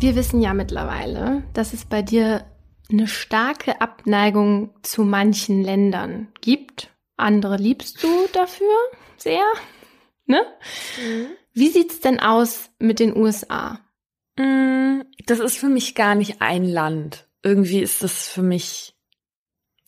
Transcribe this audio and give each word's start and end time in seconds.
Wir 0.00 0.14
wissen 0.14 0.40
ja 0.40 0.54
mittlerweile, 0.54 1.42
dass 1.54 1.72
es 1.72 1.84
bei 1.84 2.02
dir 2.02 2.44
eine 2.88 3.08
starke 3.08 3.80
Abneigung 3.80 4.70
zu 4.82 5.02
manchen 5.02 5.64
Ländern 5.64 6.28
gibt. 6.40 6.94
Andere 7.16 7.56
liebst 7.56 8.00
du 8.04 8.08
dafür 8.32 8.76
sehr, 9.16 9.42
ne? 10.26 10.40
Mhm. 11.02 11.26
Wie 11.52 11.68
sieht's 11.68 11.98
denn 11.98 12.20
aus 12.20 12.70
mit 12.78 13.00
den 13.00 13.16
USA? 13.16 13.80
Mm, 14.38 15.00
das 15.26 15.40
ist 15.40 15.58
für 15.58 15.68
mich 15.68 15.96
gar 15.96 16.14
nicht 16.14 16.40
ein 16.40 16.64
Land. 16.64 17.26
Irgendwie 17.42 17.80
ist 17.80 18.04
das 18.04 18.28
für 18.28 18.42
mich 18.42 18.94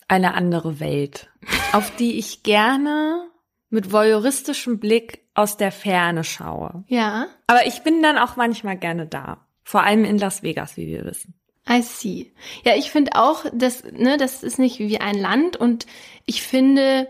eine 0.09 0.33
andere 0.33 0.81
Welt, 0.81 1.29
auf 1.71 1.95
die 1.95 2.19
ich 2.19 2.43
gerne 2.43 3.29
mit 3.69 3.93
voyeuristischem 3.93 4.77
Blick 4.77 5.25
aus 5.35 5.55
der 5.55 5.71
Ferne 5.71 6.25
schaue. 6.25 6.83
Ja. 6.87 7.27
Aber 7.47 7.65
ich 7.65 7.83
bin 7.83 8.03
dann 8.03 8.17
auch 8.17 8.35
manchmal 8.35 8.75
gerne 8.75 9.07
da. 9.07 9.47
Vor 9.63 9.83
allem 9.83 10.05
in 10.05 10.17
Las 10.17 10.43
Vegas, 10.43 10.77
wie 10.77 10.87
wir 10.87 11.05
wissen. 11.05 11.33
I 11.69 11.81
see. 11.81 12.33
Ja, 12.65 12.75
ich 12.75 12.91
finde 12.91 13.11
auch, 13.15 13.45
dass, 13.53 13.83
ne, 13.83 14.17
das 14.17 14.43
ist 14.43 14.59
nicht 14.59 14.79
wie 14.79 14.99
ein 14.99 15.17
Land 15.17 15.57
und 15.57 15.85
ich 16.25 16.41
finde, 16.41 17.07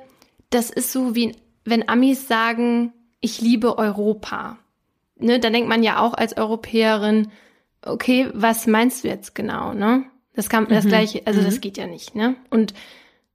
das 0.50 0.70
ist 0.70 0.92
so 0.92 1.16
wie, 1.16 1.36
wenn 1.64 1.88
Amis 1.88 2.28
sagen, 2.28 2.94
ich 3.22 3.40
liebe 3.40 3.78
Europa. 3.78 4.58
Ne, 5.18 5.40
da 5.40 5.50
denkt 5.50 5.70
man 5.70 5.84
ja 5.84 6.00
auch 6.00 6.14
als 6.14 6.36
Europäerin, 6.36 7.32
okay, 7.84 8.30
was 8.34 8.68
meinst 8.68 9.04
du 9.04 9.08
jetzt 9.08 9.36
genau, 9.36 9.74
ne? 9.74 10.06
Das 10.34 10.50
kann, 10.50 10.68
das 10.68 10.86
mhm. 10.86 10.90
gleiche, 10.90 11.22
also 11.26 11.42
mhm. 11.42 11.46
das 11.46 11.62
geht 11.62 11.78
ja 11.78 11.88
nicht, 11.88 12.16
ne? 12.16 12.36
Und 12.50 12.74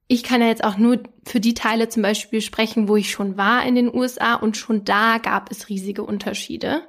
ich 0.08 0.22
kann 0.22 0.40
ja 0.40 0.48
jetzt 0.48 0.64
auch 0.64 0.76
nur 0.76 1.00
für 1.24 1.40
die 1.40 1.54
Teile 1.54 1.88
zum 1.88 2.02
Beispiel 2.02 2.40
sprechen, 2.40 2.88
wo 2.88 2.96
ich 2.96 3.10
schon 3.10 3.36
war 3.36 3.64
in 3.64 3.74
den 3.74 3.92
USA 3.92 4.34
und 4.34 4.56
schon 4.56 4.84
da 4.84 5.18
gab 5.18 5.50
es 5.50 5.68
riesige 5.68 6.04
Unterschiede. 6.04 6.82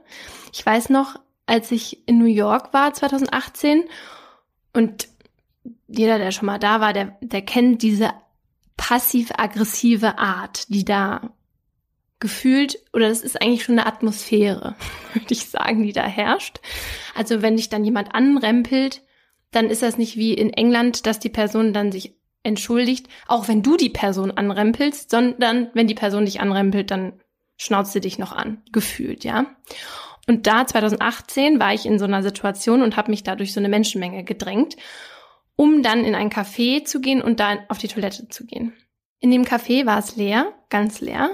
Ich 0.53 0.63
weiß 0.63 0.89
noch, 0.89 1.19
als 1.47 1.71
ich 1.71 2.07
in 2.07 2.19
New 2.19 2.25
York 2.25 2.73
war 2.73 2.93
2018 2.93 3.85
und 4.73 5.07
jeder, 5.87 6.19
der 6.19 6.31
schon 6.31 6.45
mal 6.45 6.59
da 6.59 6.81
war, 6.81 6.93
der, 6.93 7.17
der 7.21 7.41
kennt 7.41 7.81
diese 7.81 8.11
passiv-aggressive 8.75 10.19
Art, 10.19 10.69
die 10.69 10.85
da 10.85 11.33
gefühlt, 12.19 12.79
oder 12.93 13.09
das 13.09 13.21
ist 13.21 13.41
eigentlich 13.41 13.63
schon 13.63 13.79
eine 13.79 13.87
Atmosphäre, 13.87 14.75
würde 15.13 15.27
ich 15.29 15.49
sagen, 15.49 15.83
die 15.83 15.93
da 15.93 16.03
herrscht. 16.03 16.59
Also 17.15 17.41
wenn 17.41 17.57
dich 17.57 17.69
dann 17.69 17.85
jemand 17.85 18.13
anrempelt, 18.13 19.01
dann 19.51 19.69
ist 19.69 19.81
das 19.81 19.97
nicht 19.97 20.17
wie 20.17 20.33
in 20.33 20.51
England, 20.51 21.05
dass 21.05 21.19
die 21.19 21.29
Person 21.29 21.73
dann 21.73 21.91
sich 21.91 22.15
entschuldigt, 22.43 23.07
auch 23.27 23.47
wenn 23.47 23.63
du 23.63 23.77
die 23.77 23.89
Person 23.89 24.31
anrempelst, 24.31 25.09
sondern 25.09 25.69
wenn 25.73 25.87
die 25.87 25.95
Person 25.95 26.25
dich 26.25 26.39
anrempelt, 26.39 26.91
dann 26.91 27.13
schnauzt 27.57 27.93
sie 27.93 28.01
dich 28.01 28.19
noch 28.19 28.31
an, 28.31 28.61
gefühlt, 28.71 29.23
ja. 29.23 29.45
Und 30.27 30.45
da 30.45 30.67
2018 30.67 31.59
war 31.59 31.73
ich 31.73 31.85
in 31.85 31.99
so 31.99 32.05
einer 32.05 32.21
Situation 32.21 32.81
und 32.81 32.97
habe 32.97 33.11
mich 33.11 33.23
da 33.23 33.35
durch 33.35 33.53
so 33.53 33.59
eine 33.59 33.69
Menschenmenge 33.69 34.23
gedrängt, 34.23 34.75
um 35.55 35.81
dann 35.81 36.03
in 36.03 36.15
ein 36.15 36.29
Café 36.29 36.83
zu 36.83 36.99
gehen 36.99 37.21
und 37.21 37.39
da 37.39 37.57
auf 37.69 37.77
die 37.77 37.87
Toilette 37.87 38.27
zu 38.27 38.45
gehen. 38.45 38.73
In 39.19 39.31
dem 39.31 39.45
Café 39.45 39.85
war 39.85 39.97
es 39.97 40.15
leer, 40.17 40.53
ganz 40.69 41.01
leer. 41.01 41.31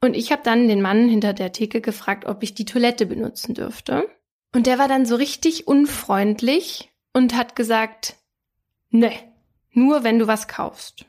Und 0.00 0.16
ich 0.16 0.32
habe 0.32 0.42
dann 0.44 0.68
den 0.68 0.80
Mann 0.80 1.08
hinter 1.08 1.32
der 1.32 1.52
Theke 1.52 1.80
gefragt, 1.80 2.24
ob 2.24 2.42
ich 2.42 2.54
die 2.54 2.64
Toilette 2.64 3.06
benutzen 3.06 3.54
dürfte. 3.54 4.08
Und 4.54 4.66
der 4.66 4.78
war 4.78 4.88
dann 4.88 5.04
so 5.04 5.16
richtig 5.16 5.66
unfreundlich 5.66 6.90
und 7.12 7.36
hat 7.36 7.56
gesagt, 7.56 8.16
ne, 8.90 9.12
nur 9.70 10.04
wenn 10.04 10.18
du 10.18 10.26
was 10.26 10.48
kaufst. 10.48 11.06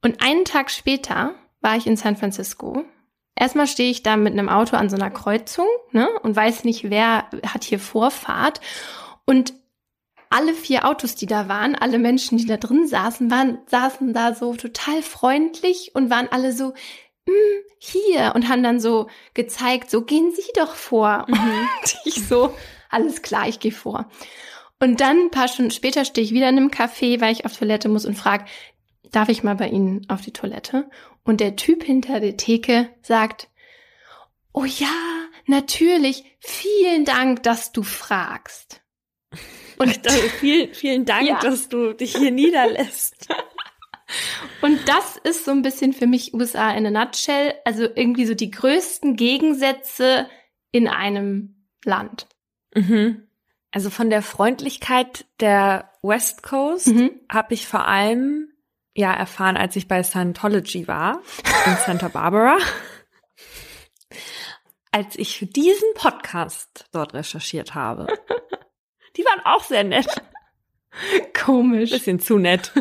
Und 0.00 0.22
einen 0.22 0.44
Tag 0.44 0.70
später 0.70 1.34
war 1.60 1.76
ich 1.76 1.86
in 1.86 1.96
San 1.96 2.16
Francisco 2.16 2.84
Erstmal 3.34 3.66
stehe 3.66 3.90
ich 3.90 4.02
da 4.02 4.16
mit 4.16 4.32
einem 4.32 4.48
Auto 4.48 4.76
an 4.76 4.90
so 4.90 4.96
einer 4.96 5.10
Kreuzung 5.10 5.66
ne, 5.90 6.08
und 6.22 6.36
weiß 6.36 6.64
nicht, 6.64 6.90
wer 6.90 7.28
hat 7.46 7.64
hier 7.64 7.78
Vorfahrt. 7.78 8.60
Und 9.24 9.54
alle 10.30 10.54
vier 10.54 10.86
Autos, 10.86 11.14
die 11.14 11.26
da 11.26 11.48
waren, 11.48 11.74
alle 11.74 11.98
Menschen, 11.98 12.38
die 12.38 12.46
da 12.46 12.56
drin 12.56 12.86
saßen, 12.86 13.30
waren, 13.30 13.58
saßen 13.66 14.12
da 14.12 14.34
so 14.34 14.54
total 14.54 15.02
freundlich 15.02 15.92
und 15.94 16.10
waren 16.10 16.28
alle 16.30 16.52
so, 16.52 16.72
hm, 17.26 17.62
hier 17.78 18.32
und 18.34 18.48
haben 18.48 18.62
dann 18.62 18.80
so 18.80 19.08
gezeigt, 19.34 19.90
so 19.90 20.02
gehen 20.02 20.32
Sie 20.34 20.42
doch 20.56 20.74
vor. 20.74 21.26
Mhm. 21.28 21.34
Und 21.80 21.96
ich 22.04 22.26
so, 22.26 22.54
alles 22.90 23.22
klar, 23.22 23.48
ich 23.48 23.60
gehe 23.60 23.72
vor. 23.72 24.08
Und 24.80 25.00
dann 25.00 25.26
ein 25.26 25.30
paar 25.30 25.46
Stunden 25.48 25.70
später 25.70 26.04
stehe 26.04 26.24
ich 26.24 26.32
wieder 26.32 26.48
in 26.48 26.56
einem 26.56 26.70
Café, 26.70 27.20
weil 27.20 27.32
ich 27.32 27.44
auf 27.44 27.56
Toilette 27.56 27.88
muss 27.88 28.04
und 28.04 28.16
frage, 28.16 28.46
darf 29.12 29.28
ich 29.28 29.44
mal 29.44 29.54
bei 29.54 29.68
Ihnen 29.68 30.04
auf 30.08 30.22
die 30.22 30.32
Toilette? 30.32 30.90
Und 31.24 31.40
der 31.40 31.56
Typ 31.56 31.84
hinter 31.84 32.20
der 32.20 32.36
Theke 32.36 32.88
sagt, 33.02 33.48
oh 34.52 34.64
ja, 34.64 34.88
natürlich, 35.46 36.24
vielen 36.40 37.04
Dank, 37.04 37.42
dass 37.42 37.72
du 37.72 37.82
fragst. 37.82 38.82
Und 39.78 40.06
also, 40.06 40.28
vielen, 40.40 40.74
vielen 40.74 41.04
Dank, 41.04 41.28
ja. 41.28 41.38
dass 41.40 41.68
du 41.68 41.92
dich 41.92 42.16
hier 42.16 42.30
niederlässt. 42.30 43.28
Und 44.60 44.78
das 44.88 45.16
ist 45.16 45.46
so 45.46 45.52
ein 45.52 45.62
bisschen 45.62 45.94
für 45.94 46.06
mich 46.06 46.34
USA 46.34 46.70
in 46.72 46.86
a 46.86 46.90
nutshell, 46.90 47.54
also 47.64 47.84
irgendwie 47.84 48.26
so 48.26 48.34
die 48.34 48.50
größten 48.50 49.16
Gegensätze 49.16 50.28
in 50.70 50.86
einem 50.86 51.66
Land. 51.84 52.26
Mhm. 52.74 53.26
Also 53.70 53.88
von 53.88 54.10
der 54.10 54.20
Freundlichkeit 54.20 55.24
der 55.40 55.90
West 56.02 56.42
Coast 56.42 56.88
mhm. 56.88 57.10
habe 57.30 57.54
ich 57.54 57.66
vor 57.66 57.86
allem 57.86 58.51
ja 58.94 59.12
erfahren, 59.12 59.56
als 59.56 59.76
ich 59.76 59.88
bei 59.88 60.02
Scientology 60.02 60.88
war 60.88 61.22
in 61.66 61.76
Santa 61.86 62.08
Barbara. 62.08 62.58
als 64.92 65.16
ich 65.16 65.38
für 65.38 65.46
diesen 65.46 65.88
Podcast 65.94 66.84
dort 66.92 67.14
recherchiert 67.14 67.74
habe. 67.74 68.06
Die 69.16 69.24
waren 69.24 69.40
auch 69.44 69.64
sehr 69.64 69.84
nett. 69.84 70.06
Komisch. 71.44 71.90
Bisschen 71.90 72.20
zu 72.20 72.38
nett. 72.38 72.72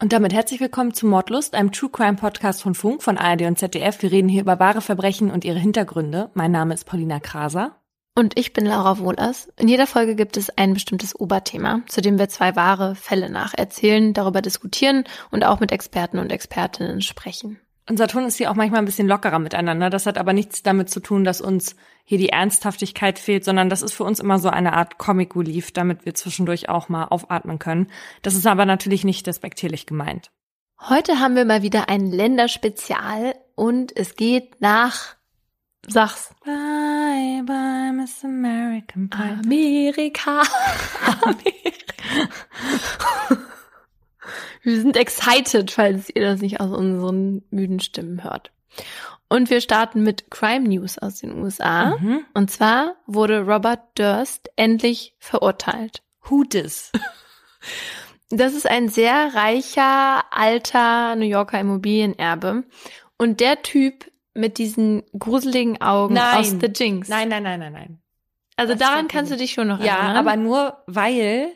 Und 0.00 0.12
damit 0.12 0.32
herzlich 0.32 0.60
willkommen 0.60 0.92
zu 0.92 1.06
Mordlust, 1.06 1.54
einem 1.54 1.72
True 1.72 1.90
Crime 1.90 2.16
Podcast 2.16 2.62
von 2.62 2.74
Funk, 2.74 3.02
von 3.02 3.16
ARD 3.16 3.42
und 3.42 3.58
ZDF. 3.58 4.02
Wir 4.02 4.12
reden 4.12 4.28
hier 4.28 4.42
über 4.42 4.58
wahre 4.58 4.82
Verbrechen 4.82 5.30
und 5.30 5.44
ihre 5.44 5.58
Hintergründe. 5.58 6.30
Mein 6.34 6.52
Name 6.52 6.74
ist 6.74 6.84
Paulina 6.84 7.18
Kraser. 7.20 7.80
Und 8.18 8.38
ich 8.38 8.54
bin 8.54 8.64
Laura 8.64 8.98
Wohlers. 8.98 9.52
In 9.58 9.68
jeder 9.68 9.86
Folge 9.86 10.14
gibt 10.16 10.38
es 10.38 10.48
ein 10.56 10.72
bestimmtes 10.72 11.14
Oberthema, 11.20 11.82
zu 11.86 12.00
dem 12.00 12.18
wir 12.18 12.30
zwei 12.30 12.56
wahre 12.56 12.94
Fälle 12.94 13.28
nacherzählen, 13.28 14.14
darüber 14.14 14.40
diskutieren 14.40 15.04
und 15.30 15.44
auch 15.44 15.60
mit 15.60 15.70
Experten 15.70 16.18
und 16.18 16.32
Expertinnen 16.32 17.02
sprechen. 17.02 17.60
Unser 17.86 18.08
Ton 18.08 18.24
ist 18.24 18.38
hier 18.38 18.50
auch 18.50 18.54
manchmal 18.54 18.78
ein 18.78 18.86
bisschen 18.86 19.06
lockerer 19.06 19.38
miteinander. 19.38 19.90
Das 19.90 20.06
hat 20.06 20.16
aber 20.16 20.32
nichts 20.32 20.62
damit 20.62 20.88
zu 20.88 21.00
tun, 21.00 21.24
dass 21.24 21.42
uns 21.42 21.76
hier 22.04 22.16
die 22.16 22.30
Ernsthaftigkeit 22.30 23.18
fehlt, 23.18 23.44
sondern 23.44 23.68
das 23.68 23.82
ist 23.82 23.92
für 23.92 24.04
uns 24.04 24.18
immer 24.18 24.38
so 24.38 24.48
eine 24.48 24.72
Art 24.72 24.96
Comic 24.96 25.36
Relief, 25.36 25.72
damit 25.72 26.06
wir 26.06 26.14
zwischendurch 26.14 26.70
auch 26.70 26.88
mal 26.88 27.04
aufatmen 27.04 27.58
können. 27.58 27.88
Das 28.22 28.34
ist 28.34 28.46
aber 28.46 28.64
natürlich 28.64 29.04
nicht 29.04 29.26
despektierlich 29.26 29.84
gemeint. 29.84 30.30
Heute 30.88 31.20
haben 31.20 31.36
wir 31.36 31.44
mal 31.44 31.60
wieder 31.60 31.90
ein 31.90 32.06
Länderspezial 32.06 33.34
und 33.56 33.94
es 33.94 34.16
geht 34.16 34.60
nach 34.62 35.15
Sag's. 35.86 36.34
Bye, 36.44 37.42
bye, 37.44 37.92
Miss 37.92 38.24
American 38.24 39.08
Pie. 39.08 39.38
Amerika. 39.44 40.42
Amerika. 41.22 41.94
wir 44.62 44.80
sind 44.80 44.96
excited, 44.96 45.70
falls 45.70 46.10
ihr 46.10 46.22
das 46.22 46.40
nicht 46.40 46.60
aus 46.60 46.76
unseren 46.76 47.42
müden 47.50 47.80
Stimmen 47.80 48.24
hört. 48.24 48.52
Und 49.28 49.50
wir 49.50 49.60
starten 49.60 50.02
mit 50.02 50.30
Crime 50.30 50.68
News 50.68 50.98
aus 50.98 51.20
den 51.20 51.40
USA. 51.42 51.96
Mhm. 51.96 52.24
Und 52.34 52.50
zwar 52.50 52.96
wurde 53.06 53.40
Robert 53.40 53.80
Durst 53.96 54.50
endlich 54.56 55.14
verurteilt. 55.18 56.02
Who 56.22 56.44
dis? 56.44 56.92
Das 58.30 58.54
ist 58.54 58.68
ein 58.68 58.88
sehr 58.88 59.34
reicher, 59.34 60.24
alter 60.32 61.14
New 61.14 61.26
Yorker 61.26 61.60
Immobilienerbe. 61.60 62.64
Und 63.18 63.40
der 63.40 63.62
Typ 63.62 64.10
mit 64.36 64.58
diesen 64.58 65.02
gruseligen 65.18 65.80
Augen 65.80 66.14
nein. 66.14 66.38
aus 66.38 66.50
The 66.50 66.70
Jinx. 66.74 67.08
Nein, 67.08 67.28
nein, 67.28 67.42
nein, 67.42 67.60
nein, 67.60 67.72
nein. 67.72 67.98
Also 68.56 68.74
das 68.74 68.80
daran 68.80 69.08
kannst 69.08 69.30
du 69.30 69.36
dich 69.36 69.52
schon 69.52 69.68
noch 69.68 69.80
ja, 69.80 69.96
erinnern. 69.96 70.14
Ja, 70.14 70.20
aber 70.20 70.36
nur 70.36 70.82
weil 70.86 71.52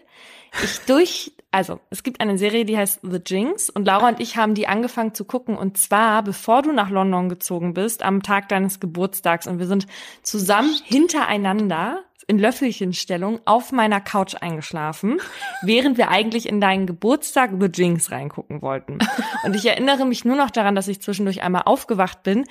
ich 0.62 0.79
durch, 0.87 1.32
also 1.50 1.81
es 1.91 2.02
gibt 2.02 2.20
eine 2.20 2.38
Serie, 2.38 2.64
die 2.64 2.76
heißt 2.76 3.00
The 3.02 3.20
Jinx 3.25 3.70
und 3.70 3.85
Laura 3.85 4.08
und 4.08 4.20
ich 4.20 4.37
haben 4.37 4.55
die 4.55 4.69
angefangen 4.69 5.14
zu 5.14 5.25
gucken 5.25 5.56
und 5.56 5.79
zwar 5.79 6.23
bevor 6.23 6.62
du 6.62 6.73
nach 6.73 6.91
London 6.91 7.29
gezogen 7.29 7.75
bist, 7.75 8.02
am 8.02 8.23
Tag 8.23 8.49
deines 8.49 8.81
Geburtstags 8.81 9.47
und 9.47 9.58
wir 9.58 9.67
sind 9.67 9.87
zusammen 10.23 10.75
hintereinander 10.85 12.05
in 12.31 12.38
Löffelchenstellung 12.38 13.41
auf 13.44 13.73
meiner 13.73 14.00
Couch 14.00 14.37
eingeschlafen, 14.41 15.20
während 15.62 15.99
wir 15.99 16.11
eigentlich 16.11 16.49
in 16.49 16.61
deinen 16.61 16.87
Geburtstag 16.87 17.50
The 17.58 17.67
Jinx 17.67 18.12
reingucken 18.12 18.62
wollten. 18.62 19.00
Und 19.44 19.56
ich 19.56 19.67
erinnere 19.67 20.06
mich 20.06 20.25
nur 20.25 20.37
noch 20.37 20.50
daran, 20.53 20.76
dass 20.76 20.87
ich 20.87 21.03
zwischendurch 21.03 21.43
einmal 21.43 21.62
aufgewacht 21.64 22.23
bin, 22.23 22.44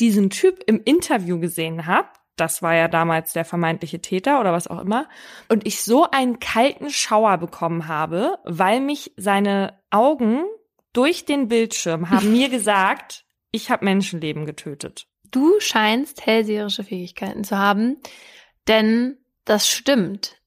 diesen 0.00 0.28
Typ 0.28 0.62
im 0.66 0.82
Interview 0.84 1.40
gesehen 1.40 1.86
habe, 1.86 2.08
das 2.36 2.62
war 2.62 2.74
ja 2.74 2.88
damals 2.88 3.32
der 3.32 3.44
vermeintliche 3.44 4.00
Täter 4.00 4.40
oder 4.40 4.52
was 4.52 4.66
auch 4.66 4.80
immer, 4.80 5.08
und 5.48 5.66
ich 5.66 5.82
so 5.82 6.10
einen 6.10 6.40
kalten 6.40 6.90
Schauer 6.90 7.38
bekommen 7.38 7.88
habe, 7.88 8.38
weil 8.44 8.80
mich 8.80 9.12
seine 9.16 9.78
Augen 9.90 10.44
durch 10.92 11.24
den 11.24 11.48
Bildschirm 11.48 12.10
haben 12.10 12.32
mir 12.32 12.48
gesagt, 12.50 13.24
ich 13.50 13.70
habe 13.70 13.84
Menschenleben 13.84 14.46
getötet. 14.46 15.06
Du 15.30 15.60
scheinst 15.60 16.26
hellseherische 16.26 16.84
Fähigkeiten 16.84 17.44
zu 17.44 17.58
haben, 17.58 17.98
denn 18.68 19.18
das 19.44 19.68
stimmt. 19.68 20.40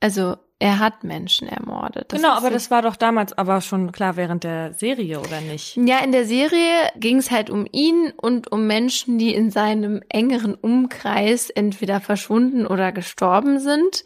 Also 0.00 0.36
er 0.62 0.78
hat 0.78 1.04
Menschen 1.04 1.48
ermordet. 1.48 2.12
Das 2.12 2.20
genau, 2.20 2.34
aber 2.34 2.50
das 2.50 2.70
war 2.70 2.82
doch 2.82 2.94
damals 2.94 3.32
aber 3.32 3.62
schon 3.62 3.92
klar 3.92 4.16
während 4.16 4.44
der 4.44 4.74
Serie, 4.74 5.18
oder 5.18 5.40
nicht? 5.40 5.78
Ja, 5.78 6.00
in 6.00 6.12
der 6.12 6.26
Serie 6.26 6.90
ging 6.96 7.16
es 7.16 7.30
halt 7.30 7.48
um 7.48 7.66
ihn 7.72 8.12
und 8.18 8.52
um 8.52 8.66
Menschen, 8.66 9.18
die 9.18 9.34
in 9.34 9.50
seinem 9.50 10.02
engeren 10.10 10.54
Umkreis 10.54 11.48
entweder 11.48 12.02
verschwunden 12.02 12.66
oder 12.66 12.92
gestorben 12.92 13.58
sind. 13.58 14.04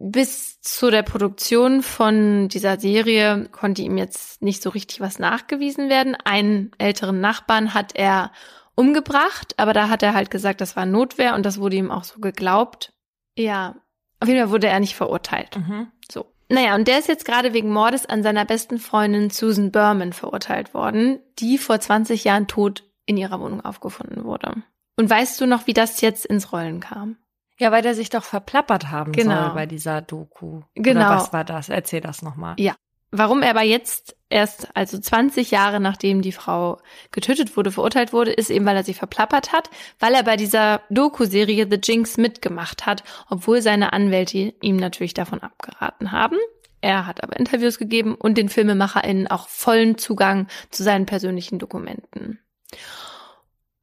Bis 0.00 0.60
zu 0.60 0.90
der 0.90 1.04
Produktion 1.04 1.82
von 1.82 2.48
dieser 2.48 2.80
Serie 2.80 3.48
konnte 3.52 3.82
ihm 3.82 3.96
jetzt 3.96 4.42
nicht 4.42 4.62
so 4.62 4.70
richtig 4.70 5.00
was 5.00 5.20
nachgewiesen 5.20 5.88
werden. 5.88 6.16
Einen 6.16 6.72
älteren 6.78 7.20
Nachbarn 7.20 7.74
hat 7.74 7.94
er 7.94 8.32
umgebracht, 8.74 9.54
aber 9.56 9.72
da 9.72 9.88
hat 9.88 10.02
er 10.02 10.14
halt 10.14 10.32
gesagt, 10.32 10.60
das 10.60 10.74
war 10.74 10.84
Notwehr 10.84 11.36
und 11.36 11.46
das 11.46 11.60
wurde 11.60 11.76
ihm 11.76 11.92
auch 11.92 12.02
so 12.04 12.18
geglaubt. 12.18 12.92
Ja, 13.36 13.76
auf 14.20 14.28
jeden 14.28 14.40
Fall 14.40 14.50
wurde 14.50 14.68
er 14.68 14.80
nicht 14.80 14.94
verurteilt. 14.94 15.56
Mhm. 15.56 15.88
So. 16.10 16.26
Naja, 16.48 16.74
und 16.74 16.88
der 16.88 16.98
ist 16.98 17.08
jetzt 17.08 17.24
gerade 17.24 17.52
wegen 17.52 17.70
Mordes 17.72 18.06
an 18.06 18.22
seiner 18.22 18.44
besten 18.44 18.78
Freundin 18.78 19.30
Susan 19.30 19.72
Berman 19.72 20.12
verurteilt 20.12 20.74
worden, 20.74 21.20
die 21.38 21.58
vor 21.58 21.80
20 21.80 22.24
Jahren 22.24 22.46
tot 22.46 22.84
in 23.06 23.16
ihrer 23.16 23.40
Wohnung 23.40 23.64
aufgefunden 23.64 24.24
wurde. 24.24 24.62
Und 24.96 25.08
weißt 25.08 25.40
du 25.40 25.46
noch, 25.46 25.66
wie 25.66 25.72
das 25.72 26.00
jetzt 26.00 26.26
ins 26.26 26.52
Rollen 26.52 26.80
kam? 26.80 27.16
Ja, 27.58 27.72
weil 27.72 27.82
der 27.82 27.94
sich 27.94 28.10
doch 28.10 28.24
verplappert 28.24 28.90
haben 28.90 29.12
genau. 29.12 29.46
soll 29.46 29.54
bei 29.54 29.66
dieser 29.66 30.00
Doku. 30.00 30.62
Genau. 30.74 31.00
Oder 31.00 31.16
was 31.16 31.32
war 31.32 31.44
das? 31.44 31.68
Erzähl 31.68 32.00
das 32.00 32.22
nochmal. 32.22 32.54
Ja. 32.58 32.74
Warum 33.12 33.42
er 33.42 33.50
aber 33.50 33.62
jetzt 33.62 34.16
erst, 34.28 34.68
also 34.74 34.98
20 34.98 35.50
Jahre 35.50 35.80
nachdem 35.80 36.22
die 36.22 36.32
Frau 36.32 36.80
getötet 37.10 37.56
wurde, 37.56 37.72
verurteilt 37.72 38.12
wurde, 38.12 38.32
ist 38.32 38.50
eben, 38.50 38.64
weil 38.64 38.76
er 38.76 38.84
sie 38.84 38.94
verplappert 38.94 39.52
hat, 39.52 39.68
weil 39.98 40.14
er 40.14 40.22
bei 40.22 40.36
dieser 40.36 40.82
Doku-Serie 40.90 41.66
The 41.68 41.80
Jinx 41.82 42.16
mitgemacht 42.16 42.86
hat, 42.86 43.02
obwohl 43.28 43.62
seine 43.62 43.92
Anwälte 43.92 44.54
ihm 44.60 44.76
natürlich 44.76 45.14
davon 45.14 45.42
abgeraten 45.42 46.12
haben. 46.12 46.36
Er 46.80 47.06
hat 47.06 47.22
aber 47.22 47.36
Interviews 47.36 47.78
gegeben 47.78 48.14
und 48.14 48.38
den 48.38 48.48
FilmemacherInnen 48.48 49.26
auch 49.26 49.48
vollen 49.48 49.98
Zugang 49.98 50.46
zu 50.70 50.82
seinen 50.82 51.06
persönlichen 51.06 51.58
Dokumenten. 51.58 52.38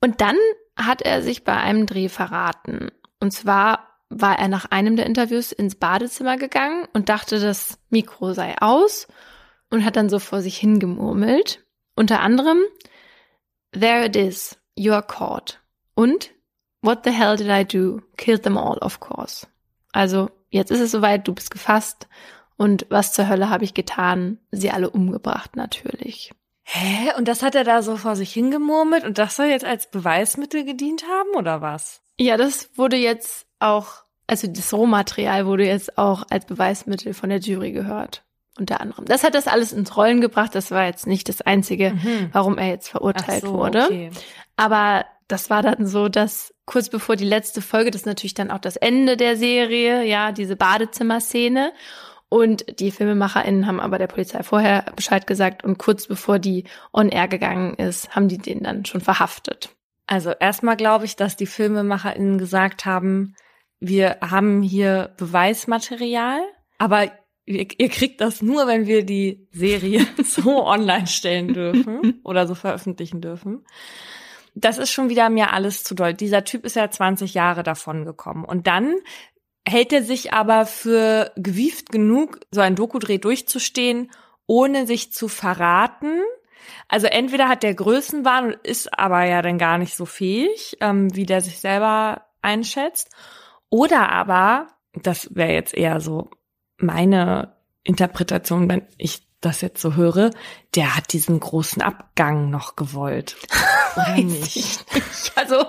Und 0.02 0.22
dann 0.22 0.38
hat 0.76 1.02
er 1.02 1.22
sich 1.22 1.44
bei 1.44 1.58
einem 1.58 1.86
Dreh 1.86 2.08
verraten. 2.08 2.92
Und 3.20 3.32
zwar 3.32 3.97
war 4.10 4.40
er 4.40 4.48
nach 4.48 4.66
einem 4.66 4.96
der 4.96 5.06
Interviews 5.06 5.52
ins 5.52 5.76
Badezimmer 5.76 6.38
gegangen 6.38 6.88
und 6.94 7.10
dachte, 7.10 7.40
das 7.40 7.78
Mikro 7.90 8.34
sei 8.34 8.56
aus 8.60 9.08
und 9.70 9.84
hat 9.84 9.96
dann 9.96 10.10
so 10.10 10.20
vor 10.20 10.42
sich 10.42 10.58
hingemurmelt. 10.58 11.66
Unter 11.96 12.22
anderem, 12.22 12.60
There 13.72 14.06
it 14.06 14.16
is, 14.16 14.58
you're 14.78 15.02
caught. 15.02 15.60
Und 15.94 16.32
What 16.82 17.04
the 17.04 17.12
hell 17.12 17.36
did 17.36 17.50
I 17.50 17.66
do? 17.66 18.02
Killed 18.18 18.44
them 18.44 18.58
all, 18.58 18.78
of 18.78 19.00
course. 19.00 19.48
Also, 19.92 20.30
jetzt 20.50 20.72
ist 20.72 20.80
es 20.80 20.92
soweit, 20.92 21.28
du 21.28 21.34
bist 21.34 21.52
gefasst. 21.52 22.08
Und 22.56 22.86
was 22.90 23.14
zur 23.14 23.28
Hölle 23.28 23.50
habe 23.50 23.64
ich 23.64 23.74
getan? 23.74 24.40
Sie 24.52 24.72
alle 24.72 24.90
umgebracht, 24.90 25.56
natürlich. 25.56 26.32
Hä? 26.64 27.14
Und 27.18 27.28
das 27.28 27.44
hat 27.44 27.56
er 27.56 27.64
da 27.64 27.82
so 27.82 27.98
vor 27.98 28.16
sich 28.16 28.32
hingemurmelt 28.32 29.06
und 29.06 29.18
das 29.18 29.36
soll 29.36 29.48
jetzt 29.48 29.66
als 29.66 29.90
Beweismittel 29.90 30.66
gedient 30.66 31.04
haben, 31.08 31.30
oder 31.36 31.62
was? 31.62 32.02
Ja, 32.18 32.38
das 32.38 32.70
wurde 32.76 32.98
jetzt 32.98 33.47
auch, 33.60 34.04
also 34.28 34.48
das 34.48 34.74
Rohmaterial 34.74 35.46
wurde 35.46 35.66
jetzt 35.66 35.98
auch 35.98 36.24
als 36.30 36.46
Beweismittel 36.46 37.14
von 37.14 37.30
der 37.30 37.40
Jury 37.40 37.72
gehört 37.72 38.24
unter 38.60 38.82
anderem. 38.82 39.06
Das 39.06 39.24
hat 39.24 39.36
das 39.36 39.48
alles 39.48 39.72
ins 39.72 39.96
Rollen 39.96 40.22
gebracht. 40.22 40.56
Das 40.56 40.72
war 40.72 40.86
jetzt 40.86 41.08
nicht 41.08 41.30
das 41.30 41.42
Einzige, 41.42 41.92
mhm. 41.92 42.30
warum 42.32 42.58
er 42.58 42.68
jetzt 42.68 42.90
verurteilt 42.90 43.44
so, 43.44 43.54
wurde. 43.54 43.86
Okay. 43.86 44.12
Aber 44.56 45.06
das 45.28 45.50
war 45.50 45.62
dann 45.62 45.88
so, 45.88 46.10
dass 46.10 46.54
kurz 46.66 46.90
bevor 46.90 47.16
die 47.16 47.26
letzte 47.26 47.62
Folge, 47.62 47.92
das 47.92 48.02
ist 48.02 48.08
natürlich 48.08 48.34
dann 48.34 48.52
auch 48.52 48.60
das 48.60 48.76
Ende 48.76 49.18
der 49.18 49.38
Serie, 49.38 50.04
ja, 50.04 50.32
diese 50.32 50.56
Badezimmer-Szene. 50.56 51.72
Und 52.30 52.80
die 52.80 52.92
FilmemacherInnen 52.92 53.68
haben 53.68 53.80
aber 53.80 53.98
der 53.98 54.08
Polizei 54.08 54.44
vorher 54.44 54.86
Bescheid 54.96 55.28
gesagt 55.28 55.64
und 55.64 55.78
kurz 55.78 56.08
bevor 56.08 56.40
die 56.40 56.66
on 56.92 57.08
air 57.08 57.30
gegangen 57.30 57.76
ist, 57.76 58.16
haben 58.16 58.28
die 58.28 58.38
den 58.38 58.64
dann 58.64 58.84
schon 58.84 59.00
verhaftet. 59.00 59.70
Also 60.08 60.32
erstmal 60.32 60.76
glaube 60.76 61.06
ich, 61.06 61.16
dass 61.16 61.38
die 61.38 61.46
FilmemacherInnen 61.46 62.38
gesagt 62.38 62.86
haben, 62.86 63.36
wir 63.80 64.18
haben 64.22 64.62
hier 64.62 65.14
Beweismaterial, 65.18 66.42
aber 66.78 67.12
ihr, 67.46 67.68
ihr 67.78 67.90
kriegt 67.90 68.22
das 68.22 68.42
nur, 68.42 68.68
wenn 68.68 68.88
wir 68.88 69.06
die 69.06 69.48
Serie 69.52 70.06
so 70.24 70.66
online 70.66 71.08
stellen 71.08 71.54
dürfen 71.54 72.22
oder 72.24 72.48
so 72.48 72.56
veröffentlichen 72.56 73.22
dürfen. 73.22 73.66
Das 74.56 74.78
ist 74.80 74.92
schon 74.92 75.10
wieder 75.10 75.30
mir 75.30 75.54
alles 75.54 75.84
zu 75.84 75.94
doll. 75.94 76.14
Dieser 76.14 76.44
Typ 76.44 76.66
ist 76.66 76.76
ja 76.76 76.90
20 76.90 77.36
Jahre 77.36 77.62
davon 77.62 78.06
gekommen. 78.06 78.44
Und 78.44 78.66
dann 78.66 78.96
hält 79.68 79.94
er 79.94 80.02
sich 80.02 80.34
aber 80.34 80.66
für 80.66 81.32
gewieft 81.36 81.92
genug, 81.92 82.40
so 82.50 82.62
ein 82.62 82.76
Dokudreh 82.76 83.20
durchzustehen, 83.20 84.10
ohne 84.48 84.88
sich 84.88 85.12
zu 85.12 85.28
verraten. 85.28 86.22
Also 86.88 87.06
entweder 87.06 87.50
hat 87.50 87.62
der 87.62 87.76
Größenwahn 87.76 88.46
und 88.46 88.54
ist 88.64 88.98
aber 88.98 89.26
ja 89.26 89.42
dann 89.44 89.60
gar 89.60 89.78
nicht 89.78 89.96
so 89.96 90.06
fähig, 90.06 90.78
ähm, 90.80 91.14
wie 91.16 91.26
der 91.26 91.42
sich 91.42 91.60
selber 91.60 92.26
einschätzt. 92.42 93.12
Oder 93.70 94.10
aber, 94.10 94.68
das 94.94 95.36
wäre 95.36 95.54
jetzt 95.54 95.74
eher 95.74 96.00
so 96.00 96.30
meine 96.78 97.56
Interpretation, 97.84 98.70
wenn 98.70 98.84
ich 98.98 99.28
das 99.42 99.62
jetzt 99.62 99.82
so 99.82 99.96
höre, 99.96 100.32
der 100.76 100.96
hat 100.96 101.14
diesen 101.14 101.40
großen 101.40 101.82
Abgang 101.82 102.50
noch 102.50 102.76
gewollt. 102.76 103.38
Oder 103.96 104.16
nicht? 104.16 104.56
Ich 104.56 104.80
nicht. 104.94 105.32
Also, 105.36 105.66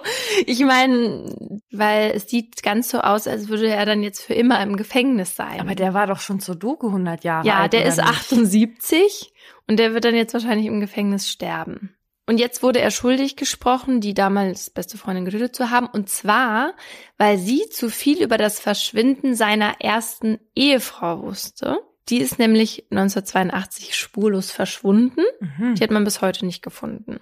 ich 0.47 0.61
meine, 0.65 1.35
weil 1.71 2.12
es 2.12 2.29
sieht 2.29 2.62
ganz 2.62 2.91
so 2.91 3.00
aus, 3.00 3.27
als 3.27 3.49
würde 3.49 3.69
er 3.69 3.85
dann 3.85 4.03
jetzt 4.03 4.23
für 4.23 4.35
immer 4.35 4.62
im 4.62 4.77
Gefängnis 4.77 5.37
sein. 5.37 5.61
Aber 5.61 5.75
der 5.75 5.95
war 5.95 6.06
doch 6.06 6.21
schon 6.21 6.41
zur 6.41 6.56
Doku 6.56 6.89
100 6.89 7.25
Jahre 7.25 7.47
ja, 7.47 7.59
alt. 7.59 7.75
Ja, 7.75 7.81
der 7.81 7.89
ist 7.89 7.99
nicht? 7.99 8.09
78 8.09 9.33
und 9.67 9.79
der 9.79 9.93
wird 9.93 10.05
dann 10.05 10.15
jetzt 10.15 10.33
wahrscheinlich 10.33 10.67
im 10.67 10.81
Gefängnis 10.81 11.29
sterben. 11.29 11.98
Und 12.29 12.37
jetzt 12.39 12.63
wurde 12.63 12.79
er 12.79 12.91
schuldig 12.91 13.37
gesprochen, 13.37 14.03
die 14.03 14.13
damals 14.13 14.69
beste 14.69 14.99
Freundin 14.99 15.25
getötet 15.25 15.57
zu 15.57 15.71
haben. 15.71 15.87
Und 15.87 16.11
zwar, 16.11 16.75
weil 17.17 17.39
sie 17.39 17.71
zu 17.71 17.89
viel 17.89 18.23
über 18.23 18.37
das 18.37 18.61
Verschwinden 18.61 19.35
seiner 19.35 19.81
ersten 19.81 20.39
Ehefrau 20.55 21.23
wusste. 21.23 21.79
Die 22.11 22.19
ist 22.19 22.39
nämlich 22.39 22.85
1982 22.91 23.97
spurlos 23.97 24.51
verschwunden. 24.51 25.23
Mhm. 25.41 25.76
Die 25.76 25.83
hat 25.83 25.91
man 25.91 26.05
bis 26.05 26.21
heute 26.21 26.45
nicht 26.45 26.62
gefunden. 26.62 27.19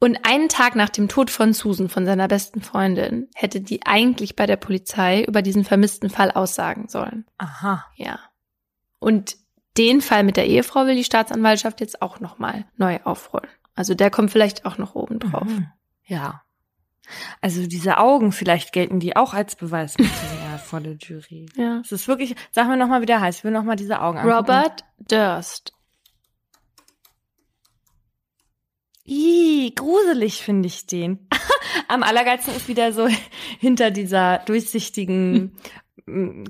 Und 0.00 0.18
einen 0.26 0.50
Tag 0.50 0.76
nach 0.76 0.90
dem 0.90 1.08
Tod 1.08 1.30
von 1.30 1.54
Susan, 1.54 1.88
von 1.88 2.04
seiner 2.04 2.28
besten 2.28 2.60
Freundin, 2.60 3.28
hätte 3.34 3.62
die 3.62 3.86
eigentlich 3.86 4.36
bei 4.36 4.44
der 4.44 4.56
Polizei 4.56 5.24
über 5.24 5.40
diesen 5.40 5.64
vermissten 5.64 6.10
Fall 6.10 6.30
aussagen 6.30 6.88
sollen. 6.88 7.24
Aha. 7.38 7.86
Ja. 7.96 8.20
Und 8.98 9.38
den 9.78 10.02
Fall 10.02 10.24
mit 10.24 10.36
der 10.36 10.46
Ehefrau 10.46 10.84
will 10.84 10.96
die 10.96 11.04
Staatsanwaltschaft 11.04 11.80
jetzt 11.80 12.02
auch 12.02 12.20
nochmal 12.20 12.66
neu 12.76 12.98
aufrollen. 13.04 13.48
Also 13.80 13.94
der 13.94 14.10
kommt 14.10 14.30
vielleicht 14.30 14.66
auch 14.66 14.76
noch 14.76 14.94
oben 14.94 15.20
drauf. 15.20 15.48
Mhm. 15.48 15.68
Ja. 16.04 16.42
Also 17.40 17.66
diese 17.66 17.96
Augen, 17.96 18.30
vielleicht 18.30 18.74
gelten 18.74 19.00
die 19.00 19.16
auch 19.16 19.32
als 19.32 19.56
Beweismaterial 19.56 20.58
vor 20.64 20.80
der 20.80 20.96
Jury. 20.96 21.46
Ja. 21.56 21.80
Es 21.82 21.90
ist 21.90 22.06
wirklich, 22.06 22.36
sag 22.50 22.68
mir 22.68 22.76
nochmal, 22.76 23.00
wie 23.00 23.06
der 23.06 23.22
heißt. 23.22 23.38
Ich 23.38 23.44
will 23.44 23.52
nochmal 23.52 23.76
diese 23.76 24.02
Augen 24.02 24.18
angucken. 24.18 24.36
Robert 24.36 24.84
Durst. 24.98 25.72
Ih, 29.06 29.72
gruselig 29.74 30.42
finde 30.42 30.66
ich 30.66 30.86
den. 30.86 31.26
Am 31.88 32.02
allergeilsten 32.02 32.54
ist 32.54 32.68
wieder 32.68 32.92
so 32.92 33.08
hinter 33.60 33.90
dieser 33.90 34.40
durchsichtigen 34.40 35.56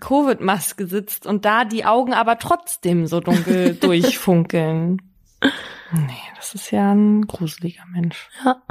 Covid-Maske 0.01 0.89
sitzt 0.89 1.27
und 1.27 1.45
da 1.45 1.65
die 1.65 1.85
Augen 1.85 2.13
aber 2.13 2.41
trotzdem 2.41 3.07
so 3.07 3.21
dunkel 3.21 3.77
durchfunkeln. 3.77 5.01
Nee, 5.93 6.23
das 6.37 6.55
ist 6.55 6.71
ja 6.71 6.93
ein 6.93 7.27
gruseliger 7.27 7.85
Mensch. 7.87 8.29
Ja. 8.45 8.63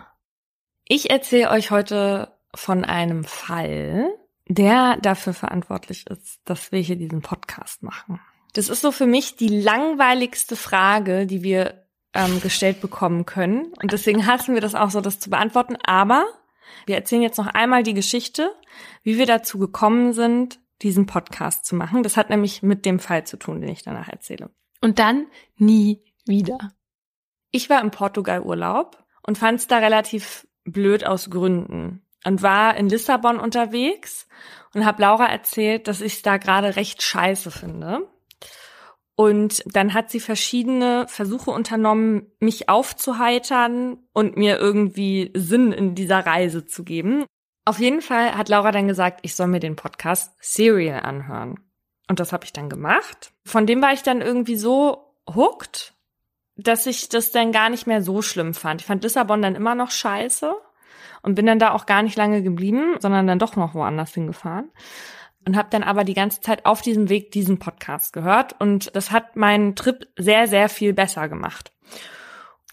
Ich 0.85 1.09
erzähle 1.09 1.51
euch 1.51 1.71
heute 1.71 2.33
von 2.55 2.83
einem 2.83 3.23
Fall, 3.23 4.09
der 4.47 4.97
dafür 4.97 5.33
verantwortlich 5.33 6.07
ist, 6.07 6.41
dass 6.45 6.71
wir 6.71 6.79
hier 6.79 6.95
diesen 6.95 7.21
Podcast 7.21 7.83
machen. 7.83 8.19
Das 8.53 8.69
ist 8.69 8.81
so 8.81 8.91
für 8.91 9.05
mich 9.05 9.35
die 9.35 9.49
langweiligste 9.49 10.55
Frage, 10.55 11.27
die 11.27 11.43
wir 11.43 11.85
ähm, 12.13 12.41
gestellt 12.41 12.81
bekommen 12.81 13.25
können. 13.25 13.71
Und 13.81 13.91
deswegen 13.91 14.25
hassen 14.25 14.55
wir 14.55 14.61
das 14.61 14.73
auch 14.73 14.89
so, 14.89 15.01
das 15.01 15.19
zu 15.19 15.29
beantworten. 15.29 15.77
Aber 15.83 16.25
wir 16.85 16.95
erzählen 16.95 17.21
jetzt 17.21 17.38
noch 17.38 17.47
einmal 17.47 17.83
die 17.83 17.93
Geschichte, 17.93 18.51
wie 19.03 19.17
wir 19.17 19.27
dazu 19.27 19.59
gekommen 19.59 20.13
sind, 20.13 20.59
diesen 20.81 21.05
Podcast 21.05 21.65
zu 21.65 21.75
machen. 21.75 22.03
Das 22.03 22.17
hat 22.17 22.29
nämlich 22.29 22.63
mit 22.63 22.85
dem 22.85 22.99
Fall 22.99 23.25
zu 23.25 23.38
tun, 23.38 23.61
den 23.61 23.69
ich 23.69 23.83
danach 23.83 24.07
erzähle. 24.07 24.49
Und 24.81 24.97
dann 24.97 25.27
nie 25.57 26.01
wieder. 26.25 26.57
Ich 27.51 27.69
war 27.69 27.81
im 27.81 27.91
Portugal 27.91 28.41
Urlaub 28.41 29.03
und 29.23 29.37
fand 29.37 29.59
es 29.59 29.67
da 29.67 29.77
relativ 29.77 30.47
blöd 30.65 31.05
aus 31.05 31.29
Gründen 31.29 32.05
und 32.25 32.41
war 32.41 32.75
in 32.77 32.89
Lissabon 32.89 33.39
unterwegs 33.39 34.27
und 34.73 34.85
habe 34.85 35.01
Laura 35.01 35.25
erzählt, 35.25 35.87
dass 35.87 36.01
ich 36.01 36.13
es 36.13 36.21
da 36.21 36.37
gerade 36.37 36.75
recht 36.75 37.01
scheiße 37.01 37.51
finde. 37.51 38.07
Und 39.15 39.63
dann 39.65 39.93
hat 39.93 40.09
sie 40.09 40.21
verschiedene 40.21 41.05
Versuche 41.09 41.51
unternommen, 41.51 42.31
mich 42.39 42.69
aufzuheitern 42.69 43.97
und 44.13 44.37
mir 44.37 44.57
irgendwie 44.59 45.31
Sinn 45.35 45.73
in 45.73 45.93
dieser 45.93 46.25
Reise 46.25 46.65
zu 46.65 46.85
geben. 46.85 47.25
Auf 47.65 47.79
jeden 47.79 48.01
Fall 48.01 48.37
hat 48.37 48.47
Laura 48.47 48.71
dann 48.71 48.87
gesagt, 48.87 49.19
ich 49.23 49.35
soll 49.35 49.47
mir 49.47 49.59
den 49.59 49.75
Podcast 49.75 50.33
Serial 50.39 51.01
anhören. 51.01 51.59
Und 52.07 52.19
das 52.19 52.31
habe 52.31 52.45
ich 52.45 52.53
dann 52.53 52.69
gemacht. 52.69 53.33
Von 53.45 53.67
dem 53.67 53.81
war 53.81 53.91
ich 53.91 54.03
dann 54.03 54.21
irgendwie 54.21 54.55
so 54.55 55.13
hooked, 55.27 55.93
dass 56.63 56.85
ich 56.85 57.09
das 57.09 57.31
dann 57.31 57.51
gar 57.51 57.69
nicht 57.69 57.87
mehr 57.87 58.01
so 58.01 58.21
schlimm 58.21 58.53
fand. 58.53 58.81
Ich 58.81 58.87
fand 58.87 59.03
Lissabon 59.03 59.41
dann 59.41 59.55
immer 59.55 59.75
noch 59.75 59.91
scheiße 59.91 60.53
und 61.21 61.35
bin 61.35 61.45
dann 61.45 61.59
da 61.59 61.71
auch 61.73 61.85
gar 61.85 62.01
nicht 62.01 62.17
lange 62.17 62.41
geblieben, 62.41 62.95
sondern 62.99 63.27
dann 63.27 63.39
doch 63.39 63.55
noch 63.55 63.73
woanders 63.73 64.13
hingefahren 64.13 64.69
und 65.45 65.57
habe 65.57 65.69
dann 65.71 65.83
aber 65.83 66.03
die 66.03 66.13
ganze 66.13 66.41
Zeit 66.41 66.65
auf 66.65 66.81
diesem 66.81 67.09
Weg 67.09 67.31
diesen 67.31 67.59
Podcast 67.59 68.13
gehört 68.13 68.59
und 68.59 68.95
das 68.95 69.11
hat 69.11 69.35
meinen 69.35 69.75
Trip 69.75 70.07
sehr 70.17 70.47
sehr 70.47 70.69
viel 70.69 70.93
besser 70.93 71.29
gemacht. 71.29 71.71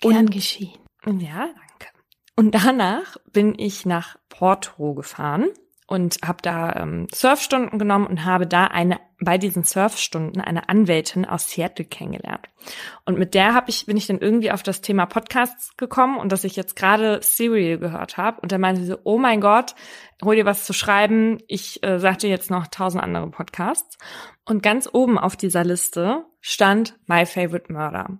Gern 0.00 0.28
geschehen. 0.28 0.78
Ja, 1.06 1.46
danke. 1.46 1.92
Und 2.34 2.54
danach 2.54 3.16
bin 3.32 3.54
ich 3.56 3.86
nach 3.86 4.16
Porto 4.28 4.94
gefahren 4.94 5.48
und 5.86 6.18
habe 6.24 6.42
da 6.42 6.74
ähm, 6.74 7.06
Surfstunden 7.14 7.78
genommen 7.78 8.06
und 8.06 8.24
habe 8.24 8.46
da 8.46 8.64
eine 8.66 9.00
bei 9.18 9.38
diesen 9.38 9.64
Surfstunden 9.64 10.42
eine 10.42 10.68
Anwältin 10.68 11.24
aus 11.24 11.50
Seattle 11.50 11.86
kennengelernt. 11.86 12.48
Und 13.04 13.18
mit 13.18 13.34
der 13.34 13.54
habe 13.54 13.70
ich 13.70 13.86
bin 13.86 13.96
ich 13.96 14.06
dann 14.06 14.18
irgendwie 14.18 14.50
auf 14.50 14.62
das 14.62 14.82
Thema 14.82 15.06
Podcasts 15.06 15.76
gekommen 15.76 16.18
und 16.18 16.32
dass 16.32 16.44
ich 16.44 16.56
jetzt 16.56 16.76
gerade 16.76 17.20
Serial 17.22 17.78
gehört 17.78 18.16
habe 18.16 18.40
und 18.40 18.52
da 18.52 18.58
meinte 18.58 18.82
sie 18.82 18.88
so, 18.88 18.98
oh 19.04 19.18
mein 19.18 19.40
Gott, 19.40 19.74
hol 20.22 20.36
dir 20.36 20.44
was 20.44 20.64
zu 20.64 20.72
schreiben. 20.72 21.38
Ich 21.46 21.82
äh, 21.82 21.98
sagte 21.98 22.28
jetzt 22.28 22.50
noch 22.50 22.66
tausend 22.66 23.02
andere 23.02 23.30
Podcasts 23.30 23.96
und 24.44 24.62
ganz 24.62 24.88
oben 24.92 25.18
auf 25.18 25.36
dieser 25.36 25.64
Liste 25.64 26.24
stand 26.40 26.98
My 27.06 27.24
Favorite 27.24 27.72
Murder. 27.72 28.18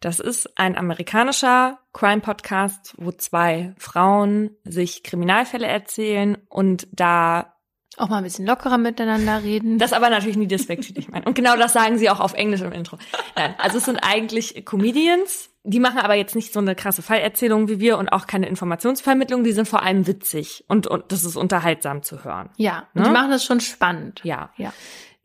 Das 0.00 0.18
ist 0.18 0.58
ein 0.58 0.76
amerikanischer 0.76 1.78
Crime-Podcast, 1.92 2.94
wo 2.96 3.12
zwei 3.12 3.74
Frauen 3.78 4.56
sich 4.64 5.02
Kriminalfälle 5.02 5.66
erzählen 5.66 6.38
und 6.48 6.88
da 6.92 7.57
auch 8.00 8.08
mal 8.08 8.18
ein 8.18 8.24
bisschen 8.24 8.46
lockerer 8.46 8.78
miteinander 8.78 9.42
reden. 9.42 9.78
Das 9.78 9.92
aber 9.92 10.10
natürlich 10.10 10.36
nie 10.36 10.46
despektierlich 10.46 11.08
meinen. 11.08 11.24
Und 11.24 11.34
genau 11.34 11.56
das 11.56 11.72
sagen 11.72 11.98
sie 11.98 12.10
auch 12.10 12.20
auf 12.20 12.34
Englisch 12.34 12.60
im 12.60 12.72
Intro. 12.72 12.98
Nein, 13.36 13.54
also 13.58 13.78
es 13.78 13.84
sind 13.84 13.98
eigentlich 13.98 14.64
Comedians, 14.64 15.50
die 15.64 15.80
machen 15.80 15.98
aber 15.98 16.14
jetzt 16.14 16.34
nicht 16.34 16.52
so 16.52 16.60
eine 16.60 16.74
krasse 16.74 17.02
Fallerzählung 17.02 17.68
wie 17.68 17.80
wir 17.80 17.98
und 17.98 18.08
auch 18.08 18.26
keine 18.26 18.48
Informationsvermittlung, 18.48 19.44
die 19.44 19.52
sind 19.52 19.68
vor 19.68 19.82
allem 19.82 20.06
witzig 20.06 20.64
und, 20.68 20.86
und 20.86 21.12
das 21.12 21.24
ist 21.24 21.36
unterhaltsam 21.36 22.02
zu 22.02 22.24
hören. 22.24 22.50
Ja, 22.56 22.88
und 22.94 23.02
ne? 23.02 23.08
die 23.08 23.12
machen 23.12 23.30
das 23.30 23.44
schon 23.44 23.60
spannend. 23.60 24.20
Ja. 24.24 24.50
Ja. 24.56 24.72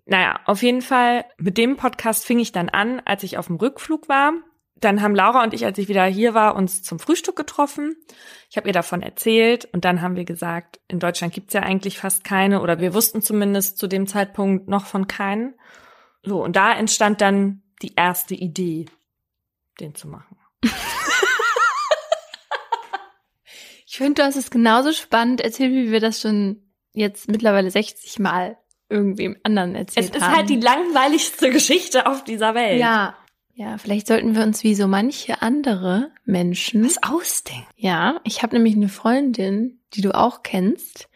Naja, 0.06 0.40
auf 0.46 0.62
jeden 0.64 0.82
Fall, 0.82 1.26
mit 1.38 1.58
dem 1.58 1.78
Podcast 1.78 2.26
fing 2.26 2.40
ich 2.40 2.52
dann 2.52 2.70
an, 2.70 3.02
als 3.06 3.24
ich 3.24 3.38
auf 3.38 3.48
dem 3.48 3.56
Rückflug 3.56 4.10
war. 4.10 4.34
Dann 4.84 5.02
haben 5.02 5.16
Laura 5.16 5.44
und 5.44 5.54
ich, 5.54 5.64
als 5.66 5.78
ich 5.78 5.88
wieder 5.88 6.04
hier 6.06 6.34
war, 6.34 6.56
uns 6.56 6.84
zum 6.84 7.00
Frühstück 7.00 7.38
getroffen. 7.38 7.96
Ich 8.50 8.58
habe 8.58 8.68
ihr 8.68 8.74
davon 8.74 9.02
erzählt 9.02 9.66
und 9.72 9.86
dann 9.86 10.02
haben 10.02 10.18
wir 10.18 10.26
gesagt, 10.26 10.82
in 10.90 11.00
Deutschland 11.00 11.34
gibt's 11.34 11.54
ja 11.54 11.62
eigentlich 11.62 11.98
fast 11.98 12.26
keine 12.26 12.62
oder 12.62 12.80
wir 12.80 12.94
wussten 12.94 13.22
zumindest 13.22 13.78
zu 13.78 13.88
dem 13.88 14.08
Zeitpunkt 14.08 14.68
noch 14.68 14.86
von 14.86 15.08
keinen. 15.08 15.56
So, 16.22 16.44
und 16.44 16.56
da 16.56 16.74
entstand 16.74 17.22
dann 17.22 17.64
die 17.82 17.94
erste 17.96 18.36
Idee, 18.36 18.88
den 19.80 19.96
zu 19.96 20.10
machen. 20.10 20.38
ich 23.86 23.98
finde, 23.98 24.22
du 24.22 24.24
hast 24.24 24.36
es 24.36 24.52
genauso 24.52 24.92
spannend 24.92 25.40
erzählt, 25.40 25.72
wie 25.72 25.92
wir 25.92 26.02
das 26.02 26.20
schon 26.20 26.62
jetzt 26.94 27.30
mittlerweile 27.30 27.72
60 27.72 28.20
Mal 28.20 28.58
irgendwie 28.90 29.26
im 29.26 29.38
anderen 29.44 29.76
erzählt 29.76 30.08
haben. 30.08 30.12
Es 30.12 30.18
ist 30.18 30.28
haben. 30.28 30.36
halt 30.36 30.50
die 30.50 30.60
langweiligste 30.60 31.50
Geschichte 31.52 32.06
auf 32.06 32.24
dieser 32.24 32.54
Welt. 32.54 32.80
Ja. 32.80 33.18
Ja, 33.56 33.78
vielleicht 33.78 34.08
sollten 34.08 34.36
wir 34.36 34.44
uns 34.44 34.64
wie 34.64 34.74
so 34.74 34.88
manche 34.88 35.42
andere 35.42 36.12
Menschen 36.26 36.84
was 36.84 37.02
ausdenken. 37.04 37.68
Ja, 37.76 38.20
ich 38.24 38.42
habe 38.42 38.56
nämlich 38.56 38.76
eine 38.76 38.90
Freundin, 38.90 39.80
die 39.94 40.02
du 40.02 40.16
auch 40.16 40.42
kennst, 40.42 41.08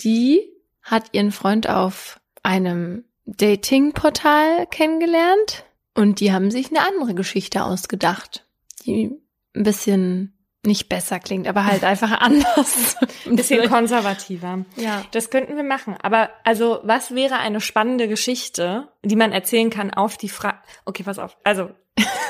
die 0.00 0.52
hat 0.82 1.06
ihren 1.12 1.32
Freund 1.32 1.68
auf 1.68 2.20
einem 2.42 3.04
Dating-Portal 3.24 4.66
kennengelernt 4.66 5.64
und 5.94 6.20
die 6.20 6.32
haben 6.32 6.50
sich 6.50 6.68
eine 6.70 6.86
andere 6.86 7.14
Geschichte 7.14 7.64
ausgedacht, 7.64 8.46
die 8.84 9.10
ein 9.54 9.62
bisschen 9.62 10.36
nicht 10.66 10.88
besser 10.88 11.18
klingt, 11.18 11.48
aber 11.48 11.64
halt 11.64 11.82
einfach 11.84 12.20
anders. 12.20 12.96
Ein 13.24 13.36
bisschen 13.36 13.68
konservativer. 13.70 14.64
Ja. 14.76 15.02
Das 15.12 15.30
könnten 15.30 15.56
wir 15.56 15.62
machen. 15.62 15.96
Aber 16.02 16.30
also, 16.44 16.80
was 16.82 17.14
wäre 17.14 17.38
eine 17.38 17.60
spannende 17.60 18.08
Geschichte, 18.08 18.88
die 19.02 19.16
man 19.16 19.32
erzählen 19.32 19.70
kann 19.70 19.92
auf 19.92 20.16
die 20.16 20.28
Frage. 20.28 20.58
Okay, 20.84 21.02
pass 21.04 21.18
auf. 21.18 21.36
Also, 21.44 21.70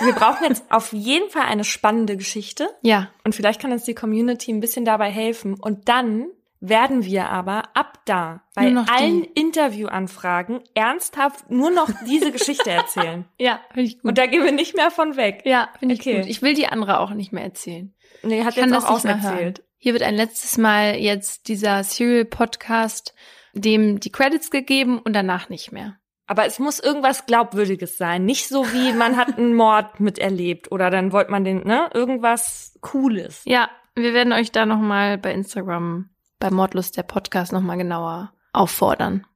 wir 0.00 0.12
brauchen 0.12 0.44
jetzt 0.44 0.64
auf 0.70 0.92
jeden 0.92 1.30
Fall 1.30 1.46
eine 1.46 1.64
spannende 1.64 2.16
Geschichte. 2.16 2.68
Ja. 2.82 3.10
Und 3.24 3.34
vielleicht 3.34 3.60
kann 3.60 3.72
uns 3.72 3.84
die 3.84 3.94
Community 3.94 4.52
ein 4.52 4.60
bisschen 4.60 4.84
dabei 4.84 5.10
helfen. 5.10 5.54
Und 5.54 5.88
dann 5.88 6.26
werden 6.60 7.04
wir 7.04 7.28
aber 7.28 7.64
ab 7.74 8.00
da 8.06 8.42
bei 8.54 8.74
allen. 8.74 9.24
Interviewanfragen 9.24 10.60
ernsthaft 10.74 11.50
nur 11.50 11.70
noch 11.70 11.90
diese 12.06 12.32
Geschichte 12.32 12.70
erzählen. 12.70 13.24
Ja, 13.38 13.60
finde 13.72 13.82
ich 13.82 13.98
gut. 13.98 14.08
Und 14.08 14.18
da 14.18 14.26
gehen 14.26 14.44
wir 14.44 14.52
nicht 14.52 14.74
mehr 14.76 14.90
von 14.90 15.16
weg. 15.16 15.42
Ja, 15.44 15.68
finde 15.78 15.94
ich 15.94 16.00
okay. 16.00 16.20
gut. 16.20 16.30
Ich 16.30 16.42
will 16.42 16.54
die 16.54 16.66
andere 16.66 17.00
auch 17.00 17.10
nicht 17.10 17.32
mehr 17.32 17.44
erzählen. 17.44 17.94
Nee, 18.22 18.44
hat 18.44 18.56
ich 18.56 18.64
jetzt 18.64 18.86
auch 18.86 19.04
erzählt. 19.04 19.62
Hier 19.78 19.92
wird 19.92 20.02
ein 20.02 20.14
letztes 20.14 20.56
Mal 20.58 20.96
jetzt 20.96 21.48
dieser 21.48 21.84
Serial 21.84 22.24
Podcast 22.24 23.14
dem 23.56 24.00
die 24.00 24.12
Credits 24.12 24.50
gegeben 24.50 24.98
und 24.98 25.12
danach 25.14 25.48
nicht 25.48 25.72
mehr. 25.72 25.98
Aber 26.26 26.44
es 26.44 26.58
muss 26.58 26.80
irgendwas 26.80 27.26
Glaubwürdiges 27.26 27.98
sein. 27.98 28.24
Nicht 28.24 28.48
so 28.48 28.64
wie 28.72 28.92
man 28.92 29.16
hat 29.16 29.38
einen 29.38 29.54
Mord 29.54 30.00
miterlebt 30.00 30.72
oder 30.72 30.90
dann 30.90 31.12
wollte 31.12 31.30
man 31.30 31.44
den, 31.44 31.62
ne? 31.64 31.88
Irgendwas 31.94 32.76
Cooles. 32.80 33.42
Ja, 33.44 33.70
wir 33.94 34.12
werden 34.12 34.32
euch 34.32 34.50
da 34.50 34.66
nochmal 34.66 35.18
bei 35.18 35.32
Instagram, 35.32 36.10
bei 36.38 36.50
Mordlust 36.50 36.96
der 36.96 37.04
Podcast 37.04 37.52
nochmal 37.52 37.78
genauer 37.78 38.32
auffordern. 38.52 39.26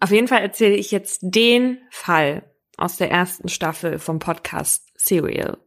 Auf 0.00 0.10
jeden 0.10 0.28
Fall 0.28 0.42
erzähle 0.42 0.74
ich 0.76 0.90
jetzt 0.90 1.20
den 1.22 1.78
Fall 1.90 2.50
aus 2.76 2.96
der 2.96 3.10
ersten 3.10 3.48
Staffel 3.48 3.98
vom 3.98 4.18
Podcast 4.18 4.90
Serial. 4.94 5.58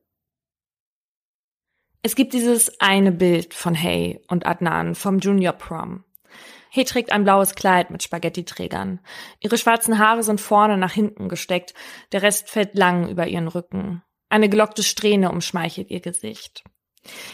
Es 2.02 2.16
gibt 2.16 2.34
dieses 2.34 2.80
eine 2.82 3.12
Bild 3.12 3.54
von 3.54 3.76
Hay 3.76 4.22
und 4.28 4.46
Adnan 4.46 4.94
vom 4.94 5.20
Junior 5.20 5.54
Prom. 5.54 6.04
Hay 6.76 6.84
trägt 6.84 7.12
ein 7.12 7.24
blaues 7.24 7.56
Kleid 7.56 7.90
mit 7.90 8.04
Spaghetti-Trägern. 8.04 9.00
Ihre 9.40 9.58
schwarzen 9.58 9.98
Haare 9.98 10.24
sind 10.24 10.42
vorne 10.42 10.78
nach 10.78 10.92
hinten 10.92 11.30
gesteckt, 11.30 11.74
der 12.12 12.22
Rest 12.22 12.50
fällt 12.50 12.76
lang 12.76 13.08
über 13.08 13.28
ihren 13.28 13.48
Rücken. 13.48 14.04
Eine 14.28 14.50
gelockte 14.50 14.84
Strähne 14.84 15.32
umschmeichelt 15.32 15.90
ihr 15.90 16.02
Gesicht. 16.02 16.64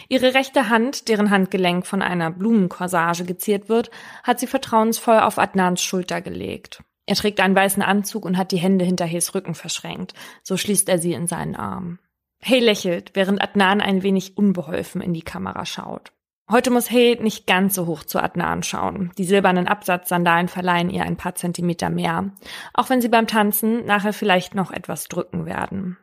Ihre 0.10 0.34
rechte 0.34 0.70
Hand, 0.70 1.08
deren 1.08 1.32
Handgelenk 1.32 1.88
von 1.88 2.02
einer 2.02 2.30
Blumenkorsage 2.30 3.24
geziert 3.24 3.70
wird, 3.70 3.90
hat 4.24 4.40
sie 4.40 4.48
vertrauensvoll 4.48 5.20
auf 5.20 5.40
Adnans 5.40 5.82
Schulter 5.82 6.22
gelegt. 6.22 6.84
Er 7.08 7.16
trägt 7.16 7.40
einen 7.40 7.56
weißen 7.56 7.82
Anzug 7.82 8.26
und 8.26 8.38
hat 8.38 8.52
die 8.52 8.60
Hände 8.60 8.86
hinter 8.86 9.06
Hays 9.06 9.34
Rücken 9.34 9.56
verschränkt. 9.56 10.14
So 10.44 10.56
schließt 10.56 10.88
er 10.88 11.00
sie 11.00 11.14
in 11.14 11.26
seinen 11.26 11.56
Arm. 11.56 12.00
Hay 12.44 12.60
lächelt, 12.60 13.12
während 13.14 13.42
Adnan 13.42 13.82
ein 13.82 14.04
wenig 14.04 14.38
unbeholfen 14.38 15.02
in 15.02 15.14
die 15.14 15.22
Kamera 15.22 15.66
schaut. 15.66 16.12
Heute 16.52 16.70
muss 16.70 16.92
Hay 16.92 17.18
nicht 17.22 17.48
ganz 17.48 17.76
so 17.76 17.88
hoch 17.88 18.04
zu 18.04 18.22
Adnan 18.22 18.62
schauen. 18.62 19.12
Die 19.18 19.24
silbernen 19.24 19.70
Absatzsandalen 19.70 20.50
verleihen 20.50 20.90
ihr 20.90 21.04
ein 21.04 21.16
paar 21.16 21.34
Zentimeter 21.34 21.90
mehr, 21.90 22.32
auch 22.74 22.90
wenn 22.90 23.00
sie 23.00 23.08
beim 23.08 23.26
Tanzen 23.26 23.86
nachher 23.86 24.12
vielleicht 24.12 24.54
noch 24.54 24.70
etwas 24.70 25.06
drücken 25.06 25.46
werden. 25.46 25.98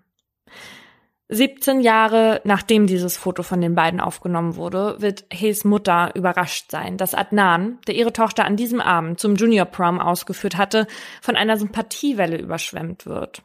17 1.28 1.82
Jahre 1.82 2.40
nachdem 2.44 2.86
dieses 2.86 3.18
Foto 3.18 3.42
von 3.42 3.60
den 3.60 3.74
beiden 3.74 4.00
aufgenommen 4.00 4.56
wurde, 4.56 4.96
wird 5.00 5.26
Hays 5.30 5.66
Mutter 5.66 6.12
überrascht 6.14 6.70
sein, 6.70 6.96
dass 6.96 7.14
Adnan, 7.14 7.78
der 7.86 7.96
ihre 7.96 8.14
Tochter 8.14 8.46
an 8.46 8.56
diesem 8.56 8.80
Abend 8.80 9.20
zum 9.20 9.36
Junior 9.36 9.66
Prom 9.66 10.00
ausgeführt 10.00 10.56
hatte, 10.56 10.86
von 11.20 11.36
einer 11.36 11.58
Sympathiewelle 11.58 12.38
überschwemmt 12.38 13.04
wird. 13.04 13.42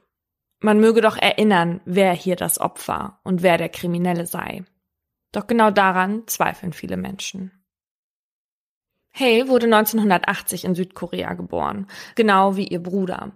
Man 0.62 0.80
möge 0.80 1.02
doch 1.02 1.18
erinnern, 1.18 1.82
wer 1.84 2.14
hier 2.14 2.38
das 2.38 2.62
Opfer 2.62 3.20
und 3.26 3.44
wer 3.44 3.58
der 3.58 3.68
Kriminelle 3.68 4.26
sei. 4.26 4.64
Doch 5.34 5.48
genau 5.48 5.72
daran 5.72 6.24
zweifeln 6.28 6.72
viele 6.72 6.96
Menschen. 6.96 7.52
Hay 9.14 9.48
wurde 9.48 9.66
1980 9.66 10.64
in 10.64 10.76
Südkorea 10.76 11.34
geboren, 11.34 11.88
genau 12.16 12.56
wie 12.56 12.68
ihr 12.68 12.82
Bruder. 12.82 13.34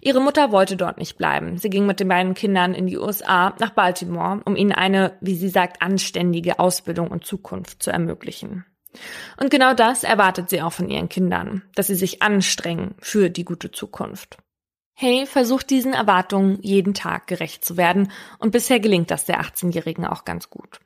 Ihre 0.00 0.20
Mutter 0.20 0.52
wollte 0.52 0.76
dort 0.76 0.98
nicht 0.98 1.18
bleiben. 1.18 1.58
Sie 1.58 1.70
ging 1.70 1.86
mit 1.86 2.00
den 2.00 2.08
beiden 2.08 2.34
Kindern 2.34 2.74
in 2.74 2.86
die 2.86 2.98
USA 2.98 3.54
nach 3.58 3.70
Baltimore, 3.70 4.40
um 4.44 4.56
ihnen 4.56 4.72
eine, 4.72 5.16
wie 5.20 5.34
sie 5.34 5.48
sagt, 5.48 5.82
anständige 5.82 6.58
Ausbildung 6.58 7.08
und 7.08 7.24
Zukunft 7.24 7.82
zu 7.82 7.90
ermöglichen. 7.90 8.64
Und 9.38 9.50
genau 9.50 9.74
das 9.74 10.04
erwartet 10.04 10.48
sie 10.48 10.62
auch 10.62 10.72
von 10.72 10.88
ihren 10.88 11.08
Kindern, 11.08 11.62
dass 11.74 11.88
sie 11.88 11.94
sich 11.94 12.22
anstrengen 12.22 12.94
für 12.98 13.28
die 13.28 13.44
gute 13.44 13.70
Zukunft. 13.70 14.38
Hay 14.98 15.26
versucht 15.26 15.68
diesen 15.68 15.92
Erwartungen 15.92 16.58
jeden 16.62 16.94
Tag 16.94 17.26
gerecht 17.26 17.64
zu 17.64 17.76
werden 17.76 18.10
und 18.38 18.52
bisher 18.52 18.80
gelingt 18.80 19.10
das 19.10 19.26
der 19.26 19.42
18-Jährigen 19.42 20.06
auch 20.06 20.24
ganz 20.24 20.48
gut. 20.48 20.80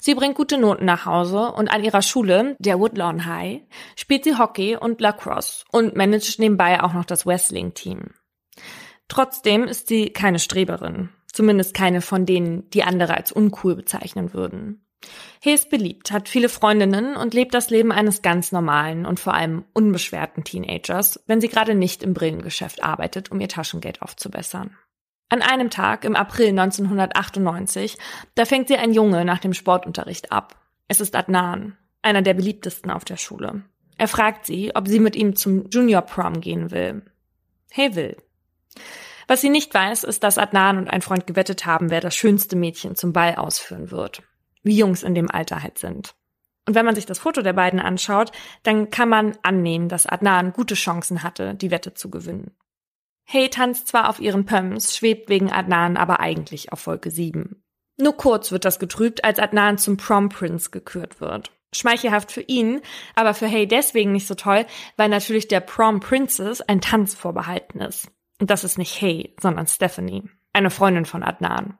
Sie 0.00 0.14
bringt 0.14 0.34
gute 0.34 0.58
Noten 0.58 0.84
nach 0.84 1.06
Hause 1.06 1.52
und 1.52 1.70
an 1.70 1.84
ihrer 1.84 2.02
Schule, 2.02 2.56
der 2.58 2.78
Woodlawn 2.78 3.26
High, 3.26 3.62
spielt 3.96 4.24
sie 4.24 4.36
Hockey 4.36 4.76
und 4.76 5.00
Lacrosse 5.00 5.64
und 5.70 5.96
managt 5.96 6.38
nebenbei 6.38 6.82
auch 6.82 6.92
noch 6.92 7.04
das 7.04 7.26
Wrestling-Team. 7.26 8.10
Trotzdem 9.08 9.64
ist 9.64 9.88
sie 9.88 10.10
keine 10.10 10.38
Streberin, 10.38 11.10
zumindest 11.32 11.74
keine 11.74 12.00
von 12.00 12.26
denen, 12.26 12.68
die 12.70 12.82
andere 12.82 13.14
als 13.14 13.32
uncool 13.32 13.76
bezeichnen 13.76 14.32
würden. 14.32 14.86
Hay 15.44 15.54
ist 15.54 15.70
beliebt, 15.70 16.12
hat 16.12 16.28
viele 16.28 16.48
Freundinnen 16.48 17.16
und 17.16 17.34
lebt 17.34 17.54
das 17.54 17.70
Leben 17.70 17.90
eines 17.90 18.22
ganz 18.22 18.52
normalen 18.52 19.04
und 19.04 19.18
vor 19.18 19.34
allem 19.34 19.64
unbeschwerten 19.72 20.44
Teenagers, 20.44 21.22
wenn 21.26 21.40
sie 21.40 21.48
gerade 21.48 21.74
nicht 21.74 22.02
im 22.02 22.14
Brillengeschäft 22.14 22.82
arbeitet, 22.82 23.30
um 23.30 23.40
ihr 23.40 23.48
Taschengeld 23.48 24.02
aufzubessern. 24.02 24.76
An 25.28 25.42
einem 25.42 25.70
Tag 25.70 26.04
im 26.04 26.14
April 26.14 26.48
1998, 26.48 27.96
da 28.34 28.44
fängt 28.44 28.68
sie 28.68 28.76
ein 28.76 28.92
Junge 28.92 29.24
nach 29.24 29.38
dem 29.38 29.54
Sportunterricht 29.54 30.30
ab. 30.30 30.56
Es 30.88 31.00
ist 31.00 31.16
Adnan, 31.16 31.76
einer 32.02 32.22
der 32.22 32.34
beliebtesten 32.34 32.90
auf 32.90 33.04
der 33.04 33.16
Schule. 33.16 33.62
Er 33.96 34.08
fragt 34.08 34.46
sie, 34.46 34.74
ob 34.74 34.88
sie 34.88 35.00
mit 35.00 35.16
ihm 35.16 35.36
zum 35.36 35.68
Junior 35.70 36.02
Prom 36.02 36.40
gehen 36.40 36.70
will. 36.70 37.02
Hay 37.74 37.94
will. 37.94 38.16
Was 39.26 39.40
sie 39.40 39.50
nicht 39.50 39.72
weiß, 39.72 40.04
ist, 40.04 40.22
dass 40.22 40.38
Adnan 40.38 40.76
und 40.76 40.88
ein 40.90 41.02
Freund 41.02 41.26
gewettet 41.26 41.64
haben, 41.64 41.90
wer 41.90 42.00
das 42.00 42.14
schönste 42.14 42.56
Mädchen 42.56 42.96
zum 42.96 43.12
Ball 43.12 43.36
ausführen 43.36 43.90
wird 43.90 44.22
wie 44.62 44.76
Jungs 44.76 45.02
in 45.02 45.14
dem 45.14 45.30
Alter 45.30 45.62
halt 45.62 45.78
sind. 45.78 46.14
Und 46.66 46.74
wenn 46.74 46.86
man 46.86 46.94
sich 46.94 47.06
das 47.06 47.18
Foto 47.18 47.42
der 47.42 47.52
beiden 47.52 47.80
anschaut, 47.80 48.30
dann 48.62 48.90
kann 48.90 49.08
man 49.08 49.36
annehmen, 49.42 49.88
dass 49.88 50.06
Adnan 50.06 50.52
gute 50.52 50.74
Chancen 50.74 51.22
hatte, 51.22 51.54
die 51.54 51.72
Wette 51.72 51.94
zu 51.94 52.08
gewinnen. 52.08 52.52
Hey 53.24 53.48
tanzt 53.48 53.88
zwar 53.88 54.08
auf 54.08 54.20
ihren 54.20 54.44
Pumps, 54.44 54.96
schwebt 54.96 55.28
wegen 55.28 55.50
Adnan 55.50 55.96
aber 55.96 56.20
eigentlich 56.20 56.72
auf 56.72 56.86
Wolke 56.86 57.10
7. 57.10 57.62
Nur 57.98 58.16
kurz 58.16 58.52
wird 58.52 58.64
das 58.64 58.78
getrübt, 58.78 59.24
als 59.24 59.38
Adnan 59.38 59.78
zum 59.78 59.96
Prom 59.96 60.28
Prince 60.28 60.70
gekürt 60.70 61.20
wird. 61.20 61.52
Schmeichelhaft 61.74 62.32
für 62.32 62.42
ihn, 62.42 62.82
aber 63.14 63.32
für 63.32 63.46
Hey 63.46 63.66
deswegen 63.66 64.12
nicht 64.12 64.26
so 64.26 64.34
toll, 64.34 64.66
weil 64.96 65.08
natürlich 65.08 65.48
der 65.48 65.60
Prom 65.60 66.00
Princess 66.00 66.60
ein 66.60 66.80
Tanz 66.80 67.14
vorbehalten 67.14 67.80
ist. 67.80 68.08
Und 68.40 68.50
das 68.50 68.64
ist 68.64 68.76
nicht 68.76 69.00
Hey, 69.00 69.34
sondern 69.40 69.66
Stephanie, 69.66 70.24
eine 70.52 70.70
Freundin 70.70 71.06
von 71.06 71.22
Adnan. 71.22 71.78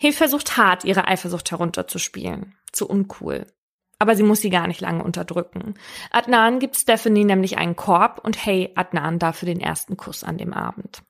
Hay 0.00 0.12
versucht 0.12 0.56
hart, 0.56 0.84
ihre 0.84 1.06
Eifersucht 1.08 1.50
herunterzuspielen. 1.50 2.56
Zu 2.72 2.88
uncool. 2.88 3.46
Aber 3.98 4.14
sie 4.14 4.22
muss 4.22 4.40
sie 4.40 4.50
gar 4.50 4.66
nicht 4.68 4.80
lange 4.80 5.02
unterdrücken. 5.02 5.74
Adnan 6.10 6.60
gibt 6.60 6.76
Stephanie 6.76 7.24
nämlich 7.24 7.58
einen 7.58 7.76
Korb 7.76 8.20
und 8.24 8.46
Hay 8.46 8.70
Adnan 8.76 9.18
dafür 9.18 9.46
den 9.46 9.60
ersten 9.60 9.96
Kuss 9.96 10.22
an 10.22 10.38
dem 10.38 10.52
Abend. 10.52 11.02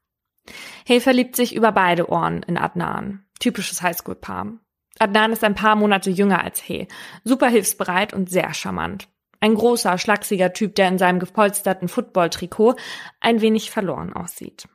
Hay 0.88 1.00
verliebt 1.00 1.36
sich 1.36 1.54
über 1.54 1.72
beide 1.72 2.08
Ohren 2.08 2.42
in 2.44 2.56
Adnan. 2.56 3.24
Typisches 3.40 3.82
Highschool-Paar. 3.82 4.58
Adnan 4.98 5.32
ist 5.32 5.44
ein 5.44 5.54
paar 5.54 5.76
Monate 5.76 6.10
jünger 6.10 6.42
als 6.42 6.66
Hay, 6.68 6.88
super 7.24 7.48
hilfsbereit 7.48 8.14
und 8.14 8.30
sehr 8.30 8.52
charmant. 8.54 9.08
Ein 9.40 9.54
großer, 9.54 9.98
schlachsiger 9.98 10.52
Typ, 10.52 10.74
der 10.74 10.88
in 10.88 10.98
seinem 10.98 11.20
gepolsterten 11.20 11.88
Football-Trikot 11.88 12.74
ein 13.20 13.40
wenig 13.40 13.70
verloren 13.70 14.12
aussieht. 14.12 14.66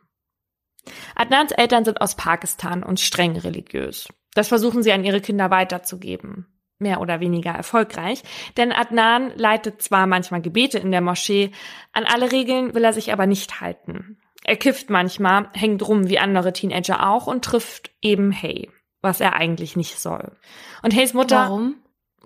Adnans 1.16 1.52
Eltern 1.52 1.86
sind 1.86 2.00
aus 2.02 2.16
Pakistan 2.16 2.84
und 2.84 3.00
streng 3.00 3.38
religiös. 3.38 4.08
Das 4.34 4.48
versuchen 4.48 4.84
sie 4.84 4.92
an 4.92 5.04
ihre 5.04 5.22
Kinder 5.22 5.52
weiterzugeben. 5.52 6.48
Mehr 6.80 7.00
oder 7.00 7.20
weniger 7.20 7.52
erfolgreich, 7.52 8.24
denn 8.58 8.72
Adnan 8.72 9.32
leitet 9.36 9.82
zwar 9.82 10.08
manchmal 10.08 10.42
Gebete 10.42 10.80
in 10.80 10.92
der 10.92 11.02
Moschee, 11.02 11.52
an 11.94 12.04
alle 12.04 12.32
Regeln 12.32 12.74
will 12.74 12.84
er 12.84 12.94
sich 12.94 13.14
aber 13.14 13.26
nicht 13.26 13.62
halten. 13.62 14.18
Er 14.44 14.58
kifft 14.58 14.90
manchmal, 14.90 15.50
hängt 15.54 15.88
rum 15.88 16.10
wie 16.10 16.20
andere 16.20 16.52
Teenager 16.52 17.08
auch 17.08 17.28
und 17.28 17.46
trifft 17.46 17.92
eben 18.02 18.32
Hay, 18.34 18.70
was 19.02 19.22
er 19.22 19.34
eigentlich 19.34 19.76
nicht 19.76 20.00
soll. 20.00 20.36
Und 20.82 20.94
Hays 20.94 21.14
Mutter. 21.14 21.38
Warum? 21.38 21.76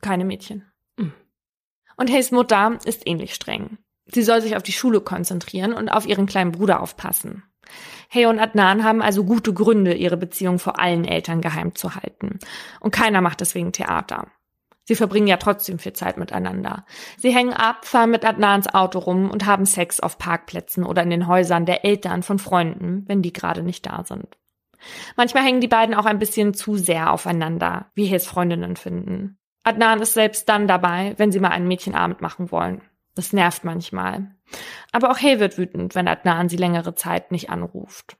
Keine 0.01 0.25
Mädchen. 0.25 0.65
Hm. 0.99 1.13
Und 1.95 2.11
Hays 2.11 2.31
Mutter 2.31 2.79
ist 2.85 3.05
ähnlich 3.05 3.35
streng. 3.35 3.77
Sie 4.05 4.23
soll 4.23 4.41
sich 4.41 4.55
auf 4.55 4.63
die 4.63 4.71
Schule 4.71 5.01
konzentrieren 5.01 5.73
und 5.73 5.89
auf 5.89 6.07
ihren 6.07 6.25
kleinen 6.25 6.53
Bruder 6.53 6.81
aufpassen. 6.81 7.43
Hey 8.09 8.25
und 8.25 8.39
Adnan 8.39 8.83
haben 8.83 9.01
also 9.01 9.25
gute 9.25 9.53
Gründe, 9.53 9.93
ihre 9.93 10.17
Beziehung 10.17 10.59
vor 10.59 10.79
allen 10.79 11.03
Eltern 11.05 11.41
geheim 11.41 11.75
zu 11.75 11.95
halten. 11.95 12.39
Und 12.79 12.91
keiner 12.91 13.21
macht 13.21 13.41
deswegen 13.41 13.73
Theater. 13.73 14.31
Sie 14.87 14.95
verbringen 14.95 15.27
ja 15.27 15.35
trotzdem 15.35 15.79
viel 15.79 15.91
Zeit 15.91 16.15
miteinander. 16.15 16.85
Sie 17.17 17.35
hängen 17.35 17.51
ab, 17.51 17.85
fahren 17.85 18.09
mit 18.09 18.23
Adnans 18.23 18.73
Auto 18.73 18.99
rum 18.99 19.29
und 19.29 19.45
haben 19.45 19.65
Sex 19.65 19.99
auf 19.99 20.17
Parkplätzen 20.17 20.85
oder 20.85 21.03
in 21.03 21.09
den 21.09 21.27
Häusern 21.27 21.65
der 21.65 21.83
Eltern 21.83 22.23
von 22.23 22.39
Freunden, 22.39 23.03
wenn 23.05 23.21
die 23.21 23.33
gerade 23.33 23.63
nicht 23.63 23.85
da 23.85 24.05
sind. 24.05 24.37
Manchmal 25.17 25.43
hängen 25.43 25.59
die 25.59 25.67
beiden 25.67 25.93
auch 25.93 26.05
ein 26.05 26.19
bisschen 26.19 26.53
zu 26.53 26.77
sehr 26.77 27.11
aufeinander, 27.11 27.91
wie 27.95 28.05
His 28.05 28.25
Freundinnen 28.27 28.77
finden. 28.77 29.37
Adnan 29.63 30.01
ist 30.01 30.13
selbst 30.13 30.47
dann 30.47 30.69
dabei, 30.69 31.15
wenn 31.17 31.33
sie 31.33 31.41
mal 31.41 31.49
einen 31.49 31.67
Mädchenabend 31.67 32.21
machen 32.21 32.49
wollen. 32.51 32.81
Das 33.13 33.33
nervt 33.33 33.65
manchmal. 33.65 34.31
Aber 34.93 35.11
auch 35.11 35.19
Hay 35.19 35.41
wird 35.41 35.57
wütend, 35.57 35.95
wenn 35.95 36.07
Adnan 36.07 36.47
sie 36.47 36.55
längere 36.55 36.95
Zeit 36.95 37.31
nicht 37.31 37.49
anruft. 37.49 38.15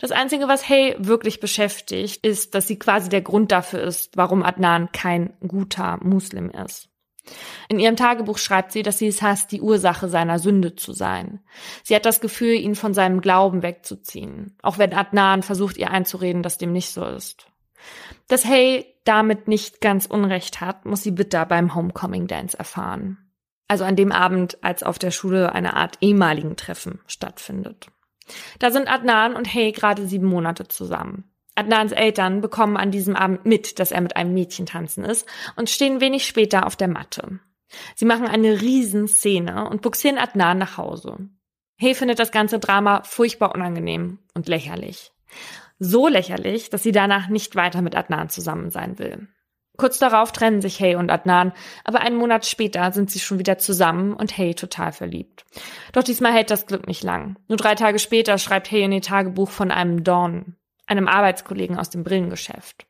Das 0.00 0.12
Einzige, 0.12 0.48
was 0.48 0.68
Hay 0.68 0.94
wirklich 0.98 1.40
beschäftigt, 1.40 2.24
ist, 2.24 2.54
dass 2.54 2.66
sie 2.66 2.78
quasi 2.78 3.08
der 3.08 3.22
Grund 3.22 3.52
dafür 3.52 3.80
ist, 3.80 4.16
warum 4.16 4.42
Adnan 4.42 4.92
kein 4.92 5.32
guter 5.46 5.98
Muslim 6.02 6.50
ist. 6.50 6.88
In 7.68 7.80
ihrem 7.80 7.96
Tagebuch 7.96 8.38
schreibt 8.38 8.72
sie, 8.72 8.82
dass 8.82 8.98
sie 8.98 9.08
es 9.08 9.22
hasst, 9.22 9.50
die 9.50 9.60
Ursache 9.60 10.08
seiner 10.08 10.38
Sünde 10.38 10.76
zu 10.76 10.92
sein. 10.92 11.40
Sie 11.82 11.94
hat 11.94 12.06
das 12.06 12.20
Gefühl, 12.20 12.54
ihn 12.54 12.74
von 12.74 12.94
seinem 12.94 13.20
Glauben 13.20 13.62
wegzuziehen, 13.62 14.56
auch 14.62 14.78
wenn 14.78 14.94
Adnan 14.94 15.42
versucht, 15.42 15.76
ihr 15.76 15.90
einzureden, 15.90 16.42
dass 16.42 16.58
dem 16.58 16.72
nicht 16.72 16.90
so 16.90 17.04
ist. 17.04 17.46
Dass 18.28 18.44
Hay 18.44 18.86
damit 19.04 19.48
nicht 19.48 19.80
ganz 19.80 20.06
Unrecht 20.06 20.60
hat, 20.60 20.84
muss 20.84 21.02
sie 21.02 21.10
bitter 21.10 21.46
beim 21.46 21.74
Homecoming 21.74 22.26
Dance 22.26 22.58
erfahren. 22.58 23.18
Also 23.68 23.84
an 23.84 23.96
dem 23.96 24.12
Abend, 24.12 24.62
als 24.62 24.82
auf 24.82 24.98
der 24.98 25.10
Schule 25.10 25.52
eine 25.52 25.74
Art 25.74 25.98
ehemaligen 26.00 26.56
Treffen 26.56 27.00
stattfindet. 27.06 27.88
Da 28.58 28.70
sind 28.70 28.88
Adnan 28.88 29.34
und 29.34 29.52
Hay 29.52 29.72
gerade 29.72 30.06
sieben 30.06 30.26
Monate 30.26 30.68
zusammen. 30.68 31.24
Adnans 31.54 31.92
Eltern 31.92 32.40
bekommen 32.40 32.76
an 32.76 32.90
diesem 32.90 33.16
Abend 33.16 33.46
mit, 33.46 33.78
dass 33.78 33.90
er 33.90 34.02
mit 34.02 34.16
einem 34.16 34.34
Mädchen 34.34 34.66
tanzen 34.66 35.04
ist 35.04 35.26
und 35.56 35.70
stehen 35.70 36.00
wenig 36.00 36.26
später 36.26 36.66
auf 36.66 36.76
der 36.76 36.88
Matte. 36.88 37.40
Sie 37.94 38.04
machen 38.04 38.26
eine 38.26 38.60
Riesenszene 38.60 39.68
und 39.68 39.82
buxieren 39.82 40.18
Adnan 40.18 40.58
nach 40.58 40.76
Hause. 40.76 41.16
Hay 41.80 41.94
findet 41.94 42.18
das 42.18 42.30
ganze 42.30 42.58
Drama 42.58 43.02
furchtbar 43.02 43.54
unangenehm 43.54 44.18
und 44.34 44.48
lächerlich. 44.48 45.12
So 45.78 46.08
lächerlich, 46.08 46.70
dass 46.70 46.82
sie 46.82 46.92
danach 46.92 47.28
nicht 47.28 47.56
weiter 47.56 47.82
mit 47.82 47.96
Adnan 47.96 48.28
zusammen 48.28 48.70
sein 48.70 48.98
will. 48.98 49.28
Kurz 49.76 49.98
darauf 49.98 50.32
trennen 50.32 50.60
sich 50.60 50.80
Hay 50.80 50.96
und 50.96 51.10
Adnan, 51.10 51.52
aber 51.84 52.00
einen 52.00 52.16
Monat 52.16 52.46
später 52.46 52.92
sind 52.92 53.10
sie 53.10 53.20
schon 53.20 53.38
wieder 53.38 53.58
zusammen 53.58 54.14
und 54.14 54.36
Hay 54.36 54.54
total 54.54 54.92
verliebt. 54.92 55.44
Doch 55.92 56.02
diesmal 56.02 56.32
hält 56.32 56.50
das 56.50 56.66
Glück 56.66 56.86
nicht 56.86 57.02
lang. 57.02 57.36
Nur 57.48 57.58
drei 57.58 57.74
Tage 57.74 57.98
später 57.98 58.38
schreibt 58.38 58.70
Hay 58.70 58.82
in 58.82 58.92
ihr 58.92 59.02
Tagebuch 59.02 59.50
von 59.50 59.70
einem 59.70 60.04
Dawn, 60.04 60.56
einem 60.86 61.08
Arbeitskollegen 61.08 61.78
aus 61.78 61.90
dem 61.90 62.04
Brillengeschäft. 62.04 62.86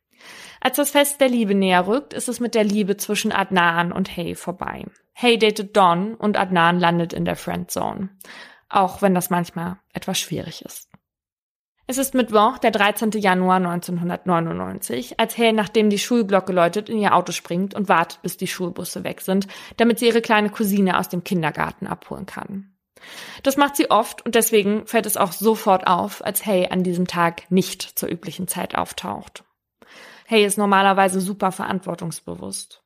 Als 0.60 0.76
das 0.76 0.90
Fest 0.90 1.20
der 1.20 1.28
Liebe 1.28 1.54
näher 1.54 1.86
rückt, 1.86 2.12
ist 2.12 2.28
es 2.28 2.40
mit 2.40 2.54
der 2.54 2.64
Liebe 2.64 2.96
zwischen 2.96 3.32
Adnan 3.32 3.92
und 3.92 4.16
Hay 4.16 4.34
vorbei. 4.34 4.84
Hay 5.14 5.38
datet 5.38 5.76
Dawn 5.76 6.14
und 6.14 6.36
Adnan 6.36 6.78
landet 6.78 7.12
in 7.12 7.24
der 7.24 7.36
Friendzone. 7.36 8.08
Auch 8.68 9.00
wenn 9.00 9.14
das 9.14 9.30
manchmal 9.30 9.76
etwas 9.92 10.18
schwierig 10.18 10.64
ist. 10.64 10.90
Es 11.88 11.98
ist 11.98 12.14
Mittwoch, 12.14 12.58
der 12.58 12.72
13. 12.72 13.12
Januar 13.12 13.56
1999, 13.58 15.20
als 15.20 15.38
Hale, 15.38 15.52
nachdem 15.52 15.88
die 15.88 16.00
Schulglocke 16.00 16.52
läutet, 16.52 16.88
in 16.88 16.98
ihr 16.98 17.14
Auto 17.14 17.30
springt 17.30 17.74
und 17.74 17.88
wartet, 17.88 18.20
bis 18.22 18.36
die 18.36 18.48
Schulbusse 18.48 19.04
weg 19.04 19.20
sind, 19.20 19.46
damit 19.76 20.00
sie 20.00 20.08
ihre 20.08 20.20
kleine 20.20 20.50
Cousine 20.50 20.98
aus 20.98 21.08
dem 21.08 21.22
Kindergarten 21.22 21.86
abholen 21.86 22.26
kann. 22.26 22.72
Das 23.44 23.56
macht 23.56 23.76
sie 23.76 23.88
oft 23.88 24.26
und 24.26 24.34
deswegen 24.34 24.84
fällt 24.88 25.06
es 25.06 25.16
auch 25.16 25.30
sofort 25.30 25.86
auf, 25.86 26.24
als 26.24 26.44
Hay 26.44 26.68
an 26.70 26.82
diesem 26.82 27.06
Tag 27.06 27.48
nicht 27.52 27.82
zur 27.82 28.08
üblichen 28.08 28.48
Zeit 28.48 28.74
auftaucht. 28.74 29.44
Hay 30.28 30.44
ist 30.44 30.58
normalerweise 30.58 31.20
super 31.20 31.52
verantwortungsbewusst. 31.52 32.82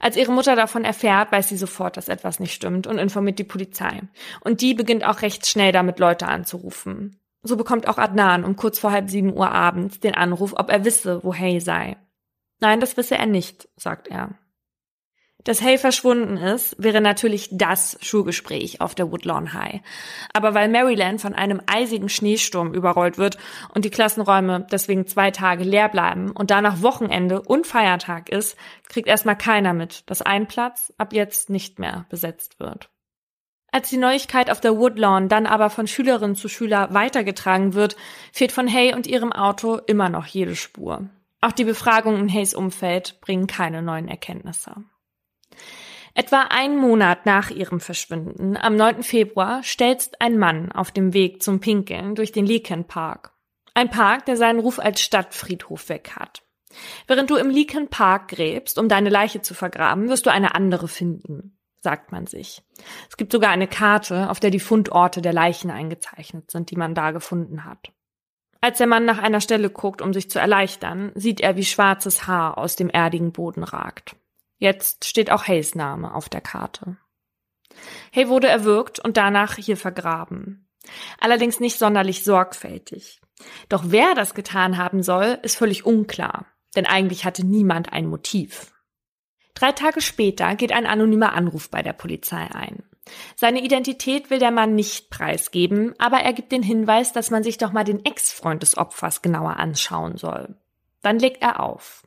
Als 0.00 0.16
ihre 0.16 0.32
Mutter 0.32 0.56
davon 0.56 0.84
erfährt, 0.84 1.30
weiß 1.30 1.50
sie 1.50 1.56
sofort, 1.56 1.96
dass 1.96 2.08
etwas 2.08 2.40
nicht 2.40 2.52
stimmt 2.52 2.88
und 2.88 2.98
informiert 2.98 3.38
die 3.38 3.44
Polizei. 3.44 4.02
Und 4.40 4.60
die 4.60 4.74
beginnt 4.74 5.04
auch 5.04 5.22
recht 5.22 5.46
schnell 5.46 5.70
damit, 5.70 6.00
Leute 6.00 6.26
anzurufen. 6.26 7.20
So 7.44 7.56
bekommt 7.56 7.86
auch 7.86 7.98
Adnan 7.98 8.42
um 8.42 8.56
kurz 8.56 8.78
vor 8.78 8.90
halb 8.90 9.10
sieben 9.10 9.32
Uhr 9.32 9.52
abends 9.52 10.00
den 10.00 10.14
Anruf, 10.14 10.54
ob 10.56 10.70
er 10.70 10.84
wisse, 10.84 11.22
wo 11.22 11.34
Hay 11.34 11.60
sei. 11.60 11.96
Nein, 12.58 12.80
das 12.80 12.96
wisse 12.96 13.16
er 13.16 13.26
nicht, 13.26 13.68
sagt 13.76 14.08
er. 14.08 14.30
Dass 15.44 15.60
Hay 15.60 15.76
verschwunden 15.76 16.38
ist, 16.38 16.74
wäre 16.82 17.02
natürlich 17.02 17.50
das 17.52 17.98
Schulgespräch 18.00 18.80
auf 18.80 18.94
der 18.94 19.12
Woodlawn 19.12 19.52
High. 19.52 19.82
Aber 20.32 20.54
weil 20.54 20.70
Maryland 20.70 21.20
von 21.20 21.34
einem 21.34 21.60
eisigen 21.66 22.08
Schneesturm 22.08 22.72
überrollt 22.72 23.18
wird 23.18 23.36
und 23.74 23.84
die 23.84 23.90
Klassenräume 23.90 24.66
deswegen 24.72 25.06
zwei 25.06 25.30
Tage 25.30 25.64
leer 25.64 25.90
bleiben 25.90 26.30
und 26.30 26.50
danach 26.50 26.80
Wochenende 26.80 27.42
und 27.42 27.66
Feiertag 27.66 28.30
ist, 28.30 28.56
kriegt 28.88 29.06
erstmal 29.06 29.36
keiner 29.36 29.74
mit, 29.74 30.08
dass 30.08 30.22
ein 30.22 30.48
Platz 30.48 30.94
ab 30.96 31.12
jetzt 31.12 31.50
nicht 31.50 31.78
mehr 31.78 32.06
besetzt 32.08 32.58
wird. 32.58 32.88
Als 33.74 33.90
die 33.90 33.96
Neuigkeit 33.96 34.50
auf 34.50 34.60
der 34.60 34.78
Woodlawn 34.78 35.28
dann 35.28 35.46
aber 35.46 35.68
von 35.68 35.88
Schülerin 35.88 36.36
zu 36.36 36.48
Schüler 36.48 36.94
weitergetragen 36.94 37.74
wird, 37.74 37.96
fehlt 38.32 38.52
von 38.52 38.72
Hay 38.72 38.94
und 38.94 39.08
ihrem 39.08 39.32
Auto 39.32 39.78
immer 39.78 40.08
noch 40.08 40.26
jede 40.26 40.54
Spur. 40.54 41.08
Auch 41.40 41.50
die 41.50 41.64
Befragungen 41.64 42.20
in 42.20 42.28
Hays 42.28 42.54
Umfeld 42.54 43.20
bringen 43.20 43.48
keine 43.48 43.82
neuen 43.82 44.06
Erkenntnisse. 44.06 44.76
Etwa 46.14 46.42
einen 46.50 46.78
Monat 46.78 47.26
nach 47.26 47.50
ihrem 47.50 47.80
Verschwinden, 47.80 48.56
am 48.56 48.76
9. 48.76 49.02
Februar, 49.02 49.64
stelzt 49.64 50.20
ein 50.20 50.38
Mann 50.38 50.70
auf 50.70 50.92
dem 50.92 51.12
Weg 51.12 51.42
zum 51.42 51.58
Pinkeln 51.58 52.14
durch 52.14 52.30
den 52.30 52.46
Leakin 52.46 52.84
Park. 52.84 53.32
Ein 53.74 53.90
Park, 53.90 54.26
der 54.26 54.36
seinen 54.36 54.60
Ruf 54.60 54.78
als 54.78 55.00
Stadtfriedhof 55.00 55.88
weg 55.88 56.12
hat. 56.14 56.44
Während 57.08 57.28
du 57.28 57.34
im 57.34 57.50
Leakin 57.50 57.88
Park 57.88 58.28
gräbst, 58.28 58.78
um 58.78 58.88
deine 58.88 59.10
Leiche 59.10 59.42
zu 59.42 59.52
vergraben, 59.52 60.08
wirst 60.08 60.26
du 60.26 60.30
eine 60.30 60.54
andere 60.54 60.86
finden, 60.86 61.53
sagt 61.84 62.10
man 62.10 62.26
sich. 62.26 62.64
Es 63.08 63.16
gibt 63.16 63.30
sogar 63.30 63.50
eine 63.50 63.68
Karte, 63.68 64.28
auf 64.28 64.40
der 64.40 64.50
die 64.50 64.58
Fundorte 64.58 65.22
der 65.22 65.32
Leichen 65.32 65.70
eingezeichnet 65.70 66.50
sind, 66.50 66.72
die 66.72 66.76
man 66.76 66.96
da 66.96 67.12
gefunden 67.12 67.64
hat. 67.64 67.92
Als 68.60 68.78
der 68.78 68.88
Mann 68.88 69.04
nach 69.04 69.18
einer 69.18 69.40
Stelle 69.40 69.70
guckt, 69.70 70.02
um 70.02 70.12
sich 70.12 70.28
zu 70.28 70.40
erleichtern, 70.40 71.12
sieht 71.14 71.40
er, 71.40 71.56
wie 71.56 71.64
schwarzes 71.64 72.26
Haar 72.26 72.58
aus 72.58 72.74
dem 72.74 72.90
erdigen 72.90 73.30
Boden 73.30 73.62
ragt. 73.62 74.16
Jetzt 74.58 75.04
steht 75.04 75.30
auch 75.30 75.46
Hays 75.46 75.74
Name 75.74 76.14
auf 76.14 76.28
der 76.28 76.40
Karte. 76.40 76.96
Hay 78.14 78.28
wurde 78.28 78.48
erwürgt 78.48 78.98
und 78.98 79.16
danach 79.16 79.56
hier 79.56 79.76
vergraben. 79.76 80.68
Allerdings 81.20 81.60
nicht 81.60 81.78
sonderlich 81.78 82.24
sorgfältig. 82.24 83.20
Doch 83.68 83.84
wer 83.86 84.14
das 84.14 84.34
getan 84.34 84.78
haben 84.78 85.02
soll, 85.02 85.38
ist 85.42 85.56
völlig 85.56 85.84
unklar, 85.84 86.46
denn 86.76 86.86
eigentlich 86.86 87.24
hatte 87.24 87.44
niemand 87.44 87.92
ein 87.92 88.06
Motiv. 88.06 88.73
Drei 89.54 89.72
Tage 89.72 90.00
später 90.00 90.54
geht 90.56 90.72
ein 90.72 90.86
anonymer 90.86 91.32
Anruf 91.32 91.70
bei 91.70 91.82
der 91.82 91.92
Polizei 91.92 92.48
ein. 92.52 92.82
Seine 93.36 93.62
Identität 93.62 94.30
will 94.30 94.38
der 94.38 94.50
Mann 94.50 94.74
nicht 94.74 95.10
preisgeben, 95.10 95.94
aber 95.98 96.18
er 96.18 96.32
gibt 96.32 96.52
den 96.52 96.62
Hinweis, 96.62 97.12
dass 97.12 97.30
man 97.30 97.42
sich 97.42 97.58
doch 97.58 97.72
mal 97.72 97.84
den 97.84 98.04
Ex-Freund 98.04 98.62
des 98.62 98.76
Opfers 98.76 99.22
genauer 99.22 99.56
anschauen 99.58 100.16
soll. 100.16 100.56
Dann 101.02 101.18
legt 101.18 101.42
er 101.42 101.60
auf. 101.60 102.06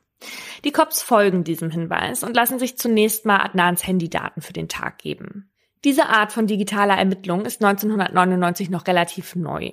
Die 0.63 0.71
Cops 0.71 1.01
folgen 1.01 1.43
diesem 1.43 1.69
Hinweis 1.69 2.23
und 2.23 2.35
lassen 2.35 2.57
sich 2.57 2.77
zunächst 2.77 3.25
mal 3.25 3.37
Adnans 3.37 3.85
Handydaten 3.85 4.41
für 4.41 4.53
den 4.53 4.67
Tag 4.67 4.97
geben. 4.97 5.51
Diese 5.83 6.07
Art 6.07 6.31
von 6.31 6.47
digitaler 6.47 6.97
Ermittlung 6.97 7.45
ist 7.45 7.63
1999 7.63 8.69
noch 8.71 8.87
relativ 8.87 9.35
neu. 9.35 9.71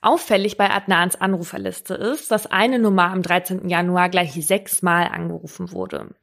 Auffällig 0.00 0.56
bei 0.56 0.70
Adnans 0.70 1.16
Anruferliste 1.16 1.94
ist, 1.94 2.30
dass 2.30 2.46
eine 2.46 2.78
Nummer 2.78 3.10
am 3.10 3.22
13. 3.22 3.68
Januar 3.68 4.08
gleich 4.08 4.32
sechsmal 4.46 5.08
angerufen 5.08 5.72
wurde. 5.72 6.14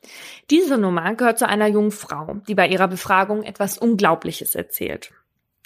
Diese 0.50 0.78
Nummer 0.78 1.14
gehört 1.16 1.40
zu 1.40 1.48
einer 1.48 1.68
jungen 1.68 1.92
Frau, 1.92 2.36
die 2.48 2.56
bei 2.56 2.68
ihrer 2.68 2.88
Befragung 2.88 3.44
etwas 3.44 3.78
Unglaubliches 3.78 4.56
erzählt. 4.56 5.12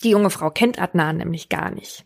Die 0.03 0.09
junge 0.11 0.29
Frau 0.29 0.49
kennt 0.49 0.79
Adnan 0.79 1.17
nämlich 1.17 1.49
gar 1.49 1.71
nicht. 1.71 2.05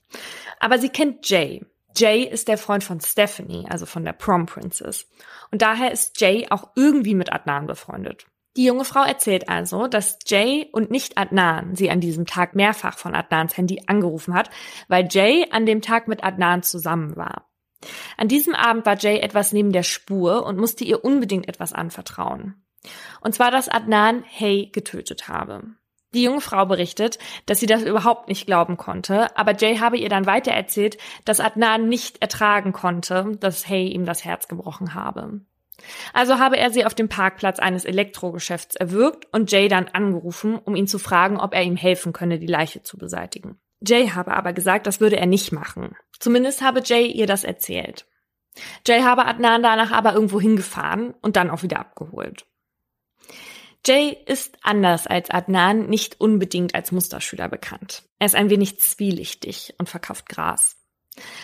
Aber 0.59 0.79
sie 0.79 0.89
kennt 0.89 1.29
Jay. 1.29 1.65
Jay 1.95 2.23
ist 2.23 2.47
der 2.47 2.57
Freund 2.57 2.83
von 2.83 3.01
Stephanie, 3.01 3.65
also 3.69 3.85
von 3.85 4.05
der 4.05 4.13
Prom 4.13 4.45
Princess. 4.45 5.09
Und 5.51 5.61
daher 5.61 5.91
ist 5.91 6.21
Jay 6.21 6.47
auch 6.49 6.69
irgendwie 6.75 7.15
mit 7.15 7.33
Adnan 7.33 7.67
befreundet. 7.67 8.27
Die 8.57 8.65
junge 8.65 8.83
Frau 8.83 9.03
erzählt 9.03 9.47
also, 9.47 9.87
dass 9.87 10.19
Jay 10.25 10.67
und 10.73 10.91
nicht 10.91 11.17
Adnan 11.17 11.75
sie 11.75 11.89
an 11.89 12.01
diesem 12.01 12.25
Tag 12.25 12.53
mehrfach 12.53 12.97
von 12.97 13.15
Adnans 13.15 13.55
Handy 13.55 13.83
angerufen 13.87 14.33
hat, 14.33 14.49
weil 14.89 15.07
Jay 15.09 15.47
an 15.51 15.65
dem 15.65 15.81
Tag 15.81 16.09
mit 16.09 16.23
Adnan 16.23 16.61
zusammen 16.61 17.15
war. 17.15 17.49
An 18.17 18.27
diesem 18.27 18.53
Abend 18.53 18.85
war 18.85 18.97
Jay 18.97 19.19
etwas 19.19 19.53
neben 19.53 19.71
der 19.71 19.83
Spur 19.83 20.45
und 20.45 20.57
musste 20.57 20.83
ihr 20.83 21.03
unbedingt 21.03 21.47
etwas 21.47 21.71
anvertrauen. 21.71 22.63
Und 23.21 23.33
zwar, 23.33 23.51
dass 23.51 23.69
Adnan 23.69 24.23
Hay 24.27 24.69
getötet 24.71 25.27
habe. 25.27 25.63
Die 26.13 26.23
junge 26.23 26.41
Frau 26.41 26.65
berichtet, 26.65 27.19
dass 27.45 27.61
sie 27.61 27.67
das 27.67 27.83
überhaupt 27.83 28.27
nicht 28.27 28.45
glauben 28.45 28.75
konnte, 28.75 29.35
aber 29.37 29.55
Jay 29.55 29.77
habe 29.77 29.97
ihr 29.97 30.09
dann 30.09 30.25
weiter 30.25 30.51
erzählt, 30.51 30.97
dass 31.23 31.39
Adnan 31.39 31.87
nicht 31.87 32.21
ertragen 32.21 32.73
konnte, 32.73 33.37
dass 33.39 33.67
Hay 33.69 33.87
ihm 33.87 34.05
das 34.05 34.25
Herz 34.25 34.49
gebrochen 34.49 34.93
habe. 34.93 35.39
Also 36.13 36.39
habe 36.39 36.57
er 36.57 36.71
sie 36.71 36.85
auf 36.85 36.93
dem 36.93 37.09
Parkplatz 37.09 37.59
eines 37.59 37.85
Elektrogeschäfts 37.85 38.75
erwürgt 38.75 39.27
und 39.31 39.51
Jay 39.51 39.67
dann 39.67 39.87
angerufen, 39.87 40.57
um 40.57 40.75
ihn 40.75 40.87
zu 40.87 40.99
fragen, 40.99 41.39
ob 41.39 41.53
er 41.53 41.63
ihm 41.63 41.75
helfen 41.75 42.13
könne, 42.13 42.39
die 42.39 42.47
Leiche 42.47 42.83
zu 42.83 42.97
beseitigen. 42.97 43.59
Jay 43.85 44.09
habe 44.09 44.33
aber 44.33 44.53
gesagt, 44.53 44.87
das 44.87 44.99
würde 44.99 45.17
er 45.17 45.25
nicht 45.25 45.51
machen. 45.51 45.95
Zumindest 46.19 46.61
habe 46.61 46.81
Jay 46.83 47.07
ihr 47.07 47.27
das 47.27 47.43
erzählt. 47.43 48.05
Jay 48.85 49.01
habe 49.01 49.25
Adnan 49.25 49.63
danach 49.63 49.91
aber 49.91 50.13
irgendwo 50.13 50.39
hingefahren 50.39 51.13
und 51.21 51.35
dann 51.35 51.49
auch 51.49 51.63
wieder 51.63 51.79
abgeholt. 51.79 52.45
Jay 53.85 54.15
ist 54.27 54.59
anders 54.61 55.07
als 55.07 55.31
Adnan 55.31 55.87
nicht 55.87 56.21
unbedingt 56.21 56.75
als 56.75 56.91
Musterschüler 56.91 57.49
bekannt. 57.49 58.03
Er 58.19 58.27
ist 58.27 58.35
ein 58.35 58.51
wenig 58.51 58.79
zwielichtig 58.79 59.73
und 59.79 59.89
verkauft 59.89 60.29
Gras. 60.29 60.77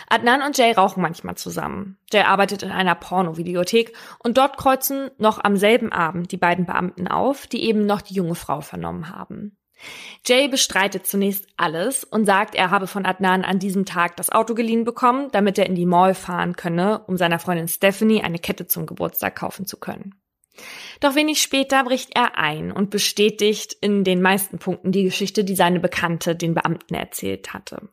Adnan 0.10 0.42
und 0.42 0.58
Jay 0.58 0.72
rauchen 0.72 1.02
manchmal 1.02 1.36
zusammen. 1.36 1.98
Jay 2.12 2.22
arbeitet 2.22 2.63
in 2.63 2.72
einer 2.72 2.96
Porno-Videothek 2.96 3.94
und 4.20 4.38
dort 4.38 4.58
kreuzen 4.58 5.12
noch 5.18 5.44
am 5.44 5.58
selben 5.58 5.92
Abend 5.92 6.32
die 6.32 6.38
beiden 6.38 6.66
Beamten 6.66 7.08
auf, 7.08 7.48
die 7.48 7.63
eben 7.63 7.86
noch 7.86 8.02
die 8.02 8.13
junge 8.13 8.36
Frau 8.36 8.62
vernommen 8.62 9.10
haben. 9.10 9.58
Jay 10.26 10.48
bestreitet 10.48 11.06
zunächst 11.06 11.48
alles 11.56 12.04
und 12.04 12.26
sagt, 12.26 12.56
er 12.56 12.72
habe 12.72 12.88
von 12.88 13.06
Adnan 13.06 13.44
an 13.44 13.60
diesem 13.60 13.86
Tag 13.86 14.16
das 14.18 14.32
Auto 14.32 14.56
geliehen 14.56 14.84
bekommen, 14.84 15.30
damit 15.32 15.58
er 15.58 15.68
in 15.68 15.76
die 15.76 15.86
Mall 15.86 16.16
fahren 16.16 16.56
könne, 16.56 17.04
um 17.08 17.18
seiner 17.18 17.40
Freundin 17.40 17.68
Stephanie 17.68 18.24
eine 18.24 18.40
Kette 18.40 18.68
zum 18.68 18.86
Geburtstag 18.86 19.36
kaufen 19.36 19.66
zu 19.66 19.78
können. 19.78 20.16
Doch 21.00 21.16
wenig 21.16 21.42
später 21.42 21.84
bricht 21.84 22.16
er 22.16 22.38
ein 22.38 22.72
und 22.72 22.90
bestätigt 22.90 23.76
in 23.80 24.04
den 24.04 24.22
meisten 24.22 24.58
Punkten 24.58 24.92
die 24.92 25.04
Geschichte, 25.04 25.44
die 25.44 25.56
seine 25.56 25.80
Bekannte 25.80 26.36
den 26.36 26.56
Beamten 26.56 26.96
erzählt 26.96 27.54
hatte. 27.54 27.90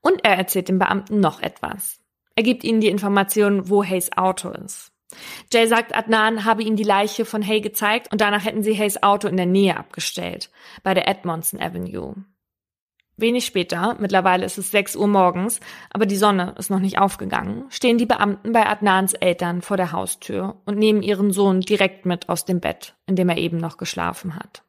Und 0.00 0.24
er 0.24 0.36
erzählt 0.36 0.68
dem 0.68 0.78
Beamten 0.78 1.20
noch 1.20 1.40
etwas. 1.40 2.00
Er 2.34 2.42
gibt 2.42 2.64
ihnen 2.64 2.80
die 2.80 2.88
Information, 2.88 3.68
wo 3.68 3.82
Hays 3.82 4.10
Auto 4.16 4.50
ist. 4.50 4.92
Jay 5.52 5.66
sagt, 5.66 5.94
Adnan 5.94 6.44
habe 6.44 6.62
ihm 6.62 6.76
die 6.76 6.84
Leiche 6.84 7.24
von 7.24 7.46
Hay 7.46 7.60
gezeigt 7.60 8.10
und 8.10 8.20
danach 8.20 8.44
hätten 8.44 8.62
sie 8.62 8.72
Hays 8.72 9.02
Auto 9.02 9.28
in 9.28 9.36
der 9.36 9.46
Nähe 9.46 9.76
abgestellt, 9.76 10.50
bei 10.82 10.94
der 10.94 11.08
Edmondson 11.08 11.60
Avenue. 11.60 12.14
Wenig 13.18 13.44
später, 13.44 13.96
mittlerweile 14.00 14.46
ist 14.46 14.56
es 14.56 14.70
6 14.70 14.96
Uhr 14.96 15.06
morgens, 15.06 15.60
aber 15.90 16.06
die 16.06 16.16
Sonne 16.16 16.54
ist 16.58 16.70
noch 16.70 16.78
nicht 16.78 16.98
aufgegangen, 16.98 17.66
stehen 17.68 17.98
die 17.98 18.06
Beamten 18.06 18.52
bei 18.52 18.66
Adnans 18.66 19.12
Eltern 19.12 19.60
vor 19.60 19.76
der 19.76 19.92
Haustür 19.92 20.56
und 20.64 20.78
nehmen 20.78 21.02
ihren 21.02 21.30
Sohn 21.30 21.60
direkt 21.60 22.06
mit 22.06 22.30
aus 22.30 22.46
dem 22.46 22.60
Bett, 22.60 22.94
in 23.06 23.14
dem 23.14 23.28
er 23.28 23.36
eben 23.36 23.58
noch 23.58 23.76
geschlafen 23.76 24.34
hat. 24.34 24.62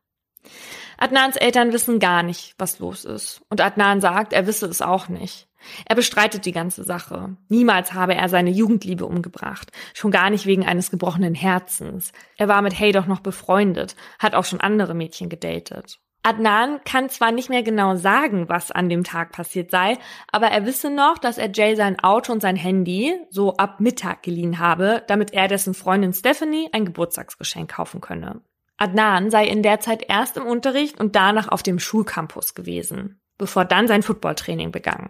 Adnans 1.04 1.36
Eltern 1.36 1.74
wissen 1.74 2.00
gar 2.00 2.24
nicht, 2.24 2.56
was 2.58 2.80
los 2.80 3.04
ist. 3.04 3.42
Und 3.50 3.60
Adnan 3.60 4.00
sagt, 4.00 4.32
er 4.32 4.48
wisse 4.48 4.68
es 4.68 4.82
auch 4.82 5.10
nicht. 5.10 5.50
Er 5.86 5.98
bestreitet 5.98 6.46
die 6.46 6.54
ganze 6.54 6.86
Sache. 6.86 7.36
Niemals 7.50 7.92
habe 7.92 8.16
er 8.16 8.30
seine 8.30 8.52
Jugendliebe 8.52 9.06
umgebracht. 9.06 9.74
Schon 9.94 10.12
gar 10.12 10.30
nicht 10.30 10.46
wegen 10.46 10.66
eines 10.66 10.92
gebrochenen 10.92 11.36
Herzens. 11.36 12.13
Er 12.38 12.48
war 12.48 12.62
mit 12.62 12.80
Hay 12.80 12.94
doch 12.94 13.06
noch 13.06 13.20
befreundet, 13.20 13.98
hat 14.18 14.34
auch 14.34 14.46
schon 14.46 14.62
andere 14.62 14.94
Mädchen 14.94 15.28
gedatet. 15.28 16.00
Adnan 16.22 16.80
kann 16.86 17.10
zwar 17.10 17.34
nicht 17.34 17.50
mehr 17.50 17.63
genau 17.63 17.98
sagen, 17.98 18.48
was 18.48 18.72
an 18.72 18.88
dem 18.88 19.04
Tag 19.04 19.34
passiert 19.34 19.72
sei, 19.72 19.98
aber 20.32 20.48
er 20.52 20.66
wisse 20.66 20.89
noch, 20.89 21.18
dass 21.18 21.38
er 21.38 21.52
Jay 21.52 21.76
sein 21.76 22.00
Auto 22.00 22.32
und 22.32 22.42
sein 22.42 22.56
Handy 22.56 23.13
so 23.30 23.58
ab 23.58 23.82
Mittag 23.82 24.24
geliehen 24.24 24.58
habe, 24.58 25.04
damit 25.08 25.34
er 25.34 25.50
dessen 25.50 25.74
Freundin 25.74 26.13
Stephanie 26.13 26.70
ein 26.72 26.86
Geburtstagsgeschenk 26.86 27.72
kaufen 27.72 28.00
könne. 28.00 28.42
Adnan 28.78 29.30
sei 29.30 29.48
in 29.48 29.64
der 29.64 29.80
Zeit 29.80 30.06
erst 30.08 30.38
im 30.38 30.46
Unterricht 30.46 31.00
und 31.00 31.16
danach 31.16 31.48
auf 31.48 31.64
dem 31.64 31.80
Schulcampus 31.80 32.54
gewesen, 32.54 33.22
bevor 33.38 33.66
dann 33.66 33.88
sein 33.88 34.04
Footballtraining 34.04 34.72
begann. 34.72 35.10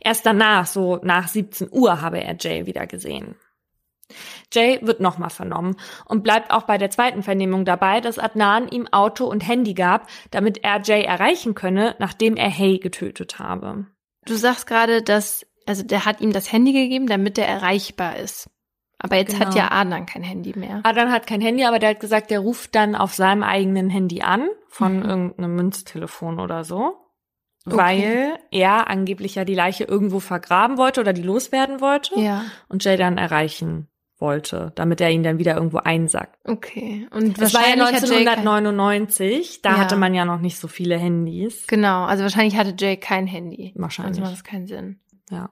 Erst 0.00 0.26
danach, 0.26 0.66
so 0.66 0.98
nach 1.02 1.28
17 1.28 1.68
Uhr, 1.70 2.00
habe 2.00 2.22
er 2.22 2.36
Jay 2.38 2.66
wieder 2.66 2.86
gesehen. 2.86 3.36
Jay 4.52 4.78
wird 4.82 5.00
nochmal 5.00 5.30
vernommen 5.30 5.76
und 6.04 6.22
bleibt 6.22 6.50
auch 6.50 6.62
bei 6.62 6.78
der 6.78 6.90
zweiten 6.90 7.22
Vernehmung 7.22 7.64
dabei, 7.64 8.00
dass 8.00 8.18
Adnan 8.18 8.68
ihm 8.68 8.86
Auto 8.88 9.26
und 9.26 9.46
Handy 9.46 9.74
gab, 9.74 10.08
damit 10.30 10.62
er 10.62 10.80
Jay 10.82 11.02
erreichen 11.02 11.54
könne, 11.54 11.96
nachdem 11.98 12.36
er 12.36 12.50
Hay 12.50 12.78
getötet 12.78 13.38
habe. 13.38 13.86
Du 14.24 14.34
sagst 14.34 14.66
gerade, 14.66 15.02
dass, 15.02 15.46
also 15.66 15.82
der 15.82 16.04
hat 16.04 16.20
ihm 16.20 16.32
das 16.32 16.52
Handy 16.52 16.72
gegeben, 16.72 17.06
damit 17.06 17.38
er 17.38 17.48
erreichbar 17.48 18.16
ist. 18.16 18.48
Aber 18.98 19.16
jetzt 19.16 19.34
genau. 19.34 19.46
hat 19.46 19.54
ja 19.54 19.70
Adnan 19.72 20.06
kein 20.06 20.22
Handy 20.22 20.58
mehr. 20.58 20.80
Adnan 20.82 21.12
hat 21.12 21.26
kein 21.26 21.40
Handy, 21.40 21.64
aber 21.64 21.78
der 21.78 21.90
hat 21.90 22.00
gesagt, 22.00 22.30
der 22.30 22.40
ruft 22.40 22.74
dann 22.74 22.94
auf 22.94 23.14
seinem 23.14 23.42
eigenen 23.42 23.90
Handy 23.90 24.22
an, 24.22 24.48
von 24.68 25.00
mhm. 25.00 25.04
irgendeinem 25.04 25.54
Münztelefon 25.54 26.40
oder 26.40 26.64
so. 26.64 26.96
Okay. 27.66 27.76
Weil 27.76 28.38
er 28.52 28.88
angeblich 28.88 29.34
ja 29.34 29.44
die 29.44 29.54
Leiche 29.54 29.84
irgendwo 29.84 30.20
vergraben 30.20 30.78
wollte 30.78 31.00
oder 31.00 31.12
die 31.12 31.22
loswerden 31.22 31.80
wollte. 31.80 32.18
Ja. 32.18 32.44
Und 32.68 32.84
Jay 32.84 32.96
dann 32.96 33.18
erreichen 33.18 33.88
wollte, 34.18 34.72
damit 34.76 35.00
er 35.00 35.10
ihn 35.10 35.22
dann 35.22 35.38
wieder 35.38 35.56
irgendwo 35.56 35.78
einsackt. 35.78 36.38
Okay. 36.44 37.06
Und 37.10 37.40
das 37.40 37.52
war 37.54 37.62
ja 37.62 37.72
1999, 37.72 39.62
da 39.62 39.70
ja. 39.70 39.76
hatte 39.78 39.96
man 39.96 40.14
ja 40.14 40.24
noch 40.24 40.40
nicht 40.40 40.58
so 40.58 40.68
viele 40.68 40.96
Handys. 40.96 41.66
Genau, 41.66 42.04
also 42.04 42.22
wahrscheinlich 42.22 42.56
hatte 42.56 42.74
Jay 42.78 42.96
kein 42.96 43.26
Handy. 43.26 43.72
Wahrscheinlich. 43.74 44.12
Also 44.12 44.22
macht 44.22 44.32
das 44.32 44.44
keinen 44.44 44.66
Sinn. 44.66 45.00
Ja. 45.30 45.50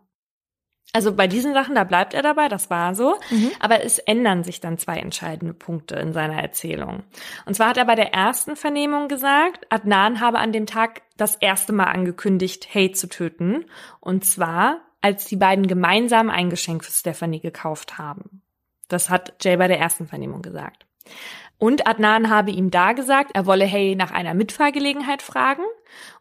Also 0.94 1.12
bei 1.12 1.26
diesen 1.26 1.54
Sachen, 1.54 1.74
da 1.74 1.82
bleibt 1.82 2.14
er 2.14 2.22
dabei, 2.22 2.48
das 2.48 2.70
war 2.70 2.94
so. 2.94 3.16
Mhm. 3.30 3.50
Aber 3.58 3.82
es 3.82 3.98
ändern 3.98 4.44
sich 4.44 4.60
dann 4.60 4.78
zwei 4.78 4.96
entscheidende 4.98 5.52
Punkte 5.52 5.96
in 5.96 6.12
seiner 6.12 6.40
Erzählung. 6.40 7.02
Und 7.46 7.54
zwar 7.54 7.70
hat 7.70 7.76
er 7.76 7.84
bei 7.84 7.96
der 7.96 8.14
ersten 8.14 8.54
Vernehmung 8.54 9.08
gesagt, 9.08 9.66
Adnan 9.70 10.20
habe 10.20 10.38
an 10.38 10.52
dem 10.52 10.66
Tag 10.66 11.02
das 11.16 11.34
erste 11.34 11.72
Mal 11.72 11.86
angekündigt, 11.86 12.72
Hay 12.72 12.92
zu 12.92 13.08
töten. 13.08 13.64
Und 13.98 14.24
zwar, 14.24 14.82
als 15.00 15.24
die 15.24 15.36
beiden 15.36 15.66
gemeinsam 15.66 16.30
ein 16.30 16.48
Geschenk 16.48 16.84
für 16.84 16.92
Stephanie 16.92 17.40
gekauft 17.40 17.98
haben. 17.98 18.42
Das 18.86 19.10
hat 19.10 19.34
Jay 19.42 19.56
bei 19.56 19.66
der 19.66 19.80
ersten 19.80 20.06
Vernehmung 20.06 20.42
gesagt. 20.42 20.86
Und 21.58 21.88
Adnan 21.88 22.30
habe 22.30 22.52
ihm 22.52 22.70
da 22.70 22.92
gesagt, 22.92 23.32
er 23.34 23.46
wolle 23.46 23.66
Hay 23.66 23.96
nach 23.96 24.12
einer 24.12 24.34
Mitfahrgelegenheit 24.34 25.22
fragen 25.22 25.64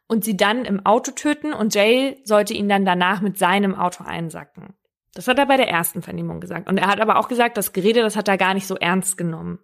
und 0.07 0.23
sie 0.23 0.37
dann 0.37 0.65
im 0.65 0.85
Auto 0.85 1.11
töten 1.11 1.53
und 1.53 1.73
Jay 1.75 2.21
sollte 2.23 2.53
ihn 2.53 2.69
dann 2.69 2.85
danach 2.85 3.21
mit 3.21 3.37
seinem 3.37 3.75
Auto 3.75 4.03
einsacken. 4.03 4.73
Das 5.13 5.27
hat 5.27 5.37
er 5.37 5.45
bei 5.45 5.57
der 5.57 5.69
ersten 5.69 6.01
Vernehmung 6.01 6.39
gesagt. 6.39 6.67
Und 6.67 6.77
er 6.77 6.87
hat 6.87 6.99
aber 6.99 7.17
auch 7.17 7.27
gesagt, 7.27 7.57
das 7.57 7.73
Gerede, 7.73 8.01
das 8.01 8.15
hat 8.15 8.27
er 8.27 8.37
gar 8.37 8.53
nicht 8.53 8.67
so 8.67 8.75
ernst 8.75 9.17
genommen. 9.17 9.59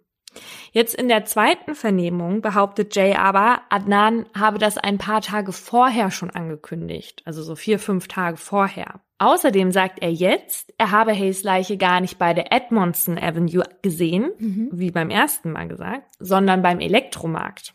Jetzt 0.72 0.94
in 0.94 1.08
der 1.08 1.24
zweiten 1.24 1.74
Vernehmung 1.74 2.40
behauptet 2.40 2.94
Jay 2.94 3.14
aber, 3.14 3.62
Adnan 3.68 4.26
habe 4.38 4.58
das 4.58 4.78
ein 4.78 4.98
paar 4.98 5.20
Tage 5.22 5.52
vorher 5.52 6.12
schon 6.12 6.30
angekündigt, 6.30 7.22
also 7.24 7.42
so 7.42 7.56
vier, 7.56 7.80
fünf 7.80 8.06
Tage 8.06 8.36
vorher. 8.36 9.00
Außerdem 9.18 9.72
sagt 9.72 10.00
er 10.02 10.12
jetzt, 10.12 10.72
er 10.78 10.92
habe 10.92 11.12
Hayes 11.12 11.42
Leiche 11.42 11.76
gar 11.76 12.00
nicht 12.00 12.18
bei 12.18 12.32
der 12.32 12.52
Edmondson 12.52 13.18
Avenue 13.18 13.64
gesehen, 13.82 14.30
mhm. 14.38 14.68
wie 14.72 14.92
beim 14.92 15.10
ersten 15.10 15.50
Mal 15.50 15.66
gesagt, 15.66 16.10
sondern 16.20 16.62
beim 16.62 16.78
Elektromarkt. 16.78 17.74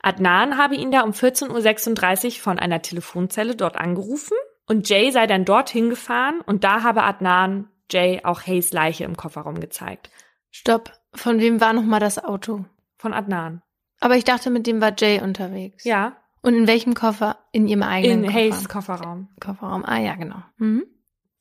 Adnan 0.00 0.58
habe 0.58 0.74
ihn 0.74 0.90
da 0.90 1.02
um 1.02 1.10
14.36 1.10 2.26
Uhr 2.26 2.42
von 2.42 2.58
einer 2.58 2.82
Telefonzelle 2.82 3.56
dort 3.56 3.76
angerufen 3.76 4.36
und 4.66 4.88
Jay 4.88 5.10
sei 5.10 5.26
dann 5.26 5.44
dorthin 5.44 5.90
gefahren 5.90 6.40
und 6.44 6.64
da 6.64 6.82
habe 6.82 7.02
Adnan 7.02 7.68
Jay 7.90 8.20
auch 8.22 8.46
Hayes 8.46 8.72
Leiche 8.72 9.04
im 9.04 9.16
Kofferraum 9.16 9.60
gezeigt. 9.60 10.10
Stopp. 10.50 10.92
Von 11.14 11.40
wem 11.40 11.60
war 11.60 11.72
nochmal 11.72 12.00
das 12.00 12.22
Auto? 12.22 12.64
Von 12.96 13.14
Adnan. 13.14 13.62
Aber 14.00 14.16
ich 14.16 14.24
dachte, 14.24 14.50
mit 14.50 14.66
dem 14.66 14.80
war 14.80 14.92
Jay 14.96 15.20
unterwegs. 15.20 15.84
Ja. 15.84 16.16
Und 16.42 16.54
in 16.54 16.66
welchem 16.66 16.94
Koffer? 16.94 17.38
In 17.52 17.66
ihrem 17.66 17.82
eigenen 17.82 18.24
in 18.24 18.26
Koffer? 18.26 18.38
In 18.38 18.52
Hayes 18.52 18.68
Kofferraum. 18.68 19.28
Kofferraum, 19.40 19.84
ah 19.84 19.98
ja, 19.98 20.14
genau. 20.14 20.42
Mhm. 20.58 20.84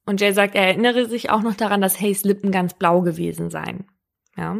Und 0.06 0.21
Jay 0.21 0.32
sagt, 0.32 0.56
er 0.56 0.67
erinnere 0.67 1.06
sich 1.08 1.30
auch 1.30 1.41
noch 1.41 1.56
daran, 1.56 1.82
dass 1.82 1.99
Hayes 1.99 2.23
Lippen 2.23 2.51
ganz 2.51 2.73
blau 2.73 3.01
gewesen 3.01 3.49
seien. 3.49 3.88
Ja. 4.38 4.58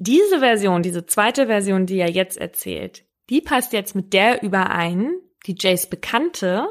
Diese 0.00 0.40
Version, 0.40 0.82
diese 0.82 1.06
zweite 1.06 1.46
Version, 1.46 1.86
die 1.86 1.98
er 1.98 2.10
jetzt 2.10 2.38
erzählt, 2.38 3.04
die 3.28 3.40
passt 3.40 3.72
jetzt 3.72 3.94
mit 3.94 4.12
der 4.12 4.42
überein, 4.42 5.12
die 5.46 5.54
Jays 5.58 5.88
Bekannte 5.88 6.68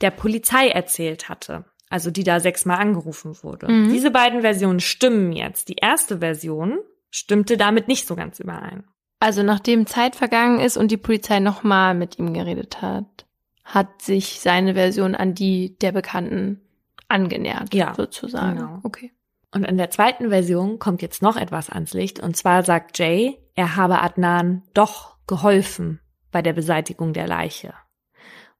der 0.00 0.10
Polizei 0.10 0.68
erzählt 0.68 1.28
hatte 1.28 1.64
also 1.90 2.10
die 2.10 2.24
da 2.24 2.40
sechsmal 2.40 2.78
angerufen 2.78 3.36
wurde. 3.42 3.70
Mhm. 3.70 3.92
Diese 3.92 4.10
beiden 4.10 4.40
Versionen 4.40 4.80
stimmen 4.80 5.32
jetzt. 5.32 5.68
Die 5.68 5.76
erste 5.76 6.20
Version 6.20 6.78
stimmte 7.10 7.56
damit 7.56 7.88
nicht 7.88 8.06
so 8.06 8.14
ganz 8.14 8.38
überein. 8.38 8.84
Also 9.18 9.42
nachdem 9.42 9.86
Zeit 9.86 10.16
vergangen 10.16 10.60
ist 10.60 10.78
und 10.78 10.90
die 10.90 10.96
Polizei 10.96 11.40
nochmal 11.40 11.94
mit 11.94 12.18
ihm 12.18 12.32
geredet 12.32 12.80
hat, 12.80 13.26
hat 13.64 14.00
sich 14.00 14.40
seine 14.40 14.74
Version 14.74 15.14
an 15.14 15.34
die 15.34 15.76
der 15.78 15.92
Bekannten 15.92 16.60
angenähert, 17.08 17.74
ja, 17.74 17.92
sozusagen. 17.94 18.56
Genau. 18.56 18.80
Okay. 18.84 19.12
Und 19.52 19.64
in 19.64 19.78
der 19.78 19.90
zweiten 19.90 20.30
Version 20.30 20.78
kommt 20.78 21.02
jetzt 21.02 21.22
noch 21.22 21.36
etwas 21.36 21.70
ans 21.70 21.92
Licht. 21.92 22.20
Und 22.20 22.36
zwar 22.36 22.62
sagt 22.62 22.98
Jay, 22.98 23.38
er 23.54 23.76
habe 23.76 24.00
Adnan 24.00 24.62
doch 24.74 25.16
geholfen 25.26 26.00
bei 26.30 26.42
der 26.42 26.52
Beseitigung 26.52 27.12
der 27.12 27.26
Leiche. 27.26 27.74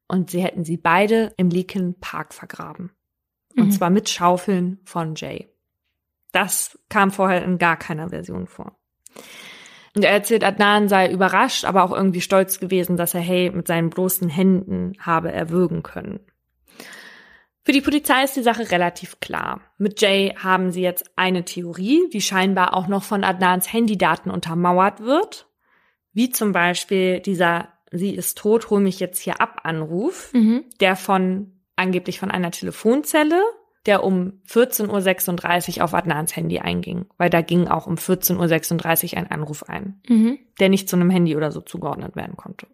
Und 0.08 0.30
sie 0.30 0.42
hätten 0.42 0.64
sie 0.64 0.76
beide 0.76 1.32
im 1.36 1.50
Leakin 1.50 1.98
Park 2.00 2.34
vergraben. 2.34 2.90
Und 3.56 3.66
mhm. 3.66 3.70
zwar 3.70 3.90
mit 3.90 4.08
Schaufeln 4.08 4.80
von 4.84 5.14
Jay. 5.14 5.48
Das 6.32 6.78
kam 6.88 7.10
vorher 7.10 7.44
in 7.44 7.58
gar 7.58 7.76
keiner 7.76 8.08
Version 8.08 8.46
vor. 8.46 8.76
Und 9.94 10.04
er 10.04 10.12
erzählt, 10.12 10.44
Adnan 10.44 10.88
sei 10.88 11.10
überrascht, 11.10 11.64
aber 11.64 11.82
auch 11.82 11.92
irgendwie 11.92 12.20
stolz 12.20 12.60
gewesen, 12.60 12.96
dass 12.96 13.14
er 13.14 13.22
Hay 13.22 13.50
mit 13.50 13.66
seinen 13.66 13.90
bloßen 13.90 14.28
Händen 14.28 14.92
habe 15.00 15.32
erwürgen 15.32 15.82
können. 15.82 16.20
Für 17.64 17.72
die 17.72 17.82
Polizei 17.82 18.24
ist 18.24 18.36
die 18.36 18.42
Sache 18.42 18.70
relativ 18.70 19.20
klar. 19.20 19.60
Mit 19.76 20.00
Jay 20.00 20.34
haben 20.36 20.70
sie 20.70 20.82
jetzt 20.82 21.10
eine 21.16 21.44
Theorie, 21.44 22.08
die 22.12 22.22
scheinbar 22.22 22.74
auch 22.74 22.88
noch 22.88 23.02
von 23.02 23.22
Adnans 23.22 23.72
Handydaten 23.72 24.30
untermauert 24.30 25.00
wird. 25.00 25.46
Wie 26.12 26.30
zum 26.30 26.52
Beispiel 26.52 27.20
dieser 27.20 27.68
Sie 27.92 28.14
ist 28.14 28.38
tot, 28.38 28.70
hol 28.70 28.80
mich 28.80 29.00
jetzt 29.00 29.18
hier 29.18 29.40
ab 29.40 29.60
Anruf, 29.64 30.32
mhm. 30.32 30.64
der 30.80 30.96
von 30.96 31.60
angeblich 31.76 32.20
von 32.20 32.30
einer 32.30 32.50
Telefonzelle, 32.50 33.42
der 33.86 34.04
um 34.04 34.40
14.36 34.48 35.78
Uhr 35.78 35.84
auf 35.84 35.94
Adnans 35.94 36.36
Handy 36.36 36.60
einging, 36.60 37.06
weil 37.16 37.30
da 37.30 37.40
ging 37.40 37.66
auch 37.66 37.86
um 37.86 37.94
14.36 37.94 39.12
Uhr 39.12 39.18
ein 39.18 39.30
Anruf 39.30 39.64
ein, 39.64 40.00
mhm. 40.08 40.38
der 40.60 40.68
nicht 40.68 40.88
zu 40.88 40.96
einem 40.96 41.10
Handy 41.10 41.36
oder 41.36 41.50
so 41.50 41.60
zugeordnet 41.60 42.14
werden 42.14 42.36
konnte. 42.36 42.66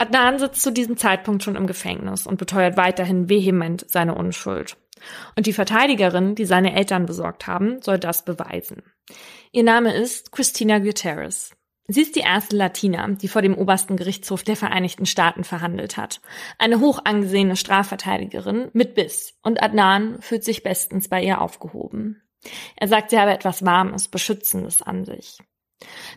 Adnan 0.00 0.38
sitzt 0.38 0.62
zu 0.62 0.72
diesem 0.72 0.96
Zeitpunkt 0.96 1.42
schon 1.42 1.56
im 1.56 1.66
Gefängnis 1.66 2.26
und 2.26 2.38
beteuert 2.38 2.78
weiterhin 2.78 3.28
vehement 3.28 3.84
seine 3.86 4.14
Unschuld. 4.14 4.78
Und 5.36 5.46
die 5.46 5.52
Verteidigerin, 5.52 6.34
die 6.34 6.46
seine 6.46 6.74
Eltern 6.74 7.04
besorgt 7.04 7.46
haben, 7.46 7.82
soll 7.82 7.98
das 7.98 8.24
beweisen. 8.24 8.82
Ihr 9.52 9.62
Name 9.62 9.94
ist 9.94 10.32
Christina 10.32 10.78
Gutierrez. 10.78 11.50
Sie 11.86 12.00
ist 12.00 12.16
die 12.16 12.20
erste 12.20 12.56
Latina, 12.56 13.08
die 13.08 13.28
vor 13.28 13.42
dem 13.42 13.54
obersten 13.54 13.96
Gerichtshof 13.96 14.42
der 14.42 14.56
Vereinigten 14.56 15.04
Staaten 15.04 15.44
verhandelt 15.44 15.98
hat. 15.98 16.22
Eine 16.56 16.80
hoch 16.80 17.00
angesehene 17.04 17.56
Strafverteidigerin 17.56 18.70
mit 18.72 18.94
Biss. 18.94 19.34
Und 19.42 19.62
Adnan 19.62 20.22
fühlt 20.22 20.44
sich 20.44 20.62
bestens 20.62 21.08
bei 21.08 21.22
ihr 21.22 21.42
aufgehoben. 21.42 22.22
Er 22.76 22.88
sagt, 22.88 23.10
sie 23.10 23.18
habe 23.18 23.32
etwas 23.32 23.66
Warmes, 23.66 24.08
Beschützendes 24.08 24.80
an 24.80 25.04
sich. 25.04 25.38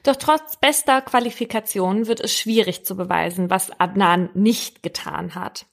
Doch 0.03 0.17
trotz 0.17 0.57
bester 0.57 1.01
Qualifikation 1.01 2.07
wird 2.07 2.19
es 2.19 2.37
schwierig 2.37 2.85
zu 2.85 2.97
beweisen, 2.97 3.49
was 3.49 3.71
Adnan 3.79 4.29
nicht 4.33 4.83
getan 4.83 5.35
hat. 5.35 5.65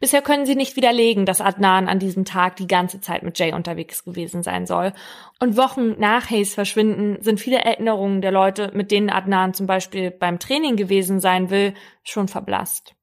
Bisher 0.00 0.22
können 0.22 0.46
sie 0.46 0.54
nicht 0.54 0.76
widerlegen, 0.76 1.26
dass 1.26 1.40
Adnan 1.40 1.88
an 1.88 1.98
diesem 1.98 2.24
Tag 2.24 2.56
die 2.56 2.66
ganze 2.66 3.00
Zeit 3.00 3.22
mit 3.22 3.38
Jay 3.38 3.52
unterwegs 3.52 4.04
gewesen 4.04 4.42
sein 4.42 4.66
soll. 4.66 4.92
Und 5.40 5.56
Wochen 5.56 5.98
nach 5.98 6.30
Hayes 6.30 6.54
Verschwinden 6.54 7.22
sind 7.22 7.40
viele 7.40 7.58
Erinnerungen 7.58 8.22
der 8.22 8.32
Leute, 8.32 8.70
mit 8.74 8.90
denen 8.90 9.10
Adnan 9.10 9.54
zum 9.54 9.66
Beispiel 9.66 10.10
beim 10.10 10.38
Training 10.38 10.76
gewesen 10.76 11.20
sein 11.20 11.50
will, 11.50 11.74
schon 12.02 12.28
verblasst. 12.28 12.94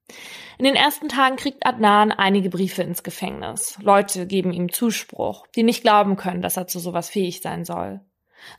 In 0.57 0.65
den 0.65 0.75
ersten 0.75 1.07
Tagen 1.07 1.37
kriegt 1.37 1.65
Adnan 1.65 2.11
einige 2.11 2.49
Briefe 2.49 2.81
ins 2.81 3.03
Gefängnis. 3.03 3.77
Leute 3.81 4.27
geben 4.27 4.51
ihm 4.51 4.71
Zuspruch, 4.71 5.47
die 5.55 5.63
nicht 5.63 5.83
glauben 5.83 6.17
können, 6.17 6.41
dass 6.41 6.57
er 6.57 6.67
zu 6.67 6.79
sowas 6.79 7.09
fähig 7.09 7.41
sein 7.41 7.63
soll. 7.63 8.01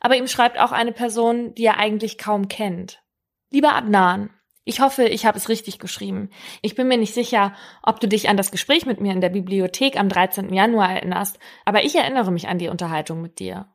Aber 0.01 0.17
ihm 0.17 0.29
schreibt 0.29 0.59
auch 0.59 0.73
eine 0.73 0.93
Person, 0.93 1.55
die 1.55 1.65
er 1.65 1.79
eigentlich 1.79 2.19
kaum 2.19 2.49
kennt. 2.49 3.03
Lieber 3.51 3.75
Adnan, 3.75 4.31
ich 4.65 4.81
hoffe, 4.81 5.05
ich 5.05 5.27
habe 5.27 5.39
es 5.39 5.49
richtig 5.49 5.79
geschrieben. 5.79 6.31
Ich 6.63 6.75
bin 6.75 6.87
mir 6.87 6.99
nicht 6.99 7.15
sicher, 7.15 7.55
ob 7.83 7.99
du 7.99 8.07
dich 8.07 8.29
an 8.29 8.37
das 8.37 8.51
Gespräch 8.51 8.87
mit 8.87 9.01
mir 9.01 9.13
in 9.13 9.21
der 9.21 9.31
Bibliothek 9.31 9.99
am 9.99 10.09
13. 10.09 10.53
Januar 10.53 10.91
erinnerst, 10.91 11.39
aber 11.65 11.83
ich 11.85 11.97
erinnere 11.97 12.31
mich 12.31 12.49
an 12.49 12.59
die 12.59 12.69
Unterhaltung 12.69 13.23
mit 13.23 13.39
dir. 13.39 13.75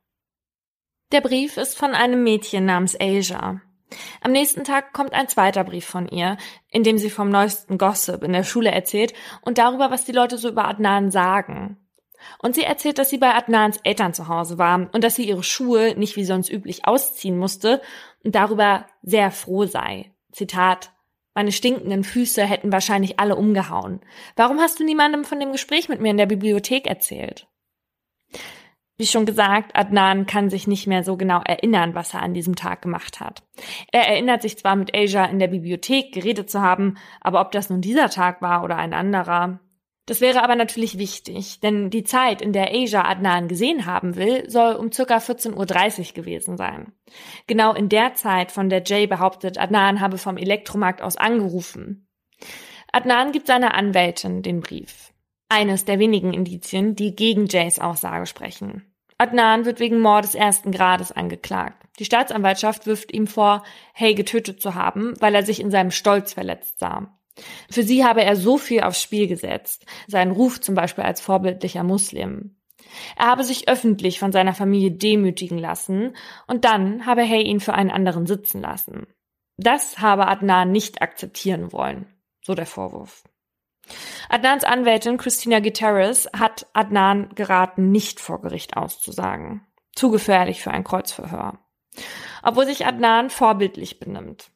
Der 1.11 1.21
Brief 1.21 1.57
ist 1.57 1.77
von 1.77 1.93
einem 1.93 2.23
Mädchen 2.23 2.65
namens 2.65 2.95
Asia. 2.99 3.61
Am 4.21 4.31
nächsten 4.31 4.63
Tag 4.63 4.93
kommt 4.93 5.13
ein 5.13 5.27
zweiter 5.27 5.63
Brief 5.63 5.85
von 5.85 6.07
ihr, 6.07 6.37
in 6.69 6.83
dem 6.83 6.97
sie 6.97 7.09
vom 7.09 7.29
neuesten 7.29 7.77
Gossip 7.77 8.23
in 8.23 8.33
der 8.33 8.43
Schule 8.43 8.71
erzählt 8.71 9.13
und 9.41 9.57
darüber, 9.57 9.91
was 9.91 10.05
die 10.05 10.11
Leute 10.11 10.37
so 10.37 10.49
über 10.49 10.67
Adnan 10.67 11.11
sagen. 11.11 11.84
Und 12.39 12.55
sie 12.55 12.63
erzählt, 12.63 12.97
dass 12.97 13.09
sie 13.09 13.17
bei 13.17 13.33
Adnans 13.33 13.79
Eltern 13.83 14.13
zu 14.13 14.27
Hause 14.27 14.57
war 14.57 14.89
und 14.91 15.03
dass 15.03 15.15
sie 15.15 15.27
ihre 15.27 15.43
Schuhe 15.43 15.95
nicht 15.97 16.15
wie 16.15 16.25
sonst 16.25 16.49
üblich 16.49 16.87
ausziehen 16.87 17.37
musste 17.37 17.81
und 18.23 18.35
darüber 18.35 18.85
sehr 19.01 19.31
froh 19.31 19.65
sei. 19.65 20.11
Zitat 20.31 20.91
meine 21.35 21.51
stinkenden 21.51 22.05
Füße 22.05 22.45
hätten 22.45 22.71
wahrscheinlich 22.71 23.19
alle 23.19 23.35
umgehauen. 23.35 23.99
Warum 24.37 24.59
hast 24.59 24.79
du 24.79 24.85
niemandem 24.85 25.25
von 25.25 25.39
dem 25.39 25.51
Gespräch 25.51 25.89
mit 25.89 25.99
mir 25.99 26.11
in 26.11 26.17
der 26.17 26.27
Bibliothek 26.27 26.87
erzählt? 26.87 27.47
Wie 28.97 29.05
schon 29.05 29.25
gesagt, 29.25 29.75
Adnan 29.75 30.25
kann 30.25 30.49
sich 30.49 30.67
nicht 30.67 30.87
mehr 30.87 31.03
so 31.03 31.17
genau 31.17 31.41
erinnern, 31.43 31.93
was 31.93 32.13
er 32.13 32.21
an 32.21 32.33
diesem 32.33 32.55
Tag 32.55 32.81
gemacht 32.81 33.19
hat. 33.19 33.43
Er 33.91 34.07
erinnert 34.07 34.41
sich 34.41 34.57
zwar 34.57 34.77
mit 34.77 34.95
Asia 34.95 35.25
in 35.25 35.39
der 35.39 35.49
Bibliothek 35.49 36.13
geredet 36.13 36.49
zu 36.49 36.61
haben, 36.61 36.97
aber 37.19 37.41
ob 37.41 37.51
das 37.51 37.69
nun 37.69 37.81
dieser 37.81 38.09
Tag 38.09 38.41
war 38.41 38.63
oder 38.63 38.77
ein 38.77 38.93
anderer, 38.93 39.59
das 40.05 40.21
wäre 40.21 40.43
aber 40.43 40.55
natürlich 40.55 40.99
wichtig, 40.99 41.59
denn 41.61 41.89
die 41.89 42.03
Zeit, 42.03 42.41
in 42.41 42.53
der 42.53 42.71
Asia 42.71 43.05
Adnan 43.05 43.47
gesehen 43.47 43.87
haben 43.87 44.15
will, 44.15 44.47
soll 44.49 44.75
um 44.75 44.91
circa 44.91 45.17
14.30 45.17 46.09
Uhr 46.09 46.13
gewesen 46.13 46.57
sein. 46.57 46.93
Genau 47.47 47.73
in 47.73 47.89
der 47.89 48.13
Zeit, 48.13 48.51
von 48.51 48.69
der 48.69 48.83
Jay 48.83 49.07
behauptet, 49.07 49.57
Adnan 49.57 50.01
habe 50.01 50.19
vom 50.19 50.37
Elektromarkt 50.37 51.01
aus 51.01 51.17
angerufen. 51.17 52.07
Adnan 52.91 53.31
gibt 53.31 53.47
seiner 53.47 53.73
Anwältin 53.73 54.43
den 54.43 54.61
Brief. 54.61 55.11
Eines 55.49 55.85
der 55.85 55.97
wenigen 55.97 56.33
Indizien, 56.33 56.95
die 56.95 57.15
gegen 57.15 57.47
Jays 57.47 57.79
Aussage 57.79 58.27
sprechen. 58.27 58.83
Adnan 59.17 59.65
wird 59.65 59.79
wegen 59.79 59.99
Mordes 60.01 60.35
ersten 60.35 60.71
Grades 60.71 61.11
angeklagt. 61.11 61.81
Die 61.99 62.05
Staatsanwaltschaft 62.05 62.85
wirft 62.85 63.13
ihm 63.13 63.27
vor, 63.27 63.63
Hay 63.93 64.13
getötet 64.13 64.61
zu 64.61 64.75
haben, 64.75 65.13
weil 65.19 65.33
er 65.33 65.43
sich 65.43 65.61
in 65.61 65.71
seinem 65.71 65.91
Stolz 65.91 66.33
verletzt 66.33 66.79
sah. 66.79 67.14
Für 67.69 67.83
sie 67.83 68.05
habe 68.05 68.23
er 68.23 68.35
so 68.35 68.57
viel 68.57 68.81
aufs 68.81 69.01
Spiel 69.01 69.27
gesetzt, 69.27 69.85
seinen 70.07 70.31
Ruf 70.31 70.61
zum 70.61 70.75
Beispiel 70.75 71.03
als 71.03 71.21
vorbildlicher 71.21 71.83
Muslim. 71.83 72.55
Er 73.17 73.27
habe 73.27 73.43
sich 73.43 73.67
öffentlich 73.67 74.19
von 74.19 74.31
seiner 74.31 74.53
Familie 74.53 74.91
demütigen 74.91 75.57
lassen 75.57 76.15
und 76.47 76.65
dann 76.65 77.05
habe 77.05 77.23
Hay 77.23 77.43
ihn 77.43 77.59
für 77.59 77.73
einen 77.73 77.91
anderen 77.91 78.25
sitzen 78.25 78.61
lassen. 78.61 79.07
Das 79.57 79.99
habe 79.99 80.27
Adnan 80.27 80.71
nicht 80.71 81.01
akzeptieren 81.01 81.71
wollen, 81.71 82.07
so 82.41 82.55
der 82.55 82.65
Vorwurf. 82.65 83.23
Adnans 84.29 84.63
Anwältin 84.63 85.17
Christina 85.17 85.59
Gutierrez 85.59 86.27
hat 86.35 86.67
Adnan 86.73 87.29
geraten, 87.35 87.91
nicht 87.91 88.19
vor 88.19 88.41
Gericht 88.41 88.75
auszusagen. 88.75 89.61
Zu 89.93 90.09
gefährlich 90.09 90.61
für 90.61 90.71
ein 90.71 90.83
Kreuzverhör. 90.83 91.59
Obwohl 92.43 92.65
sich 92.65 92.85
Adnan 92.85 93.29
vorbildlich 93.29 93.99
benimmt. 93.99 94.51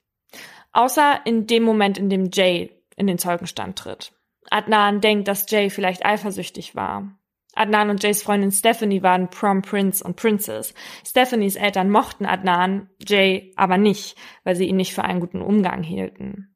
Außer 0.72 1.22
in 1.26 1.48
dem 1.48 1.64
Moment, 1.64 1.98
in 1.98 2.10
dem 2.10 2.30
Jay 2.32 2.72
in 2.96 3.08
den 3.08 3.18
Zeugenstand 3.18 3.78
tritt. 3.78 4.12
Adnan 4.50 5.02
denkt, 5.02 5.28
dass 5.28 5.50
Jay 5.50 5.70
vielleicht 5.70 6.06
eifersüchtig 6.06 6.76
war. 6.76 7.20
Adnan 7.56 7.90
und 7.90 8.04
Jays 8.04 8.22
Freundin 8.22 8.52
Stephanie 8.52 9.04
waren 9.04 9.30
Prom 9.30 9.62
Prince 9.62 10.04
und 10.04 10.16
Princess. 10.16 10.74
Stephanies 11.06 11.56
Eltern 11.56 11.90
mochten 11.90 12.26
Adnan, 12.26 12.90
Jay 13.06 13.54
aber 13.56 13.78
nicht, 13.78 14.16
weil 14.44 14.56
sie 14.56 14.68
ihn 14.68 14.78
nicht 14.78 14.94
für 14.94 15.04
einen 15.04 15.20
guten 15.20 15.42
Umgang 15.42 15.84
hielten. 15.84 16.56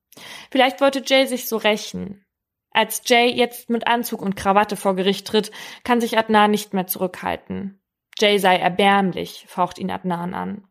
Vielleicht 0.52 0.82
wollte 0.82 1.04
Jay 1.06 1.26
sich 1.26 1.48
so 1.48 1.58
rächen. 1.58 2.26
Als 2.72 3.02
Jay 3.06 3.30
jetzt 3.30 3.70
mit 3.70 3.88
Anzug 3.88 4.22
und 4.22 4.36
Krawatte 4.36 4.76
vor 4.76 4.96
Gericht 4.96 5.28
tritt, 5.28 5.52
kann 5.84 6.02
sich 6.02 6.18
Adnan 6.18 6.52
nicht 6.52 6.74
mehr 6.74 6.88
zurückhalten. 6.88 7.80
Jay 8.20 8.38
sei 8.38 8.58
erbärmlich, 8.58 9.46
faucht 9.48 9.80
ihn 9.80 9.92
Adnan 9.92 10.34
an. 10.34 10.68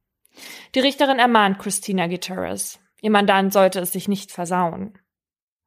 Die 0.75 0.81
Richterin 0.81 1.19
ermahnt 1.19 1.59
Christina 1.59 2.07
Gutierrez. 2.07 2.81
Ihr 3.03 3.11
Mandant 3.11 3.53
sollte 3.53 3.81
es 3.81 3.93
sich 3.93 4.09
nicht 4.09 4.33
versauen. 4.33 4.97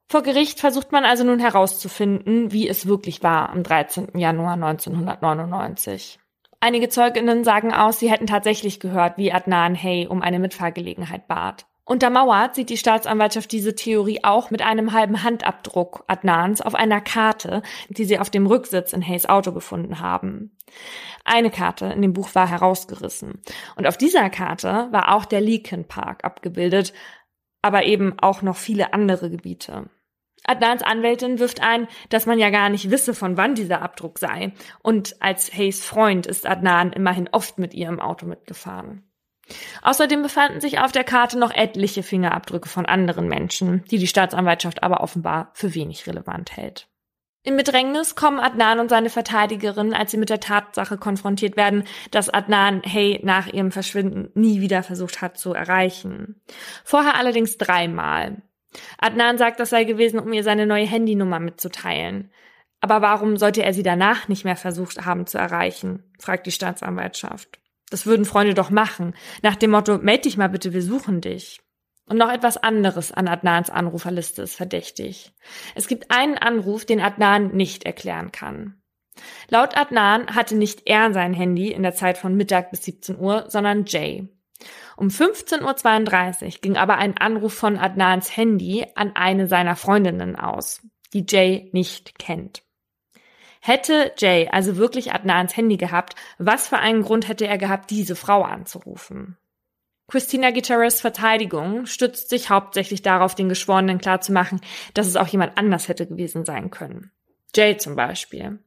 Vor 0.07 0.23
Gericht 0.23 0.59
versucht 0.59 0.91
man 0.91 1.03
also 1.03 1.23
nun 1.23 1.39
herauszufinden, 1.39 2.51
wie 2.51 2.67
es 2.67 2.87
wirklich 2.87 3.23
war 3.23 3.49
am 3.49 3.63
13. 3.63 4.17
Januar 4.17 4.53
1999. 4.53 6.19
Einige 6.59 6.89
Zeuginnen 6.89 7.43
sagen 7.43 7.73
aus, 7.73 7.99
sie 7.99 8.09
hätten 8.09 8.27
tatsächlich 8.27 8.79
gehört, 8.79 9.17
wie 9.17 9.33
Adnan 9.33 9.75
Hay 9.75 10.07
um 10.07 10.21
eine 10.21 10.39
Mitfahrgelegenheit 10.39 11.27
bat. 11.27 11.65
Untermauert 11.87 12.55
sieht 12.55 12.69
die 12.69 12.77
Staatsanwaltschaft 12.77 13.51
diese 13.51 13.75
Theorie 13.75 14.23
auch 14.23 14.49
mit 14.49 14.63
einem 14.63 14.91
halben 14.91 15.21
Handabdruck 15.21 16.03
Adnans 16.07 16.61
auf 16.61 16.73
einer 16.73 16.99
Karte, 16.99 17.61
die 17.89 18.05
sie 18.05 18.17
auf 18.17 18.31
dem 18.31 18.47
Rücksitz 18.47 18.91
in 18.91 19.03
Hays 19.03 19.27
Auto 19.27 19.51
gefunden 19.51 19.99
haben. 19.99 20.57
Eine 21.23 21.51
Karte 21.51 21.85
in 21.85 22.01
dem 22.01 22.13
Buch 22.13 22.33
war 22.33 22.49
herausgerissen. 22.49 23.43
Und 23.75 23.85
auf 23.85 23.97
dieser 23.97 24.31
Karte 24.31 24.87
war 24.91 25.13
auch 25.13 25.25
der 25.25 25.41
Leakin 25.41 25.85
Park 25.85 26.23
abgebildet, 26.23 26.91
aber 27.65 27.85
eben 27.85 28.13
auch 28.19 28.43
noch 28.43 28.57
viele 28.57 28.93
andere 28.93 29.31
Gebiete. 29.31 29.89
Adnans 30.43 30.83
Anwältin 30.83 31.39
wirft 31.39 31.63
ein, 31.63 31.87
dass 32.09 32.27
man 32.27 32.37
ja 32.37 32.51
gar 32.51 32.69
nicht 32.69 32.91
wisse, 32.91 33.15
von 33.15 33.37
wann 33.37 33.55
dieser 33.55 33.81
Abdruck 33.81 34.19
sei. 34.19 34.53
Und 34.83 35.15
als 35.19 35.51
Hays 35.51 35.83
Freund 35.83 36.27
ist 36.27 36.45
Adnan 36.45 36.93
immerhin 36.93 37.27
oft 37.31 37.57
mit 37.57 37.73
ihr 37.73 37.87
im 37.87 37.99
Auto 37.99 38.27
mitgefahren. 38.27 39.09
Außerdem 39.81 40.21
befanden 40.21 40.61
sich 40.61 40.77
auf 40.77 40.91
der 40.91 41.03
Karte 41.03 41.39
noch 41.39 41.51
etliche 41.51 42.03
Fingerabdrücke 42.03 42.69
von 42.69 42.85
anderen 42.85 43.27
Menschen, 43.27 43.83
die 43.89 43.97
die 43.97 44.05
Staatsanwaltschaft 44.05 44.83
aber 44.83 45.01
offenbar 45.01 45.49
für 45.53 45.73
wenig 45.73 46.05
relevant 46.05 46.55
hält. 46.55 46.87
Im 47.45 47.57
Bedrängnis 47.57 48.15
kommen 48.15 48.39
Adnan 48.39 48.79
und 48.79 48.89
seine 48.89 49.11
Verteidigerin, 49.11 49.93
als 49.93 50.09
sie 50.09 50.17
mit 50.17 50.31
der 50.31 50.39
Tatsache 50.39 50.97
konfrontiert 50.97 51.55
werden, 51.55 51.83
dass 52.09 52.27
Adnan 52.27 52.81
Hay 52.83 53.19
nach 53.21 53.45
ihrem 53.45 53.71
Verschwinden 53.71 54.31
nie 54.33 54.61
wieder 54.61 54.81
versucht 54.81 55.21
hat 55.21 55.37
zu 55.37 55.53
erreichen. 55.53 56.41
Vorher 56.83 57.15
allerdings 57.15 57.59
dreimal. 57.59 58.41
Adnan 58.97 59.37
sagt, 59.37 59.59
das 59.59 59.69
sei 59.69 59.83
gewesen, 59.83 60.19
um 60.19 60.33
ihr 60.33 60.43
seine 60.43 60.65
neue 60.65 60.87
Handynummer 60.87 61.39
mitzuteilen. 61.39 62.31
Aber 62.81 63.03
warum 63.03 63.37
sollte 63.37 63.61
er 63.61 63.75
sie 63.75 63.83
danach 63.83 64.27
nicht 64.27 64.43
mehr 64.43 64.55
versucht 64.55 65.05
haben 65.05 65.27
zu 65.27 65.37
erreichen? 65.37 66.03
fragt 66.19 66.47
die 66.47 66.51
Staatsanwaltschaft. 66.51 67.59
Das 67.91 68.07
würden 68.07 68.25
Freunde 68.25 68.55
doch 68.55 68.71
machen. 68.71 69.13
Nach 69.43 69.55
dem 69.55 69.69
Motto, 69.69 69.99
meld 69.99 70.25
dich 70.25 70.37
mal 70.37 70.49
bitte, 70.49 70.73
wir 70.73 70.81
suchen 70.81 71.21
dich. 71.21 71.61
Und 72.07 72.17
noch 72.17 72.31
etwas 72.31 72.57
anderes 72.57 73.11
an 73.11 73.27
Adnans 73.27 73.69
Anruferliste 73.69 74.43
ist 74.43 74.55
verdächtig. 74.55 75.33
Es 75.73 75.87
gibt 75.87 76.11
einen 76.11 76.37
Anruf, 76.37 76.85
den 76.85 77.01
Adnan 77.01 77.55
nicht 77.55 77.83
erklären 77.83 78.31
kann. 78.31 78.81
Laut 79.49 79.77
Adnan 79.77 80.35
hatte 80.35 80.55
nicht 80.55 80.83
er 80.85 81.13
sein 81.13 81.33
Handy 81.33 81.71
in 81.71 81.83
der 81.83 81.95
Zeit 81.95 82.17
von 82.17 82.35
Mittag 82.35 82.69
bis 82.69 82.83
17 82.83 83.17
Uhr, 83.17 83.45
sondern 83.47 83.85
Jay. 83.85 84.27
Um 84.97 85.07
15.32 85.07 86.43
Uhr 86.43 86.51
ging 86.61 86.77
aber 86.77 86.97
ein 86.97 87.17
Anruf 87.17 87.53
von 87.53 87.77
Adnans 87.77 88.35
Handy 88.35 88.85
an 88.95 89.15
eine 89.15 89.47
seiner 89.47 89.75
Freundinnen 89.75 90.35
aus, 90.35 90.81
die 91.13 91.25
Jay 91.27 91.69
nicht 91.73 92.19
kennt. 92.19 92.63
Hätte 93.61 94.13
Jay 94.17 94.47
also 94.51 94.77
wirklich 94.77 95.13
Adnans 95.13 95.57
Handy 95.57 95.77
gehabt, 95.77 96.15
was 96.37 96.67
für 96.67 96.77
einen 96.77 97.01
Grund 97.01 97.27
hätte 97.27 97.47
er 97.47 97.57
gehabt, 97.57 97.89
diese 97.89 98.15
Frau 98.15 98.43
anzurufen? 98.43 99.37
Christina 100.07 100.51
Gutierrez 100.51 101.01
Verteidigung 101.01 101.87
stützt 101.87 102.29
sich 102.29 102.49
hauptsächlich 102.49 103.01
darauf, 103.01 103.33
den 103.35 103.49
Geschworenen 103.49 103.97
klarzumachen, 103.97 104.61
dass 104.93 105.07
es 105.07 105.15
auch 105.15 105.27
jemand 105.27 105.57
anders 105.57 105.87
hätte 105.87 106.05
gewesen 106.05 106.45
sein 106.45 106.69
können. 106.69 107.11
Jay 107.55 107.77
zum 107.77 107.95
Beispiel. 107.95 108.59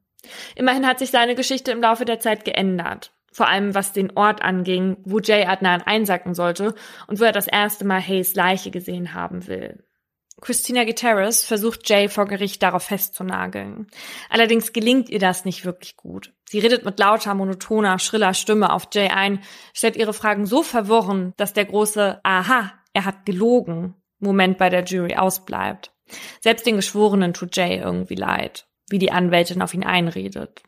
Immerhin 0.56 0.86
hat 0.86 0.98
sich 0.98 1.10
seine 1.10 1.34
Geschichte 1.34 1.70
im 1.70 1.80
Laufe 1.80 2.04
der 2.04 2.18
Zeit 2.20 2.44
geändert. 2.44 3.12
Vor 3.30 3.46
allem 3.46 3.74
was 3.74 3.92
den 3.92 4.16
Ort 4.16 4.42
anging, 4.42 4.96
wo 5.04 5.20
Jay 5.20 5.44
Adnan 5.44 5.82
einsacken 5.82 6.34
sollte 6.34 6.74
und 7.06 7.20
wo 7.20 7.24
er 7.24 7.32
das 7.32 7.46
erste 7.46 7.84
Mal 7.84 8.00
Hayes 8.00 8.34
Leiche 8.34 8.70
gesehen 8.70 9.14
haben 9.14 9.46
will. 9.46 9.84
Christina 10.40 10.84
Gutierrez 10.84 11.42
versucht 11.42 11.88
Jay 11.88 12.08
vor 12.08 12.26
Gericht 12.26 12.62
darauf 12.62 12.84
festzunageln. 12.84 13.88
Allerdings 14.30 14.72
gelingt 14.72 15.08
ihr 15.08 15.18
das 15.18 15.44
nicht 15.44 15.64
wirklich 15.64 15.96
gut. 15.96 16.32
Sie 16.48 16.60
redet 16.60 16.84
mit 16.84 16.98
lauter, 16.98 17.34
monotoner, 17.34 17.98
schriller 17.98 18.34
Stimme 18.34 18.72
auf 18.72 18.88
Jay 18.92 19.08
ein, 19.08 19.42
stellt 19.74 19.96
ihre 19.96 20.14
Fragen 20.14 20.46
so 20.46 20.62
verworren, 20.62 21.34
dass 21.36 21.52
der 21.52 21.64
große 21.64 22.20
Aha, 22.22 22.72
er 22.92 23.04
hat 23.04 23.26
gelogen 23.26 23.94
Moment 24.20 24.58
bei 24.58 24.68
der 24.68 24.84
Jury 24.84 25.16
ausbleibt. 25.16 25.92
Selbst 26.40 26.66
den 26.66 26.76
Geschworenen 26.76 27.34
tut 27.34 27.56
Jay 27.56 27.78
irgendwie 27.78 28.14
leid, 28.14 28.66
wie 28.88 28.98
die 28.98 29.12
Anwältin 29.12 29.62
auf 29.62 29.74
ihn 29.74 29.84
einredet. 29.84 30.62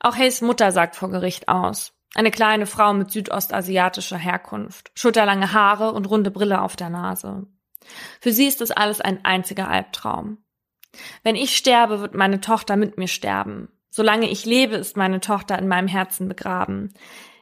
Auch 0.00 0.16
Hays 0.16 0.40
Mutter 0.42 0.72
sagt 0.72 0.96
vor 0.96 1.10
Gericht 1.10 1.48
aus. 1.48 1.92
Eine 2.14 2.30
kleine 2.30 2.66
Frau 2.66 2.94
mit 2.94 3.10
südostasiatischer 3.10 4.16
Herkunft, 4.16 4.90
schulterlange 4.94 5.52
Haare 5.52 5.92
und 5.92 6.08
runde 6.08 6.30
Brille 6.30 6.62
auf 6.62 6.76
der 6.76 6.88
Nase. 6.88 7.46
Für 8.20 8.32
sie 8.32 8.46
ist 8.46 8.60
das 8.60 8.70
alles 8.70 9.00
ein 9.00 9.24
einziger 9.24 9.68
Albtraum. 9.68 10.38
Wenn 11.22 11.36
ich 11.36 11.56
sterbe, 11.56 12.00
wird 12.00 12.14
meine 12.14 12.40
Tochter 12.40 12.76
mit 12.76 12.98
mir 12.98 13.08
sterben. 13.08 13.68
Solange 13.90 14.28
ich 14.30 14.44
lebe, 14.44 14.76
ist 14.76 14.96
meine 14.96 15.20
Tochter 15.20 15.58
in 15.58 15.68
meinem 15.68 15.88
Herzen 15.88 16.28
begraben. 16.28 16.94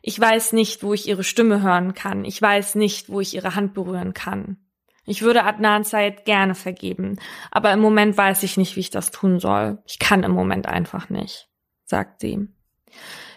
Ich 0.02 0.20
weiß 0.20 0.52
nicht, 0.52 0.83
wo 0.83 0.92
ich 0.92 1.09
ihre 1.09 1.24
Stimme 1.24 1.62
hören 1.62 1.94
kann. 1.94 2.24
Ich 2.24 2.40
weiß 2.40 2.74
nicht, 2.74 3.09
wo 3.09 3.20
ich 3.20 3.35
ihre 3.35 3.54
Hand 3.54 3.74
berühren 3.74 4.14
kann. 4.14 4.59
Ich 5.07 5.22
würde 5.22 5.44
Adnan 5.44 5.85
Said 5.85 6.24
gerne 6.24 6.54
vergeben, 6.54 7.18
aber 7.50 7.72
im 7.72 7.80
Moment 7.80 8.16
weiß 8.16 8.42
ich 8.42 8.57
nicht, 8.57 8.76
wie 8.76 8.80
ich 8.80 8.90
das 8.90 9.11
tun 9.11 9.38
soll. 9.38 9.83
Ich 9.87 9.98
kann 9.98 10.22
im 10.22 10.33
Moment 10.33 10.66
einfach 10.66 11.11
nicht, 11.11 11.48
sagt 11.85 12.20
sie. 12.20 12.48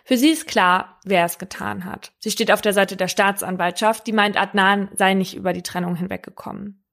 Für 0.05 0.17
sie 0.17 0.29
ist 0.29 0.47
klar, 0.47 0.99
wer 1.03 1.25
es 1.25 1.37
getan 1.37 1.83
hat. 1.83 2.13
Sie 2.19 2.31
steht 2.31 2.51
auf 2.51 2.61
der 2.61 2.71
Seite 2.71 2.95
der 2.95 3.09
Staatsanwaltschaft, 3.09 4.07
die 4.07 4.13
meint, 4.13 4.39
Adnan 4.39 4.89
sei 4.93 5.13
nicht 5.13 5.35
über 5.35 5.51
die 5.51 5.63
Trennung 5.63 5.95
hinweggekommen. 5.95 6.86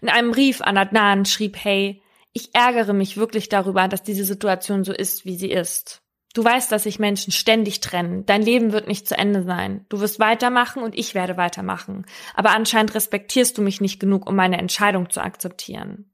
In 0.00 0.08
einem 0.08 0.30
Brief 0.30 0.60
an 0.60 0.76
Adnan 0.76 1.24
schrieb 1.24 1.56
Hay, 1.64 2.02
ich 2.32 2.54
ärgere 2.54 2.92
mich 2.92 3.16
wirklich 3.16 3.48
darüber, 3.48 3.88
dass 3.88 4.02
diese 4.02 4.24
Situation 4.24 4.84
so 4.84 4.92
ist, 4.92 5.24
wie 5.24 5.36
sie 5.36 5.50
ist. 5.50 6.02
Du 6.34 6.44
weißt, 6.44 6.70
dass 6.70 6.84
sich 6.84 6.98
Menschen 6.98 7.32
ständig 7.32 7.80
trennen. 7.80 8.24
Dein 8.26 8.42
Leben 8.42 8.72
wird 8.72 8.86
nicht 8.86 9.08
zu 9.08 9.16
Ende 9.16 9.42
sein. 9.42 9.86
Du 9.88 10.00
wirst 10.00 10.20
weitermachen 10.20 10.82
und 10.82 10.96
ich 10.96 11.14
werde 11.14 11.36
weitermachen. 11.36 12.06
Aber 12.34 12.50
anscheinend 12.50 12.94
respektierst 12.94 13.56
du 13.58 13.62
mich 13.62 13.80
nicht 13.80 13.98
genug, 13.98 14.28
um 14.28 14.36
meine 14.36 14.58
Entscheidung 14.58 15.10
zu 15.10 15.20
akzeptieren. 15.20 16.12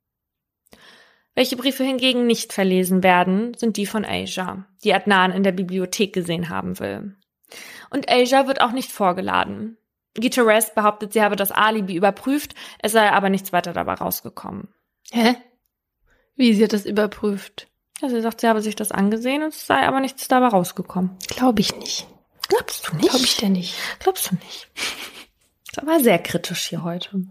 Welche 1.34 1.56
Briefe 1.56 1.82
hingegen 1.82 2.26
nicht 2.26 2.52
verlesen 2.52 3.02
werden, 3.02 3.54
sind 3.54 3.76
die 3.76 3.86
von 3.86 4.04
Asia, 4.04 4.66
die 4.84 4.94
Adnan 4.94 5.32
in 5.32 5.42
der 5.42 5.52
Bibliothek 5.52 6.12
gesehen 6.12 6.48
haben 6.48 6.78
will. 6.78 7.16
Und 7.90 8.08
Asia 8.08 8.46
wird 8.46 8.60
auch 8.60 8.72
nicht 8.72 8.92
vorgeladen. 8.92 9.76
Gutierrez 10.20 10.74
behauptet, 10.74 11.12
sie 11.12 11.22
habe 11.22 11.36
das 11.36 11.50
Alibi 11.50 11.94
überprüft, 11.94 12.54
es 12.80 12.92
sei 12.92 13.10
aber 13.10 13.30
nichts 13.30 13.52
weiter 13.52 13.72
dabei 13.72 13.94
rausgekommen. 13.94 14.68
Hä? 15.10 15.36
Wie, 16.36 16.54
sie 16.54 16.64
hat 16.64 16.72
das 16.72 16.86
überprüft? 16.86 17.68
Ja, 18.00 18.08
sie 18.08 18.20
sagt, 18.20 18.40
sie 18.40 18.48
habe 18.48 18.62
sich 18.62 18.76
das 18.76 18.92
angesehen 18.92 19.42
und 19.42 19.48
es 19.54 19.66
sei 19.66 19.86
aber 19.86 20.00
nichts 20.00 20.28
dabei 20.28 20.48
rausgekommen. 20.48 21.16
Glaube 21.28 21.60
ich 21.60 21.76
nicht. 21.76 22.06
Glaubst 22.48 22.88
du 22.88 22.96
nicht? 22.96 23.08
Glaube 23.08 23.24
ich 23.24 23.36
denn 23.36 23.52
nicht. 23.52 23.74
Glaubst 24.00 24.30
du 24.30 24.34
nicht? 24.36 24.68
Das 25.76 25.84
war 25.86 25.98
sehr 25.98 26.20
kritisch 26.20 26.68
hier 26.68 26.84
heute. 26.84 27.24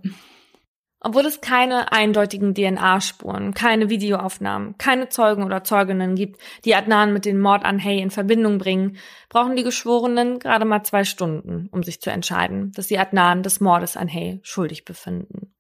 Obwohl 1.06 1.26
es 1.26 1.42
keine 1.42 1.92
eindeutigen 1.92 2.56
DNA-Spuren, 2.56 3.54
keine 3.54 3.90
Videoaufnahmen, 3.90 4.78
keine 4.78 5.10
Zeugen 5.10 5.44
oder 5.44 5.66
Zeuginnen 5.66 6.16
gibt, 6.16 6.40
die 6.64 6.76
Adnan 6.76 7.12
mit 7.12 7.26
dem 7.26 7.42
Mord 7.42 7.66
an 7.66 7.84
Hay 7.84 8.00
in 8.00 8.10
Verbindung 8.10 8.58
bringen, 8.58 8.96
brauchen 9.28 9.58
die 9.58 9.64
Geschworenen 9.64 10.40
gerade 10.40 10.64
mal 10.64 10.84
zwei 10.84 11.04
Stunden, 11.04 11.68
um 11.72 11.84
sich 11.84 12.00
zu 12.00 12.10
entscheiden, 12.10 12.72
dass 12.72 12.88
sie 12.88 12.98
Adnan 12.98 13.44
des 13.44 13.60
Mordes 13.60 13.98
an 13.98 14.08
Hay 14.08 14.40
schuldig 14.44 14.86
befinden. 14.86 15.54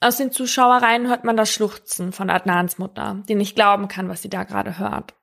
Aus 0.00 0.16
den 0.16 0.30
Zuschauereien 0.30 1.08
hört 1.08 1.24
man 1.24 1.36
das 1.36 1.52
Schluchzen 1.52 2.12
von 2.12 2.30
Adnans 2.30 2.78
Mutter, 2.78 3.24
die 3.28 3.34
nicht 3.34 3.56
glauben 3.56 3.88
kann, 3.88 4.08
was 4.08 4.22
sie 4.22 4.30
da 4.30 4.44
gerade 4.44 4.78
hört. 4.78 5.14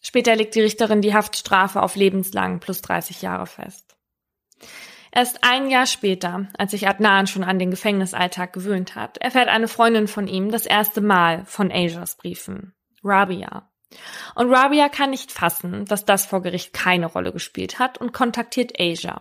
Später 0.00 0.34
legt 0.34 0.56
die 0.56 0.60
Richterin 0.60 1.02
die 1.02 1.14
Haftstrafe 1.14 1.80
auf 1.82 1.94
lebenslang 1.94 2.58
plus 2.58 2.82
30 2.82 3.22
Jahre 3.22 3.46
fest. 3.46 3.96
Erst 5.16 5.44
ein 5.44 5.70
Jahr 5.70 5.86
später, 5.86 6.48
als 6.58 6.72
sich 6.72 6.88
Adnan 6.88 7.28
schon 7.28 7.44
an 7.44 7.60
den 7.60 7.70
Gefängnisalltag 7.70 8.52
gewöhnt 8.52 8.96
hat, 8.96 9.16
erfährt 9.18 9.48
eine 9.48 9.68
Freundin 9.68 10.08
von 10.08 10.26
ihm 10.26 10.50
das 10.50 10.66
erste 10.66 11.00
Mal 11.00 11.44
von 11.44 11.70
Asias 11.70 12.16
Briefen. 12.16 12.74
Rabia. 13.04 13.70
Und 14.34 14.52
Rabia 14.52 14.88
kann 14.88 15.10
nicht 15.10 15.30
fassen, 15.30 15.84
dass 15.84 16.04
das 16.04 16.26
vor 16.26 16.42
Gericht 16.42 16.72
keine 16.72 17.06
Rolle 17.06 17.32
gespielt 17.32 17.78
hat 17.78 17.98
und 17.98 18.12
kontaktiert 18.12 18.72
Asia. 18.80 19.20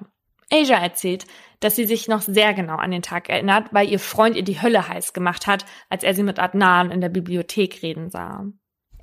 Asia 0.52 0.78
erzählt, 0.78 1.28
dass 1.60 1.76
sie 1.76 1.86
sich 1.86 2.08
noch 2.08 2.22
sehr 2.22 2.56
genau 2.56 2.78
an 2.78 2.89
den 2.89 3.04
Tag 3.04 3.30
erinnert, 3.30 3.72
weil 3.72 3.88
ihr 3.88 4.00
Freund 4.00 4.36
ihr 4.36 4.44
die 4.44 4.64
Hölle 4.64 4.88
heiß 4.88 5.14
gemacht 5.14 5.46
hat, 5.46 5.64
als 5.89 6.04
er 6.04 6.16
sie 6.16 6.24
mit 6.24 6.39
Adnan 6.39 6.89
in 6.89 7.02
der 7.02 7.10
Bibliothek 7.10 7.84
reden 7.84 8.10
sah. 8.10 8.48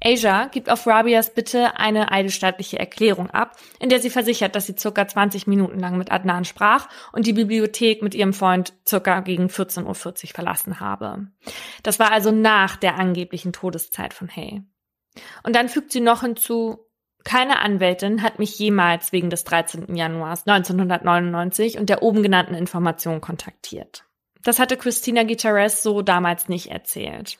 Asia 0.02 0.46
gibt 0.46 0.70
auf 0.70 0.86
Rabias 0.86 1.34
Bitte 1.34 1.76
eine 1.78 2.10
eidesstattliche 2.10 2.78
Erklärung 2.78 3.30
ab, 3.30 3.56
in 3.78 3.90
der 3.90 4.00
sie 4.00 4.10
versichert, 4.10 4.54
dass 4.54 4.66
sie 4.66 4.76
circa 4.78 5.06
20 5.06 5.46
Minuten 5.46 5.78
lang 5.78 5.98
mit 5.98 6.10
Adnan 6.10 6.44
sprach 6.44 6.88
und 7.12 7.26
die 7.26 7.34
Bibliothek 7.34 8.02
mit 8.02 8.14
ihrem 8.14 8.32
Freund 8.32 8.72
circa 8.86 9.20
gegen 9.20 9.46
14.40 9.46 9.84
Uhr 9.86 10.34
verlassen 10.34 10.80
habe. 10.80 11.26
Das 11.82 11.98
war 11.98 12.12
also 12.12 12.30
nach 12.30 12.76
der 12.76 12.98
angeblichen 12.98 13.52
Todeszeit 13.52 14.14
von 14.14 14.28
Hay. 14.28 14.62
Und 15.42 15.54
dann 15.56 15.68
fügt 15.68 15.92
sie 15.92 16.00
noch 16.00 16.22
hinzu, 16.22 16.86
keine 17.24 17.60
Anwältin 17.60 18.22
hat 18.22 18.38
mich 18.38 18.58
jemals 18.58 19.12
wegen 19.12 19.28
des 19.28 19.44
13. 19.44 19.94
Januars 19.94 20.46
1999 20.46 21.78
und 21.78 21.88
der 21.88 22.02
oben 22.02 22.22
genannten 22.22 22.54
Information 22.54 23.20
kontaktiert. 23.20 24.04
Das 24.42 24.58
hatte 24.58 24.78
Christina 24.78 25.24
Gutierrez 25.24 25.82
so 25.82 26.00
damals 26.00 26.48
nicht 26.48 26.70
erzählt. 26.70 27.38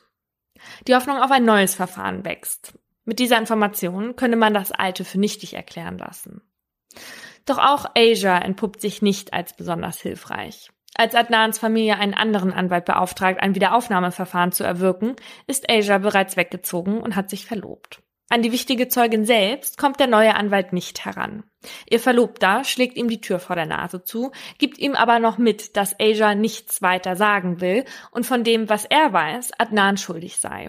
Die 0.86 0.94
Hoffnung 0.94 1.18
auf 1.18 1.30
ein 1.30 1.44
neues 1.44 1.74
Verfahren 1.74 2.24
wächst. 2.24 2.74
Mit 3.04 3.18
dieser 3.18 3.38
Information 3.38 4.16
könne 4.16 4.36
man 4.36 4.54
das 4.54 4.72
alte 4.72 5.04
für 5.04 5.18
nichtig 5.18 5.54
erklären 5.54 5.98
lassen. 5.98 6.42
Doch 7.46 7.58
auch 7.58 7.86
Asia 7.96 8.38
entpuppt 8.38 8.80
sich 8.80 9.02
nicht 9.02 9.32
als 9.32 9.54
besonders 9.56 10.00
hilfreich. 10.00 10.70
Als 10.94 11.14
Adnans 11.14 11.58
Familie 11.58 11.98
einen 11.98 12.14
anderen 12.14 12.52
Anwalt 12.52 12.84
beauftragt, 12.84 13.40
ein 13.40 13.54
Wiederaufnahmeverfahren 13.54 14.52
zu 14.52 14.64
erwirken, 14.64 15.16
ist 15.46 15.70
Asia 15.70 15.98
bereits 15.98 16.36
weggezogen 16.36 17.00
und 17.00 17.16
hat 17.16 17.30
sich 17.30 17.46
verlobt. 17.46 18.02
An 18.32 18.42
die 18.42 18.52
wichtige 18.52 18.86
Zeugin 18.86 19.24
selbst 19.24 19.76
kommt 19.76 19.98
der 19.98 20.06
neue 20.06 20.36
Anwalt 20.36 20.72
nicht 20.72 21.04
heran. 21.04 21.42
Ihr 21.88 21.98
Verlobter 21.98 22.62
schlägt 22.62 22.96
ihm 22.96 23.08
die 23.08 23.20
Tür 23.20 23.40
vor 23.40 23.56
der 23.56 23.66
Nase 23.66 24.04
zu, 24.04 24.30
gibt 24.56 24.78
ihm 24.78 24.94
aber 24.94 25.18
noch 25.18 25.36
mit, 25.36 25.76
dass 25.76 25.98
Asia 25.98 26.36
nichts 26.36 26.80
weiter 26.80 27.16
sagen 27.16 27.60
will 27.60 27.84
und 28.12 28.24
von 28.24 28.44
dem, 28.44 28.68
was 28.68 28.84
er 28.84 29.12
weiß, 29.12 29.50
Adnan 29.58 29.96
schuldig 29.96 30.36
sei. 30.36 30.68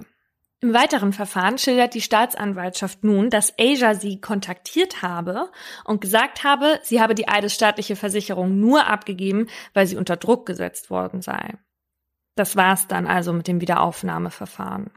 Im 0.60 0.74
weiteren 0.74 1.14
Verfahren 1.14 1.60
schildert 1.60 1.94
die 1.94 2.02
Staatsanwaltschaft 2.02 3.04
nun, 3.04 3.30
dass 3.30 3.54
Asia 3.60 3.94
sie 3.94 4.20
kontaktiert 4.20 5.04
habe 5.04 5.52
und 5.86 6.02
gesagt 6.02 6.44
habe, 6.44 6.80
sie 6.82 7.00
habe 7.00 7.14
die 7.14 7.28
eidesstaatliche 7.28 7.96
Versicherung 7.96 8.60
nur 8.60 8.88
abgegeben, 8.88 9.48
weil 9.76 9.86
sie 9.86 9.98
unter 9.98 10.18
Druck 10.18 10.48
gesetzt 10.48 10.90
worden 10.90 11.22
sei. 11.22 11.54
Das 12.36 12.56
war's 12.56 12.88
dann 12.88 13.06
also 13.06 13.34
mit 13.34 13.48
dem 13.48 13.62
Wiederaufnahmeverfahren. 13.62 14.90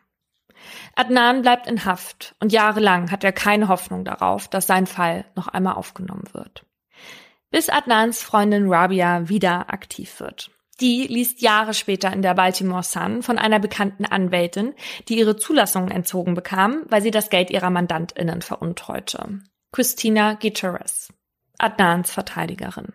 Adnan 0.95 1.43
bleibt 1.43 1.67
in 1.67 1.85
Haft 1.85 2.35
und 2.41 2.53
jahrelang 2.53 3.11
hat 3.11 3.25
er 3.25 3.33
keine 3.33 3.69
Hoffnung 3.69 4.05
darauf, 4.05 4.49
dass 4.49 4.67
sein 4.67 4.87
Fall 4.87 5.25
noch 5.35 5.49
einmal 5.49 5.75
aufgenommen 5.75 6.25
wird. 6.33 6.65
Bis 7.51 7.69
Adnans 7.69 8.23
Freundin 8.23 8.73
Rabia 8.73 9.29
wieder 9.29 9.73
aktiv 9.73 10.21
wird. 10.21 10.51
Die 10.81 11.07
liest 11.07 11.41
Jahre 11.41 11.73
später 11.73 12.13
in 12.13 12.23
der 12.23 12.35
Baltimore 12.35 12.83
Sun 12.83 13.23
von 13.23 13.39
einer 13.39 13.61
bekannten 13.61 14.05
Anwältin, 14.05 14.75
die 15.09 15.19
ihre 15.19 15.37
Zulassung 15.37 15.89
entzogen 15.89 16.35
bekam, 16.35 16.83
weil 16.89 17.01
sie 17.01 17.13
das 17.13 17.31
Geld 17.31 17.51
ihrer 17.51 17.71
MandantInnen 17.71 18.43
veruntreute. 18.43 19.41
Christina 19.71 20.35
Gutierrez, 20.35 21.13
Adnans 21.59 22.11
Verteidigerin. 22.11 22.93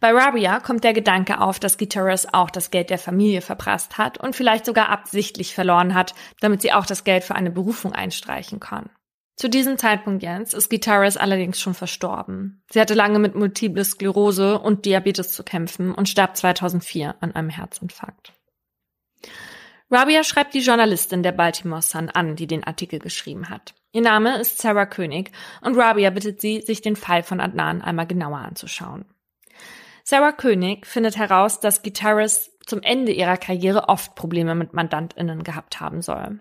Bei 0.00 0.12
Rabia 0.12 0.60
kommt 0.60 0.84
der 0.84 0.92
Gedanke 0.92 1.40
auf, 1.40 1.58
dass 1.58 1.78
Gitaris 1.78 2.26
auch 2.32 2.50
das 2.50 2.70
Geld 2.70 2.90
der 2.90 2.98
Familie 2.98 3.40
verprasst 3.40 3.98
hat 3.98 4.18
und 4.18 4.36
vielleicht 4.36 4.64
sogar 4.64 4.88
absichtlich 4.88 5.54
verloren 5.54 5.94
hat, 5.94 6.14
damit 6.40 6.62
sie 6.62 6.72
auch 6.72 6.86
das 6.86 7.04
Geld 7.04 7.24
für 7.24 7.34
eine 7.34 7.50
Berufung 7.50 7.92
einstreichen 7.92 8.60
kann. 8.60 8.90
Zu 9.36 9.50
diesem 9.50 9.76
Zeitpunkt, 9.76 10.22
Jens, 10.22 10.54
ist 10.54 10.70
Gitaris 10.70 11.18
allerdings 11.18 11.60
schon 11.60 11.74
verstorben. 11.74 12.62
Sie 12.70 12.80
hatte 12.80 12.94
lange 12.94 13.18
mit 13.18 13.34
Multiple 13.34 13.84
Sklerose 13.84 14.58
und 14.58 14.86
Diabetes 14.86 15.32
zu 15.32 15.44
kämpfen 15.44 15.94
und 15.94 16.08
starb 16.08 16.36
2004 16.36 17.16
an 17.20 17.34
einem 17.34 17.50
Herzinfarkt. 17.50 18.32
Rabia 19.90 20.24
schreibt 20.24 20.54
die 20.54 20.60
Journalistin 20.60 21.22
der 21.22 21.32
Baltimore 21.32 21.82
Sun 21.82 22.08
an, 22.08 22.34
die 22.34 22.46
den 22.46 22.64
Artikel 22.64 22.98
geschrieben 22.98 23.50
hat. 23.50 23.74
Ihr 23.92 24.00
Name 24.00 24.38
ist 24.38 24.58
Sarah 24.58 24.86
König 24.86 25.30
und 25.60 25.76
Rabia 25.76 26.10
bittet 26.10 26.40
sie, 26.40 26.62
sich 26.62 26.80
den 26.80 26.96
Fall 26.96 27.22
von 27.22 27.40
Adnan 27.40 27.82
einmal 27.82 28.06
genauer 28.06 28.38
anzuschauen. 28.38 29.04
Sarah 30.08 30.30
König 30.30 30.86
findet 30.86 31.16
heraus, 31.16 31.58
dass 31.58 31.82
Guitarist 31.82 32.52
zum 32.64 32.80
Ende 32.82 33.10
ihrer 33.10 33.36
Karriere 33.36 33.88
oft 33.88 34.14
Probleme 34.14 34.54
mit 34.54 34.72
MandantInnen 34.72 35.42
gehabt 35.42 35.80
haben 35.80 36.00
soll. 36.00 36.40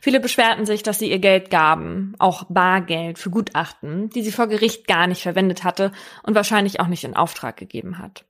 Viele 0.00 0.20
beschwerten 0.20 0.66
sich, 0.66 0.84
dass 0.84 1.00
sie 1.00 1.10
ihr 1.10 1.18
Geld 1.18 1.50
gaben, 1.50 2.14
auch 2.20 2.44
Bargeld 2.48 3.18
für 3.18 3.30
Gutachten, 3.30 4.08
die 4.10 4.22
sie 4.22 4.30
vor 4.30 4.46
Gericht 4.46 4.86
gar 4.86 5.08
nicht 5.08 5.22
verwendet 5.22 5.64
hatte 5.64 5.90
und 6.22 6.36
wahrscheinlich 6.36 6.78
auch 6.78 6.86
nicht 6.86 7.02
in 7.02 7.16
Auftrag 7.16 7.56
gegeben 7.56 7.98
hat. 7.98 8.24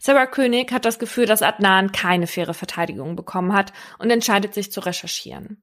Sarah 0.00 0.26
König 0.26 0.72
hat 0.72 0.84
das 0.84 0.98
Gefühl, 0.98 1.26
dass 1.26 1.42
Adnan 1.42 1.92
keine 1.92 2.26
faire 2.26 2.54
Verteidigung 2.54 3.14
bekommen 3.14 3.52
hat 3.52 3.72
und 4.00 4.10
entscheidet 4.10 4.52
sich 4.52 4.72
zu 4.72 4.80
recherchieren. 4.80 5.62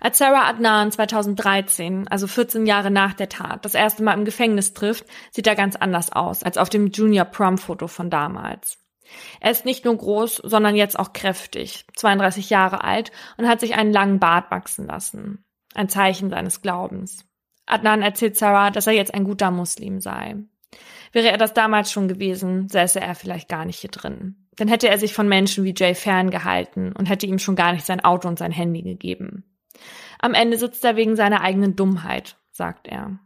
Als 0.00 0.18
Sarah 0.18 0.48
Adnan 0.48 0.92
2013, 0.92 2.08
also 2.08 2.26
14 2.26 2.66
Jahre 2.66 2.90
nach 2.90 3.14
der 3.14 3.28
Tat, 3.28 3.64
das 3.64 3.74
erste 3.74 4.02
Mal 4.02 4.14
im 4.14 4.24
Gefängnis 4.24 4.74
trifft, 4.74 5.06
sieht 5.30 5.46
er 5.46 5.54
ganz 5.54 5.76
anders 5.76 6.12
aus 6.12 6.42
als 6.42 6.58
auf 6.58 6.68
dem 6.68 6.88
Junior 6.88 7.24
Prom 7.24 7.58
Foto 7.58 7.88
von 7.88 8.10
damals. 8.10 8.78
Er 9.40 9.50
ist 9.50 9.64
nicht 9.64 9.84
nur 9.84 9.96
groß, 9.96 10.36
sondern 10.36 10.76
jetzt 10.76 10.98
auch 10.98 11.12
kräftig, 11.12 11.84
32 11.96 12.50
Jahre 12.50 12.82
alt 12.84 13.12
und 13.36 13.48
hat 13.48 13.60
sich 13.60 13.74
einen 13.74 13.92
langen 13.92 14.18
Bart 14.18 14.50
wachsen 14.50 14.86
lassen. 14.86 15.44
Ein 15.74 15.88
Zeichen 15.88 16.30
seines 16.30 16.62
Glaubens. 16.62 17.24
Adnan 17.66 18.02
erzählt 18.02 18.36
Sarah, 18.36 18.70
dass 18.70 18.86
er 18.86 18.92
jetzt 18.92 19.14
ein 19.14 19.24
guter 19.24 19.50
Muslim 19.50 20.00
sei. 20.00 20.36
Wäre 21.12 21.30
er 21.30 21.38
das 21.38 21.54
damals 21.54 21.92
schon 21.92 22.08
gewesen, 22.08 22.68
säße 22.68 23.00
er 23.00 23.14
vielleicht 23.14 23.48
gar 23.48 23.64
nicht 23.64 23.78
hier 23.78 23.90
drin. 23.90 24.48
Dann 24.56 24.68
hätte 24.68 24.88
er 24.88 24.98
sich 24.98 25.14
von 25.14 25.28
Menschen 25.28 25.64
wie 25.64 25.74
Jay 25.76 25.94
ferngehalten 25.94 26.92
und 26.92 27.06
hätte 27.06 27.26
ihm 27.26 27.38
schon 27.38 27.56
gar 27.56 27.72
nicht 27.72 27.86
sein 27.86 28.04
Auto 28.04 28.28
und 28.28 28.38
sein 28.38 28.52
Handy 28.52 28.82
gegeben. 28.82 29.44
Am 30.18 30.34
Ende 30.34 30.58
sitzt 30.58 30.84
er 30.84 30.96
wegen 30.96 31.16
seiner 31.16 31.40
eigenen 31.40 31.76
Dummheit, 31.76 32.36
sagt 32.50 32.88
er. 32.88 33.18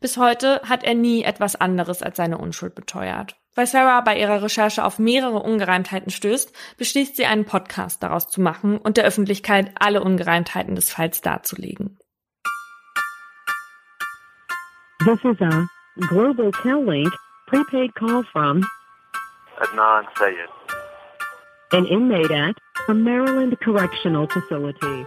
Bis 0.00 0.16
heute 0.16 0.60
hat 0.64 0.84
er 0.84 0.94
nie 0.94 1.22
etwas 1.24 1.56
anderes 1.56 2.02
als 2.02 2.16
seine 2.16 2.38
Unschuld 2.38 2.74
beteuert. 2.74 3.36
Weil 3.54 3.66
Sarah 3.66 4.02
bei 4.02 4.18
ihrer 4.18 4.42
Recherche 4.42 4.84
auf 4.84 4.98
mehrere 4.98 5.38
Ungereimtheiten 5.38 6.10
stößt, 6.10 6.52
beschließt 6.76 7.16
sie 7.16 7.24
einen 7.24 7.46
Podcast 7.46 8.02
daraus 8.02 8.28
zu 8.28 8.40
machen 8.40 8.76
und 8.76 8.98
der 8.98 9.04
Öffentlichkeit 9.04 9.72
alle 9.78 10.02
Ungereimtheiten 10.02 10.74
des 10.74 10.90
Falls 10.90 11.22
darzulegen. 11.22 11.98
This 15.04 15.18
is 15.24 15.40
a 15.40 15.66
Global 16.08 16.50
Tel 16.62 17.10
prepaid 17.46 17.94
call 17.94 18.24
from 18.32 18.66
Adnan 19.60 20.04
Sayed. 20.18 20.50
An 21.72 21.86
inmate 21.86 22.30
at 22.30 22.56
a 22.88 22.94
Maryland 22.94 23.56
Correctional 23.60 24.26
Facility. 24.28 25.06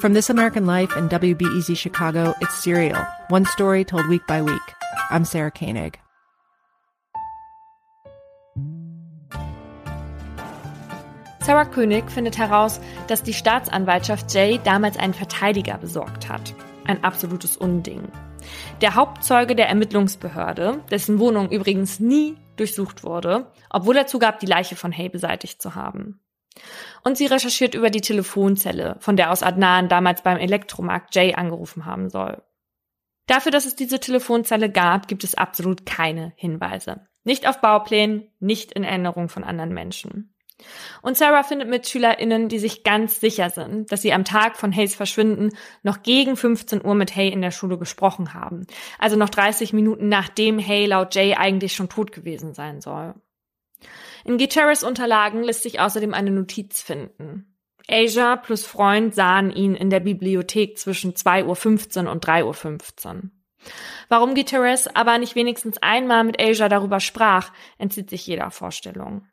From 0.00 0.14
This 0.14 0.30
American 0.30 0.64
Life 0.64 0.96
and 0.96 1.10
WBEZ 1.10 1.76
Chicago, 1.76 2.34
it's 2.40 2.62
Serial, 2.62 3.06
one 3.28 3.44
story 3.44 3.84
told 3.84 4.08
week 4.08 4.26
by 4.26 4.40
week. 4.40 4.62
I'm 5.10 5.26
Sarah 5.26 5.50
Koenig. 5.50 5.98
Sarah 11.42 11.66
König 11.66 12.10
findet 12.10 12.38
heraus, 12.38 12.80
dass 13.08 13.22
die 13.22 13.34
Staatsanwaltschaft 13.34 14.32
Jay 14.32 14.58
damals 14.64 14.96
einen 14.96 15.14
Verteidiger 15.14 15.76
besorgt 15.76 16.30
hat. 16.30 16.54
Ein 16.86 17.04
absolutes 17.04 17.58
Unding. 17.58 18.10
Der 18.80 18.94
Hauptzeuge 18.94 19.54
der 19.54 19.68
Ermittlungsbehörde, 19.68 20.82
dessen 20.90 21.18
Wohnung 21.18 21.50
übrigens 21.50 22.00
nie 22.00 22.36
durchsucht 22.56 23.04
wurde, 23.04 23.52
obwohl 23.68 23.96
er 23.96 24.06
zugab, 24.06 24.40
die 24.40 24.46
Leiche 24.46 24.76
von 24.76 24.92
Hay 24.92 25.10
beseitigt 25.10 25.60
zu 25.60 25.74
haben. 25.74 26.20
Und 27.04 27.16
sie 27.16 27.26
recherchiert 27.26 27.74
über 27.74 27.90
die 27.90 28.00
Telefonzelle, 28.00 28.96
von 29.00 29.16
der 29.16 29.30
aus 29.30 29.42
Adnan 29.42 29.88
damals 29.88 30.22
beim 30.22 30.38
Elektromarkt 30.38 31.14
Jay 31.14 31.34
angerufen 31.34 31.84
haben 31.84 32.10
soll. 32.10 32.42
Dafür, 33.26 33.52
dass 33.52 33.66
es 33.66 33.74
diese 33.74 34.00
Telefonzelle 34.00 34.70
gab, 34.70 35.08
gibt 35.08 35.24
es 35.24 35.34
absolut 35.34 35.84
keine 35.84 36.32
Hinweise. 36.36 37.06
Nicht 37.24 37.48
auf 37.48 37.60
Bauplänen, 37.60 38.30
nicht 38.38 38.72
in 38.72 38.84
Erinnerung 38.84 39.28
von 39.28 39.42
anderen 39.42 39.74
Menschen. 39.74 40.32
Und 41.02 41.16
Sarah 41.16 41.42
findet 41.42 41.68
MitschülerInnen, 41.68 42.48
die 42.48 42.58
sich 42.58 42.82
ganz 42.82 43.20
sicher 43.20 43.50
sind, 43.50 43.92
dass 43.92 44.02
sie 44.02 44.12
am 44.12 44.24
Tag 44.24 44.56
von 44.56 44.72
Hays 44.72 44.94
Verschwinden 44.94 45.50
noch 45.82 46.02
gegen 46.02 46.36
15 46.36 46.84
Uhr 46.84 46.94
mit 46.94 47.14
Hay 47.14 47.28
in 47.28 47.42
der 47.42 47.50
Schule 47.50 47.78
gesprochen 47.78 48.32
haben. 48.32 48.66
Also 48.98 49.16
noch 49.16 49.28
30 49.28 49.72
Minuten 49.72 50.08
nachdem 50.08 50.58
Hay 50.58 50.86
laut 50.86 51.14
Jay 51.14 51.34
eigentlich 51.34 51.74
schon 51.74 51.88
tot 51.88 52.12
gewesen 52.12 52.54
sein 52.54 52.80
soll. 52.80 53.14
In 54.26 54.38
Gutierrez 54.38 54.82
Unterlagen 54.82 55.44
lässt 55.44 55.62
sich 55.62 55.78
außerdem 55.78 56.12
eine 56.12 56.32
Notiz 56.32 56.82
finden. 56.82 57.56
Asia 57.88 58.34
plus 58.34 58.66
Freund 58.66 59.14
sahen 59.14 59.52
ihn 59.52 59.76
in 59.76 59.88
der 59.88 60.00
Bibliothek 60.00 60.76
zwischen 60.78 61.14
2.15 61.14 62.04
Uhr 62.04 62.10
und 62.10 62.26
3.15 62.26 63.06
Uhr. 63.06 63.22
Warum 64.08 64.34
Gutierrez 64.34 64.88
aber 64.92 65.18
nicht 65.18 65.36
wenigstens 65.36 65.78
einmal 65.78 66.24
mit 66.24 66.42
Asia 66.42 66.68
darüber 66.68 66.98
sprach, 66.98 67.52
entzieht 67.78 68.10
sich 68.10 68.26
jeder 68.26 68.50
Vorstellung. 68.50 69.26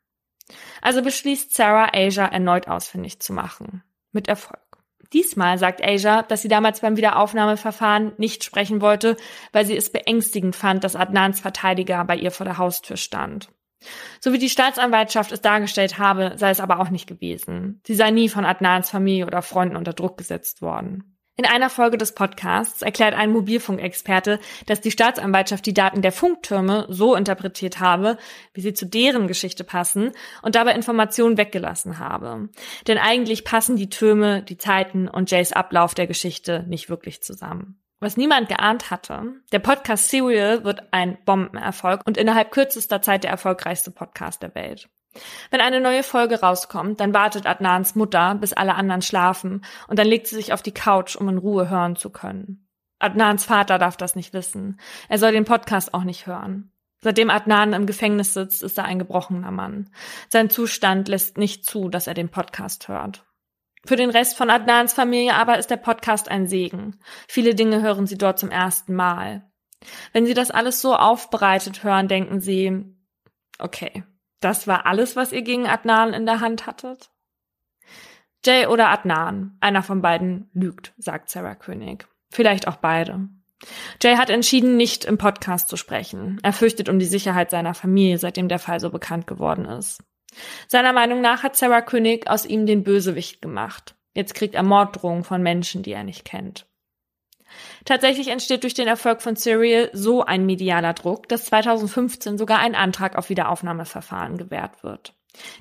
Also 0.83 1.01
beschließt 1.01 1.55
Sarah, 1.55 1.89
Asia 1.91 2.25
erneut 2.25 2.67
ausfindig 2.67 3.19
zu 3.19 3.33
machen. 3.33 3.83
Mit 4.11 4.27
Erfolg. 4.27 4.61
Diesmal 5.11 5.57
sagt 5.57 5.83
Asia, 5.83 6.21
dass 6.21 6.43
sie 6.43 6.47
damals 6.47 6.81
beim 6.81 6.97
Wiederaufnahmeverfahren 6.97 8.13
nicht 8.17 8.43
sprechen 8.43 8.79
wollte, 8.79 9.17
weil 9.53 9.65
sie 9.65 9.75
es 9.75 9.91
beängstigend 9.91 10.55
fand, 10.55 10.83
dass 10.83 10.95
Adnans 10.95 11.39
Verteidiger 11.39 12.03
bei 12.05 12.15
ihr 12.15 12.29
vor 12.29 12.45
der 12.45 12.59
Haustür 12.59 12.97
stand. 12.97 13.49
So 14.19 14.33
wie 14.33 14.39
die 14.39 14.49
Staatsanwaltschaft 14.49 15.31
es 15.31 15.41
dargestellt 15.41 15.97
habe, 15.97 16.33
sei 16.37 16.49
es 16.49 16.59
aber 16.59 16.79
auch 16.79 16.89
nicht 16.89 17.07
gewesen. 17.07 17.81
Sie 17.85 17.95
sei 17.95 18.11
nie 18.11 18.29
von 18.29 18.45
Adnans 18.45 18.89
Familie 18.89 19.25
oder 19.25 19.41
Freunden 19.41 19.75
unter 19.75 19.93
Druck 19.93 20.17
gesetzt 20.17 20.61
worden. 20.61 21.13
In 21.35 21.47
einer 21.47 21.71
Folge 21.71 21.97
des 21.97 22.13
Podcasts 22.13 22.83
erklärt 22.83 23.15
ein 23.15 23.31
Mobilfunkexperte, 23.31 24.39
dass 24.67 24.81
die 24.81 24.91
Staatsanwaltschaft 24.91 25.65
die 25.65 25.73
Daten 25.73 26.03
der 26.03 26.11
Funktürme 26.11 26.85
so 26.89 27.15
interpretiert 27.15 27.79
habe, 27.79 28.17
wie 28.53 28.61
sie 28.61 28.73
zu 28.73 28.85
deren 28.85 29.27
Geschichte 29.27 29.63
passen 29.63 30.11
und 30.43 30.53
dabei 30.53 30.75
Informationen 30.75 31.37
weggelassen 31.37 31.97
habe. 31.97 32.49
Denn 32.85 32.99
eigentlich 32.99 33.45
passen 33.45 33.77
die 33.77 33.89
Türme, 33.89 34.43
die 34.43 34.59
Zeiten 34.59 35.07
und 35.07 35.31
Jays 35.31 35.53
Ablauf 35.53 35.95
der 35.95 36.05
Geschichte 36.05 36.65
nicht 36.67 36.87
wirklich 36.87 37.23
zusammen. 37.23 37.82
Was 38.03 38.17
niemand 38.17 38.49
geahnt 38.49 38.91
hatte, 38.91 39.35
der 39.53 39.59
Podcast 39.59 40.09
Serial 40.09 40.65
wird 40.65 40.83
ein 40.91 41.17
Bombenerfolg 41.23 42.01
und 42.05 42.17
innerhalb 42.17 42.51
kürzester 42.51 43.01
Zeit 43.01 43.23
der 43.23 43.31
erfolgreichste 43.31 43.91
Podcast 43.91 44.43
der 44.43 44.53
Welt. 44.55 44.89
Wenn 45.51 45.61
eine 45.61 45.79
neue 45.79 46.03
Folge 46.03 46.41
rauskommt, 46.41 46.99
dann 46.99 47.13
wartet 47.13 47.47
Adnans 47.47 47.95
Mutter, 47.95 48.35
bis 48.35 48.51
alle 48.51 48.75
anderen 48.75 49.01
schlafen, 49.01 49.63
und 49.87 49.99
dann 49.99 50.07
legt 50.07 50.27
sie 50.27 50.35
sich 50.35 50.51
auf 50.51 50.61
die 50.61 50.73
Couch, 50.73 51.15
um 51.15 51.29
in 51.29 51.37
Ruhe 51.37 51.69
hören 51.69 51.95
zu 51.95 52.09
können. 52.09 52.67
Adnans 52.99 53.45
Vater 53.45 53.79
darf 53.79 53.95
das 53.95 54.17
nicht 54.17 54.33
wissen. 54.33 54.81
Er 55.07 55.17
soll 55.17 55.31
den 55.31 55.45
Podcast 55.45 55.93
auch 55.93 56.03
nicht 56.03 56.27
hören. 56.27 56.73
Seitdem 56.99 57.29
Adnan 57.29 57.71
im 57.71 57.85
Gefängnis 57.85 58.33
sitzt, 58.33 58.63
ist 58.63 58.77
er 58.77 58.83
ein 58.83 58.99
gebrochener 58.99 59.51
Mann. 59.51 59.89
Sein 60.27 60.49
Zustand 60.49 61.07
lässt 61.07 61.37
nicht 61.37 61.65
zu, 61.65 61.87
dass 61.87 62.07
er 62.07 62.15
den 62.15 62.27
Podcast 62.27 62.89
hört. 62.89 63.23
Für 63.85 63.95
den 63.97 64.09
Rest 64.09 64.37
von 64.37 64.49
Adnans 64.49 64.93
Familie 64.93 65.35
aber 65.35 65.57
ist 65.57 65.69
der 65.69 65.77
Podcast 65.77 66.29
ein 66.29 66.47
Segen. 66.47 66.99
Viele 67.27 67.53
Dinge 67.53 67.81
hören 67.81 68.07
sie 68.07 68.17
dort 68.17 68.39
zum 68.39 68.49
ersten 68.49 68.93
Mal. 68.93 69.43
Wenn 70.13 70.25
sie 70.25 70.33
das 70.33 70.51
alles 70.51 70.81
so 70.81 70.95
aufbereitet 70.95 71.83
hören, 71.83 72.07
denken 72.07 72.39
sie, 72.39 72.85
okay, 73.59 74.03
das 74.39 74.67
war 74.67 74.85
alles, 74.85 75.15
was 75.15 75.33
ihr 75.33 75.41
gegen 75.41 75.67
Adnan 75.67 76.13
in 76.13 76.25
der 76.25 76.39
Hand 76.39 76.65
hattet? 76.65 77.09
Jay 78.45 78.67
oder 78.67 78.89
Adnan, 78.89 79.57
einer 79.59 79.83
von 79.83 80.01
beiden 80.01 80.49
lügt, 80.53 80.93
sagt 80.97 81.29
Sarah 81.29 81.55
König. 81.55 82.07
Vielleicht 82.29 82.67
auch 82.67 82.77
beide. 82.77 83.29
Jay 84.01 84.15
hat 84.15 84.29
entschieden, 84.29 84.75
nicht 84.75 85.05
im 85.05 85.17
Podcast 85.17 85.69
zu 85.69 85.77
sprechen. 85.77 86.39
Er 86.43 86.51
fürchtet 86.51 86.89
um 86.89 86.99
die 86.99 87.05
Sicherheit 87.05 87.51
seiner 87.51 87.73
Familie, 87.73 88.17
seitdem 88.17 88.49
der 88.49 88.59
Fall 88.59 88.79
so 88.79 88.89
bekannt 88.89 89.27
geworden 89.27 89.65
ist. 89.65 90.03
Seiner 90.67 90.93
Meinung 90.93 91.21
nach 91.21 91.43
hat 91.43 91.55
Sarah 91.55 91.81
König 91.81 92.29
aus 92.29 92.45
ihm 92.45 92.65
den 92.65 92.83
Bösewicht 92.83 93.41
gemacht. 93.41 93.95
Jetzt 94.13 94.35
kriegt 94.35 94.55
er 94.55 94.63
Morddrohungen 94.63 95.23
von 95.23 95.41
Menschen, 95.41 95.83
die 95.83 95.91
er 95.91 96.03
nicht 96.03 96.25
kennt. 96.25 96.65
Tatsächlich 97.85 98.29
entsteht 98.29 98.63
durch 98.63 98.73
den 98.73 98.87
Erfolg 98.87 99.21
von 99.21 99.35
Serial 99.35 99.89
so 99.93 100.23
ein 100.23 100.45
medialer 100.45 100.93
Druck, 100.93 101.27
dass 101.29 101.45
2015 101.45 102.37
sogar 102.37 102.59
ein 102.59 102.75
Antrag 102.75 103.15
auf 103.15 103.29
Wiederaufnahmeverfahren 103.29 104.37
gewährt 104.37 104.83
wird. 104.83 105.13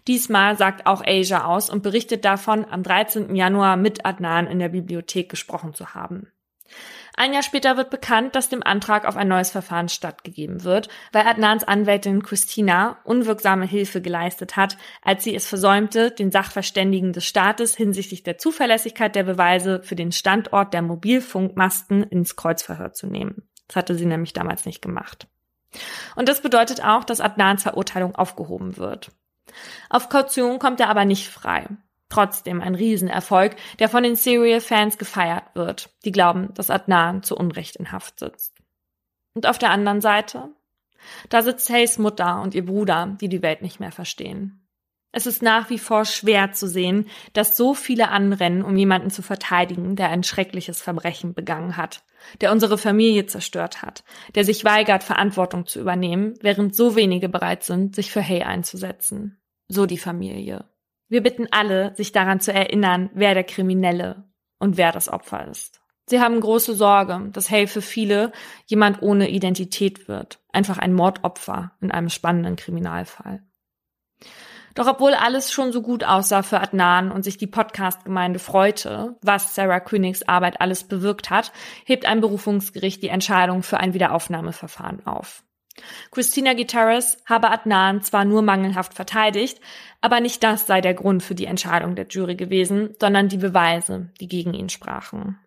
Diesmal 0.06 0.56
sagt 0.56 0.86
auch 0.86 1.02
Asia 1.04 1.44
aus 1.44 1.70
und 1.70 1.82
berichtet 1.82 2.24
davon, 2.24 2.64
am 2.64 2.82
13. 2.82 3.34
Januar 3.34 3.76
mit 3.76 4.04
Adnan 4.04 4.46
in 4.46 4.58
der 4.58 4.68
Bibliothek 4.68 5.28
gesprochen 5.30 5.74
zu 5.74 5.94
haben. 5.94 6.30
Ein 7.14 7.34
Jahr 7.34 7.42
später 7.42 7.76
wird 7.76 7.90
bekannt, 7.90 8.34
dass 8.34 8.48
dem 8.48 8.62
Antrag 8.62 9.06
auf 9.06 9.16
ein 9.16 9.28
neues 9.28 9.50
Verfahren 9.50 9.88
stattgegeben 9.88 10.64
wird, 10.64 10.88
weil 11.12 11.26
Adnans 11.26 11.62
Anwältin 11.62 12.22
Christina 12.22 12.98
unwirksame 13.04 13.66
Hilfe 13.66 14.00
geleistet 14.00 14.56
hat, 14.56 14.78
als 15.02 15.24
sie 15.24 15.34
es 15.34 15.46
versäumte, 15.46 16.10
den 16.10 16.32
Sachverständigen 16.32 17.12
des 17.12 17.26
Staates 17.26 17.76
hinsichtlich 17.76 18.22
der 18.22 18.38
Zuverlässigkeit 18.38 19.14
der 19.14 19.24
Beweise 19.24 19.82
für 19.82 19.96
den 19.96 20.12
Standort 20.12 20.72
der 20.72 20.82
Mobilfunkmasten 20.82 22.02
ins 22.02 22.36
Kreuzverhör 22.36 22.92
zu 22.92 23.06
nehmen. 23.06 23.48
Das 23.68 23.76
hatte 23.76 23.94
sie 23.94 24.06
nämlich 24.06 24.32
damals 24.32 24.64
nicht 24.64 24.80
gemacht. 24.80 25.28
Und 26.16 26.28
das 26.28 26.40
bedeutet 26.40 26.84
auch, 26.84 27.04
dass 27.04 27.20
Adnans 27.20 27.62
Verurteilung 27.62 28.14
aufgehoben 28.14 28.76
wird. 28.76 29.12
Auf 29.90 30.08
Kaution 30.08 30.58
kommt 30.58 30.80
er 30.80 30.88
aber 30.88 31.04
nicht 31.04 31.28
frei 31.28 31.66
trotzdem 32.12 32.60
ein 32.60 32.74
Riesenerfolg, 32.74 33.56
der 33.78 33.88
von 33.88 34.02
den 34.02 34.16
Serial-Fans 34.16 34.98
gefeiert 34.98 35.44
wird, 35.54 35.90
die 36.04 36.12
glauben, 36.12 36.52
dass 36.54 36.70
Adnan 36.70 37.22
zu 37.22 37.36
Unrecht 37.36 37.76
in 37.76 37.90
Haft 37.90 38.18
sitzt. 38.20 38.54
Und 39.34 39.46
auf 39.46 39.58
der 39.58 39.70
anderen 39.70 40.00
Seite? 40.00 40.50
Da 41.28 41.42
sitzt 41.42 41.68
Hays 41.70 41.98
Mutter 41.98 42.42
und 42.42 42.54
ihr 42.54 42.64
Bruder, 42.64 43.16
die 43.20 43.28
die 43.28 43.42
Welt 43.42 43.62
nicht 43.62 43.80
mehr 43.80 43.92
verstehen. 43.92 44.62
Es 45.14 45.26
ist 45.26 45.42
nach 45.42 45.68
wie 45.68 45.78
vor 45.78 46.06
schwer 46.06 46.52
zu 46.52 46.66
sehen, 46.66 47.06
dass 47.34 47.56
so 47.56 47.74
viele 47.74 48.08
anrennen, 48.08 48.62
um 48.62 48.76
jemanden 48.76 49.10
zu 49.10 49.20
verteidigen, 49.20 49.94
der 49.94 50.08
ein 50.08 50.22
schreckliches 50.22 50.80
Verbrechen 50.80 51.34
begangen 51.34 51.76
hat, 51.76 52.02
der 52.40 52.50
unsere 52.50 52.78
Familie 52.78 53.26
zerstört 53.26 53.82
hat, 53.82 54.04
der 54.34 54.44
sich 54.44 54.64
weigert, 54.64 55.04
Verantwortung 55.04 55.66
zu 55.66 55.80
übernehmen, 55.80 56.34
während 56.40 56.74
so 56.74 56.96
wenige 56.96 57.28
bereit 57.28 57.62
sind, 57.62 57.94
sich 57.94 58.10
für 58.10 58.22
Hay 58.22 58.42
einzusetzen. 58.42 59.38
So 59.68 59.84
die 59.84 59.98
Familie. 59.98 60.64
Wir 61.12 61.22
bitten 61.22 61.46
alle, 61.50 61.94
sich 61.94 62.12
daran 62.12 62.40
zu 62.40 62.54
erinnern, 62.54 63.10
wer 63.12 63.34
der 63.34 63.44
Kriminelle 63.44 64.24
und 64.58 64.78
wer 64.78 64.92
das 64.92 65.10
Opfer 65.10 65.46
ist. 65.46 65.82
Sie 66.08 66.20
haben 66.20 66.40
große 66.40 66.74
Sorge, 66.74 67.28
dass 67.34 67.50
Hay 67.50 67.66
für 67.66 67.82
viele 67.82 68.32
jemand 68.64 69.02
ohne 69.02 69.28
Identität 69.28 70.08
wird, 70.08 70.40
einfach 70.54 70.78
ein 70.78 70.94
Mordopfer 70.94 71.72
in 71.82 71.90
einem 71.90 72.08
spannenden 72.08 72.56
Kriminalfall. 72.56 73.42
Doch 74.74 74.86
obwohl 74.86 75.12
alles 75.12 75.52
schon 75.52 75.70
so 75.70 75.82
gut 75.82 76.02
aussah 76.02 76.42
für 76.42 76.62
Adnan 76.62 77.12
und 77.12 77.24
sich 77.24 77.36
die 77.36 77.46
Podcast-Gemeinde 77.46 78.38
freute, 78.38 79.18
was 79.20 79.54
Sarah 79.54 79.80
Königs 79.80 80.22
Arbeit 80.22 80.62
alles 80.62 80.84
bewirkt 80.84 81.28
hat, 81.28 81.52
hebt 81.84 82.06
ein 82.06 82.22
Berufungsgericht 82.22 83.02
die 83.02 83.08
Entscheidung 83.08 83.62
für 83.62 83.76
ein 83.76 83.92
Wiederaufnahmeverfahren 83.92 85.06
auf. 85.06 85.44
Christina 86.10 86.54
Guterres 86.54 87.16
habe 87.26 87.50
Adnan 87.50 88.02
zwar 88.02 88.24
nur 88.24 88.42
mangelhaft 88.42 88.94
verteidigt, 88.94 89.60
aber 90.00 90.20
nicht 90.20 90.42
das 90.42 90.66
sei 90.66 90.80
der 90.80 90.94
Grund 90.94 91.22
für 91.22 91.34
die 91.34 91.46
Entscheidung 91.46 91.94
der 91.94 92.06
Jury 92.08 92.36
gewesen, 92.36 92.94
sondern 93.00 93.28
die 93.28 93.38
Beweise, 93.38 94.10
die 94.20 94.28
gegen 94.28 94.54
ihn 94.54 94.68
sprachen. 94.68 95.38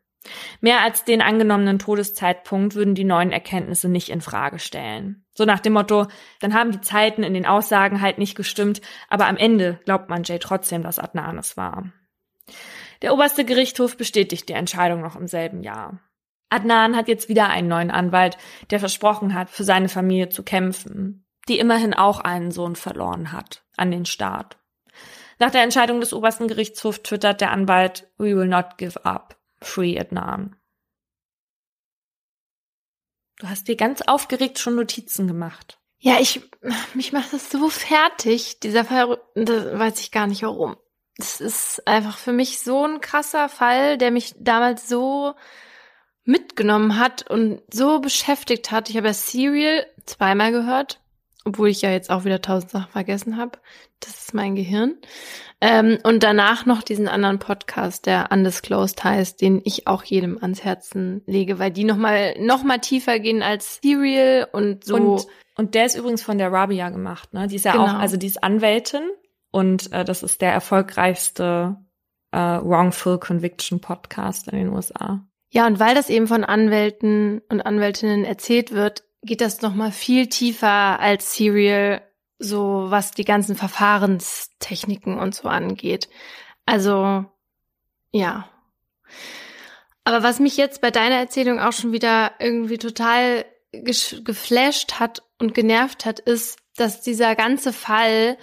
Mehr 0.60 0.82
als 0.82 1.04
den 1.04 1.22
angenommenen 1.22 1.78
Todeszeitpunkt 1.78 2.74
würden 2.74 2.96
die 2.96 3.04
neuen 3.04 3.32
Erkenntnisse 3.32 3.90
nicht 3.90 4.10
in 4.10 4.22
Frage 4.22 4.58
stellen. 4.58 5.24
So 5.36 5.46
nach 5.46 5.60
dem 5.60 5.74
Motto, 5.74 6.08
dann 6.40 6.54
haben 6.54 6.72
die 6.72 6.82
Zeiten 6.82 7.24
in 7.24 7.34
den 7.34 7.46
Aussagen 7.46 8.02
halt 8.02 8.18
nicht 8.18 8.36
gestimmt, 8.36 8.82
aber 9.08 9.28
am 9.28 9.38
Ende 9.38 9.80
glaubt 9.86 10.10
man 10.10 10.24
Jay 10.24 10.40
trotzdem, 10.40 10.82
dass 10.82 10.98
Adnan 11.00 11.38
es 11.38 11.58
war. 11.58 11.92
Der 13.02 13.14
oberste 13.14 13.46
Gerichtshof 13.46 13.98
bestätigt 13.98 14.50
die 14.50 14.54
Entscheidung 14.54 15.02
noch 15.02 15.16
im 15.16 15.28
selben 15.28 15.62
Jahr. 15.62 16.00
Adnan 16.50 16.96
hat 16.96 17.08
jetzt 17.08 17.30
wieder 17.30 17.50
einen 17.50 17.68
neuen 17.68 17.92
Anwalt, 17.92 18.38
der 18.70 18.80
versprochen 18.80 19.34
hat, 19.34 19.50
für 19.50 19.64
seine 19.64 19.90
Familie 19.90 20.30
zu 20.30 20.44
kämpfen, 20.44 21.26
die 21.48 21.60
immerhin 21.60 21.94
auch 21.94 22.20
einen 22.20 22.52
Sohn 22.52 22.76
verloren 22.76 23.32
hat 23.32 23.64
an 23.76 23.92
den 23.92 24.06
Staat. 24.06 24.58
Nach 25.40 25.52
der 25.52 25.64
Entscheidung 25.64 26.00
des 26.00 26.14
obersten 26.14 26.48
Gerichtshofs 26.48 27.04
twittert 27.04 27.42
der 27.42 27.52
Anwalt, 27.52 28.10
We 28.18 28.36
will 28.36 28.48
not 28.48 28.78
give 28.78 29.04
up. 29.06 29.38
Free 29.62 30.00
Adnan. 30.00 30.56
Du 33.40 33.50
hast 33.50 33.68
dir 33.68 33.76
ganz 33.76 34.02
aufgeregt 34.02 34.60
schon 34.60 34.76
Notizen 34.76 35.28
gemacht. 35.28 35.80
Ja, 36.00 36.20
ich, 36.20 36.42
mich 36.94 37.12
macht 37.12 37.34
das 37.34 37.50
so 37.50 37.70
fertig, 37.70 38.60
dieser 38.60 38.86
Fall, 38.86 39.18
das 39.34 39.78
weiß 39.78 40.00
ich 40.00 40.12
gar 40.12 40.28
nicht 40.28 40.44
warum. 40.44 40.78
Das 41.18 41.42
ist 41.42 41.88
einfach 41.88 42.18
für 42.18 42.34
mich 42.34 42.60
so 42.60 42.86
ein 42.86 43.02
krasser 43.02 43.50
Fall, 43.50 43.98
der 43.98 44.12
mich 44.12 44.36
damals 44.38 44.88
so 44.88 45.34
mitgenommen 46.26 47.00
hat 47.00 47.30
und 47.30 47.62
so 47.72 48.00
beschäftigt 48.00 48.72
hat. 48.72 48.90
Ich 48.90 48.98
habe 48.98 49.08
ja 49.08 49.14
Serial 49.14 49.86
zweimal 50.06 50.52
gehört, 50.52 51.00
obwohl 51.46 51.70
ich 51.70 51.82
ja 51.82 51.92
jetzt 51.92 52.10
auch 52.10 52.26
wieder 52.26 52.42
tausend 52.42 52.72
Sachen 52.72 52.92
vergessen 52.92 53.38
habe. 53.38 53.60
Das 54.00 54.16
ist 54.20 54.34
mein 54.34 54.56
Gehirn. 54.56 54.98
Ähm, 55.62 56.00
und 56.04 56.24
danach 56.24 56.66
noch 56.66 56.84
diesen 56.84 57.08
anderen 57.08 57.40
Podcast, 57.40 58.08
der 58.08 58.30
Undisclosed 58.32 59.04
heißt, 59.04 59.40
den 59.40 59.62
ich 59.64 59.88
auch 59.88 60.04
jedem 60.04 60.38
ans 60.42 60.64
Herzen 60.64 61.22
lege, 61.28 61.60
weil 61.60 61.72
die 61.72 61.86
nochmal 61.86 62.36
noch 62.40 62.64
mal 62.64 62.80
tiefer 62.80 63.20
gehen 63.20 63.42
als 63.42 63.80
Serial 63.82 64.48
und 64.52 64.84
so. 64.84 64.96
Und, 64.96 65.28
und 65.56 65.76
der 65.76 65.86
ist 65.86 65.96
übrigens 65.96 66.24
von 66.24 66.38
der 66.38 66.52
Rabia 66.52 66.90
gemacht, 66.90 67.34
ne? 67.34 67.48
Die 67.48 67.56
ist 67.56 67.66
ja 67.66 67.72
genau. 67.72 67.86
auch, 67.86 67.94
also 67.94 68.18
die 68.18 68.28
ist 68.28 68.44
Anwältin 68.44 69.10
und 69.52 69.92
äh, 69.94 70.04
das 70.04 70.24
ist 70.24 70.42
der 70.42 70.52
erfolgreichste 70.52 71.78
äh, 72.32 72.38
Wrongful 72.38 73.20
Conviction 73.20 73.80
Podcast 73.80 74.50
in 74.50 74.58
den 74.58 74.70
USA. 74.70 75.26
Ja, 75.56 75.68
und 75.68 75.80
weil 75.80 75.96
das 75.96 76.10
eben 76.10 76.28
von 76.28 76.44
Anwälten 76.44 77.42
und 77.48 77.62
Anwältinnen 77.62 78.26
erzählt 78.26 78.74
wird, 78.74 79.06
geht 79.22 79.40
das 79.40 79.62
nochmal 79.62 79.94
viel 79.94 80.28
tiefer 80.28 81.00
als 81.00 81.34
Serial, 81.34 82.02
so 82.40 82.88
was 82.90 83.12
die 83.12 83.24
ganzen 83.24 83.56
Verfahrenstechniken 83.56 85.18
und 85.18 85.34
so 85.34 85.48
angeht. 85.48 86.10
Also, 86.66 87.24
ja. 88.12 88.50
Aber 90.04 90.24
was 90.24 90.42
mich 90.42 90.58
jetzt 90.58 90.82
bei 90.82 90.92
deiner 90.92 91.16
Erzählung 91.16 91.62
auch 91.62 91.72
schon 91.72 91.94
wieder 91.94 92.34
irgendwie 92.40 92.78
total 92.78 93.46
geflasht 93.72 95.00
hat 95.00 95.24
und 95.40 95.54
genervt 95.54 96.04
hat, 96.04 96.20
ist, 96.20 96.60
dass 96.76 97.00
dieser 97.00 97.34
ganze 97.34 97.72
Fall 97.72 98.38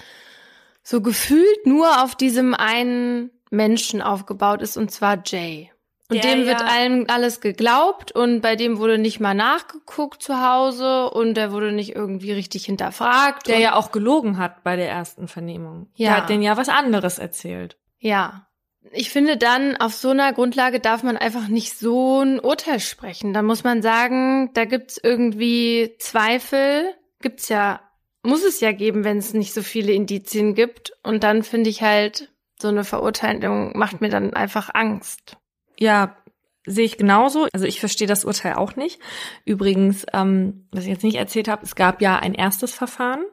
so 0.83 1.03
gefühlt 1.03 1.67
nur 1.67 2.03
auf 2.03 2.15
diesem 2.15 2.55
einen 2.55 3.31
Menschen 3.51 4.01
aufgebaut 4.01 4.63
ist, 4.63 4.79
und 4.79 4.91
zwar 4.91 5.23
Jay. 5.27 5.71
Und 6.13 6.25
Der 6.25 6.35
dem 6.35 6.47
wird 6.47 6.61
ja- 6.61 6.67
allem 6.67 7.07
alles 7.09 7.41
geglaubt 7.41 8.13
und 8.13 8.41
bei 8.41 8.57
dem 8.57 8.79
wurde 8.79 8.99
nicht 8.99 9.21
mal 9.21 9.35
nachgeguckt 9.35 10.23
zu 10.23 10.41
Hause 10.43 11.11
und 11.11 11.35
der 11.35 11.53
wurde 11.53 11.73
nicht 11.73 11.95
irgendwie 11.95 12.33
richtig 12.33 12.65
hinterfragt. 12.67 13.47
Der 13.49 13.59
ja 13.59 13.75
auch 13.75 13.93
gelogen 13.93 14.39
hat 14.39 14.63
bei 14.63 14.77
der 14.77 14.89
ersten 14.89 15.29
Vernehmung. 15.29 15.89
Ja. 15.95 16.09
Der 16.11 16.17
hat 16.19 16.29
denen 16.29 16.43
ja 16.43 16.57
was 16.57 16.69
anderes 16.69 17.19
erzählt. 17.19 17.77
Ja. 17.99 18.47
Ich 18.91 19.11
finde 19.11 19.37
dann, 19.37 19.77
auf 19.77 19.95
so 19.95 20.11
einer 20.11 20.33
Grundlage 20.33 20.81
darf 20.81 21.03
man 21.03 21.17
einfach 21.17 21.49
nicht 21.49 21.79
so 21.79 22.21
ein 22.21 22.41
Urteil 22.41 22.81
sprechen. 22.81 23.33
Da 23.33 23.41
muss 23.43 23.65
man 23.65 23.81
sagen, 23.81 24.51
da 24.55 24.65
gibt's 24.65 24.99
irgendwie 25.03 25.95
Zweifel. 25.99 26.93
Gibt's 27.21 27.49
ja, 27.49 27.81
muss 28.23 28.43
es 28.45 28.61
ja 28.61 28.73
geben, 28.73 29.05
wenn 29.05 29.19
es 29.19 29.35
nicht 29.35 29.55
so 29.55 29.63
viele 29.63 29.93
Indizien 29.93 30.55
gibt. 30.55 30.93
Und 31.05 31.23
dann 31.25 31.43
finde 31.45 31.71
ich 31.71 31.83
halt, 31.83 32.29
so 32.61 32.69
eine 32.69 32.85
Verurteilung 32.85 33.77
macht 33.77 34.01
mir 34.01 34.09
dann 34.09 34.35
einfach 34.35 34.71
Angst. 34.75 35.37
Ja, 35.79 36.17
sehe 36.65 36.85
ich 36.85 36.97
genauso. 36.97 37.49
Also 37.53 37.67
ich 37.67 37.81
verstehe 37.81 38.07
das 38.07 38.25
Urteil 38.25 38.55
auch 38.55 38.77
nicht. 38.77 39.01
Übrigens, 39.45 40.07
ähm, 40.13 40.69
was 40.71 40.85
ich 40.85 40.91
jetzt 40.91 41.05
nicht 41.05 41.17
erzählt 41.17 41.49
habe, 41.49 41.65
es 41.65 41.75
gab 41.75 42.01
ja 42.01 42.19
ein 42.19 42.35
erstes 42.35 42.73
Verfahren, 42.73 43.25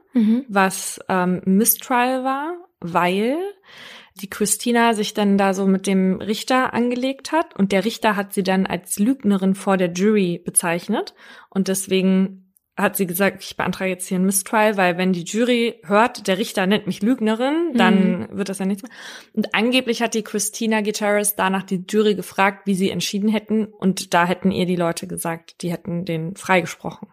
was 0.48 1.00
ähm, 1.10 1.42
Mistrial 1.46 2.24
war, 2.24 2.54
weil 2.80 3.38
die 4.16 4.30
Christina 4.30 4.94
sich 4.94 5.14
dann 5.14 5.38
da 5.38 5.54
so 5.54 5.66
mit 5.66 5.88
dem 5.88 6.20
Richter 6.20 6.74
angelegt 6.74 7.32
hat 7.32 7.56
und 7.56 7.72
der 7.72 7.86
Richter 7.86 8.16
hat 8.16 8.34
sie 8.34 8.44
dann 8.44 8.66
als 8.66 9.00
Lügnerin 9.00 9.56
vor 9.56 9.78
der 9.78 9.92
Jury 9.92 10.42
bezeichnet 10.44 11.14
und 11.50 11.68
deswegen 11.68 12.49
hat 12.80 12.96
sie 12.96 13.06
gesagt, 13.06 13.44
ich 13.44 13.58
beantrage 13.58 13.92
jetzt 13.92 14.08
hier 14.08 14.18
ein 14.18 14.26
Mistrial, 14.26 14.78
weil 14.78 14.98
wenn 14.98 15.12
die 15.14 15.24
Jury 15.24 15.82
hört, 15.84 16.28
der 16.28 16.38
Richter 16.38 16.66
nennt 16.66 16.88
mich 16.88 17.02
Lügnerin, 17.02 17.74
dann 17.76 18.28
wird 18.32 18.50
das 18.50 18.60
ja 18.60 18.66
nichts 18.66 18.84
mehr. 18.84 18.92
Und 19.34 19.54
angeblich 19.54 20.02
hat 20.02 20.14
die 20.14 20.24
Christina 20.24 20.82
Gutierrez 20.82 21.36
danach 21.36 21.64
die 21.64 21.84
Jury 21.88 22.16
gefragt, 22.16 22.66
wie 22.66 22.76
sie 22.76 22.90
entschieden 22.90 23.30
hätten 23.30 23.66
und 23.66 24.14
da 24.14 24.26
hätten 24.26 24.52
ihr 24.52 24.66
die 24.66 24.78
Leute 24.78 25.08
gesagt, 25.08 25.62
die 25.62 25.72
hätten 25.72 26.06
den 26.06 26.36
freigesprochen. 26.36 27.10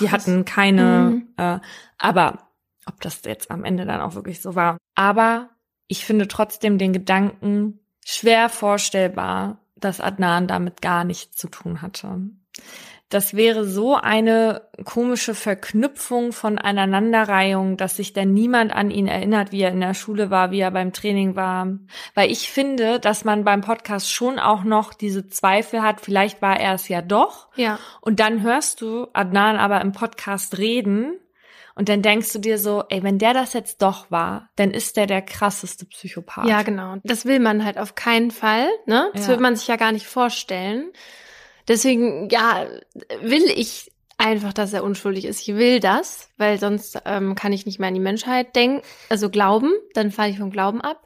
Die 0.00 0.10
hatten 0.10 0.44
keine, 0.44 1.10
Mhm. 1.10 1.28
äh, 1.36 1.58
aber 1.98 2.48
ob 2.86 3.00
das 3.00 3.22
jetzt 3.24 3.50
am 3.50 3.64
Ende 3.64 3.86
dann 3.86 4.00
auch 4.00 4.14
wirklich 4.14 4.40
so 4.40 4.54
war. 4.54 4.76
Aber 4.94 5.50
ich 5.88 6.04
finde 6.04 6.28
trotzdem 6.28 6.78
den 6.78 6.92
Gedanken 6.92 7.80
schwer 8.04 8.48
vorstellbar, 8.48 9.58
dass 9.76 10.00
Adnan 10.00 10.46
damit 10.46 10.82
gar 10.82 11.04
nichts 11.04 11.36
zu 11.36 11.48
tun 11.48 11.82
hatte. 11.82 12.20
Das 13.10 13.34
wäre 13.34 13.64
so 13.64 13.96
eine 13.96 14.62
komische 14.84 15.34
Verknüpfung 15.34 16.32
von 16.32 16.58
Aneinanderreihung, 16.58 17.76
dass 17.76 17.96
sich 17.96 18.12
dann 18.12 18.32
niemand 18.32 18.72
an 18.72 18.90
ihn 18.90 19.08
erinnert, 19.08 19.52
wie 19.52 19.62
er 19.62 19.72
in 19.72 19.80
der 19.80 19.94
Schule 19.94 20.30
war, 20.30 20.52
wie 20.52 20.60
er 20.60 20.70
beim 20.70 20.92
Training 20.92 21.34
war. 21.36 21.66
Weil 22.14 22.30
ich 22.30 22.50
finde, 22.50 23.00
dass 23.00 23.24
man 23.24 23.44
beim 23.44 23.60
Podcast 23.62 24.12
schon 24.12 24.38
auch 24.38 24.62
noch 24.62 24.94
diese 24.94 25.28
Zweifel 25.28 25.82
hat, 25.82 26.00
vielleicht 26.00 26.40
war 26.40 26.58
er 26.58 26.74
es 26.74 26.88
ja 26.88 27.02
doch. 27.02 27.48
Ja. 27.56 27.78
Und 28.00 28.20
dann 28.20 28.42
hörst 28.42 28.80
du 28.80 29.08
Adnan 29.12 29.56
aber 29.56 29.80
im 29.80 29.92
Podcast 29.92 30.56
reden 30.58 31.18
und 31.74 31.88
dann 31.88 32.02
denkst 32.02 32.32
du 32.32 32.38
dir 32.38 32.58
so, 32.58 32.84
ey, 32.90 33.02
wenn 33.02 33.18
der 33.18 33.34
das 33.34 33.54
jetzt 33.54 33.82
doch 33.82 34.10
war, 34.10 34.50
dann 34.56 34.70
ist 34.70 34.96
der 34.96 35.06
der 35.06 35.22
krasseste 35.22 35.86
Psychopath. 35.86 36.46
Ja, 36.46 36.62
genau. 36.62 36.96
Das 37.04 37.24
will 37.24 37.40
man 37.40 37.64
halt 37.64 37.78
auf 37.78 37.94
keinen 37.94 38.30
Fall, 38.30 38.68
ne? 38.86 39.10
Das 39.14 39.26
Ja. 39.26 39.32
will 39.32 39.40
man 39.40 39.56
sich 39.56 39.66
ja 39.66 39.76
gar 39.76 39.90
nicht 39.90 40.06
vorstellen. 40.06 40.92
Deswegen, 41.70 42.28
ja, 42.30 42.66
will 43.22 43.44
ich 43.54 43.90
einfach, 44.18 44.52
dass 44.52 44.72
er 44.72 44.84
unschuldig 44.84 45.24
ist. 45.24 45.40
Ich 45.40 45.54
will 45.54 45.80
das, 45.80 46.28
weil 46.36 46.58
sonst 46.58 46.98
ähm, 47.06 47.34
kann 47.36 47.52
ich 47.52 47.64
nicht 47.64 47.78
mehr 47.78 47.88
an 47.88 47.94
die 47.94 48.00
Menschheit 48.00 48.54
denken, 48.56 48.82
also 49.08 49.30
glauben, 49.30 49.72
dann 49.94 50.10
falle 50.10 50.32
ich 50.32 50.38
vom 50.38 50.50
Glauben 50.50 50.80
ab. 50.80 51.02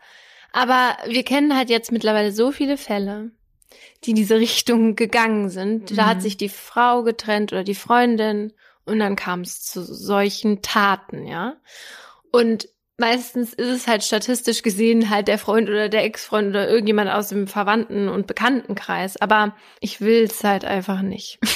Aber 0.53 0.97
wir 1.07 1.23
kennen 1.23 1.55
halt 1.57 1.69
jetzt 1.69 1.93
mittlerweile 1.93 2.33
so 2.33 2.51
viele 2.51 2.77
Fälle, 2.77 3.31
die 4.05 4.11
in 4.11 4.17
diese 4.17 4.37
Richtung 4.39 4.97
gegangen 4.97 5.49
sind. 5.51 5.97
Da 5.97 6.05
Mhm. 6.05 6.07
hat 6.07 6.23
sich 6.23 6.37
die 6.37 6.49
Frau 6.49 7.03
getrennt 7.03 7.53
oder 7.53 7.63
die 7.63 7.75
Freundin 7.75 8.53
und 8.87 8.99
dann 8.99 9.17
kam 9.17 9.43
es 9.43 9.63
zu 9.63 9.85
solchen 9.85 10.63
Taten, 10.63 11.27
ja. 11.27 11.57
Und 12.33 12.69
meistens 12.99 13.53
ist 13.53 13.69
es 13.69 13.87
halt 13.87 14.03
statistisch 14.03 14.63
gesehen 14.63 15.11
halt 15.11 15.29
der 15.29 15.39
Freund 15.39 15.69
oder 15.69 15.89
der 15.89 16.05
Ex-Freund 16.05 16.49
oder 16.49 16.69
irgendjemand 16.69 17.11
aus 17.11 17.29
dem 17.29 17.47
Verwandten- 17.47 18.09
und 18.09 18.27
Bekanntenkreis. 18.27 19.17
Aber 19.21 19.57
ich 19.81 20.01
will 20.01 20.25
es 20.25 20.43
halt 20.45 20.65
einfach 20.65 21.03
nicht. 21.03 21.39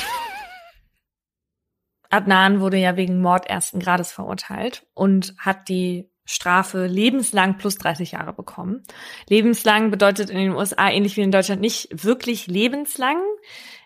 Adnan 2.11 2.61
wurde 2.61 2.79
ja 2.79 2.97
wegen 2.97 3.21
Mord 3.21 3.47
ersten 3.47 3.81
Grades 3.81 4.13
verurteilt 4.13 4.87
und 4.95 5.35
hat 5.39 5.69
die 5.69 6.11
Strafe 6.25 6.87
lebenslang 6.87 7.57
plus 7.57 7.77
30 7.77 8.13
Jahre 8.13 8.33
bekommen. 8.33 8.83
Lebenslang 9.29 9.91
bedeutet 9.91 10.31
in 10.31 10.39
den 10.39 10.53
USA 10.53 10.91
ähnlich 10.91 11.17
wie 11.17 11.23
in 11.23 11.31
Deutschland 11.31 11.61
nicht 11.61 11.89
wirklich 12.05 12.47
lebenslang. 12.47 13.19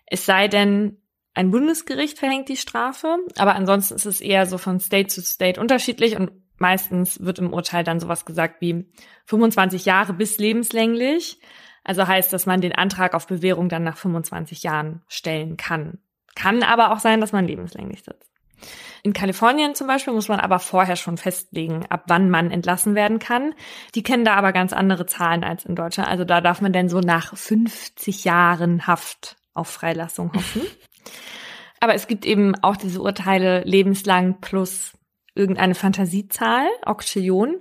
Es 0.07 0.26
sei 0.26 0.48
denn, 0.48 0.98
ein 1.34 1.50
Bundesgericht 1.50 2.18
verhängt 2.18 2.48
die 2.48 2.57
Strafe, 2.57 3.16
aber 3.36 3.55
ansonsten 3.55 3.94
ist 3.94 4.07
es 4.07 4.20
eher 4.20 4.46
so 4.46 4.59
von 4.59 4.80
State 4.80 5.09
zu 5.09 5.22
State 5.22 5.61
unterschiedlich 5.61 6.16
und 6.16 6.30
meistens 6.62 7.20
wird 7.20 7.38
im 7.40 7.52
Urteil 7.52 7.84
dann 7.84 8.00
sowas 8.00 8.24
gesagt 8.24 8.60
wie 8.60 8.86
25 9.26 9.84
Jahre 9.84 10.14
bis 10.14 10.38
lebenslänglich. 10.38 11.38
Also 11.84 12.06
heißt, 12.06 12.32
dass 12.32 12.46
man 12.46 12.60
den 12.60 12.74
Antrag 12.74 13.12
auf 13.12 13.26
Bewährung 13.26 13.68
dann 13.68 13.82
nach 13.82 13.98
25 13.98 14.62
Jahren 14.62 15.02
stellen 15.08 15.58
kann. 15.58 15.98
Kann 16.34 16.62
aber 16.62 16.92
auch 16.92 17.00
sein, 17.00 17.20
dass 17.20 17.32
man 17.32 17.46
lebenslänglich 17.46 18.04
sitzt. 18.04 18.30
In 19.02 19.12
Kalifornien 19.12 19.74
zum 19.74 19.88
Beispiel 19.88 20.14
muss 20.14 20.28
man 20.28 20.38
aber 20.38 20.60
vorher 20.60 20.94
schon 20.94 21.18
festlegen, 21.18 21.86
ab 21.88 22.04
wann 22.06 22.30
man 22.30 22.52
entlassen 22.52 22.94
werden 22.94 23.18
kann. 23.18 23.52
Die 23.96 24.04
kennen 24.04 24.24
da 24.24 24.34
aber 24.34 24.52
ganz 24.52 24.72
andere 24.72 25.06
Zahlen 25.06 25.42
als 25.42 25.64
in 25.64 25.74
Deutschland. 25.74 26.08
Also 26.08 26.24
da 26.24 26.40
darf 26.40 26.60
man 26.60 26.72
denn 26.72 26.88
so 26.88 27.00
nach 27.00 27.36
50 27.36 28.24
Jahren 28.24 28.86
Haft 28.86 29.36
auf 29.52 29.68
Freilassung 29.68 30.32
hoffen. 30.32 30.62
aber 31.80 31.94
es 31.94 32.06
gibt 32.06 32.24
eben 32.24 32.54
auch 32.62 32.76
diese 32.76 33.02
Urteile 33.02 33.64
lebenslang 33.64 34.40
plus 34.40 34.92
irgendeine 35.34 35.74
Fantasiezahl, 35.74 36.66
Oktillion. 36.84 37.58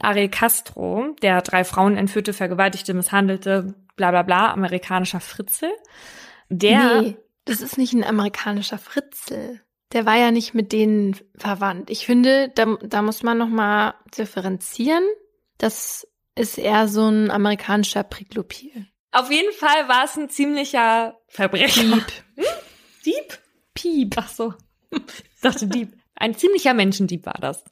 Ariel 0.00 0.28
Castro, 0.28 1.14
der 1.22 1.42
drei 1.42 1.64
Frauen 1.64 1.96
entführte, 1.96 2.32
vergewaltigte, 2.32 2.94
misshandelte, 2.94 3.74
bla 3.96 4.10
bla 4.10 4.22
bla, 4.22 4.52
amerikanischer 4.52 5.20
Fritzel. 5.20 5.70
Der 6.48 7.02
nee, 7.02 7.16
das 7.44 7.60
ist 7.60 7.78
nicht 7.78 7.94
ein 7.94 8.04
amerikanischer 8.04 8.78
Fritzel. 8.78 9.62
Der 9.92 10.04
war 10.04 10.16
ja 10.16 10.30
nicht 10.30 10.52
mit 10.52 10.72
denen 10.72 11.16
verwandt. 11.36 11.90
Ich 11.90 12.06
finde, 12.06 12.50
da, 12.54 12.76
da 12.82 13.02
muss 13.02 13.22
man 13.22 13.38
noch 13.38 13.48
mal 13.48 13.94
differenzieren. 14.16 15.04
Das 15.58 16.06
ist 16.34 16.58
eher 16.58 16.88
so 16.88 17.08
ein 17.08 17.30
amerikanischer 17.30 18.02
Priklopil. 18.02 18.86
Auf 19.12 19.30
jeden 19.30 19.52
Fall 19.54 19.88
war 19.88 20.04
es 20.04 20.16
ein 20.16 20.28
ziemlicher 20.28 21.18
Verbrecher. 21.28 21.82
Dieb. 21.82 22.12
Hm? 22.34 22.44
Dieb? 23.06 23.38
Piep. 23.74 24.14
Ach 24.16 24.28
so. 24.28 24.54
Ich 25.36 25.40
dachte 25.42 25.68
Dieb. 25.68 25.92
Ein 26.16 26.34
ziemlicher 26.34 26.74
Menschendieb 26.74 27.26
war 27.26 27.38
das. 27.40 27.64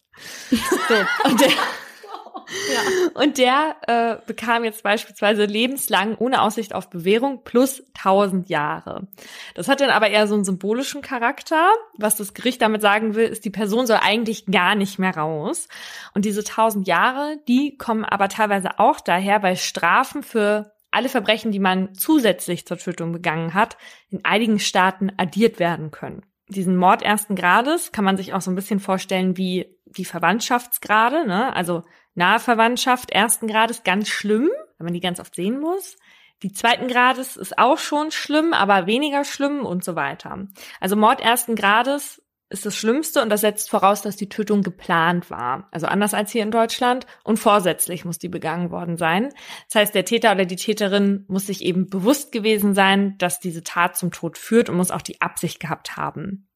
So. 0.50 1.28
Und 1.28 1.40
der, 1.40 1.50
und 3.14 3.38
der 3.38 3.76
äh, 3.86 4.26
bekam 4.26 4.64
jetzt 4.64 4.82
beispielsweise 4.82 5.44
lebenslang 5.44 6.16
ohne 6.16 6.42
Aussicht 6.42 6.74
auf 6.74 6.90
Bewährung 6.90 7.42
plus 7.44 7.82
1000 7.96 8.48
Jahre. 8.48 9.08
Das 9.54 9.68
hat 9.68 9.80
dann 9.80 9.90
aber 9.90 10.08
eher 10.08 10.26
so 10.26 10.34
einen 10.34 10.44
symbolischen 10.44 11.02
Charakter. 11.02 11.70
Was 11.98 12.16
das 12.16 12.34
Gericht 12.34 12.62
damit 12.62 12.82
sagen 12.82 13.14
will, 13.14 13.26
ist, 13.26 13.44
die 13.44 13.50
Person 13.50 13.86
soll 13.86 13.98
eigentlich 14.02 14.46
gar 14.46 14.74
nicht 14.74 14.98
mehr 14.98 15.16
raus. 15.16 15.68
Und 16.14 16.24
diese 16.24 16.40
1000 16.40 16.86
Jahre, 16.86 17.38
die 17.48 17.76
kommen 17.76 18.04
aber 18.04 18.28
teilweise 18.28 18.78
auch 18.78 19.00
daher, 19.00 19.42
weil 19.42 19.56
Strafen 19.56 20.22
für 20.22 20.72
alle 20.90 21.08
Verbrechen, 21.08 21.50
die 21.50 21.58
man 21.58 21.94
zusätzlich 21.94 22.66
zur 22.66 22.78
Tötung 22.78 23.12
begangen 23.12 23.54
hat, 23.54 23.76
in 24.10 24.24
einigen 24.24 24.60
Staaten 24.60 25.10
addiert 25.16 25.58
werden 25.58 25.90
können. 25.90 26.22
Diesen 26.48 26.76
Mord 26.76 27.02
ersten 27.02 27.36
Grades 27.36 27.92
kann 27.92 28.04
man 28.04 28.16
sich 28.16 28.34
auch 28.34 28.40
so 28.40 28.50
ein 28.50 28.54
bisschen 28.54 28.80
vorstellen 28.80 29.36
wie 29.36 29.78
die 29.86 30.04
Verwandtschaftsgrade, 30.04 31.26
ne? 31.26 31.54
Also 31.54 31.82
nahe 32.14 32.38
Verwandtschaft 32.38 33.10
ersten 33.10 33.46
Grades 33.46 33.82
ganz 33.82 34.08
schlimm, 34.08 34.50
wenn 34.78 34.84
man 34.84 34.94
die 34.94 35.00
ganz 35.00 35.20
oft 35.20 35.34
sehen 35.34 35.58
muss. 35.58 35.96
Die 36.42 36.52
zweiten 36.52 36.88
Grades 36.88 37.36
ist 37.36 37.58
auch 37.58 37.78
schon 37.78 38.10
schlimm, 38.10 38.52
aber 38.52 38.86
weniger 38.86 39.24
schlimm 39.24 39.64
und 39.64 39.82
so 39.84 39.96
weiter. 39.96 40.46
Also 40.80 40.96
Mord 40.96 41.20
ersten 41.20 41.54
Grades 41.54 42.22
ist 42.50 42.66
das 42.66 42.76
Schlimmste 42.76 43.22
und 43.22 43.30
das 43.30 43.40
setzt 43.40 43.70
voraus, 43.70 44.02
dass 44.02 44.16
die 44.16 44.28
Tötung 44.28 44.62
geplant 44.62 45.30
war. 45.30 45.68
Also 45.72 45.86
anders 45.86 46.14
als 46.14 46.30
hier 46.30 46.42
in 46.42 46.50
Deutschland 46.50 47.06
und 47.24 47.38
vorsätzlich 47.38 48.04
muss 48.04 48.18
die 48.18 48.28
begangen 48.28 48.70
worden 48.70 48.96
sein. 48.96 49.30
Das 49.68 49.80
heißt, 49.80 49.94
der 49.94 50.04
Täter 50.04 50.32
oder 50.32 50.44
die 50.44 50.56
Täterin 50.56 51.24
muss 51.28 51.46
sich 51.46 51.64
eben 51.64 51.88
bewusst 51.88 52.32
gewesen 52.32 52.74
sein, 52.74 53.16
dass 53.18 53.40
diese 53.40 53.64
Tat 53.64 53.96
zum 53.96 54.12
Tod 54.12 54.38
führt 54.38 54.68
und 54.68 54.76
muss 54.76 54.90
auch 54.90 55.02
die 55.02 55.20
Absicht 55.20 55.58
gehabt 55.58 55.96
haben. 55.96 56.48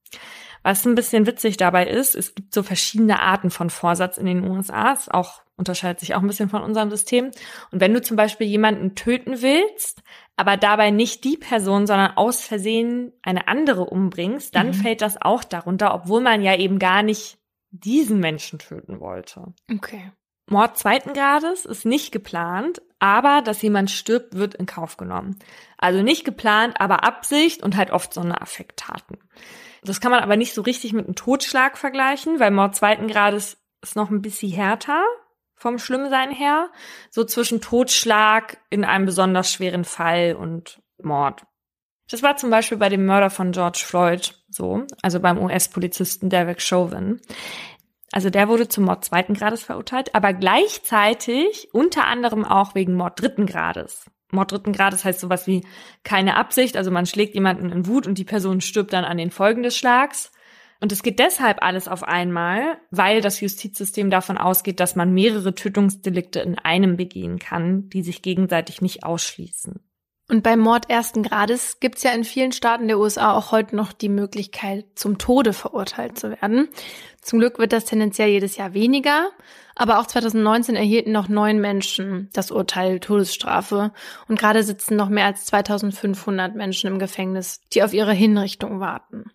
Was 0.63 0.85
ein 0.85 0.95
bisschen 0.95 1.27
witzig 1.27 1.57
dabei 1.57 1.87
ist, 1.87 2.15
es 2.15 2.35
gibt 2.35 2.53
so 2.53 2.63
verschiedene 2.63 3.21
Arten 3.21 3.51
von 3.51 3.71
Vorsatz 3.71 4.19
in 4.19 4.27
den 4.27 4.45
USA. 4.45 4.93
Es 4.93 5.09
auch 5.09 5.43
unterscheidet 5.59 6.01
sich 6.01 6.15
auch 6.15 6.21
ein 6.21 6.27
bisschen 6.27 6.49
von 6.49 6.63
unserem 6.63 6.89
System. 6.91 7.27
Und 7.71 7.81
wenn 7.81 7.93
du 7.93 8.01
zum 8.01 8.17
Beispiel 8.17 8.47
jemanden 8.47 8.95
töten 8.95 9.43
willst, 9.43 10.03
aber 10.37 10.57
dabei 10.57 10.91
nicht 10.91 11.25
die 11.25 11.37
Person, 11.37 11.87
sondern 11.87 12.17
aus 12.17 12.43
Versehen 12.45 13.13
eine 13.23 13.49
andere 13.49 13.85
umbringst, 13.85 14.55
dann 14.55 14.69
Mhm. 14.69 14.75
fällt 14.75 15.03
das 15.03 15.21
auch 15.21 15.45
darunter, 15.45 15.95
obwohl 15.95 16.21
man 16.21 16.43
ja 16.43 16.57
eben 16.57 16.79
gar 16.79 17.03
nicht 17.03 17.39
diesen 17.71 18.21
Menschen 18.21 18.59
töten 18.59 19.01
wollte. 19.01 19.53
Okay. 19.71 20.13
Mord 20.51 20.79
zweiten 20.79 21.13
Grades 21.13 21.67
ist 21.67 21.85
nicht 21.85 22.11
geplant, 22.13 22.81
aber 23.01 23.43
dass 23.43 23.61
jemand 23.61 23.91
stirbt, 23.91 24.35
wird 24.35 24.55
in 24.55 24.65
Kauf 24.65 24.97
genommen. 24.97 25.39
Also 25.77 26.03
nicht 26.03 26.25
geplant, 26.25 26.81
aber 26.81 27.05
Absicht 27.05 27.63
und 27.63 27.77
halt 27.77 27.91
oft 27.91 28.15
so 28.15 28.23
eine 28.23 28.41
Affekttaten. 28.41 29.19
Das 29.83 30.01
kann 30.01 30.11
man 30.11 30.23
aber 30.23 30.37
nicht 30.37 30.55
so 30.55 30.63
richtig 30.63 30.95
mit 30.95 31.05
einem 31.05 31.15
Totschlag 31.17 31.77
vergleichen, 31.77 32.41
weil 32.41 32.51
Mord 32.51 32.75
zweiten 32.75 33.09
Grades 33.09 33.59
ist 33.83 33.95
noch 33.95 34.09
ein 34.11 34.23
bisschen 34.23 34.51
härter 34.51 35.05
vom 35.59 35.79
Schlimmsein 35.79 36.31
her. 36.31 36.71
So 37.11 37.25
zwischen 37.25 37.61
Totschlag 37.61 38.59
in 38.71 38.85
einem 38.85 39.07
besonders 39.07 39.53
schweren 39.53 39.85
Fall 39.85 40.37
und 40.39 40.81
Mord. 41.03 41.43
Das 42.11 42.23
war 42.23 42.37
zum 42.37 42.51
Beispiel 42.51 42.79
bei 42.79 42.89
dem 42.89 43.05
Mörder 43.05 43.31
von 43.31 43.53
George 43.53 43.83
Floyd 43.85 44.35
so, 44.49 44.87
also 45.03 45.21
beim 45.21 45.39
US-Polizisten 45.39 46.31
Derek 46.31 46.63
Chauvin. 46.63 47.21
Also 48.13 48.31
der 48.31 48.49
wurde 48.49 48.69
zum 48.69 48.85
Mord 48.85 49.05
zweiten 49.05 49.35
Grades 49.35 49.63
verurteilt, 49.63 50.15
aber 50.15 50.33
gleichzeitig 50.33 51.69
unter 51.73 52.07
anderem 52.07 52.45
auch 52.45 52.75
wegen 52.75 52.95
Mord 52.95 53.21
dritten 53.21 53.45
Grades. 53.45 54.11
Mord 54.33 54.53
dritten 54.53 54.73
Grades 54.73 55.05
heißt 55.05 55.21
sowas 55.21 55.47
wie 55.47 55.67
keine 56.05 56.37
Absicht, 56.37 56.77
also 56.77 56.91
man 56.91 57.07
schlägt 57.07 57.35
jemanden 57.35 57.71
in 57.71 57.87
Wut 57.87 58.07
und 58.07 58.17
die 58.17 58.25
Person 58.25 58.61
stirbt 58.61 58.93
dann 58.93 59.05
an 59.05 59.19
den 59.19 59.31
Folgen 59.31 59.63
des 59.63 59.77
Schlags. 59.77 60.33
Und 60.81 60.93
es 60.93 61.03
geht 61.03 61.19
deshalb 61.19 61.63
alles 61.63 61.89
auf 61.89 62.05
einmal, 62.05 62.79
weil 62.91 63.21
das 63.21 63.41
Justizsystem 63.41 64.11
davon 64.11 64.39
ausgeht, 64.39 64.79
dass 64.81 64.95
man 64.95 65.13
mehrere 65.13 65.55
Tötungsdelikte 65.55 66.41
in 66.41 66.59
einem 66.59 66.97
begehen 66.97 67.39
kann, 67.39 67.89
die 67.89 68.03
sich 68.03 68.23
gegenseitig 68.23 68.81
nicht 68.81 69.03
ausschließen. 69.03 69.81
Und 70.31 70.43
beim 70.43 70.61
Mord 70.61 70.91
ersten 70.91 71.23
Grades 71.23 71.81
gibt's 71.81 72.03
ja 72.03 72.11
in 72.11 72.23
vielen 72.23 72.53
Staaten 72.53 72.87
der 72.87 72.99
USA 72.99 73.33
auch 73.33 73.51
heute 73.51 73.75
noch 73.75 73.95
die 73.95 74.11
Möglichkeit, 74.11 74.85
zum 74.95 75.17
Tode 75.17 75.55
verurteilt 75.55 76.19
zu 76.19 76.31
werden. 76.31 76.69
Zum 77.23 77.39
Glück 77.39 77.59
wird 77.59 77.73
das 77.73 77.87
tendenziell 77.87 78.29
jedes 78.29 78.59
Jahr 78.59 78.75
weniger, 78.75 79.31
aber 79.75 79.99
auch 79.99 80.07
2019 80.07 80.77
erhielten 80.77 81.13
noch 81.13 81.29
neun 81.29 81.61
Menschen 81.61 82.29
das 82.35 82.51
Urteil 82.51 83.01
Todesstrafe 83.01 83.93
und 84.29 84.39
gerade 84.39 84.63
sitzen 84.63 84.97
noch 84.97 85.09
mehr 85.09 85.25
als 85.25 85.47
2500 85.47 86.55
Menschen 86.55 86.89
im 86.89 86.99
Gefängnis, 86.99 87.63
die 87.73 87.83
auf 87.83 87.95
ihre 87.95 88.13
Hinrichtung 88.13 88.81
warten. 88.81 89.33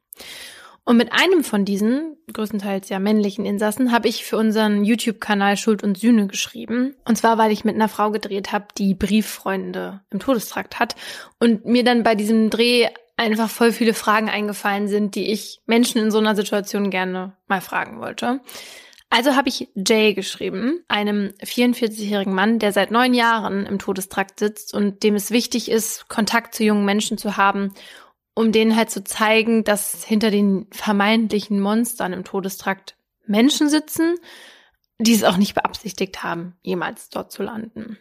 Und 0.85 0.97
mit 0.97 1.13
einem 1.13 1.45
von 1.45 1.63
diesen, 1.63 2.17
größtenteils 2.33 2.89
ja 2.89 2.99
männlichen 2.99 3.45
Insassen, 3.45 3.93
habe 3.93 4.09
ich 4.09 4.25
für 4.25 4.37
unseren 4.37 4.83
YouTube-Kanal 4.83 5.55
Schuld 5.55 5.81
und 5.81 5.97
Sühne 5.97 6.27
geschrieben. 6.27 6.95
Und 7.05 7.17
zwar, 7.17 7.37
weil 7.37 7.53
ich 7.53 7.63
mit 7.63 7.75
einer 7.75 7.87
Frau 7.87 8.11
gedreht 8.11 8.51
habe, 8.51 8.67
die 8.77 8.93
Brieffreunde 8.93 10.01
im 10.09 10.19
Todestrakt 10.19 10.79
hat. 10.79 10.95
Und 11.39 11.65
mir 11.65 11.85
dann 11.85 12.03
bei 12.03 12.15
diesem 12.15 12.49
Dreh 12.49 12.89
einfach 13.15 13.49
voll 13.49 13.71
viele 13.71 13.93
Fragen 13.93 14.29
eingefallen 14.29 14.89
sind, 14.89 15.15
die 15.15 15.31
ich 15.31 15.61
Menschen 15.65 16.01
in 16.01 16.11
so 16.11 16.17
einer 16.17 16.35
Situation 16.35 16.89
gerne 16.89 17.37
mal 17.47 17.61
fragen 17.61 18.01
wollte. 18.01 18.41
Also 19.09 19.35
habe 19.35 19.47
ich 19.47 19.69
Jay 19.75 20.15
geschrieben, 20.15 20.83
einem 20.87 21.33
44-jährigen 21.43 22.33
Mann, 22.33 22.57
der 22.57 22.73
seit 22.73 22.89
neun 22.89 23.13
Jahren 23.13 23.67
im 23.67 23.77
Todestrakt 23.77 24.39
sitzt 24.39 24.73
und 24.73 25.03
dem 25.03 25.13
es 25.13 25.29
wichtig 25.29 25.69
ist, 25.69 26.09
Kontakt 26.09 26.55
zu 26.55 26.63
jungen 26.63 26.83
Menschen 26.83 27.19
zu 27.19 27.37
haben 27.37 27.73
um 28.35 28.51
denen 28.51 28.75
halt 28.75 28.89
zu 28.89 29.03
zeigen, 29.03 29.63
dass 29.63 30.03
hinter 30.03 30.31
den 30.31 30.67
vermeintlichen 30.71 31.59
Monstern 31.59 32.13
im 32.13 32.23
Todestrakt 32.23 32.95
Menschen 33.25 33.69
sitzen, 33.69 34.15
die 34.99 35.13
es 35.13 35.23
auch 35.23 35.37
nicht 35.37 35.55
beabsichtigt 35.55 36.23
haben, 36.23 36.55
jemals 36.61 37.09
dort 37.09 37.31
zu 37.31 37.43
landen. 37.43 37.97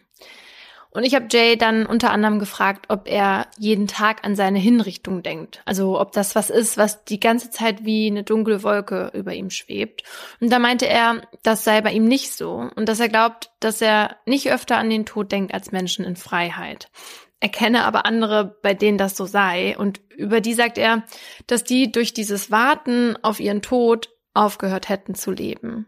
Und 0.93 1.05
ich 1.05 1.15
habe 1.15 1.25
Jay 1.31 1.57
dann 1.57 1.87
unter 1.87 2.11
anderem 2.11 2.37
gefragt, 2.37 2.85
ob 2.89 3.09
er 3.09 3.47
jeden 3.57 3.87
Tag 3.87 4.23
an 4.23 4.35
seine 4.35 4.59
Hinrichtung 4.59 5.23
denkt. 5.23 5.63
Also 5.65 5.99
ob 5.99 6.11
das 6.11 6.35
was 6.35 6.51
ist, 6.51 6.77
was 6.77 7.03
die 7.03 7.19
ganze 7.19 7.49
Zeit 7.49 7.83
wie 7.83 8.05
eine 8.07 8.21
dunkle 8.21 8.61
Wolke 8.61 9.09
über 9.15 9.33
ihm 9.33 9.49
schwebt. 9.49 10.03
Und 10.39 10.51
da 10.51 10.59
meinte 10.59 10.87
er, 10.87 11.21
das 11.41 11.63
sei 11.63 11.81
bei 11.81 11.91
ihm 11.91 12.05
nicht 12.05 12.31
so. 12.33 12.69
Und 12.75 12.87
dass 12.87 12.99
er 12.99 13.09
glaubt, 13.09 13.49
dass 13.59 13.81
er 13.81 14.17
nicht 14.27 14.51
öfter 14.51 14.77
an 14.77 14.91
den 14.91 15.07
Tod 15.07 15.31
denkt 15.31 15.51
als 15.51 15.71
Menschen 15.71 16.05
in 16.05 16.15
Freiheit 16.15 16.91
erkenne 17.43 17.83
aber 17.83 18.05
andere, 18.05 18.57
bei 18.61 18.73
denen 18.73 18.97
das 18.97 19.17
so 19.17 19.25
sei. 19.25 19.77
Und 19.77 19.99
über 20.15 20.39
die 20.39 20.53
sagt 20.53 20.77
er, 20.77 21.03
dass 21.45 21.65
die 21.65 21.91
durch 21.91 22.13
dieses 22.13 22.51
Warten 22.51 23.17
auf 23.21 23.41
ihren 23.41 23.61
Tod 23.61 24.09
aufgehört 24.33 24.87
hätten 24.87 25.13
zu 25.13 25.29
leben. 25.31 25.85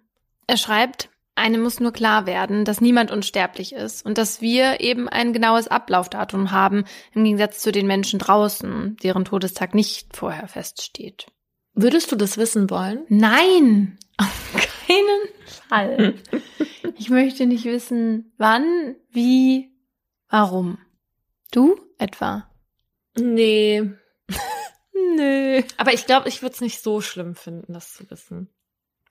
Er 0.47 0.57
schreibt, 0.57 1.09
einem 1.33 1.63
muss 1.63 1.79
nur 1.79 1.93
klar 1.93 2.25
werden, 2.25 2.65
dass 2.65 2.81
niemand 2.81 3.09
unsterblich 3.09 3.71
ist 3.71 4.05
und 4.05 4.17
dass 4.17 4.41
wir 4.41 4.81
eben 4.81 5.07
ein 5.07 5.31
genaues 5.31 5.69
Ablaufdatum 5.69 6.51
haben, 6.51 6.83
im 7.13 7.23
Gegensatz 7.23 7.59
zu 7.59 7.71
den 7.71 7.87
Menschen 7.87 8.19
draußen, 8.19 8.97
deren 9.01 9.23
Todestag 9.23 9.73
nicht 9.73 10.13
vorher 10.13 10.49
feststeht. 10.49 11.27
Würdest 11.73 12.11
du 12.11 12.17
das 12.17 12.37
wissen 12.37 12.69
wollen? 12.69 13.05
Nein, 13.07 13.97
auf 14.17 14.53
keinen 14.87 15.29
Fall. 15.69 16.15
Ich 16.97 17.09
möchte 17.09 17.45
nicht 17.45 17.65
wissen, 17.65 18.31
wann, 18.37 18.95
wie, 19.11 19.75
warum. 20.29 20.77
Du 21.55 21.79
etwa? 21.97 22.49
Nee. 23.17 23.89
Nö. 25.17 25.61
Aber 25.77 25.93
ich 25.93 26.05
glaube, 26.05 26.27
ich 26.27 26.41
würde 26.41 26.53
es 26.53 26.59
nicht 26.59 26.81
so 26.81 26.99
schlimm 26.99 27.33
finden, 27.33 27.71
das 27.71 27.93
zu 27.93 28.09
wissen. 28.11 28.49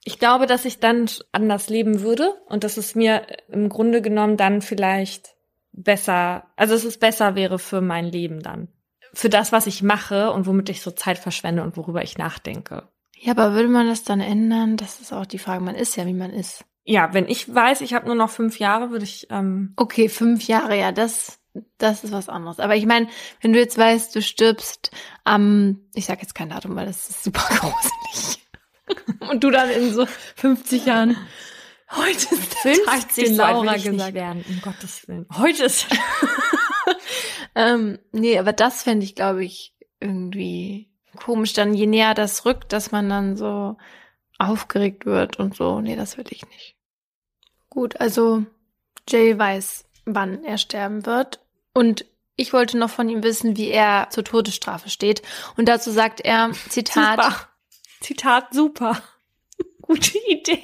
Ich 0.03 0.19
glaube, 0.19 0.45
dass 0.45 0.63
ich 0.65 0.79
dann 0.79 1.09
anders 1.31 1.69
leben 1.69 2.01
würde 2.01 2.35
und 2.45 2.63
dass 2.63 2.77
es 2.77 2.93
mir 2.93 3.25
im 3.47 3.67
Grunde 3.69 4.03
genommen 4.03 4.37
dann 4.37 4.61
vielleicht 4.61 5.35
besser, 5.71 6.45
also 6.55 6.75
dass 6.75 6.83
es 6.83 6.99
besser 6.99 7.33
wäre 7.33 7.57
für 7.57 7.81
mein 7.81 8.05
Leben 8.05 8.43
dann. 8.43 8.67
Für 9.11 9.29
das, 9.29 9.51
was 9.51 9.65
ich 9.65 9.81
mache 9.81 10.31
und 10.31 10.45
womit 10.45 10.69
ich 10.69 10.83
so 10.83 10.91
Zeit 10.91 11.17
verschwende 11.17 11.63
und 11.63 11.77
worüber 11.77 12.03
ich 12.03 12.19
nachdenke. 12.19 12.87
Ja, 13.17 13.31
aber 13.31 13.53
würde 13.53 13.69
man 13.69 13.87
das 13.87 14.03
dann 14.03 14.21
ändern? 14.21 14.77
Das 14.77 15.01
ist 15.01 15.13
auch 15.13 15.25
die 15.25 15.39
Frage. 15.39 15.63
Man 15.63 15.73
ist 15.73 15.95
ja, 15.95 16.05
wie 16.05 16.13
man 16.13 16.31
ist. 16.31 16.63
Ja, 16.83 17.11
wenn 17.11 17.27
ich 17.27 17.51
weiß, 17.51 17.81
ich 17.81 17.95
habe 17.95 18.05
nur 18.05 18.13
noch 18.13 18.29
fünf 18.29 18.59
Jahre, 18.59 18.91
würde 18.91 19.05
ich. 19.05 19.25
Ähm 19.31 19.73
okay, 19.77 20.09
fünf 20.09 20.47
Jahre, 20.47 20.77
ja, 20.77 20.91
das 20.91 21.39
das 21.77 22.03
ist 22.03 22.11
was 22.11 22.29
anderes. 22.29 22.59
Aber 22.59 22.75
ich 22.75 22.85
meine, 22.85 23.07
wenn 23.41 23.53
du 23.53 23.59
jetzt 23.59 23.77
weißt, 23.77 24.15
du 24.15 24.21
stirbst 24.21 24.91
am, 25.23 25.81
ich 25.93 26.05
sag 26.05 26.21
jetzt 26.21 26.35
kein 26.35 26.49
Datum, 26.49 26.75
weil 26.75 26.85
das 26.85 27.09
ist 27.09 27.23
super 27.23 27.43
gruselig. 27.49 28.45
Und 29.29 29.43
du 29.43 29.49
dann 29.49 29.69
in 29.69 29.93
so 29.93 30.05
50 30.05 30.85
Jahren, 30.85 31.17
heute 31.91 32.35
ist 32.35 32.53
der 32.63 32.75
50 32.75 32.85
Tag, 32.85 33.15
den 33.15 33.35
Laura 33.35 33.75
gesagt. 33.77 34.13
werden, 34.13 34.45
um 34.47 34.61
Gottes 34.61 35.07
Willen. 35.07 35.25
Heute 35.37 35.65
ist. 35.65 35.87
ähm, 37.55 37.99
nee, 38.11 38.37
aber 38.37 38.53
das 38.53 38.83
fände 38.83 39.05
ich, 39.05 39.15
glaube 39.15 39.43
ich, 39.43 39.75
irgendwie 39.99 40.91
komisch, 41.15 41.53
dann 41.53 41.73
je 41.73 41.87
näher 41.87 42.13
das 42.13 42.45
rückt, 42.45 42.73
dass 42.73 42.91
man 42.91 43.09
dann 43.09 43.37
so 43.37 43.77
aufgeregt 44.37 45.05
wird 45.05 45.39
und 45.39 45.55
so. 45.55 45.81
Nee, 45.81 45.95
das 45.95 46.17
will 46.17 46.25
ich 46.29 46.45
nicht. 46.47 46.75
Gut, 47.69 47.99
also 47.99 48.45
Jay 49.07 49.37
weiß, 49.37 49.85
wann 50.05 50.43
er 50.43 50.57
sterben 50.57 51.05
wird 51.05 51.44
und 51.75 52.05
ich 52.37 52.53
wollte 52.53 52.77
noch 52.77 52.89
von 52.89 53.07
ihm 53.09 53.21
wissen, 53.21 53.57
wie 53.57 53.69
er 53.69 54.07
zur 54.09 54.23
Todesstrafe 54.23 54.89
steht. 54.89 55.21
Und 55.57 55.67
dazu 55.67 55.91
sagt 55.91 56.21
er, 56.21 56.51
Zitat. 56.69 57.21
Super. 57.21 57.49
Zitat 58.01 58.53
super. 58.53 59.01
Gute 59.81 60.17
Idee. 60.27 60.63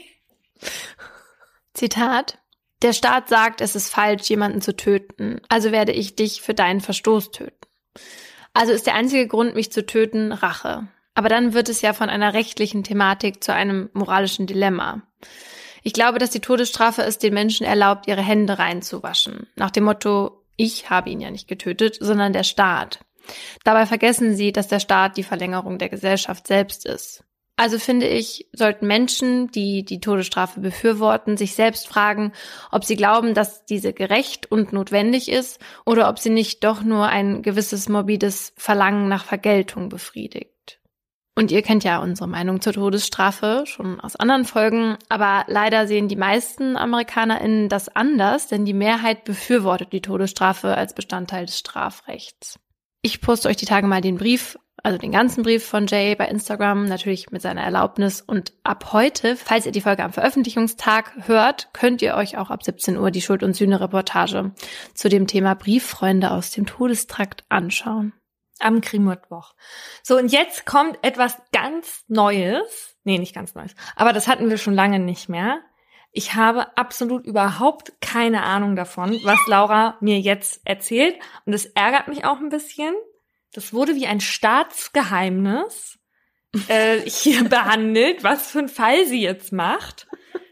Zitat. 1.73 2.39
Der 2.81 2.93
Staat 2.93 3.29
sagt, 3.29 3.61
es 3.61 3.75
ist 3.75 3.89
falsch, 3.89 4.27
jemanden 4.29 4.61
zu 4.61 4.75
töten. 4.75 5.39
Also 5.49 5.71
werde 5.71 5.91
ich 5.91 6.15
dich 6.15 6.41
für 6.41 6.55
deinen 6.55 6.81
Verstoß 6.81 7.31
töten. 7.31 7.67
Also 8.53 8.71
ist 8.73 8.87
der 8.87 8.95
einzige 8.95 9.27
Grund, 9.27 9.53
mich 9.53 9.71
zu 9.71 9.85
töten, 9.85 10.31
Rache. 10.31 10.87
Aber 11.13 11.29
dann 11.29 11.53
wird 11.53 11.69
es 11.69 11.81
ja 11.81 11.93
von 11.93 12.09
einer 12.09 12.33
rechtlichen 12.33 12.83
Thematik 12.83 13.43
zu 13.43 13.53
einem 13.53 13.89
moralischen 13.93 14.47
Dilemma. 14.47 15.03
Ich 15.83 15.93
glaube, 15.93 16.19
dass 16.19 16.31
die 16.31 16.39
Todesstrafe 16.39 17.03
es 17.03 17.17
den 17.17 17.33
Menschen 17.33 17.65
erlaubt, 17.65 18.07
ihre 18.07 18.21
Hände 18.21 18.57
reinzuwaschen. 18.57 19.47
Nach 19.55 19.71
dem 19.71 19.83
Motto, 19.83 20.40
ich 20.55 20.89
habe 20.89 21.09
ihn 21.09 21.21
ja 21.21 21.31
nicht 21.31 21.47
getötet, 21.47 21.97
sondern 21.99 22.33
der 22.33 22.43
Staat. 22.43 22.99
Dabei 23.63 23.85
vergessen 23.85 24.35
sie, 24.35 24.51
dass 24.51 24.67
der 24.67 24.79
Staat 24.79 25.17
die 25.17 25.23
Verlängerung 25.23 25.77
der 25.77 25.89
Gesellschaft 25.89 26.47
selbst 26.47 26.85
ist. 26.85 27.23
Also 27.57 27.77
finde 27.77 28.07
ich, 28.07 28.47
sollten 28.53 28.87
Menschen, 28.87 29.51
die 29.51 29.85
die 29.85 29.99
Todesstrafe 29.99 30.61
befürworten, 30.61 31.37
sich 31.37 31.53
selbst 31.53 31.87
fragen, 31.87 32.31
ob 32.71 32.85
sie 32.85 32.95
glauben, 32.95 33.35
dass 33.35 33.65
diese 33.65 33.93
gerecht 33.93 34.51
und 34.51 34.73
notwendig 34.73 35.29
ist 35.29 35.59
oder 35.85 36.09
ob 36.09 36.17
sie 36.17 36.31
nicht 36.31 36.63
doch 36.63 36.81
nur 36.81 37.05
ein 37.05 37.43
gewisses 37.43 37.87
morbides 37.87 38.53
Verlangen 38.57 39.07
nach 39.09 39.25
Vergeltung 39.25 39.89
befriedigt. 39.89 40.50
Und 41.41 41.49
ihr 41.49 41.63
kennt 41.63 41.83
ja 41.83 41.97
unsere 41.97 42.29
Meinung 42.29 42.61
zur 42.61 42.73
Todesstrafe 42.73 43.63
schon 43.65 43.99
aus 43.99 44.15
anderen 44.15 44.45
Folgen, 44.45 44.95
aber 45.09 45.43
leider 45.47 45.87
sehen 45.87 46.07
die 46.07 46.15
meisten 46.15 46.77
AmerikanerInnen 46.77 47.67
das 47.67 47.89
anders, 47.89 48.45
denn 48.45 48.63
die 48.63 48.75
Mehrheit 48.75 49.23
befürwortet 49.23 49.91
die 49.91 50.01
Todesstrafe 50.01 50.77
als 50.77 50.93
Bestandteil 50.93 51.47
des 51.47 51.57
Strafrechts. 51.57 52.59
Ich 53.01 53.21
poste 53.21 53.49
euch 53.49 53.57
die 53.57 53.65
Tage 53.65 53.87
mal 53.87 54.01
den 54.01 54.19
Brief, 54.19 54.59
also 54.83 54.99
den 54.99 55.11
ganzen 55.11 55.41
Brief 55.41 55.65
von 55.65 55.87
Jay 55.87 56.13
bei 56.13 56.27
Instagram, 56.27 56.85
natürlich 56.85 57.31
mit 57.31 57.41
seiner 57.41 57.63
Erlaubnis. 57.63 58.21
Und 58.21 58.53
ab 58.61 58.93
heute, 58.93 59.35
falls 59.35 59.65
ihr 59.65 59.71
die 59.71 59.81
Folge 59.81 60.03
am 60.03 60.13
Veröffentlichungstag 60.13 61.11
hört, 61.25 61.69
könnt 61.73 62.03
ihr 62.03 62.13
euch 62.17 62.37
auch 62.37 62.51
ab 62.51 62.61
17 62.61 62.99
Uhr 62.99 63.09
die 63.09 63.23
Schuld- 63.23 63.41
und 63.41 63.55
Sühne-Reportage 63.55 64.51
zu 64.93 65.09
dem 65.09 65.25
Thema 65.25 65.55
Brieffreunde 65.55 66.29
aus 66.29 66.51
dem 66.51 66.67
Todestrakt 66.67 67.45
anschauen. 67.49 68.13
Am 68.61 68.81
Krimmittwoch. 68.81 69.53
So, 70.03 70.17
und 70.17 70.31
jetzt 70.31 70.65
kommt 70.65 70.97
etwas 71.03 71.37
ganz 71.51 72.03
Neues. 72.07 72.97
Nee, 73.03 73.17
nicht 73.17 73.35
ganz 73.35 73.55
Neues. 73.55 73.75
Aber 73.95 74.13
das 74.13 74.27
hatten 74.27 74.49
wir 74.49 74.57
schon 74.57 74.73
lange 74.73 74.99
nicht 74.99 75.29
mehr. 75.29 75.61
Ich 76.11 76.35
habe 76.35 76.77
absolut 76.77 77.25
überhaupt 77.25 77.93
keine 78.01 78.43
Ahnung 78.43 78.75
davon, 78.75 79.17
was 79.23 79.39
Laura 79.47 79.97
mir 80.01 80.19
jetzt 80.19 80.61
erzählt. 80.65 81.15
Und 81.45 81.53
es 81.53 81.65
ärgert 81.67 82.07
mich 82.07 82.25
auch 82.25 82.37
ein 82.37 82.49
bisschen. 82.49 82.93
Das 83.53 83.73
wurde 83.73 83.95
wie 83.95 84.07
ein 84.07 84.21
Staatsgeheimnis 84.21 85.99
äh, 86.67 86.99
hier 86.99 87.43
behandelt, 87.49 88.23
was 88.23 88.51
für 88.51 88.59
einen 88.59 88.69
Fall 88.69 89.05
sie 89.05 89.21
jetzt 89.21 89.53
macht, 89.53 90.07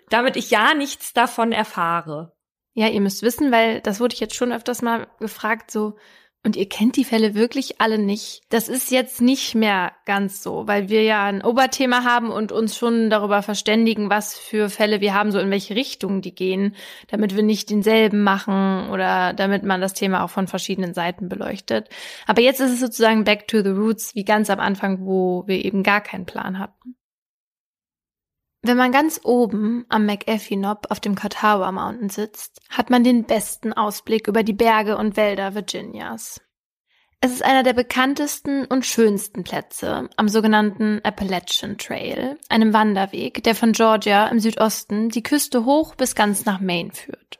damit 0.09 0.37
ich 0.37 0.49
ja 0.49 0.73
nichts 0.73 1.13
davon 1.13 1.51
erfahre. 1.51 2.33
Ja, 2.73 2.87
ihr 2.87 3.01
müsst 3.01 3.23
wissen, 3.23 3.51
weil 3.51 3.81
das 3.81 3.99
wurde 3.99 4.13
ich 4.13 4.21
jetzt 4.21 4.35
schon 4.35 4.53
öfters 4.53 4.81
mal 4.81 5.07
gefragt, 5.19 5.71
so, 5.71 5.97
und 6.43 6.55
ihr 6.55 6.69
kennt 6.69 6.95
die 6.95 7.03
Fälle 7.03 7.35
wirklich 7.35 7.81
alle 7.81 7.97
nicht. 7.97 8.41
Das 8.49 8.69
ist 8.69 8.91
jetzt 8.91 9.21
nicht 9.21 9.55
mehr 9.55 9.91
ganz 10.05 10.41
so, 10.41 10.67
weil 10.67 10.87
wir 10.87 11.03
ja 11.03 11.25
ein 11.25 11.43
Oberthema 11.43 12.05
haben 12.05 12.31
und 12.31 12.51
uns 12.51 12.77
schon 12.77 13.09
darüber 13.09 13.41
verständigen, 13.41 14.09
was 14.09 14.37
für 14.37 14.69
Fälle 14.69 15.01
wir 15.01 15.13
haben, 15.13 15.31
so 15.31 15.39
in 15.39 15.51
welche 15.51 15.75
Richtung 15.75 16.21
die 16.21 16.33
gehen, 16.33 16.75
damit 17.09 17.35
wir 17.35 17.43
nicht 17.43 17.69
denselben 17.69 18.23
machen 18.23 18.89
oder 18.89 19.33
damit 19.33 19.63
man 19.63 19.81
das 19.81 19.93
Thema 19.93 20.23
auch 20.23 20.29
von 20.29 20.47
verschiedenen 20.47 20.93
Seiten 20.93 21.27
beleuchtet. 21.27 21.89
Aber 22.25 22.41
jetzt 22.41 22.61
ist 22.61 22.71
es 22.71 22.79
sozusagen 22.79 23.25
back 23.25 23.47
to 23.47 23.61
the 23.61 23.69
roots, 23.69 24.15
wie 24.15 24.23
ganz 24.23 24.49
am 24.49 24.59
Anfang, 24.59 25.05
wo 25.05 25.43
wir 25.45 25.63
eben 25.65 25.83
gar 25.83 26.01
keinen 26.01 26.25
Plan 26.25 26.57
hatten. 26.57 26.95
Wenn 28.61 28.77
man 28.77 28.91
ganz 28.91 29.21
oben 29.23 29.85
am 29.87 30.05
McAfee 30.05 30.57
Knob 30.57 30.87
auf 30.89 30.99
dem 30.99 31.15
Catawba 31.15 31.71
Mountain 31.71 32.09
sitzt, 32.09 32.59
hat 32.69 32.89
man 32.89 33.05
den 33.05 33.23
besten 33.23 33.71
Ausblick 33.71 34.27
über 34.27 34.43
die 34.43 34.53
Berge 34.53 34.97
und 34.97 35.15
Wälder 35.15 35.55
Virginias. 35.55 36.41
Es 37.21 37.31
ist 37.31 37.43
einer 37.43 37.63
der 37.63 37.73
bekanntesten 37.73 38.65
und 38.65 38.85
schönsten 38.85 39.43
Plätze 39.43 40.09
am 40.15 40.29
sogenannten 40.29 41.01
Appalachian 41.03 41.77
Trail, 41.77 42.37
einem 42.47 42.73
Wanderweg, 42.73 43.43
der 43.43 43.55
von 43.55 43.73
Georgia 43.73 44.27
im 44.27 44.39
Südosten 44.39 45.09
die 45.09 45.23
Küste 45.23 45.65
hoch 45.65 45.95
bis 45.95 46.15
ganz 46.15 46.45
nach 46.45 46.59
Maine 46.59 46.91
führt. 46.91 47.39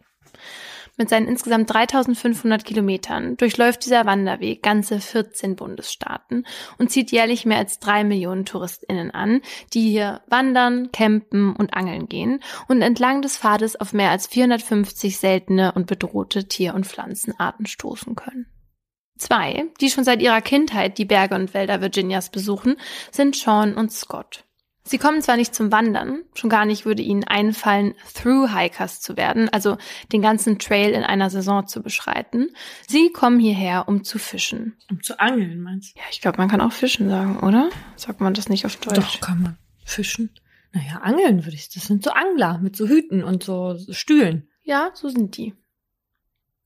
Mit 1.00 1.08
seinen 1.08 1.30
insgesamt 1.30 1.74
3500 1.74 2.66
Kilometern 2.66 3.38
durchläuft 3.38 3.86
dieser 3.86 4.06
Wanderweg 4.06 4.62
ganze 4.62 5.00
14 5.00 5.56
Bundesstaaten 5.56 6.46
und 6.78 6.92
zieht 6.92 7.14
jährlich 7.14 7.46
mehr 7.46 7.58
als 7.58 7.80
drei 7.80 8.04
Millionen 8.04 8.44
TouristInnen 8.44 9.10
an, 9.10 9.40
die 9.74 9.92
hier 9.92 10.20
wandern, 10.28 10.92
campen 10.92 11.56
und 11.56 11.74
angeln 11.74 12.10
gehen 12.10 12.44
und 12.68 12.82
entlang 12.82 13.22
des 13.22 13.38
Pfades 13.38 13.78
auf 13.78 13.94
mehr 13.94 14.10
als 14.10 14.28
450 14.28 15.18
seltene 15.18 15.72
und 15.72 15.88
bedrohte 15.88 16.50
Tier- 16.50 16.76
und 16.76 16.86
Pflanzenarten 16.86 17.66
stoßen 17.66 18.16
können. 18.16 18.48
Zwei, 19.18 19.68
die 19.80 19.90
schon 19.90 20.04
seit 20.04 20.22
ihrer 20.22 20.42
Kindheit 20.42 20.98
die 20.98 21.06
Berge 21.06 21.36
und 21.36 21.54
Wälder 21.54 21.80
Virginias 21.80 22.30
besuchen, 22.30 22.76
sind 23.10 23.38
Sean 23.38 23.74
und 23.74 23.94
Scott. 23.94 24.44
Sie 24.90 24.98
kommen 24.98 25.22
zwar 25.22 25.38
nicht 25.38 25.54
zum 25.54 25.72
Wandern, 25.72 26.24
schon 26.34 26.50
gar 26.50 26.66
nicht 26.66 26.84
würde 26.84 27.04
ihnen 27.04 27.24
einfallen, 27.24 27.94
Through-Hikers 28.16 29.02
zu 29.02 29.18
werden, 29.18 29.48
also 29.48 29.78
den 30.12 30.24
ganzen 30.24 30.58
Trail 30.58 30.94
in 30.94 31.04
einer 31.04 31.30
Saison 31.30 31.68
zu 31.68 31.84
beschreiten. 31.84 32.50
Sie 32.88 33.12
kommen 33.12 33.40
hierher, 33.40 33.88
um 33.88 34.04
zu 34.04 34.18
fischen. 34.18 34.78
Um 34.90 35.04
zu 35.04 35.20
angeln, 35.20 35.62
meinst 35.62 35.96
du? 35.96 36.00
Ja, 36.00 36.06
ich 36.10 36.22
glaube, 36.22 36.40
man 36.40 36.50
kann 36.50 36.60
auch 36.60 36.72
fischen 36.72 37.08
sagen, 37.08 37.40
oder? 37.42 37.70
Sagt 37.98 38.20
man 38.20 38.34
das 38.34 38.50
nicht 38.50 38.66
auf 38.66 38.78
Deutsch? 38.78 38.96
Doch, 38.96 39.22
kann 39.22 39.44
man. 39.44 39.58
Fischen? 39.86 40.32
Naja, 40.72 41.02
angeln 41.04 41.46
würde 41.46 41.56
ich. 41.56 41.70
Das 41.70 41.84
sind 41.84 42.04
so 42.04 42.10
Angler 42.10 42.58
mit 42.58 42.76
so 42.76 42.88
Hüten 42.88 43.24
und 43.24 43.44
so 43.44 43.78
Stühlen. 43.92 44.50
Ja, 44.64 44.90
so 44.96 45.10
sind 45.10 45.38
die. 45.38 45.54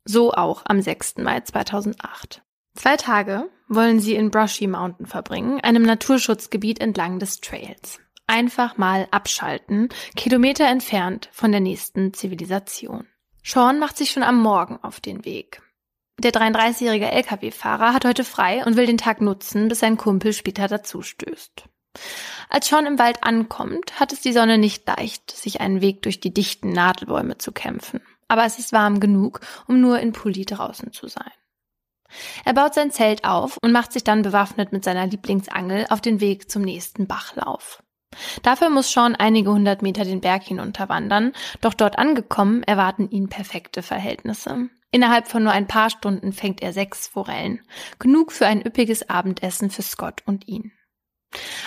So 0.05 0.31
auch 0.31 0.61
am 0.63 0.81
6. 0.81 1.17
Mai 1.17 1.41
2008. 1.41 2.41
Zwei 2.73 2.95
Tage 2.95 3.49
wollen 3.67 3.99
sie 3.99 4.15
in 4.15 4.31
Brushy 4.31 4.67
Mountain 4.67 5.07
verbringen, 5.07 5.59
einem 5.59 5.83
Naturschutzgebiet 5.83 6.79
entlang 6.79 7.19
des 7.19 7.41
Trails 7.41 7.99
einfach 8.27 8.77
mal 8.77 9.07
abschalten, 9.11 9.89
Kilometer 10.15 10.67
entfernt 10.67 11.29
von 11.31 11.51
der 11.51 11.61
nächsten 11.61 12.13
Zivilisation. 12.13 13.07
Sean 13.43 13.79
macht 13.79 13.97
sich 13.97 14.11
schon 14.11 14.23
am 14.23 14.41
Morgen 14.41 14.79
auf 14.81 14.99
den 14.99 15.25
Weg. 15.25 15.61
Der 16.19 16.31
33-jährige 16.31 17.11
Lkw-Fahrer 17.11 17.93
hat 17.93 18.05
heute 18.05 18.23
frei 18.23 18.63
und 18.65 18.77
will 18.77 18.85
den 18.85 18.97
Tag 18.97 19.19
nutzen, 19.19 19.67
bis 19.67 19.79
sein 19.79 19.97
Kumpel 19.97 20.31
später 20.31 20.67
dazustößt. 20.67 21.63
Als 22.49 22.67
Sean 22.67 22.85
im 22.85 22.99
Wald 22.99 23.23
ankommt, 23.23 23.99
hat 23.99 24.13
es 24.13 24.21
die 24.21 24.33
Sonne 24.33 24.57
nicht 24.57 24.87
leicht, 24.87 25.31
sich 25.31 25.59
einen 25.59 25.81
Weg 25.81 26.01
durch 26.03 26.19
die 26.19 26.33
dichten 26.33 26.71
Nadelbäume 26.71 27.37
zu 27.37 27.51
kämpfen. 27.51 28.01
Aber 28.27 28.45
es 28.45 28.59
ist 28.59 28.73
warm 28.73 28.99
genug, 28.99 29.41
um 29.67 29.81
nur 29.81 29.99
in 29.99 30.13
Pulli 30.13 30.45
draußen 30.45 30.91
zu 30.93 31.07
sein. 31.07 31.31
Er 32.45 32.53
baut 32.53 32.73
sein 32.73 32.91
Zelt 32.91 33.25
auf 33.25 33.57
und 33.61 33.71
macht 33.71 33.91
sich 33.91 34.03
dann 34.03 34.21
bewaffnet 34.21 34.71
mit 34.71 34.83
seiner 34.83 35.07
Lieblingsangel 35.07 35.87
auf 35.89 36.01
den 36.01 36.19
Weg 36.19 36.49
zum 36.49 36.61
nächsten 36.61 37.07
Bachlauf. 37.07 37.82
Dafür 38.41 38.69
muss 38.69 38.91
Sean 38.91 39.15
einige 39.15 39.51
hundert 39.51 39.81
Meter 39.81 40.05
den 40.05 40.21
Berg 40.21 40.43
hinunterwandern, 40.43 41.33
doch 41.61 41.73
dort 41.73 41.97
angekommen 41.97 42.63
erwarten 42.63 43.09
ihn 43.09 43.29
perfekte 43.29 43.81
Verhältnisse. 43.81 44.69
Innerhalb 44.91 45.27
von 45.27 45.43
nur 45.43 45.51
ein 45.51 45.67
paar 45.67 45.89
Stunden 45.89 46.33
fängt 46.33 46.61
er 46.61 46.71
sechs 46.71 47.07
Forellen. 47.07 47.61
Genug 47.97 48.31
für 48.31 48.45
ein 48.45 48.63
üppiges 48.63 49.09
Abendessen 49.09 49.71
für 49.71 49.81
Scott 49.81 50.21
und 50.25 50.47
ihn. 50.47 50.71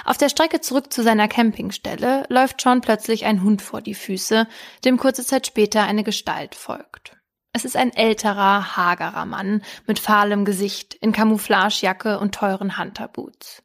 Auf 0.05 0.17
der 0.17 0.29
Strecke 0.29 0.61
zurück 0.61 0.93
zu 0.93 1.03
seiner 1.03 1.27
Campingstelle 1.27 2.25
läuft 2.29 2.61
Sean 2.61 2.81
plötzlich 2.81 3.25
ein 3.25 3.43
Hund 3.43 3.63
vor 3.63 3.83
die 3.83 3.95
Füße, 3.95 4.47
dem 4.85 4.97
kurze 4.97 5.25
Zeit 5.25 5.47
später 5.47 5.83
eine 5.83 6.05
Gestalt 6.05 6.55
folgt. 6.55 7.17
Es 7.53 7.65
ist 7.65 7.77
ein 7.77 7.93
älterer, 7.93 8.77
hagerer 8.77 9.25
Mann 9.25 9.63
mit 9.87 9.99
fahlem 9.99 10.45
Gesicht, 10.45 10.95
in 10.95 11.13
Camouflagejacke 11.13 12.19
und 12.19 12.35
teuren 12.35 12.79
Hunterboots. 12.79 13.63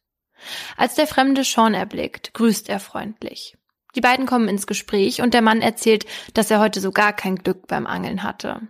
Als 0.77 0.95
der 0.95 1.07
Fremde 1.07 1.43
Sean 1.43 1.73
erblickt, 1.73 2.33
grüßt 2.33 2.69
er 2.69 2.79
freundlich. 2.79 3.57
Die 3.95 4.01
beiden 4.01 4.25
kommen 4.25 4.47
ins 4.47 4.67
Gespräch 4.67 5.21
und 5.21 5.33
der 5.33 5.41
Mann 5.41 5.61
erzählt, 5.61 6.05
dass 6.33 6.49
er 6.49 6.59
heute 6.59 6.79
so 6.79 6.91
gar 6.91 7.13
kein 7.13 7.35
Glück 7.35 7.67
beim 7.67 7.85
Angeln 7.85 8.23
hatte. 8.23 8.61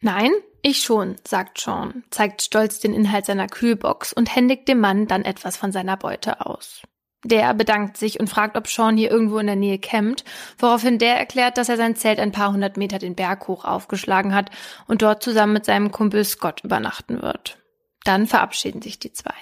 Nein, 0.00 0.32
ich 0.62 0.82
schon, 0.82 1.16
sagt 1.26 1.60
Sean, 1.60 2.04
zeigt 2.10 2.42
stolz 2.42 2.80
den 2.80 2.94
Inhalt 2.94 3.26
seiner 3.26 3.48
Kühlbox 3.48 4.12
und 4.12 4.34
händigt 4.34 4.68
dem 4.68 4.80
Mann 4.80 5.06
dann 5.06 5.24
etwas 5.24 5.56
von 5.56 5.72
seiner 5.72 5.96
Beute 5.96 6.44
aus. 6.46 6.82
Der 7.24 7.54
bedankt 7.54 7.96
sich 7.96 8.18
und 8.18 8.28
fragt, 8.28 8.56
ob 8.56 8.66
Sean 8.66 8.96
hier 8.96 9.10
irgendwo 9.10 9.38
in 9.38 9.46
der 9.46 9.56
Nähe 9.56 9.78
campt, 9.78 10.24
woraufhin 10.58 10.98
der 10.98 11.16
erklärt, 11.16 11.56
dass 11.56 11.68
er 11.68 11.76
sein 11.76 11.94
Zelt 11.94 12.18
ein 12.18 12.32
paar 12.32 12.52
hundert 12.52 12.76
Meter 12.76 12.98
den 12.98 13.14
Berg 13.14 13.46
hoch 13.46 13.64
aufgeschlagen 13.64 14.34
hat 14.34 14.50
und 14.88 15.02
dort 15.02 15.22
zusammen 15.22 15.52
mit 15.52 15.64
seinem 15.64 15.92
Kumpel 15.92 16.24
Scott 16.24 16.64
übernachten 16.64 17.22
wird. 17.22 17.58
Dann 18.04 18.26
verabschieden 18.26 18.82
sich 18.82 18.98
die 18.98 19.12
zwei. 19.12 19.34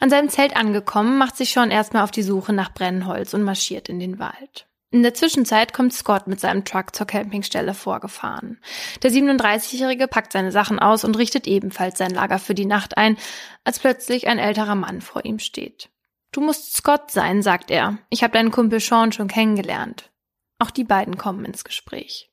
An 0.00 0.10
seinem 0.10 0.28
Zelt 0.28 0.56
angekommen, 0.56 1.18
macht 1.18 1.36
sich 1.36 1.52
Sean 1.52 1.70
erstmal 1.70 2.04
auf 2.04 2.10
die 2.10 2.22
Suche 2.22 2.52
nach 2.52 2.72
Brennholz 2.72 3.34
und 3.34 3.42
marschiert 3.42 3.88
in 3.88 3.98
den 3.98 4.18
Wald. 4.18 4.66
In 4.90 5.02
der 5.02 5.12
Zwischenzeit 5.12 5.74
kommt 5.74 5.92
Scott 5.92 6.28
mit 6.28 6.40
seinem 6.40 6.64
Truck 6.64 6.96
zur 6.96 7.06
Campingstelle 7.06 7.74
vorgefahren. 7.74 8.58
Der 9.02 9.10
37-Jährige 9.10 10.08
packt 10.08 10.32
seine 10.32 10.50
Sachen 10.50 10.78
aus 10.78 11.04
und 11.04 11.18
richtet 11.18 11.46
ebenfalls 11.46 11.98
sein 11.98 12.10
Lager 12.10 12.38
für 12.38 12.54
die 12.54 12.64
Nacht 12.64 12.96
ein, 12.96 13.18
als 13.64 13.80
plötzlich 13.80 14.28
ein 14.28 14.38
älterer 14.38 14.76
Mann 14.76 15.02
vor 15.02 15.26
ihm 15.26 15.38
steht. 15.38 15.90
Du 16.32 16.40
musst 16.40 16.74
Scott 16.74 17.10
sein, 17.10 17.42
sagt 17.42 17.70
er. 17.70 17.98
Ich 18.08 18.22
habe 18.22 18.32
deinen 18.32 18.50
Kumpel 18.50 18.80
Sean 18.80 19.12
schon 19.12 19.28
kennengelernt. 19.28 20.10
Auch 20.58 20.70
die 20.70 20.84
beiden 20.84 21.18
kommen 21.18 21.44
ins 21.44 21.64
Gespräch. 21.64 22.30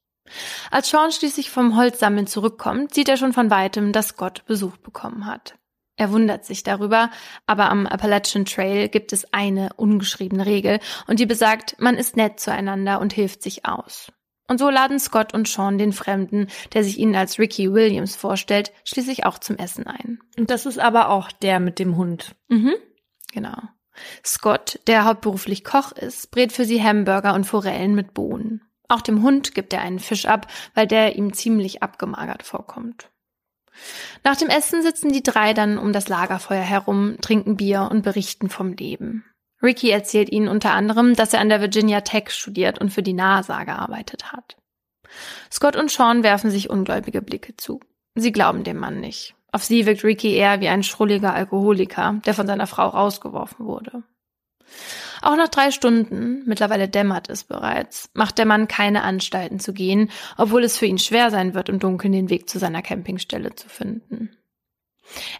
Als 0.71 0.89
Sean 0.89 1.11
schließlich 1.11 1.49
vom 1.49 1.75
Holzsammeln 1.75 2.25
zurückkommt, 2.25 2.93
sieht 2.93 3.09
er 3.09 3.17
schon 3.17 3.33
von 3.33 3.49
weitem, 3.49 3.91
dass 3.91 4.09
Scott 4.09 4.45
Besuch 4.45 4.77
bekommen 4.77 5.25
hat. 5.25 5.55
Er 5.97 6.11
wundert 6.11 6.45
sich 6.45 6.63
darüber, 6.63 7.09
aber 7.45 7.69
am 7.69 7.87
Appalachian 7.87 8.45
Trail 8.45 8.89
gibt 8.89 9.13
es 9.13 9.33
eine 9.33 9.69
ungeschriebene 9.77 10.45
Regel 10.45 10.79
und 11.07 11.19
die 11.19 11.25
besagt, 11.25 11.75
man 11.79 11.95
ist 11.95 12.17
nett 12.17 12.39
zueinander 12.39 12.99
und 12.99 13.13
hilft 13.13 13.41
sich 13.41 13.65
aus. 13.65 14.11
Und 14.47 14.59
so 14.59 14.69
laden 14.69 14.99
Scott 14.99 15.33
und 15.33 15.47
Sean 15.47 15.77
den 15.77 15.93
Fremden, 15.93 16.47
der 16.73 16.83
sich 16.83 16.99
ihnen 16.99 17.15
als 17.15 17.39
Ricky 17.39 17.73
Williams 17.73 18.15
vorstellt, 18.15 18.71
schließlich 18.83 19.25
auch 19.25 19.39
zum 19.39 19.57
Essen 19.57 19.87
ein. 19.87 20.19
Und 20.37 20.49
das 20.49 20.65
ist 20.65 20.77
aber 20.77 21.09
auch 21.09 21.31
der 21.31 21.59
mit 21.59 21.79
dem 21.79 21.97
Hund. 21.97 22.35
Mhm, 22.47 22.75
genau. 23.33 23.57
Scott, 24.23 24.79
der 24.87 25.05
hauptberuflich 25.05 25.63
Koch 25.63 25.93
ist, 25.93 26.29
brät 26.29 26.51
für 26.51 26.65
sie 26.65 26.83
Hamburger 26.83 27.33
und 27.33 27.45
Forellen 27.45 27.95
mit 27.95 28.13
Bohnen. 28.13 28.61
Auch 28.87 29.01
dem 29.01 29.23
Hund 29.23 29.55
gibt 29.55 29.73
er 29.73 29.81
einen 29.81 29.99
Fisch 29.99 30.25
ab, 30.25 30.47
weil 30.75 30.85
der 30.85 31.15
ihm 31.15 31.33
ziemlich 31.33 31.81
abgemagert 31.81 32.43
vorkommt. 32.43 33.09
Nach 34.23 34.35
dem 34.35 34.49
Essen 34.49 34.81
sitzen 34.81 35.11
die 35.11 35.23
drei 35.23 35.53
dann 35.53 35.77
um 35.77 35.93
das 35.93 36.07
Lagerfeuer 36.07 36.61
herum, 36.61 37.17
trinken 37.21 37.57
Bier 37.57 37.89
und 37.91 38.03
berichten 38.03 38.49
vom 38.49 38.73
Leben. 38.73 39.25
Ricky 39.61 39.89
erzählt 39.89 40.31
ihnen 40.31 40.47
unter 40.47 40.73
anderem, 40.73 41.15
dass 41.15 41.33
er 41.33 41.39
an 41.41 41.49
der 41.49 41.61
Virginia 41.61 42.01
Tech 42.01 42.29
studiert 42.29 42.79
und 42.79 42.91
für 42.91 43.03
die 43.03 43.13
NASA 43.13 43.63
gearbeitet 43.63 44.31
hat. 44.31 44.57
Scott 45.51 45.75
und 45.75 45.89
Sean 45.89 46.23
werfen 46.23 46.51
sich 46.51 46.69
ungläubige 46.69 47.21
Blicke 47.21 47.55
zu. 47.55 47.79
Sie 48.15 48.31
glauben 48.31 48.63
dem 48.63 48.77
Mann 48.77 48.99
nicht. 48.99 49.35
Auf 49.51 49.63
sie 49.63 49.85
wirkt 49.85 50.03
Ricky 50.03 50.35
eher 50.35 50.59
wie 50.59 50.67
ein 50.67 50.83
schrulliger 50.83 51.33
Alkoholiker, 51.33 52.19
der 52.25 52.33
von 52.33 52.47
seiner 52.47 52.67
Frau 52.67 52.87
rausgeworfen 52.87 53.65
wurde. 53.65 54.03
Auch 55.25 55.37
nach 55.37 55.49
drei 55.49 55.71
Stunden, 55.71 56.43
mittlerweile 56.45 56.87
dämmert 56.87 57.31
es 57.31 57.45
bereits, 57.45 58.11
macht 58.13 58.37
der 58.37 58.45
Mann 58.45 58.67
keine 58.67 59.01
Anstalten 59.01 59.59
zu 59.59 59.73
gehen, 59.73 60.11
obwohl 60.37 60.63
es 60.63 60.77
für 60.77 60.85
ihn 60.85 60.99
schwer 60.99 61.31
sein 61.31 61.55
wird, 61.55 61.67
im 61.67 61.79
Dunkeln 61.79 62.13
den 62.13 62.29
Weg 62.29 62.47
zu 62.47 62.59
seiner 62.59 62.83
Campingstelle 62.83 63.55
zu 63.55 63.67
finden. 63.67 64.37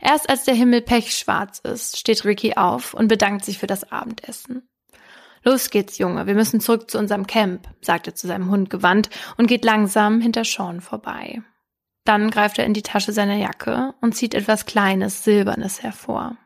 Erst 0.01 0.27
als 0.27 0.43
der 0.43 0.55
Himmel 0.55 0.81
pechschwarz 0.81 1.59
ist, 1.59 1.99
steht 1.99 2.25
Ricky 2.25 2.55
auf 2.55 2.95
und 2.95 3.09
bedankt 3.09 3.45
sich 3.45 3.59
für 3.59 3.67
das 3.67 3.91
Abendessen. 3.91 4.67
Los 5.43 5.69
geht's, 5.69 5.99
Junge, 5.99 6.25
wir 6.25 6.33
müssen 6.33 6.61
zurück 6.61 6.89
zu 6.89 6.97
unserem 6.97 7.27
Camp, 7.27 7.67
sagt 7.81 8.07
er 8.07 8.15
zu 8.15 8.25
seinem 8.25 8.49
Hund 8.49 8.71
gewandt 8.71 9.11
und 9.37 9.45
geht 9.45 9.63
langsam 9.63 10.19
hinter 10.19 10.45
Sean 10.45 10.81
vorbei. 10.81 11.43
Dann 12.05 12.31
greift 12.31 12.57
er 12.57 12.65
in 12.65 12.73
die 12.73 12.81
Tasche 12.81 13.11
seiner 13.11 13.35
Jacke 13.35 13.93
und 14.01 14.15
zieht 14.15 14.33
etwas 14.33 14.65
Kleines, 14.65 15.23
Silbernes 15.23 15.83
hervor. 15.83 16.37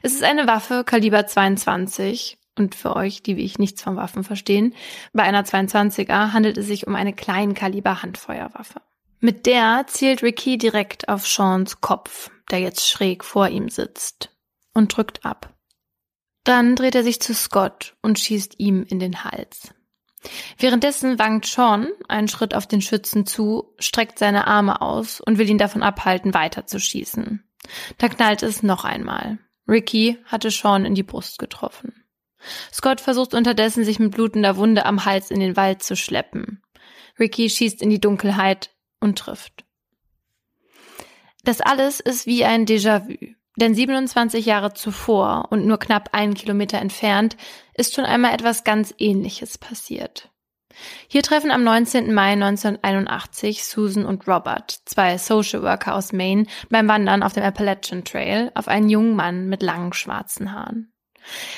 Es 0.00 0.14
ist 0.14 0.24
eine 0.24 0.46
Waffe 0.46 0.84
Kaliber 0.84 1.26
22 1.26 2.38
und 2.56 2.74
für 2.74 2.96
euch, 2.96 3.22
die 3.22 3.36
wie 3.36 3.44
ich 3.44 3.58
nichts 3.58 3.82
von 3.82 3.96
Waffen 3.96 4.24
verstehen, 4.24 4.74
bei 5.12 5.22
einer 5.22 5.44
22er 5.44 6.32
handelt 6.32 6.58
es 6.58 6.66
sich 6.66 6.86
um 6.86 6.94
eine 6.94 7.12
Kleinkaliber 7.12 8.02
Handfeuerwaffe. 8.02 8.80
Mit 9.20 9.46
der 9.46 9.84
zielt 9.86 10.22
Ricky 10.22 10.58
direkt 10.58 11.08
auf 11.08 11.26
Seans 11.26 11.80
Kopf, 11.80 12.30
der 12.50 12.58
jetzt 12.58 12.88
schräg 12.88 13.24
vor 13.24 13.48
ihm 13.48 13.68
sitzt, 13.68 14.30
und 14.74 14.96
drückt 14.96 15.24
ab. 15.24 15.54
Dann 16.44 16.74
dreht 16.74 16.96
er 16.96 17.04
sich 17.04 17.20
zu 17.20 17.34
Scott 17.34 17.94
und 18.02 18.18
schießt 18.18 18.58
ihm 18.58 18.82
in 18.82 18.98
den 18.98 19.22
Hals. 19.22 19.72
Währenddessen 20.58 21.18
wankt 21.18 21.46
Sean 21.46 21.88
einen 22.08 22.28
Schritt 22.28 22.54
auf 22.54 22.66
den 22.66 22.80
Schützen 22.80 23.26
zu, 23.26 23.74
streckt 23.78 24.18
seine 24.18 24.46
Arme 24.46 24.80
aus 24.80 25.20
und 25.20 25.38
will 25.38 25.48
ihn 25.48 25.58
davon 25.58 25.82
abhalten, 25.82 26.34
weiterzuschießen. 26.34 27.44
Da 27.98 28.08
knallt 28.08 28.42
es 28.42 28.62
noch 28.62 28.84
einmal. 28.84 29.38
Ricky 29.68 30.18
hatte 30.24 30.50
Sean 30.50 30.84
in 30.84 30.94
die 30.94 31.02
Brust 31.02 31.38
getroffen. 31.38 32.01
Scott 32.72 33.00
versucht 33.00 33.34
unterdessen, 33.34 33.84
sich 33.84 33.98
mit 33.98 34.12
blutender 34.12 34.56
Wunde 34.56 34.84
am 34.86 35.04
Hals 35.04 35.30
in 35.30 35.40
den 35.40 35.56
Wald 35.56 35.82
zu 35.82 35.96
schleppen. 35.96 36.62
Ricky 37.18 37.48
schießt 37.48 37.82
in 37.82 37.90
die 37.90 38.00
Dunkelheit 38.00 38.70
und 39.00 39.18
trifft. 39.18 39.64
Das 41.44 41.60
alles 41.60 42.00
ist 42.00 42.26
wie 42.26 42.44
ein 42.44 42.66
Déjà-vu. 42.66 43.34
Denn 43.56 43.74
27 43.74 44.46
Jahre 44.46 44.72
zuvor 44.72 45.48
und 45.50 45.66
nur 45.66 45.78
knapp 45.78 46.10
einen 46.12 46.32
Kilometer 46.32 46.78
entfernt 46.78 47.36
ist 47.74 47.94
schon 47.94 48.06
einmal 48.06 48.32
etwas 48.32 48.64
ganz 48.64 48.94
Ähnliches 48.98 49.58
passiert. 49.58 50.30
Hier 51.06 51.22
treffen 51.22 51.50
am 51.50 51.62
19. 51.62 52.14
Mai 52.14 52.32
1981 52.32 53.64
Susan 53.64 54.06
und 54.06 54.26
Robert, 54.26 54.80
zwei 54.86 55.18
Social 55.18 55.62
Worker 55.62 55.94
aus 55.94 56.14
Maine, 56.14 56.46
beim 56.70 56.88
Wandern 56.88 57.22
auf 57.22 57.34
dem 57.34 57.42
Appalachian 57.42 58.04
Trail 58.04 58.50
auf 58.54 58.68
einen 58.68 58.88
jungen 58.88 59.14
Mann 59.14 59.48
mit 59.48 59.62
langen 59.62 59.92
schwarzen 59.92 60.52
Haaren. 60.52 60.91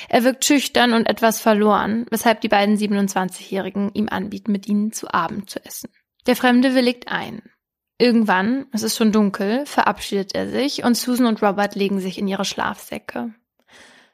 Er 0.09 0.23
wirkt 0.23 0.45
schüchtern 0.45 0.93
und 0.93 1.07
etwas 1.07 1.39
verloren, 1.39 2.05
weshalb 2.09 2.41
die 2.41 2.47
beiden 2.47 2.77
27-Jährigen 2.77 3.91
ihm 3.93 4.09
anbieten, 4.09 4.51
mit 4.51 4.67
ihnen 4.67 4.91
zu 4.91 5.13
Abend 5.13 5.49
zu 5.49 5.63
essen. 5.65 5.89
Der 6.27 6.35
Fremde 6.35 6.75
willigt 6.75 7.07
ein. 7.07 7.41
Irgendwann, 7.97 8.67
es 8.73 8.83
ist 8.83 8.97
schon 8.97 9.11
dunkel, 9.11 9.65
verabschiedet 9.65 10.35
er 10.35 10.49
sich 10.49 10.83
und 10.83 10.95
Susan 10.95 11.27
und 11.27 11.41
Robert 11.41 11.75
legen 11.75 11.99
sich 11.99 12.17
in 12.17 12.27
ihre 12.27 12.45
Schlafsäcke. 12.45 13.33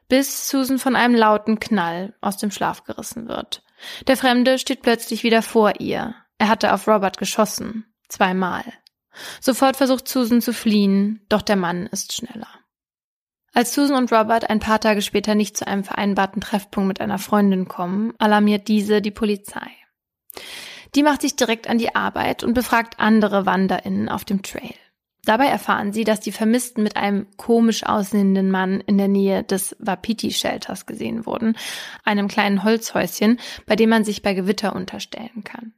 Bis 0.08 0.48
Susan 0.48 0.78
von 0.78 0.94
einem 0.94 1.14
lauten 1.14 1.58
Knall 1.58 2.14
aus 2.20 2.36
dem 2.36 2.50
Schlaf 2.50 2.84
gerissen 2.84 3.28
wird. 3.28 3.64
Der 4.06 4.16
Fremde 4.16 4.58
steht 4.58 4.82
plötzlich 4.82 5.24
wieder 5.24 5.42
vor 5.42 5.80
ihr. 5.80 6.14
Er 6.38 6.48
hatte 6.48 6.72
auf 6.72 6.86
Robert 6.86 7.18
geschossen. 7.18 7.86
Zweimal. 8.08 8.62
Sofort 9.40 9.76
versucht 9.76 10.06
Susan 10.06 10.40
zu 10.40 10.52
fliehen, 10.52 11.24
doch 11.28 11.42
der 11.42 11.56
Mann 11.56 11.86
ist 11.86 12.12
schneller. 12.12 12.48
Als 13.54 13.74
Susan 13.74 13.96
und 13.96 14.12
Robert 14.12 14.48
ein 14.48 14.60
paar 14.60 14.80
Tage 14.80 15.02
später 15.02 15.34
nicht 15.34 15.56
zu 15.56 15.66
einem 15.66 15.84
vereinbarten 15.84 16.40
Treffpunkt 16.40 16.88
mit 16.88 17.00
einer 17.00 17.18
Freundin 17.18 17.68
kommen, 17.68 18.14
alarmiert 18.18 18.68
diese 18.68 19.02
die 19.02 19.10
Polizei. 19.10 19.68
Die 20.94 21.02
macht 21.02 21.20
sich 21.22 21.36
direkt 21.36 21.68
an 21.68 21.78
die 21.78 21.94
Arbeit 21.94 22.44
und 22.44 22.54
befragt 22.54 22.98
andere 22.98 23.44
WanderInnen 23.44 24.08
auf 24.08 24.24
dem 24.24 24.42
Trail. 24.42 24.74
Dabei 25.24 25.46
erfahren 25.46 25.92
sie, 25.92 26.04
dass 26.04 26.20
die 26.20 26.32
Vermissten 26.32 26.82
mit 26.82 26.96
einem 26.96 27.26
komisch 27.36 27.84
aussehenden 27.84 28.50
Mann 28.50 28.80
in 28.80 28.98
der 28.98 29.08
Nähe 29.08 29.44
des 29.44 29.76
Wapiti-Shelters 29.78 30.86
gesehen 30.86 31.26
wurden, 31.26 31.56
einem 32.04 32.28
kleinen 32.28 32.64
Holzhäuschen, 32.64 33.38
bei 33.66 33.76
dem 33.76 33.90
man 33.90 34.04
sich 34.04 34.22
bei 34.22 34.34
Gewitter 34.34 34.74
unterstellen 34.74 35.44
kann. 35.44 35.74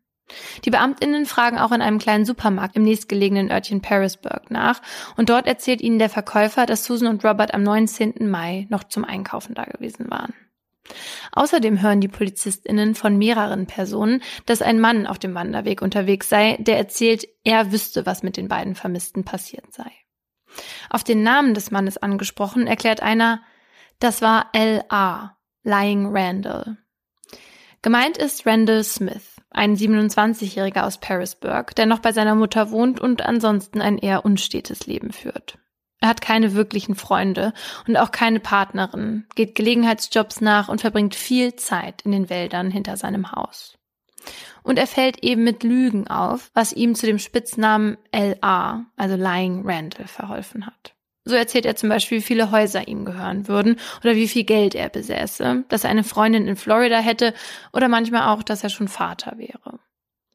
Die 0.64 0.70
Beamtinnen 0.70 1.26
fragen 1.26 1.58
auch 1.58 1.72
in 1.72 1.82
einem 1.82 1.98
kleinen 1.98 2.24
Supermarkt 2.24 2.76
im 2.76 2.82
nächstgelegenen 2.82 3.50
Örtchen 3.50 3.82
Parisburg 3.82 4.50
nach 4.50 4.80
und 5.16 5.28
dort 5.28 5.46
erzählt 5.46 5.80
ihnen 5.80 5.98
der 5.98 6.08
Verkäufer, 6.08 6.66
dass 6.66 6.84
Susan 6.84 7.08
und 7.08 7.24
Robert 7.24 7.52
am 7.52 7.62
19. 7.62 8.28
Mai 8.28 8.66
noch 8.70 8.84
zum 8.84 9.04
Einkaufen 9.04 9.54
da 9.54 9.64
gewesen 9.64 10.10
waren. 10.10 10.34
Außerdem 11.32 11.80
hören 11.80 12.00
die 12.00 12.08
PolizistInnen 12.08 12.94
von 12.94 13.16
mehreren 13.16 13.66
Personen, 13.66 14.22
dass 14.46 14.62
ein 14.62 14.80
Mann 14.80 15.06
auf 15.06 15.18
dem 15.18 15.34
Wanderweg 15.34 15.80
unterwegs 15.82 16.28
sei, 16.28 16.56
der 16.60 16.76
erzählt, 16.76 17.26
er 17.42 17.72
wüsste, 17.72 18.06
was 18.06 18.22
mit 18.22 18.36
den 18.36 18.48
beiden 18.48 18.74
Vermissten 18.74 19.24
passiert 19.24 19.72
sei. 19.72 19.90
Auf 20.90 21.02
den 21.02 21.22
Namen 21.22 21.54
des 21.54 21.70
Mannes 21.70 21.96
angesprochen, 21.96 22.66
erklärt 22.66 23.02
einer, 23.02 23.42
das 23.98 24.22
war 24.22 24.50
L.A., 24.52 25.36
Lying 25.62 26.08
Randall. 26.14 26.76
Gemeint 27.80 28.18
ist 28.18 28.46
Randall 28.46 28.84
Smith, 28.84 29.33
ein 29.54 29.76
27-Jähriger 29.76 30.82
aus 30.82 30.98
Parisburg, 30.98 31.74
der 31.76 31.86
noch 31.86 32.00
bei 32.00 32.12
seiner 32.12 32.34
Mutter 32.34 32.70
wohnt 32.70 33.00
und 33.00 33.22
ansonsten 33.22 33.80
ein 33.80 33.98
eher 33.98 34.24
unstetes 34.24 34.86
Leben 34.86 35.12
führt. 35.12 35.58
Er 36.00 36.08
hat 36.08 36.20
keine 36.20 36.52
wirklichen 36.52 36.96
Freunde 36.96 37.54
und 37.88 37.96
auch 37.96 38.10
keine 38.10 38.40
Partnerin, 38.40 39.26
geht 39.36 39.54
Gelegenheitsjobs 39.54 40.42
nach 40.42 40.68
und 40.68 40.82
verbringt 40.82 41.14
viel 41.14 41.56
Zeit 41.56 42.02
in 42.02 42.12
den 42.12 42.28
Wäldern 42.28 42.70
hinter 42.70 42.98
seinem 42.98 43.32
Haus. 43.32 43.78
Und 44.62 44.78
er 44.78 44.86
fällt 44.86 45.22
eben 45.22 45.44
mit 45.44 45.62
Lügen 45.62 46.08
auf, 46.08 46.50
was 46.52 46.72
ihm 46.72 46.94
zu 46.94 47.06
dem 47.06 47.18
Spitznamen 47.18 47.96
LA, 48.14 48.86
also 48.96 49.16
Lying 49.16 49.62
Randall, 49.64 50.06
verholfen 50.06 50.66
hat. 50.66 50.94
So 51.26 51.34
erzählt 51.34 51.64
er 51.64 51.74
zum 51.74 51.88
Beispiel, 51.88 52.18
wie 52.18 52.22
viele 52.22 52.50
Häuser 52.50 52.86
ihm 52.86 53.06
gehören 53.06 53.48
würden 53.48 53.80
oder 54.02 54.14
wie 54.14 54.28
viel 54.28 54.44
Geld 54.44 54.74
er 54.74 54.90
besäße, 54.90 55.64
dass 55.68 55.84
er 55.84 55.90
eine 55.90 56.04
Freundin 56.04 56.46
in 56.46 56.56
Florida 56.56 56.98
hätte 56.98 57.32
oder 57.72 57.88
manchmal 57.88 58.34
auch, 58.34 58.42
dass 58.42 58.62
er 58.62 58.68
schon 58.68 58.88
Vater 58.88 59.38
wäre. 59.38 59.80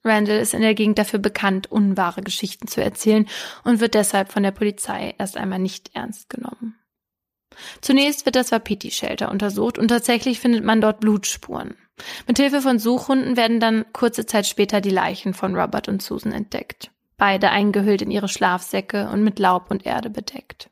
Randall 0.04 0.40
ist 0.40 0.54
in 0.54 0.62
der 0.62 0.74
Gegend 0.74 0.98
dafür 0.98 1.20
bekannt, 1.20 1.72
unwahre 1.72 2.22
Geschichten 2.22 2.68
zu 2.68 2.82
erzählen 2.82 3.28
und 3.64 3.82
wird 3.82 3.94
deshalb 3.94 4.32
von 4.32 4.44
der 4.44 4.52
Polizei 4.52 5.14
erst 5.18 5.38
einmal 5.38 5.60
nicht 5.60 5.92
ernst 5.94 6.30
genommen. 6.30 6.80
Zunächst 7.82 8.26
wird 8.26 8.36
das 8.36 8.52
Wapiti-Shelter 8.52 9.30
untersucht 9.30 9.78
und 9.78 9.90
tatsächlich 9.90 10.40
findet 10.40 10.64
man 10.64 10.82
dort 10.82 11.02
Blutspuren. 11.02 11.76
Mithilfe 12.28 12.62
von 12.62 12.80
Suchhunden 12.80 13.36
werden 13.36 13.60
dann 13.60 13.86
kurze 13.92 14.26
Zeit 14.26 14.48
später 14.48 14.80
die 14.80 14.90
Leichen 14.90 15.34
von 15.34 15.56
Robert 15.56 15.90
und 15.90 16.02
Susan 16.02 16.32
entdeckt. 16.32 16.92
Beide 17.18 17.50
eingehüllt 17.50 18.02
in 18.02 18.12
ihre 18.12 18.30
Schlafsäcke 18.30 19.10
und 19.10 19.24
mit 19.24 19.40
Laub 19.40 19.70
und 19.70 19.86
Erde 19.86 20.10
bedeckt. 20.10 20.70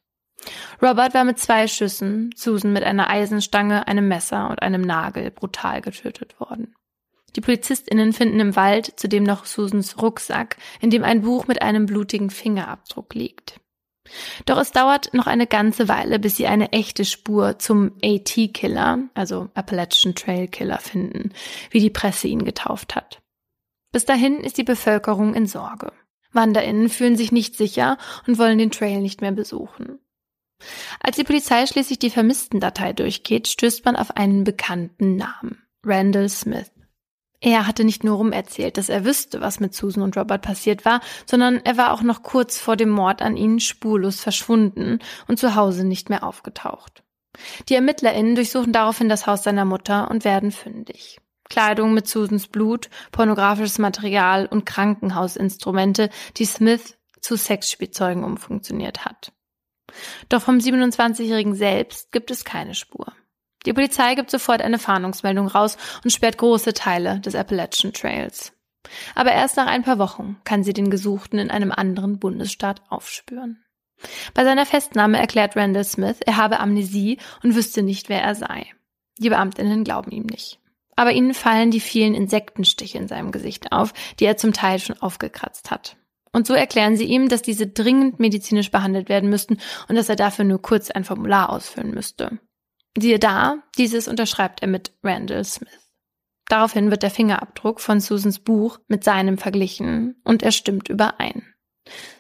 Robert 0.82 1.14
war 1.14 1.24
mit 1.24 1.40
zwei 1.40 1.68
Schüssen, 1.68 2.32
Susan 2.36 2.74
mit 2.74 2.84
einer 2.84 3.10
Eisenstange, 3.10 3.88
einem 3.88 4.08
Messer 4.08 4.50
und 4.50 4.62
einem 4.62 4.82
Nagel 4.82 5.32
brutal 5.32 5.82
getötet 5.82 6.40
worden. 6.40 6.76
Die 7.36 7.42
PolizistInnen 7.42 8.14
finden 8.14 8.40
im 8.40 8.56
Wald 8.56 8.94
zudem 9.00 9.24
noch 9.24 9.46
Susans 9.46 10.02
Rucksack, 10.02 10.58
in 10.82 10.90
dem 10.90 11.04
ein 11.04 11.22
Buch 11.22 11.48
mit 11.48 11.62
einem 11.62 11.86
blutigen 11.86 12.30
Fingerabdruck 12.30 13.14
liegt. 13.14 13.60
Doch 14.46 14.58
es 14.58 14.72
dauert 14.72 15.14
noch 15.14 15.28
eine 15.28 15.48
ganze 15.48 15.88
Weile, 15.88 16.18
bis 16.20 16.38
sie 16.38 16.48
eine 16.48 16.72
echte 16.72 17.06
Spur 17.06 17.60
zum 17.60 17.92
AT-Killer, 18.04 19.10
also 19.14 19.50
Appalachian 19.54 20.16
Trail 20.16 20.48
Killer, 20.48 20.80
finden, 20.80 21.34
wie 21.70 21.80
die 21.80 21.90
Presse 21.90 22.28
ihn 22.28 22.46
getauft 22.46 22.96
hat. 22.96 23.22
Bis 23.92 24.06
dahin 24.06 24.40
ist 24.40 24.58
die 24.58 24.64
Bevölkerung 24.64 25.34
in 25.34 25.46
Sorge. 25.46 25.92
WanderInnen 26.32 26.90
fühlen 26.90 27.16
sich 27.16 27.32
nicht 27.32 27.56
sicher 27.56 27.98
und 28.28 28.38
wollen 28.38 28.58
den 28.58 28.72
Trail 28.72 29.02
nicht 29.02 29.22
mehr 29.22 29.32
besuchen. 29.32 30.00
Als 31.00 31.18
die 31.18 31.24
Polizei 31.24 31.66
schließlich 31.66 32.00
die 32.00 32.10
Vermisstendatei 32.10 32.94
durchgeht, 32.94 33.48
stößt 33.48 33.86
man 33.86 33.96
auf 33.96 34.18
einen 34.18 34.44
bekannten 34.44 35.16
Namen. 35.16 35.64
Randall 35.84 36.30
Smith. 36.30 36.72
Er 37.40 37.68
hatte 37.68 37.84
nicht 37.84 38.04
nur 38.04 38.18
rumerzählt, 38.18 38.78
dass 38.78 38.90
er 38.90 39.06
wüsste, 39.06 39.42
was 39.42 39.60
mit 39.60 39.74
Susan 39.74 40.04
und 40.04 40.18
Robert 40.18 40.42
passiert 40.42 40.86
war, 40.86 41.02
sondern 41.28 41.62
er 41.64 41.78
war 41.78 41.94
auch 41.94 42.02
noch 42.02 42.24
kurz 42.24 42.58
vor 42.58 42.76
dem 42.76 42.90
Mord 42.90 43.22
an 43.22 43.38
ihnen 43.38 43.60
spurlos 43.60 44.20
verschwunden 44.20 45.00
und 45.28 45.38
zu 45.38 45.54
Hause 45.54 45.86
nicht 45.86 46.10
mehr 46.10 46.24
aufgetaucht. 46.24 47.04
Die 47.70 47.76
ErmittlerInnen 47.76 48.34
durchsuchen 48.34 48.74
daraufhin 48.74 49.10
das 49.10 49.28
Haus 49.28 49.44
seiner 49.44 49.66
Mutter 49.66 50.10
und 50.10 50.26
werden 50.26 50.52
fündig. 50.52 51.20
Kleidung 51.50 51.94
mit 51.94 52.08
Susans 52.08 52.48
Blut, 52.48 52.90
pornografisches 53.12 53.78
Material 53.78 54.48
und 54.48 54.66
Krankenhausinstrumente, 54.66 56.10
die 56.38 56.46
Smith 56.46 56.98
zu 57.22 57.38
Sexspielzeugen 57.38 58.24
umfunktioniert 58.24 59.06
hat. 59.06 59.32
Doch 60.30 60.42
vom 60.42 60.58
27-Jährigen 60.58 61.56
selbst 61.56 62.12
gibt 62.12 62.32
es 62.32 62.46
keine 62.46 62.76
Spur. 62.76 63.14
Die 63.66 63.74
Polizei 63.74 64.16
gibt 64.16 64.32
sofort 64.32 64.62
eine 64.62 64.80
Fahndungsmeldung 64.80 65.48
raus 65.48 65.78
und 66.04 66.12
sperrt 66.12 66.38
große 66.38 66.74
Teile 66.74 67.20
des 67.20 67.36
Appalachian 67.36 67.94
Trails. 67.94 68.54
Aber 69.16 69.32
erst 69.32 69.58
nach 69.58 69.68
ein 69.68 69.84
paar 69.84 70.00
Wochen 70.00 70.38
kann 70.46 70.64
sie 70.64 70.74
den 70.74 70.90
Gesuchten 70.90 71.40
in 71.40 71.52
einem 71.52 71.72
anderen 71.72 72.20
Bundesstaat 72.20 72.82
aufspüren. 72.90 73.64
Bei 74.34 74.44
seiner 74.44 74.66
Festnahme 74.66 75.18
erklärt 75.18 75.56
Randall 75.56 75.84
Smith, 75.84 76.20
er 76.26 76.38
habe 76.38 76.60
Amnesie 76.60 77.18
und 77.44 77.56
wüsste 77.56 77.84
nicht, 77.84 78.10
wer 78.10 78.22
er 78.22 78.36
sei. 78.36 78.68
Die 79.18 79.30
Beamtinnen 79.30 79.84
glauben 79.84 80.12
ihm 80.12 80.26
nicht. 80.26 80.60
Aber 80.96 81.12
ihnen 81.12 81.34
fallen 81.34 81.72
die 81.72 81.80
vielen 81.80 82.16
Insektenstiche 82.16 82.98
in 82.98 83.08
seinem 83.08 83.32
Gesicht 83.32 83.72
auf, 83.72 83.94
die 84.20 84.26
er 84.26 84.38
zum 84.38 84.54
Teil 84.54 84.80
schon 84.80 85.00
aufgekratzt 85.02 85.72
hat. 85.72 85.98
Und 86.38 86.46
so 86.46 86.54
erklären 86.54 86.96
sie 86.96 87.06
ihm, 87.06 87.30
dass 87.30 87.42
diese 87.42 87.66
dringend 87.66 88.20
medizinisch 88.20 88.70
behandelt 88.70 89.10
werden 89.10 89.28
müssten 89.28 89.58
und 89.88 89.96
dass 89.96 90.08
er 90.08 90.16
dafür 90.16 90.46
nur 90.46 90.62
kurz 90.62 90.92
ein 90.92 91.04
Formular 91.04 91.50
ausfüllen 91.50 91.96
müsste. 91.96 92.38
Siehe 92.96 93.18
da, 93.18 93.64
dieses 93.80 94.08
unterschreibt 94.08 94.62
er 94.62 94.68
mit 94.68 94.94
Randall 95.02 95.44
Smith. 95.44 95.92
Daraufhin 96.48 96.92
wird 96.92 97.02
der 97.02 97.10
Fingerabdruck 97.10 97.82
von 97.82 98.00
Susans 98.00 98.38
Buch 98.38 98.78
mit 98.88 99.04
seinem 99.04 99.40
verglichen 99.40 100.22
und 100.24 100.44
er 100.44 100.52
stimmt 100.52 100.90
überein. 100.90 101.42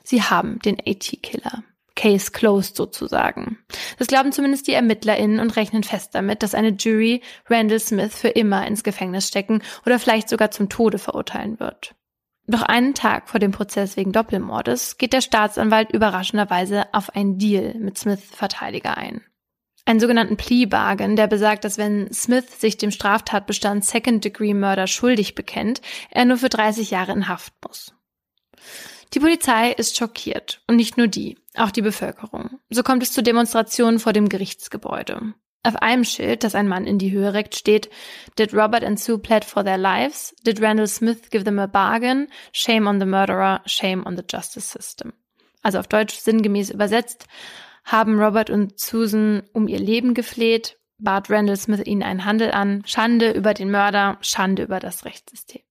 Sie 0.04 0.24
haben 0.24 0.58
den 0.66 0.80
AT-Killer. 0.80 1.64
Case 1.96 2.32
closed 2.32 2.76
sozusagen. 2.76 3.60
Das 4.00 4.08
glauben 4.08 4.32
zumindest 4.32 4.66
die 4.66 4.74
ErmittlerInnen 4.74 5.40
und 5.40 5.56
rechnen 5.58 5.84
fest 5.84 6.16
damit, 6.16 6.42
dass 6.42 6.56
eine 6.56 6.70
Jury 6.70 7.22
Randall 7.52 7.80
Smith 7.80 8.18
für 8.18 8.30
immer 8.30 8.66
ins 8.66 8.84
Gefängnis 8.84 9.28
stecken 9.28 9.62
oder 9.86 10.00
vielleicht 10.00 10.28
sogar 10.28 10.50
zum 10.50 10.70
Tode 10.70 10.98
verurteilen 10.98 11.60
wird. 11.60 11.94
Doch 12.48 12.62
einen 12.62 12.94
Tag 12.94 13.30
vor 13.30 13.40
dem 13.40 13.52
Prozess 13.52 13.98
wegen 13.98 14.14
Doppelmordes 14.14 14.98
geht 14.98 15.14
der 15.14 15.22
Staatsanwalt 15.22 15.92
überraschenderweise 15.92 16.86
auf 16.94 17.14
einen 17.16 17.38
Deal 17.38 17.76
mit 17.76 17.98
Smiths 17.98 18.24
Verteidiger 18.24 18.98
ein 18.98 19.22
einen 19.88 20.00
sogenannten 20.00 20.38
Plea 20.38 20.66
Bargain, 20.66 21.16
der 21.16 21.28
besagt, 21.28 21.64
dass 21.64 21.78
wenn 21.78 22.12
Smith 22.14 22.60
sich 22.60 22.78
dem 22.78 22.92
Straftatbestand 22.92 23.86
Second 23.86 24.24
Degree 24.24 24.54
Murder 24.54 24.86
schuldig 24.86 25.34
bekennt, 25.34 25.82
er 26.12 26.26
nur 26.26 26.38
für 26.38 26.50
30 26.50 26.92
Jahre 26.92 27.14
in 27.14 27.28
Haft 27.28 27.54
muss. 27.66 27.94
Die 29.14 29.20
Polizei 29.20 29.72
ist 29.72 29.98
schockiert 29.98 30.62
und 30.68 30.76
nicht 30.76 30.98
nur 30.98 31.08
die, 31.08 31.38
auch 31.56 31.72
die 31.72 31.82
Bevölkerung. 31.82 32.60
So 32.70 32.84
kommt 32.84 33.02
es 33.02 33.14
zu 33.14 33.24
Demonstrationen 33.24 34.00
vor 34.00 34.12
dem 34.12 34.28
Gerichtsgebäude. 34.28 35.34
Auf 35.68 35.76
einem 35.82 36.06
Schild, 36.06 36.46
das 36.46 36.56
ein 36.56 36.70
Mann 36.70 36.88
in 36.88 36.98
die 36.98 37.12
Höhe 37.12 37.34
reckt, 37.34 37.54
steht 37.54 37.90
Did 38.40 38.54
Robert 38.54 38.86
and 38.86 38.98
Sue 38.98 39.18
plead 39.18 39.44
for 39.44 39.66
their 39.66 39.78
lives? 39.78 40.34
Did 40.46 40.62
Randall 40.62 40.88
Smith 40.88 41.30
give 41.30 41.44
them 41.44 41.60
a 41.60 41.68
bargain? 41.68 42.30
Shame 42.54 42.88
on 42.88 43.02
the 43.02 43.06
murderer, 43.06 43.60
shame 43.66 44.06
on 44.06 44.16
the 44.16 44.24
justice 44.26 44.72
system. 44.72 45.12
Also 45.64 45.80
auf 45.80 45.88
Deutsch 45.88 46.16
sinngemäß 46.20 46.70
übersetzt, 46.70 47.26
haben 47.84 48.18
Robert 48.18 48.50
und 48.50 48.80
Susan 48.80 49.44
um 49.52 49.68
ihr 49.68 49.80
Leben 49.80 50.14
gefleht, 50.14 50.78
bat 51.00 51.30
Randall 51.30 51.58
Smith 51.58 51.86
ihnen 51.86 52.04
einen 52.04 52.24
Handel 52.24 52.52
an, 52.52 52.84
Schande 52.86 53.32
über 53.32 53.54
den 53.54 53.70
Mörder, 53.70 54.20
Schande 54.22 54.64
über 54.64 54.80
das 54.80 55.04
Rechtssystem. 55.04 55.64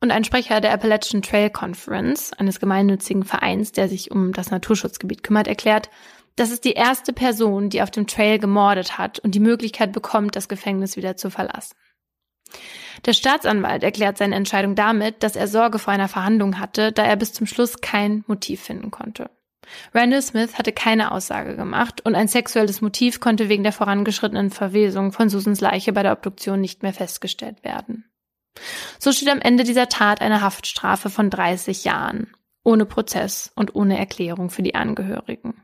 Und 0.00 0.10
ein 0.10 0.24
Sprecher 0.24 0.60
der 0.60 0.72
Appalachian 0.72 1.22
Trail 1.22 1.48
Conference, 1.48 2.32
eines 2.32 2.58
gemeinnützigen 2.58 3.22
Vereins, 3.22 3.70
der 3.70 3.88
sich 3.88 4.10
um 4.10 4.32
das 4.32 4.50
Naturschutzgebiet 4.50 5.22
kümmert, 5.22 5.46
erklärt, 5.46 5.90
das 6.36 6.50
ist 6.50 6.64
die 6.64 6.72
erste 6.72 7.12
Person, 7.12 7.70
die 7.70 7.82
auf 7.82 7.90
dem 7.90 8.06
Trail 8.06 8.38
gemordet 8.38 8.98
hat 8.98 9.18
und 9.20 9.34
die 9.34 9.40
Möglichkeit 9.40 9.92
bekommt, 9.92 10.36
das 10.36 10.48
Gefängnis 10.48 10.96
wieder 10.96 11.16
zu 11.16 11.30
verlassen. 11.30 11.76
Der 13.06 13.12
Staatsanwalt 13.12 13.82
erklärt 13.82 14.18
seine 14.18 14.34
Entscheidung 14.34 14.74
damit, 14.74 15.22
dass 15.22 15.36
er 15.36 15.48
Sorge 15.48 15.78
vor 15.78 15.92
einer 15.92 16.08
Verhandlung 16.08 16.58
hatte, 16.58 16.92
da 16.92 17.04
er 17.04 17.16
bis 17.16 17.32
zum 17.32 17.46
Schluss 17.46 17.80
kein 17.80 18.24
Motiv 18.26 18.62
finden 18.62 18.90
konnte. 18.90 19.30
Randall 19.94 20.22
Smith 20.22 20.58
hatte 20.58 20.72
keine 20.72 21.10
Aussage 21.10 21.56
gemacht 21.56 22.04
und 22.04 22.14
ein 22.14 22.28
sexuelles 22.28 22.80
Motiv 22.80 23.20
konnte 23.20 23.48
wegen 23.48 23.62
der 23.62 23.72
vorangeschrittenen 23.72 24.50
Verwesung 24.50 25.12
von 25.12 25.28
Susans 25.28 25.60
Leiche 25.60 25.92
bei 25.92 26.02
der 26.02 26.12
Obduktion 26.12 26.60
nicht 26.60 26.82
mehr 26.82 26.92
festgestellt 26.92 27.64
werden. 27.64 28.04
So 28.98 29.10
steht 29.10 29.30
am 29.30 29.40
Ende 29.40 29.64
dieser 29.64 29.88
Tat 29.88 30.20
eine 30.20 30.42
Haftstrafe 30.42 31.10
von 31.10 31.30
30 31.30 31.84
Jahren, 31.84 32.32
ohne 32.62 32.86
Prozess 32.86 33.52
und 33.56 33.74
ohne 33.74 33.98
Erklärung 33.98 34.50
für 34.50 34.62
die 34.62 34.74
Angehörigen. 34.74 35.63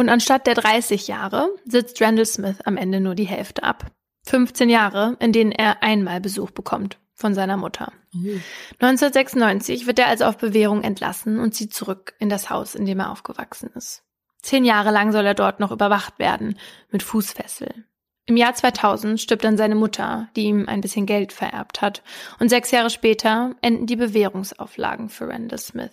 Und 0.00 0.08
anstatt 0.08 0.46
der 0.46 0.54
30 0.54 1.08
Jahre 1.08 1.50
sitzt 1.66 2.00
Randall 2.00 2.24
Smith 2.24 2.56
am 2.64 2.78
Ende 2.78 3.00
nur 3.00 3.14
die 3.14 3.26
Hälfte 3.26 3.62
ab. 3.62 3.84
15 4.24 4.70
Jahre, 4.70 5.18
in 5.20 5.30
denen 5.30 5.52
er 5.52 5.82
einmal 5.82 6.22
Besuch 6.22 6.52
bekommt 6.52 6.98
von 7.14 7.34
seiner 7.34 7.58
Mutter. 7.58 7.92
Mhm. 8.14 8.42
1996 8.78 9.86
wird 9.86 9.98
er 9.98 10.06
also 10.06 10.24
auf 10.24 10.38
Bewährung 10.38 10.82
entlassen 10.84 11.38
und 11.38 11.54
zieht 11.54 11.74
zurück 11.74 12.14
in 12.18 12.30
das 12.30 12.48
Haus, 12.48 12.74
in 12.74 12.86
dem 12.86 12.98
er 12.98 13.12
aufgewachsen 13.12 13.68
ist. 13.74 14.02
Zehn 14.40 14.64
Jahre 14.64 14.90
lang 14.90 15.12
soll 15.12 15.26
er 15.26 15.34
dort 15.34 15.60
noch 15.60 15.70
überwacht 15.70 16.18
werden, 16.18 16.58
mit 16.90 17.02
Fußfessel. 17.02 17.84
Im 18.24 18.38
Jahr 18.38 18.54
2000 18.54 19.20
stirbt 19.20 19.44
dann 19.44 19.58
seine 19.58 19.74
Mutter, 19.74 20.30
die 20.34 20.44
ihm 20.44 20.66
ein 20.66 20.80
bisschen 20.80 21.04
Geld 21.04 21.34
vererbt 21.34 21.82
hat, 21.82 22.02
und 22.38 22.48
sechs 22.48 22.70
Jahre 22.70 22.88
später 22.88 23.54
enden 23.60 23.84
die 23.84 23.96
Bewährungsauflagen 23.96 25.10
für 25.10 25.28
Randall 25.28 25.58
Smith. 25.58 25.92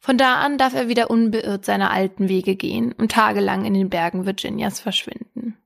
Von 0.00 0.16
da 0.16 0.36
an 0.36 0.56
darf 0.56 0.74
er 0.74 0.88
wieder 0.88 1.10
unbeirrt 1.10 1.66
seine 1.66 1.90
alten 1.90 2.28
Wege 2.28 2.56
gehen 2.56 2.92
und 2.92 3.12
tagelang 3.12 3.66
in 3.66 3.74
den 3.74 3.90
Bergen 3.90 4.24
Virginias 4.24 4.80
verschwinden. 4.80 5.58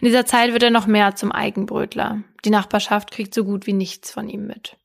In 0.00 0.06
dieser 0.06 0.24
Zeit 0.24 0.52
wird 0.52 0.62
er 0.62 0.70
noch 0.70 0.86
mehr 0.86 1.14
zum 1.14 1.30
Eigenbrötler. 1.30 2.22
Die 2.44 2.50
Nachbarschaft 2.50 3.10
kriegt 3.10 3.34
so 3.34 3.44
gut 3.44 3.66
wie 3.66 3.74
nichts 3.74 4.10
von 4.10 4.28
ihm 4.28 4.46
mit. 4.46 4.76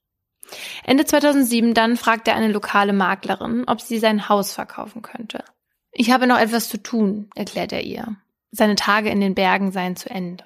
Ende 0.84 1.06
2007 1.06 1.74
dann 1.74 1.96
fragt 1.96 2.28
er 2.28 2.36
eine 2.36 2.52
lokale 2.52 2.92
Maklerin, 2.92 3.64
ob 3.68 3.80
sie 3.80 4.00
sein 4.00 4.28
Haus 4.28 4.54
verkaufen 4.54 5.02
könnte. 5.02 5.44
Ich 5.94 6.12
habe 6.12 6.28
noch 6.28 6.38
etwas 6.38 6.68
zu 6.68 6.82
tun, 6.82 7.30
erklärt 7.36 7.72
er 7.72 7.84
ihr. 7.84 8.18
Seine 8.52 8.76
Tage 8.76 9.10
in 9.10 9.22
den 9.22 9.36
Bergen 9.36 9.72
seien 9.72 9.96
zu 9.96 10.10
Ende. 10.10 10.44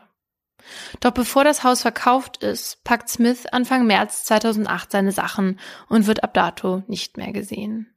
Doch 1.00 1.12
bevor 1.12 1.44
das 1.44 1.64
Haus 1.64 1.82
verkauft 1.82 2.44
ist, 2.44 2.84
packt 2.84 3.10
Smith 3.10 3.46
Anfang 3.48 3.88
März 3.88 4.26
2008 4.26 4.92
seine 4.92 5.12
Sachen 5.12 5.60
und 5.90 6.08
wird 6.08 6.24
ab 6.24 6.34
dato 6.34 6.84
nicht 6.88 7.18
mehr 7.18 7.32
gesehen. 7.32 7.95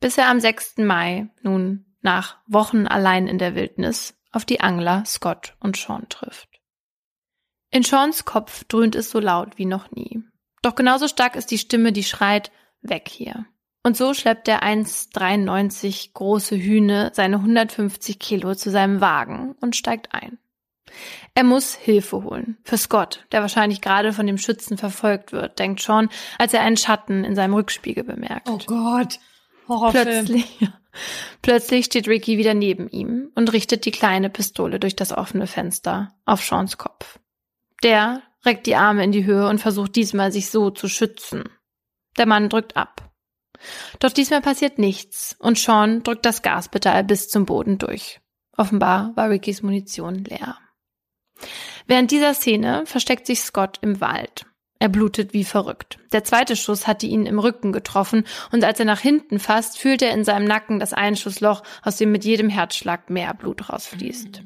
Bis 0.00 0.18
er 0.18 0.28
am 0.28 0.40
6. 0.40 0.78
Mai, 0.78 1.28
nun 1.42 1.84
nach 2.02 2.36
Wochen 2.46 2.86
allein 2.86 3.26
in 3.26 3.38
der 3.38 3.54
Wildnis, 3.54 4.14
auf 4.30 4.44
die 4.44 4.60
Angler 4.60 5.04
Scott 5.04 5.56
und 5.60 5.76
Sean 5.76 6.08
trifft. 6.08 6.48
In 7.70 7.82
Seans 7.82 8.24
Kopf 8.24 8.64
dröhnt 8.64 8.94
es 8.94 9.10
so 9.10 9.20
laut 9.20 9.58
wie 9.58 9.66
noch 9.66 9.90
nie. 9.90 10.22
Doch 10.62 10.74
genauso 10.74 11.08
stark 11.08 11.36
ist 11.36 11.50
die 11.50 11.58
Stimme, 11.58 11.92
die 11.92 12.04
schreit, 12.04 12.50
weg 12.80 13.08
hier. 13.08 13.46
Und 13.82 13.96
so 13.96 14.14
schleppt 14.14 14.46
der 14.46 14.62
1,93 14.62 16.12
große 16.12 16.56
Hühne 16.56 17.10
seine 17.14 17.36
150 17.36 18.18
Kilo 18.18 18.54
zu 18.54 18.70
seinem 18.70 19.00
Wagen 19.00 19.54
und 19.60 19.76
steigt 19.76 20.14
ein. 20.14 20.38
Er 21.34 21.44
muss 21.44 21.74
Hilfe 21.74 22.24
holen. 22.24 22.58
Für 22.64 22.78
Scott, 22.78 23.26
der 23.30 23.42
wahrscheinlich 23.42 23.80
gerade 23.80 24.12
von 24.12 24.26
dem 24.26 24.38
Schützen 24.38 24.78
verfolgt 24.78 25.32
wird, 25.32 25.58
denkt 25.58 25.80
Sean, 25.80 26.08
als 26.38 26.54
er 26.54 26.62
einen 26.62 26.76
Schatten 26.76 27.24
in 27.24 27.34
seinem 27.34 27.54
Rückspiegel 27.54 28.04
bemerkt. 28.04 28.48
Oh 28.48 28.58
Gott. 28.66 29.18
Plötzlich, 29.92 30.68
plötzlich 31.42 31.86
steht 31.86 32.08
Ricky 32.08 32.38
wieder 32.38 32.54
neben 32.54 32.88
ihm 32.88 33.30
und 33.34 33.52
richtet 33.52 33.84
die 33.84 33.90
kleine 33.90 34.30
Pistole 34.30 34.80
durch 34.80 34.96
das 34.96 35.12
offene 35.12 35.46
Fenster 35.46 36.14
auf 36.24 36.42
Seans 36.42 36.78
Kopf. 36.78 37.18
Der 37.82 38.22
reckt 38.44 38.66
die 38.66 38.76
Arme 38.76 39.04
in 39.04 39.12
die 39.12 39.24
Höhe 39.24 39.48
und 39.48 39.60
versucht 39.60 39.96
diesmal 39.96 40.32
sich 40.32 40.50
so 40.50 40.70
zu 40.70 40.88
schützen. 40.88 41.44
Der 42.16 42.26
Mann 42.26 42.48
drückt 42.48 42.76
ab. 42.76 43.12
Doch 43.98 44.12
diesmal 44.12 44.40
passiert 44.40 44.78
nichts 44.78 45.36
und 45.38 45.58
Sean 45.58 46.02
drückt 46.02 46.24
das 46.24 46.42
Gaspedal 46.42 47.04
bis 47.04 47.28
zum 47.28 47.44
Boden 47.44 47.78
durch. 47.78 48.20
Offenbar 48.56 49.12
war 49.16 49.30
Rickys 49.30 49.62
Munition 49.62 50.24
leer. 50.24 50.56
Während 51.86 52.10
dieser 52.10 52.34
Szene 52.34 52.84
versteckt 52.86 53.26
sich 53.26 53.40
Scott 53.40 53.78
im 53.82 54.00
Wald. 54.00 54.46
Er 54.80 54.88
blutet 54.88 55.32
wie 55.34 55.44
verrückt. 55.44 55.98
Der 56.12 56.22
zweite 56.22 56.54
Schuss 56.54 56.86
hatte 56.86 57.06
ihn 57.06 57.26
im 57.26 57.40
Rücken 57.40 57.72
getroffen 57.72 58.24
und 58.52 58.62
als 58.62 58.78
er 58.78 58.84
nach 58.84 59.00
hinten 59.00 59.40
fasst, 59.40 59.78
fühlt 59.78 60.02
er 60.02 60.12
in 60.12 60.22
seinem 60.22 60.44
Nacken 60.44 60.78
das 60.78 60.92
Einschussloch, 60.92 61.64
aus 61.82 61.96
dem 61.96 62.12
mit 62.12 62.24
jedem 62.24 62.48
Herzschlag 62.48 63.10
mehr 63.10 63.34
Blut 63.34 63.68
rausfließt. 63.70 64.42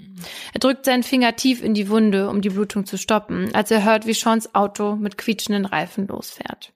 Er 0.55 0.61
drückt 0.61 0.87
seinen 0.87 1.03
Finger 1.03 1.37
tief 1.37 1.62
in 1.62 1.74
die 1.74 1.91
Wunde, 1.91 2.30
um 2.30 2.41
die 2.41 2.51
Blutung 2.51 2.87
zu 2.87 2.97
stoppen, 2.97 3.55
als 3.55 3.70
er 3.70 3.85
hört, 3.85 4.07
wie 4.07 4.14
Seans 4.14 4.55
Auto 4.55 4.97
mit 4.97 5.19
quietschenden 5.19 5.66
Reifen 5.66 6.06
losfährt. 6.06 6.73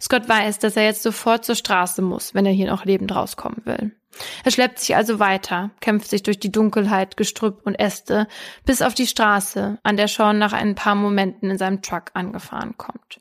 Scott 0.00 0.28
weiß, 0.28 0.58
dass 0.58 0.76
er 0.76 0.84
jetzt 0.84 1.02
sofort 1.02 1.44
zur 1.44 1.54
Straße 1.54 2.02
muss, 2.02 2.34
wenn 2.34 2.46
er 2.46 2.52
hier 2.52 2.70
noch 2.70 2.84
lebend 2.84 3.14
rauskommen 3.14 3.62
will. 3.64 3.92
Er 4.44 4.50
schleppt 4.50 4.80
sich 4.80 4.96
also 4.96 5.18
weiter, 5.18 5.70
kämpft 5.80 6.08
sich 6.08 6.22
durch 6.22 6.40
die 6.40 6.50
Dunkelheit, 6.50 7.16
Gestrüpp 7.16 7.60
und 7.64 7.74
Äste, 7.74 8.26
bis 8.64 8.82
auf 8.82 8.94
die 8.94 9.06
Straße, 9.06 9.78
an 9.82 9.96
der 9.96 10.08
Sean 10.08 10.38
nach 10.38 10.52
ein 10.52 10.74
paar 10.74 10.94
Momenten 10.94 11.50
in 11.50 11.58
seinem 11.58 11.82
Truck 11.82 12.10
angefahren 12.14 12.76
kommt. 12.76 13.20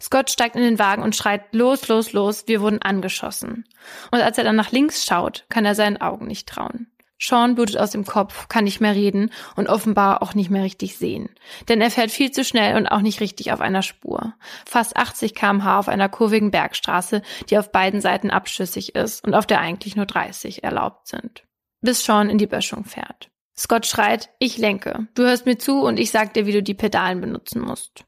Scott 0.00 0.30
steigt 0.30 0.56
in 0.56 0.62
den 0.62 0.78
Wagen 0.78 1.02
und 1.02 1.16
schreit, 1.16 1.52
los, 1.52 1.88
los, 1.88 2.12
los, 2.12 2.44
wir 2.46 2.60
wurden 2.60 2.82
angeschossen. 2.82 3.64
Und 4.10 4.20
als 4.20 4.38
er 4.38 4.44
dann 4.44 4.56
nach 4.56 4.72
links 4.72 5.04
schaut, 5.04 5.46
kann 5.48 5.64
er 5.64 5.74
seinen 5.74 6.00
Augen 6.00 6.26
nicht 6.26 6.48
trauen. 6.48 6.90
Sean 7.24 7.54
blutet 7.54 7.78
aus 7.78 7.90
dem 7.90 8.04
Kopf, 8.04 8.48
kann 8.48 8.64
nicht 8.64 8.80
mehr 8.80 8.94
reden 8.94 9.30
und 9.56 9.68
offenbar 9.68 10.22
auch 10.22 10.34
nicht 10.34 10.50
mehr 10.50 10.62
richtig 10.62 10.98
sehen. 10.98 11.30
Denn 11.68 11.80
er 11.80 11.90
fährt 11.90 12.10
viel 12.10 12.30
zu 12.30 12.44
schnell 12.44 12.76
und 12.76 12.86
auch 12.86 13.00
nicht 13.00 13.20
richtig 13.20 13.52
auf 13.52 13.60
einer 13.60 13.82
Spur. 13.82 14.34
Fast 14.66 14.96
80 14.96 15.34
kmh 15.34 15.78
auf 15.78 15.88
einer 15.88 16.10
kurvigen 16.10 16.50
Bergstraße, 16.50 17.22
die 17.48 17.56
auf 17.56 17.72
beiden 17.72 18.02
Seiten 18.02 18.30
abschüssig 18.30 18.94
ist 18.94 19.24
und 19.24 19.34
auf 19.34 19.46
der 19.46 19.60
eigentlich 19.60 19.96
nur 19.96 20.06
30 20.06 20.64
erlaubt 20.64 21.08
sind. 21.08 21.44
Bis 21.80 22.04
Sean 22.04 22.28
in 22.28 22.38
die 22.38 22.46
Böschung 22.46 22.84
fährt. 22.84 23.30
Scott 23.56 23.86
schreit, 23.86 24.30
ich 24.38 24.58
lenke. 24.58 25.06
Du 25.14 25.22
hörst 25.22 25.46
mir 25.46 25.56
zu 25.56 25.80
und 25.80 25.98
ich 25.98 26.10
sag 26.10 26.34
dir, 26.34 26.44
wie 26.44 26.52
du 26.52 26.62
die 26.62 26.74
Pedalen 26.74 27.20
benutzen 27.20 27.62
musst. 27.62 28.04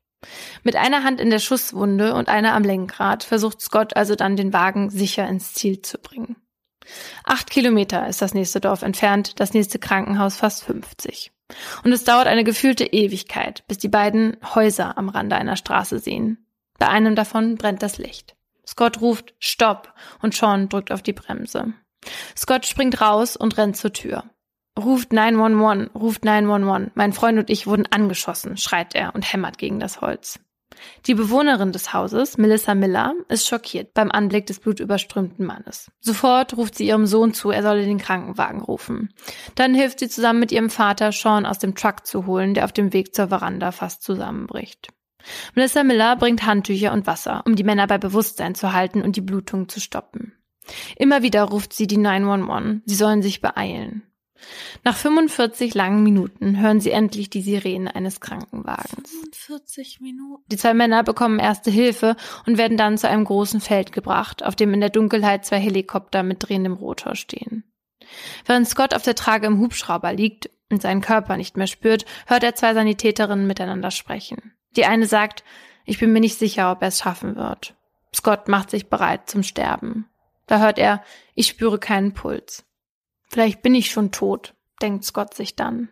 Mit 0.62 0.76
einer 0.76 1.04
Hand 1.04 1.20
in 1.20 1.30
der 1.30 1.38
Schusswunde 1.38 2.14
und 2.14 2.28
einer 2.28 2.54
am 2.54 2.64
Lenkrad 2.64 3.24
versucht 3.24 3.60
Scott 3.60 3.96
also 3.96 4.14
dann 4.14 4.36
den 4.36 4.52
Wagen 4.52 4.90
sicher 4.90 5.26
ins 5.28 5.54
Ziel 5.54 5.82
zu 5.82 5.98
bringen. 5.98 6.36
Acht 7.24 7.50
Kilometer 7.50 8.06
ist 8.06 8.22
das 8.22 8.34
nächste 8.34 8.60
Dorf 8.60 8.82
entfernt, 8.82 9.40
das 9.40 9.54
nächste 9.54 9.78
Krankenhaus 9.78 10.36
fast 10.36 10.64
50. 10.64 11.32
Und 11.84 11.92
es 11.92 12.04
dauert 12.04 12.26
eine 12.26 12.44
gefühlte 12.44 12.84
Ewigkeit, 12.84 13.64
bis 13.68 13.78
die 13.78 13.88
beiden 13.88 14.36
Häuser 14.54 14.98
am 14.98 15.08
Rande 15.08 15.36
einer 15.36 15.56
Straße 15.56 15.98
sehen. 15.98 16.46
Bei 16.78 16.88
einem 16.88 17.14
davon 17.14 17.56
brennt 17.56 17.82
das 17.82 17.98
Licht. 17.98 18.36
Scott 18.66 19.00
ruft 19.00 19.34
Stopp 19.38 19.94
und 20.22 20.34
Sean 20.34 20.68
drückt 20.68 20.90
auf 20.90 21.02
die 21.02 21.12
Bremse. 21.12 21.72
Scott 22.36 22.66
springt 22.66 23.00
raus 23.00 23.36
und 23.36 23.56
rennt 23.56 23.76
zur 23.76 23.92
Tür. 23.92 24.24
Ruft 24.78 25.12
911, 25.12 25.94
ruft 25.94 26.24
911. 26.24 26.90
Mein 26.94 27.12
Freund 27.12 27.38
und 27.38 27.48
ich 27.48 27.66
wurden 27.66 27.86
angeschossen, 27.86 28.56
schreit 28.56 28.94
er 28.94 29.14
und 29.14 29.32
hämmert 29.32 29.56
gegen 29.56 29.80
das 29.80 30.00
Holz. 30.00 30.38
Die 31.06 31.14
Bewohnerin 31.14 31.72
des 31.72 31.92
Hauses, 31.92 32.38
Melissa 32.38 32.74
Miller, 32.74 33.14
ist 33.28 33.46
schockiert 33.46 33.94
beim 33.94 34.10
Anblick 34.10 34.46
des 34.46 34.60
blutüberströmten 34.60 35.44
Mannes. 35.44 35.90
Sofort 36.00 36.56
ruft 36.56 36.74
sie 36.74 36.86
ihrem 36.86 37.06
Sohn 37.06 37.34
zu, 37.34 37.50
er 37.50 37.62
solle 37.62 37.84
den 37.84 37.98
Krankenwagen 37.98 38.60
rufen. 38.60 39.12
Dann 39.54 39.74
hilft 39.74 40.00
sie 40.00 40.08
zusammen 40.08 40.40
mit 40.40 40.52
ihrem 40.52 40.70
Vater, 40.70 41.12
Sean 41.12 41.46
aus 41.46 41.58
dem 41.58 41.74
Truck 41.74 42.06
zu 42.06 42.26
holen, 42.26 42.54
der 42.54 42.64
auf 42.64 42.72
dem 42.72 42.92
Weg 42.92 43.14
zur 43.14 43.28
Veranda 43.28 43.72
fast 43.72 44.02
zusammenbricht. 44.02 44.88
Melissa 45.54 45.82
Miller 45.82 46.16
bringt 46.16 46.44
Handtücher 46.44 46.92
und 46.92 47.06
Wasser, 47.06 47.42
um 47.46 47.56
die 47.56 47.64
Männer 47.64 47.86
bei 47.86 47.98
Bewusstsein 47.98 48.54
zu 48.54 48.72
halten 48.72 49.02
und 49.02 49.16
die 49.16 49.20
Blutung 49.20 49.68
zu 49.68 49.80
stoppen. 49.80 50.32
Immer 50.96 51.22
wieder 51.22 51.42
ruft 51.44 51.72
sie 51.72 51.86
die 51.86 51.96
911, 51.96 52.82
sie 52.84 52.94
sollen 52.94 53.22
sich 53.22 53.40
beeilen. 53.40 54.02
Nach 54.84 54.96
45 54.96 55.74
langen 55.74 56.02
Minuten 56.02 56.60
hören 56.60 56.80
sie 56.80 56.90
endlich 56.90 57.30
die 57.30 57.42
Sirene 57.42 57.94
eines 57.94 58.20
Krankenwagens. 58.20 59.10
45 59.32 60.00
Minuten. 60.00 60.42
Die 60.50 60.56
zwei 60.56 60.74
Männer 60.74 61.02
bekommen 61.02 61.38
erste 61.38 61.70
Hilfe 61.70 62.16
und 62.46 62.58
werden 62.58 62.76
dann 62.76 62.98
zu 62.98 63.08
einem 63.08 63.24
großen 63.24 63.60
Feld 63.60 63.92
gebracht, 63.92 64.44
auf 64.44 64.56
dem 64.56 64.74
in 64.74 64.80
der 64.80 64.90
Dunkelheit 64.90 65.44
zwei 65.44 65.58
Helikopter 65.58 66.22
mit 66.22 66.46
drehendem 66.46 66.74
Rotor 66.74 67.14
stehen. 67.14 67.64
Während 68.44 68.68
Scott 68.68 68.94
auf 68.94 69.02
der 69.02 69.14
Trage 69.14 69.46
im 69.46 69.58
Hubschrauber 69.58 70.12
liegt 70.12 70.50
und 70.70 70.82
seinen 70.82 71.00
Körper 71.00 71.36
nicht 71.36 71.56
mehr 71.56 71.66
spürt, 71.66 72.04
hört 72.26 72.44
er 72.44 72.54
zwei 72.54 72.74
Sanitäterinnen 72.74 73.46
miteinander 73.46 73.90
sprechen. 73.90 74.52
Die 74.76 74.84
eine 74.84 75.06
sagt, 75.06 75.44
ich 75.84 75.98
bin 75.98 76.12
mir 76.12 76.20
nicht 76.20 76.38
sicher, 76.38 76.72
ob 76.72 76.82
er 76.82 76.88
es 76.88 76.98
schaffen 76.98 77.36
wird. 77.36 77.74
Scott 78.14 78.48
macht 78.48 78.70
sich 78.70 78.88
bereit 78.88 79.28
zum 79.30 79.42
Sterben. 79.42 80.08
Da 80.46 80.60
hört 80.60 80.78
er, 80.78 81.02
ich 81.34 81.48
spüre 81.48 81.78
keinen 81.78 82.12
Puls. 82.12 82.65
Vielleicht 83.28 83.62
bin 83.62 83.74
ich 83.74 83.90
schon 83.90 84.12
tot, 84.12 84.54
denkt 84.80 85.04
Scott 85.04 85.34
sich 85.34 85.56
dann. 85.56 85.88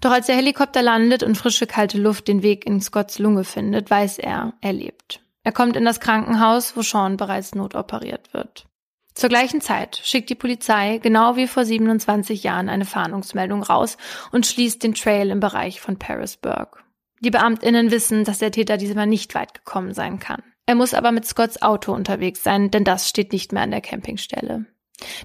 Doch 0.00 0.10
als 0.10 0.26
der 0.26 0.36
Helikopter 0.36 0.82
landet 0.82 1.22
und 1.22 1.36
frische 1.36 1.66
kalte 1.66 1.98
Luft 1.98 2.28
den 2.28 2.42
Weg 2.42 2.66
in 2.66 2.80
Scotts 2.80 3.18
Lunge 3.18 3.44
findet, 3.44 3.90
weiß 3.90 4.18
er, 4.18 4.54
er 4.60 4.72
lebt. 4.72 5.20
Er 5.44 5.52
kommt 5.52 5.76
in 5.76 5.84
das 5.84 6.00
Krankenhaus, 6.00 6.76
wo 6.76 6.82
Sean 6.82 7.16
bereits 7.16 7.54
notoperiert 7.54 8.34
wird. 8.34 8.66
Zur 9.14 9.30
gleichen 9.30 9.62
Zeit 9.62 10.00
schickt 10.04 10.28
die 10.28 10.34
Polizei, 10.34 10.98
genau 10.98 11.36
wie 11.36 11.46
vor 11.46 11.64
27 11.64 12.42
Jahren, 12.42 12.68
eine 12.68 12.84
Fahndungsmeldung 12.84 13.62
raus 13.62 13.96
und 14.30 14.46
schließt 14.46 14.82
den 14.82 14.94
Trail 14.94 15.30
im 15.30 15.40
Bereich 15.40 15.80
von 15.80 15.98
Parisburg. 15.98 16.84
Die 17.20 17.30
Beamtinnen 17.30 17.90
wissen, 17.90 18.24
dass 18.24 18.40
der 18.40 18.50
Täter 18.50 18.76
diesmal 18.76 19.06
nicht 19.06 19.34
weit 19.34 19.54
gekommen 19.54 19.94
sein 19.94 20.18
kann. 20.18 20.42
Er 20.66 20.74
muss 20.74 20.92
aber 20.92 21.12
mit 21.12 21.24
Scotts 21.24 21.62
Auto 21.62 21.94
unterwegs 21.94 22.42
sein, 22.42 22.70
denn 22.70 22.84
das 22.84 23.08
steht 23.08 23.32
nicht 23.32 23.52
mehr 23.52 23.62
an 23.62 23.70
der 23.70 23.80
Campingstelle. 23.80 24.66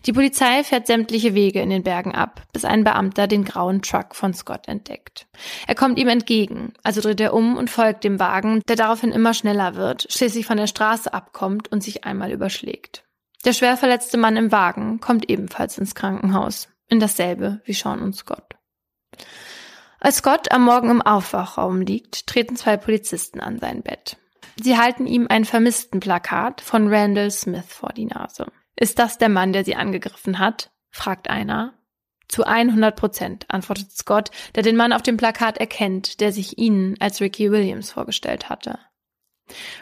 Die 0.05 0.13
Polizei 0.13 0.63
fährt 0.63 0.87
sämtliche 0.87 1.33
Wege 1.33 1.61
in 1.61 1.69
den 1.69 1.83
Bergen 1.83 2.13
ab, 2.13 2.41
bis 2.51 2.65
ein 2.65 2.83
Beamter 2.83 3.27
den 3.27 3.45
grauen 3.45 3.81
Truck 3.81 4.15
von 4.15 4.33
Scott 4.33 4.67
entdeckt. 4.67 5.27
Er 5.65 5.75
kommt 5.75 5.97
ihm 5.97 6.09
entgegen, 6.09 6.73
also 6.83 6.99
dreht 6.99 7.21
er 7.21 7.33
um 7.33 7.55
und 7.55 7.69
folgt 7.69 8.03
dem 8.03 8.19
Wagen, 8.19 8.61
der 8.67 8.75
daraufhin 8.75 9.11
immer 9.11 9.33
schneller 9.33 9.75
wird, 9.75 10.07
schließlich 10.09 10.45
von 10.45 10.57
der 10.57 10.67
Straße 10.67 11.13
abkommt 11.13 11.71
und 11.71 11.83
sich 11.83 12.03
einmal 12.03 12.31
überschlägt. 12.31 13.03
Der 13.45 13.53
schwer 13.53 13.77
verletzte 13.77 14.17
Mann 14.17 14.37
im 14.37 14.51
Wagen 14.51 14.99
kommt 14.99 15.29
ebenfalls 15.29 15.77
ins 15.77 15.95
Krankenhaus, 15.95 16.67
in 16.87 16.99
dasselbe 16.99 17.61
wie 17.65 17.73
Sean 17.73 18.01
und 18.01 18.15
Scott. 18.15 18.55
Als 19.99 20.17
Scott 20.17 20.51
am 20.51 20.65
Morgen 20.65 20.89
im 20.89 21.01
Aufwachraum 21.01 21.81
liegt, 21.81 22.27
treten 22.27 22.55
zwei 22.55 22.75
Polizisten 22.75 23.39
an 23.39 23.59
sein 23.59 23.83
Bett. 23.83 24.17
Sie 24.61 24.77
halten 24.77 25.07
ihm 25.07 25.27
ein 25.29 25.45
Vermisstenplakat 25.45 26.61
von 26.61 26.93
Randall 26.93 27.31
Smith 27.31 27.65
vor 27.67 27.93
die 27.93 28.05
Nase. 28.05 28.47
Ist 28.81 28.97
das 28.97 29.19
der 29.19 29.29
Mann, 29.29 29.53
der 29.53 29.63
sie 29.63 29.75
angegriffen 29.75 30.39
hat? 30.39 30.71
fragt 30.89 31.29
einer. 31.29 31.75
Zu 32.27 32.45
100 32.45 32.95
Prozent, 32.95 33.45
antwortet 33.47 33.91
Scott, 33.91 34.31
der 34.55 34.63
den 34.63 34.75
Mann 34.75 34.91
auf 34.91 35.03
dem 35.03 35.17
Plakat 35.17 35.59
erkennt, 35.59 36.19
der 36.19 36.31
sich 36.31 36.57
ihnen 36.57 36.95
als 36.99 37.21
Ricky 37.21 37.51
Williams 37.51 37.91
vorgestellt 37.91 38.49
hatte. 38.49 38.79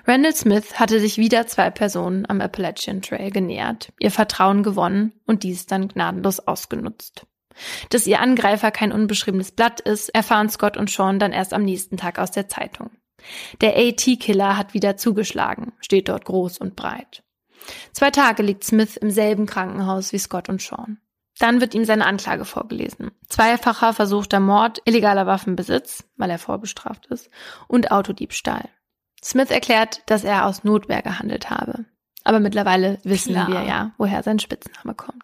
Randall 0.05 0.35
Smith 0.35 0.81
hatte 0.81 0.99
sich 0.99 1.17
wieder 1.17 1.47
zwei 1.47 1.69
Personen 1.69 2.25
am 2.29 2.41
Appalachian 2.41 3.01
Trail 3.01 3.31
genähert, 3.31 3.93
ihr 4.01 4.11
Vertrauen 4.11 4.63
gewonnen 4.63 5.13
und 5.25 5.43
dies 5.43 5.65
dann 5.65 5.87
gnadenlos 5.87 6.41
ausgenutzt. 6.41 7.25
Dass 7.91 8.05
ihr 8.05 8.19
Angreifer 8.19 8.69
kein 8.69 8.91
unbeschriebenes 8.91 9.53
Blatt 9.53 9.79
ist, 9.79 10.09
erfahren 10.09 10.49
Scott 10.49 10.75
und 10.75 10.89
Sean 10.89 11.19
dann 11.19 11.31
erst 11.31 11.53
am 11.53 11.63
nächsten 11.63 11.95
Tag 11.95 12.19
aus 12.19 12.31
der 12.31 12.49
Zeitung. 12.49 12.89
Der 13.61 13.77
AT-Killer 13.77 14.57
hat 14.57 14.73
wieder 14.73 14.97
zugeschlagen, 14.97 15.71
steht 15.79 16.09
dort 16.09 16.25
groß 16.25 16.57
und 16.57 16.75
breit. 16.75 17.23
Zwei 17.93 18.11
Tage 18.11 18.43
liegt 18.43 18.63
Smith 18.63 18.97
im 18.97 19.11
selben 19.11 19.45
Krankenhaus 19.45 20.13
wie 20.13 20.19
Scott 20.19 20.49
und 20.49 20.61
Sean. 20.61 20.99
Dann 21.39 21.61
wird 21.61 21.73
ihm 21.73 21.85
seine 21.85 22.05
Anklage 22.05 22.43
vorgelesen. 22.43 23.11
Zweifacher 23.29 23.93
versuchter 23.93 24.39
Mord, 24.41 24.81
illegaler 24.85 25.25
Waffenbesitz, 25.25 26.03
weil 26.17 26.29
er 26.29 26.39
vorbestraft 26.39 27.05
ist, 27.07 27.29
und 27.67 27.91
Autodiebstahl. 27.91 28.67
Smith 29.23 29.49
erklärt, 29.49 30.01
dass 30.05 30.23
er 30.23 30.45
aus 30.45 30.63
Notwehr 30.63 31.01
gehandelt 31.01 31.49
habe. 31.49 31.85
Aber 32.23 32.39
mittlerweile 32.39 32.99
wissen 33.03 33.33
Klar. 33.33 33.47
wir 33.47 33.63
ja, 33.63 33.91
woher 33.97 34.23
sein 34.23 34.39
Spitzname 34.39 34.93
kommt. 34.93 35.23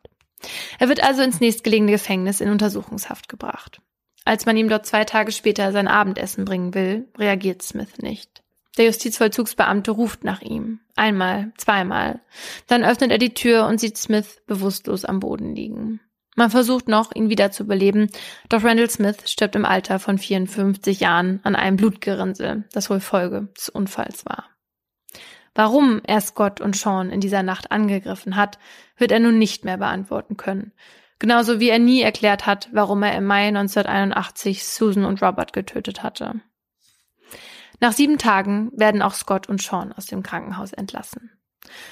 Er 0.79 0.87
wird 0.89 1.03
also 1.03 1.21
ins 1.21 1.39
nächstgelegene 1.41 1.91
Gefängnis 1.91 2.39
in 2.39 2.49
Untersuchungshaft 2.49 3.27
gebracht. 3.27 3.81
Als 4.23 4.45
man 4.45 4.57
ihm 4.57 4.69
dort 4.69 4.85
zwei 4.85 5.03
Tage 5.03 5.31
später 5.31 5.71
sein 5.71 5.87
Abendessen 5.87 6.45
bringen 6.45 6.73
will, 6.73 7.07
reagiert 7.17 7.61
Smith 7.61 7.99
nicht. 7.99 8.43
Der 8.77 8.85
Justizvollzugsbeamte 8.85 9.91
ruft 9.91 10.23
nach 10.23 10.41
ihm. 10.41 10.79
Einmal, 10.95 11.53
zweimal. 11.57 12.21
Dann 12.67 12.83
öffnet 12.83 13.11
er 13.11 13.17
die 13.17 13.33
Tür 13.33 13.67
und 13.67 13.79
sieht 13.79 13.97
Smith 13.97 14.41
bewusstlos 14.47 15.05
am 15.05 15.19
Boden 15.19 15.55
liegen. 15.55 16.01
Man 16.35 16.49
versucht 16.49 16.89
noch, 16.89 17.15
ihn 17.15 17.29
wieder 17.29 17.51
zu 17.51 17.65
beleben, 17.65 18.09
doch 18.49 18.63
Randall 18.63 18.89
Smith 18.89 19.17
stirbt 19.25 19.55
im 19.55 19.63
Alter 19.63 19.99
von 19.99 20.17
54 20.17 20.99
Jahren 20.99 21.39
an 21.43 21.55
einem 21.55 21.77
Blutgerinnsel, 21.77 22.65
das 22.73 22.89
wohl 22.89 22.99
Folge 22.99 23.47
des 23.57 23.69
Unfalls 23.69 24.25
war. 24.25 24.49
Warum 25.53 26.01
er 26.03 26.19
Scott 26.19 26.59
und 26.59 26.75
Sean 26.75 27.09
in 27.09 27.21
dieser 27.21 27.41
Nacht 27.41 27.71
angegriffen 27.71 28.35
hat, 28.35 28.59
wird 28.97 29.13
er 29.13 29.21
nun 29.21 29.39
nicht 29.39 29.63
mehr 29.63 29.77
beantworten 29.77 30.35
können. 30.35 30.73
Genauso 31.17 31.61
wie 31.61 31.69
er 31.69 31.79
nie 31.79 32.01
erklärt 32.01 32.45
hat, 32.45 32.67
warum 32.73 33.01
er 33.03 33.15
im 33.15 33.25
Mai 33.25 33.47
1981 33.47 34.65
Susan 34.65 35.05
und 35.05 35.21
Robert 35.21 35.53
getötet 35.53 36.03
hatte. 36.03 36.41
Nach 37.79 37.93
sieben 37.93 38.17
Tagen 38.17 38.71
werden 38.73 39.01
auch 39.01 39.13
Scott 39.13 39.47
und 39.47 39.61
Sean 39.61 39.91
aus 39.91 40.05
dem 40.05 40.23
Krankenhaus 40.23 40.73
entlassen. 40.73 41.31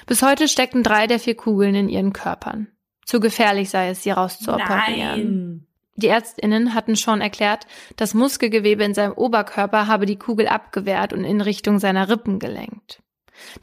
Bis 0.05 0.21
heute 0.21 0.47
stecken 0.47 0.83
drei 0.83 1.07
der 1.07 1.19
vier 1.19 1.35
Kugeln 1.35 1.75
in 1.75 1.89
ihren 1.89 2.13
Körpern. 2.13 2.67
Zu 3.05 3.19
gefährlich 3.19 3.69
sei 3.69 3.89
es, 3.89 4.03
sie 4.03 4.11
rauszuoperieren. 4.11 5.67
Die 5.95 6.07
Ärztinnen 6.07 6.73
hatten 6.73 6.95
schon 6.95 7.21
erklärt, 7.21 7.67
das 7.97 8.13
Muskelgewebe 8.13 8.83
in 8.83 8.93
seinem 8.93 9.13
Oberkörper 9.13 9.87
habe 9.87 10.05
die 10.05 10.17
Kugel 10.17 10.47
abgewehrt 10.47 11.13
und 11.13 11.23
in 11.23 11.41
Richtung 11.41 11.79
seiner 11.79 12.09
Rippen 12.09 12.39
gelenkt. 12.39 13.01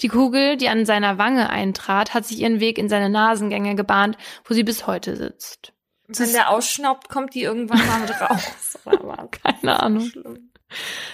Die 0.01 0.09
Kugel, 0.09 0.57
die 0.57 0.69
an 0.69 0.85
seiner 0.85 1.19
Wange 1.19 1.51
eintrat, 1.51 2.15
hat 2.15 2.27
sich 2.27 2.41
ihren 2.41 2.61
Weg 2.61 2.79
in 2.79 2.89
seine 2.89 3.09
Nasengänge 3.09 3.75
gebahnt, 3.75 4.17
wo 4.45 4.55
sie 4.55 4.65
bis 4.65 4.87
heute 4.87 5.17
sitzt. 5.17 5.73
Wenn 6.07 6.33
der 6.33 6.51
ausschnaubt, 6.51 7.09
kommt 7.09 7.35
die 7.35 7.43
irgendwann 7.43 7.87
mal 7.87 8.01
mit 8.01 8.21
raus. 8.21 8.79
Keine 9.31 9.81
Ahnung. 9.81 10.07
Schlimm. 10.07 10.50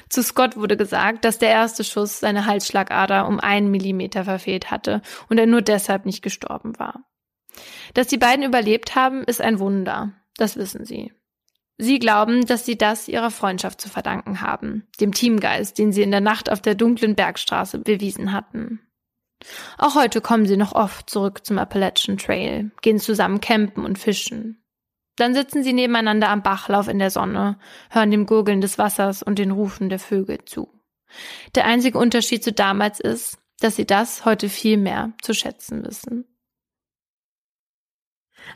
Zu 0.09 0.23
Scott 0.23 0.57
wurde 0.57 0.77
gesagt, 0.77 1.25
dass 1.25 1.39
der 1.39 1.51
erste 1.51 1.85
Schuss 1.85 2.21
seine 2.21 2.47
Halsschlagader 2.47 3.27
um 3.27 3.41
einen 3.41 3.71
Millimeter 3.71 4.25
verfehlt 4.25 4.71
hatte 4.71 5.03
und 5.29 5.39
er 5.39 5.47
nur 5.47 5.63
deshalb 5.63 6.07
nicht 6.07 6.23
gestorben 6.23 6.79
war. 6.79 7.05
Dass 7.95 8.07
die 8.07 8.19
beiden 8.19 8.45
überlebt 8.45 8.95
haben, 8.95 9.25
ist 9.25 9.41
ein 9.41 9.59
Wunder. 9.59 10.13
Das 10.37 10.57
wissen 10.57 10.85
sie. 10.85 11.13
Sie 11.79 11.99
glauben, 11.99 12.47
dass 12.47 12.65
sie 12.65 12.79
das 12.79 13.09
ihrer 13.09 13.31
Freundschaft 13.31 13.81
zu 13.81 13.89
verdanken 13.89 14.41
haben, 14.41 14.87
dem 15.01 15.13
Teamgeist, 15.13 15.79
den 15.79 15.93
sie 15.93 16.03
in 16.03 16.11
der 16.11 16.23
Nacht 16.23 16.51
auf 16.51 16.63
der 16.63 16.75
dunklen 16.75 17.15
Bergstraße 17.15 17.79
bewiesen 17.79 18.33
hatten. 18.33 18.81
Auch 19.77 19.95
heute 19.95 20.23
kommen 20.23 20.47
sie 20.47 20.57
noch 20.57 20.73
oft 20.73 21.11
zurück 21.11 21.45
zum 21.45 21.59
Appalachian 21.59 22.17
Trail, 22.17 22.71
gehen 22.81 22.99
zusammen 22.99 23.43
campen 23.43 23.85
und 23.85 23.99
fischen. 23.99 24.63
Dann 25.17 25.35
sitzen 25.35 25.63
sie 25.63 25.73
nebeneinander 25.73 26.29
am 26.29 26.43
Bachlauf 26.43 26.89
in 26.89 26.99
der 26.99 27.11
Sonne, 27.11 27.59
hören 27.91 28.11
dem 28.11 28.27
Gurgeln 28.27 28.61
des 28.61 28.79
Wassers 28.79 29.23
und 29.23 29.39
den 29.39 29.51
Rufen 29.51 29.89
der 29.89 29.99
Vögel 29.99 30.45
zu. 30.45 30.69
Der 31.55 31.65
einzige 31.65 31.99
Unterschied 31.99 32.45
zu 32.45 32.53
damals 32.53 33.01
ist, 33.01 33.39
dass 33.61 33.77
sie 33.77 33.87
das 33.87 34.25
heute 34.25 34.49
viel 34.49 34.77
mehr 34.77 35.13
zu 35.23 35.33
schätzen 35.33 35.85
wissen. 35.85 36.27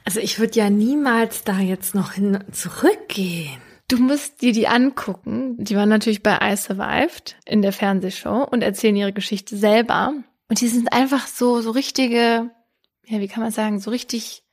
Also 0.05 0.21
ich 0.21 0.39
würde 0.39 0.59
ja 0.59 0.71
niemals 0.71 1.43
da 1.45 1.59
jetzt 1.59 1.95
noch 1.95 2.13
hin 2.13 2.45
zurückgehen. 2.53 3.61
Du 3.89 3.97
musst 3.97 4.43
dir 4.43 4.53
die 4.53 4.69
angucken. 4.69 5.57
Die 5.59 5.75
waren 5.75 5.89
natürlich 5.89 6.23
bei 6.23 6.39
I 6.41 6.57
Survived 6.57 7.37
in 7.45 7.61
der 7.63 7.73
Fernsehshow 7.73 8.45
und 8.45 8.63
erzählen 8.63 8.95
ihre 8.95 9.13
Geschichte 9.13 9.57
selber. 9.57 10.13
Und 10.49 10.61
die 10.61 10.69
sind 10.69 10.93
einfach 10.93 11.27
so, 11.27 11.61
so 11.61 11.73
richtige, 11.73 12.51
ja, 13.07 13.21
wie 13.21 13.27
kann 13.27 13.43
man 13.43 13.51
sagen, 13.51 13.81
so 13.81 13.91
richtig 13.91 14.45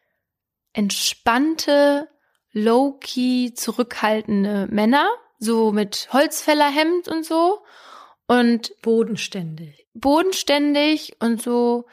entspannte, 0.77 2.07
low-key, 2.51 3.53
zurückhaltende 3.53 4.67
Männer. 4.69 5.09
So 5.39 5.71
mit 5.71 6.09
Holzfällerhemd 6.13 7.07
und 7.07 7.25
so. 7.25 7.59
Und 8.27 8.73
Bodenständig. 8.81 9.87
bodenständig 9.93 11.15
und 11.19 11.41
so 11.41 11.85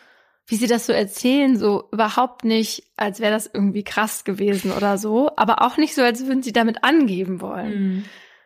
wie 0.46 0.56
sie 0.56 0.66
das 0.66 0.84
so 0.86 0.92
erzählen, 0.92 1.56
so 1.56 1.88
überhaupt 1.90 2.44
nicht, 2.44 2.90
als 2.96 3.20
wäre 3.20 3.32
das 3.32 3.48
irgendwie 3.52 3.82
krass 3.82 4.24
gewesen 4.24 4.72
oder 4.72 4.98
so, 4.98 5.30
aber 5.36 5.62
auch 5.62 5.78
nicht 5.78 5.94
so, 5.94 6.02
als 6.02 6.26
würden 6.26 6.42
sie 6.42 6.52
damit 6.52 6.84
angeben 6.84 7.40
wollen. 7.40 7.80
Mhm. 7.80 8.04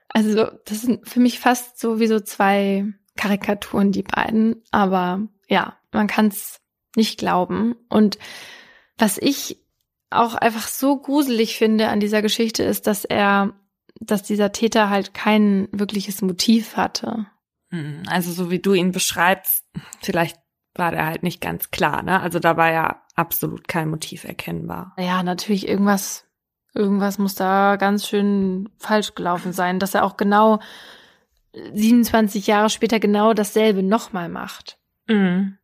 Also 0.09 0.49
das 0.65 0.83
sind 0.83 1.09
für 1.09 1.19
mich 1.19 1.41
fast 1.41 1.81
so 1.81 1.99
wie 1.99 2.07
so 2.07 2.21
zwei 2.21 2.87
Karikaturen, 3.17 3.91
die 3.91 4.05
beiden. 4.05 4.63
Aber 4.71 5.27
ja, 5.49 5.77
man 5.93 6.07
kann 6.07 6.29
es 6.29 6.61
nicht 6.95 7.19
glauben. 7.19 7.75
Und 7.89 8.19
was 8.97 9.19
ich 9.19 9.59
auch 10.11 10.35
einfach 10.35 10.69
so 10.69 10.97
gruselig 10.99 11.57
finde 11.57 11.89
an 11.89 12.01
dieser 12.01 12.23
Geschichte 12.23 12.63
ist, 12.63 12.87
dass 12.87 13.05
er, 13.05 13.53
dass 14.01 14.23
dieser 14.23 14.53
Täter 14.53 14.91
halt 14.91 15.15
kein 15.15 15.69
wirkliches 15.73 16.23
Motiv 16.23 16.77
hatte. 16.77 17.27
Mhm. 17.71 18.03
Also 18.09 18.33
so 18.33 18.51
wie 18.51 18.61
du 18.61 18.75
ihn 18.75 18.93
beschreibst, 18.93 19.65
vielleicht 20.01 20.39
war 20.75 20.93
der 20.93 21.07
halt 21.07 21.23
nicht 21.23 21.41
ganz 21.41 21.71
klar, 21.71 22.03
ne? 22.03 22.21
Also 22.21 22.39
da 22.39 22.57
war 22.57 22.71
ja 22.71 23.03
absolut 23.15 23.69
kein 23.69 23.91
Motiv 23.91 24.25
erkennbar. 24.25 24.95
Ja, 24.97 25.23
natürlich 25.23 25.67
irgendwas, 25.69 26.25
irgendwas 26.73 27.19
muss 27.19 27.35
da 27.35 27.77
ganz 27.77 28.07
schön 28.07 28.69
falsch 28.79 29.15
gelaufen 29.15 29.53
sein, 29.53 29.81
dass 29.81 29.95
er 29.95 30.05
auch 30.05 30.17
genau 30.17 30.61
27 31.53 32.47
Jahre 32.47 32.71
später 32.71 33.01
genau 33.01 33.35
dasselbe 33.35 33.83
nochmal 33.83 34.29
macht. 34.29 34.79
Mhm. 35.09 35.59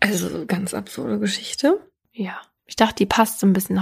Also 0.00 0.46
ganz 0.46 0.74
absurde 0.74 1.18
Geschichte. 1.18 1.80
Ja, 2.12 2.40
ich 2.68 2.76
dachte, 2.76 2.94
die 2.96 3.06
passt 3.06 3.40
so 3.40 3.46
ein 3.48 3.52
bisschen, 3.52 3.80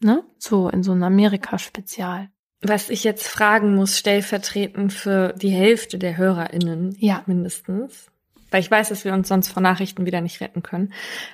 ne? 0.00 0.22
So 0.38 0.68
in 0.68 0.84
so 0.84 0.92
ein 0.92 1.02
Amerika-Spezial. 1.02 2.28
Was 2.62 2.90
ich 2.90 3.02
jetzt 3.02 3.26
fragen 3.26 3.74
muss, 3.74 3.98
stellvertretend 3.98 4.92
für 4.92 5.32
die 5.32 5.50
Hälfte 5.50 5.98
der 5.98 6.16
HörerInnen 6.16 6.94
Ja. 6.98 7.22
mindestens, 7.26 8.06
weil 8.50 8.60
ich 8.60 8.70
weiß, 8.70 8.90
dass 8.90 9.04
wir 9.04 9.12
uns 9.12 9.28
sonst 9.28 9.48
vor 9.48 9.62
Nachrichten 9.62 10.06
wieder 10.06 10.20
nicht 10.20 10.40
retten 10.40 10.62
können. 10.62 10.92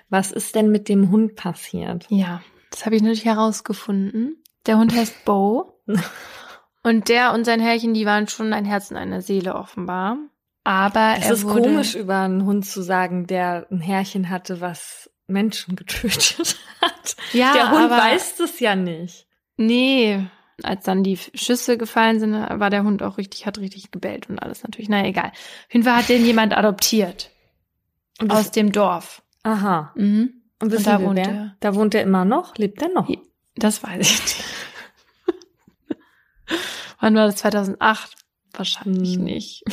Was 0.09 0.33
ist 0.33 0.55
denn 0.55 0.71
mit 0.71 0.89
dem 0.89 1.11
Hund 1.11 1.37
passiert? 1.37 2.07
Ja, 2.09 2.43
das 2.71 2.87
habe 2.87 2.97
ich 2.97 3.03
natürlich 3.03 3.25
herausgefunden. 3.27 4.43
Der 4.67 4.79
Hund 4.79 4.95
heißt 4.95 5.25
Bo. 5.25 5.81
Und 6.85 7.09
der 7.09 7.33
und 7.33 7.45
sein 7.45 7.61
Herrchen, 7.61 7.95
die 7.95 8.07
waren 8.07 8.27
schon 8.27 8.53
ein 8.53 8.65
Herz 8.65 8.91
und 8.91 8.97
eine 8.97 9.23
Seele 9.23 9.55
offenbar. 9.55 10.17
Aber 10.65 11.15
Es 11.17 11.27
er 11.27 11.33
ist 11.35 11.45
wurde, 11.45 11.61
komisch, 11.63 11.95
über 11.95 12.19
einen 12.19 12.45
Hund 12.45 12.67
zu 12.67 12.83
sagen, 12.83 13.29
der 13.29 13.69
ein 13.71 13.79
Härchen 13.81 14.31
hatte, 14.31 14.61
was 14.61 15.09
Menschen 15.33 15.77
getötet 15.77 16.57
hat. 16.81 17.17
Ja, 17.33 17.53
der 17.55 17.71
Hund 17.71 17.91
weiß 17.91 18.37
das 18.37 18.61
ja 18.61 18.77
nicht. 18.77 19.27
Nee, 19.57 20.25
als 20.63 20.85
dann 20.85 21.03
die 21.03 21.17
Schüsse 21.35 21.77
gefallen 21.79 22.21
sind, 22.21 22.33
war 22.35 22.71
der 22.71 22.85
Hund 22.85 23.03
auch 23.03 23.19
richtig, 23.19 23.47
hat 23.47 23.59
richtig 23.59 23.91
gebellt 23.91 24.29
und 24.29 24.39
alles 24.39 24.63
natürlich. 24.63 24.89
Naja, 24.89 25.07
egal. 25.09 25.29
Auf 25.33 25.73
jeden 25.73 25.85
Fall 25.85 25.97
hat 25.97 26.09
den 26.09 26.25
jemand 26.25 26.57
adoptiert. 26.57 27.31
Und 28.21 28.31
Aus 28.31 28.51
dem 28.51 28.71
Dorf. 28.73 29.23
Aha. 29.43 29.93
Mhm. 29.97 30.43
Und 30.61 30.71
wissen 30.71 30.85
da 30.85 31.01
wohnt 31.03 31.17
wer? 31.17 31.27
er. 31.29 31.57
Da 31.61 31.75
wohnt 31.75 31.95
er 31.95 32.03
immer 32.03 32.25
noch? 32.25 32.57
Lebt 32.57 32.81
er 32.83 32.91
noch? 32.91 33.09
Das 33.57 33.83
weiß 33.83 34.01
ich 34.09 34.21
nicht. 34.23 34.45
Wann 37.01 37.15
war 37.17 37.27
das? 37.27 37.37
2008? 37.37 38.15
Wahrscheinlich 38.53 39.17
Hm. 39.17 39.25
nicht. 39.25 39.65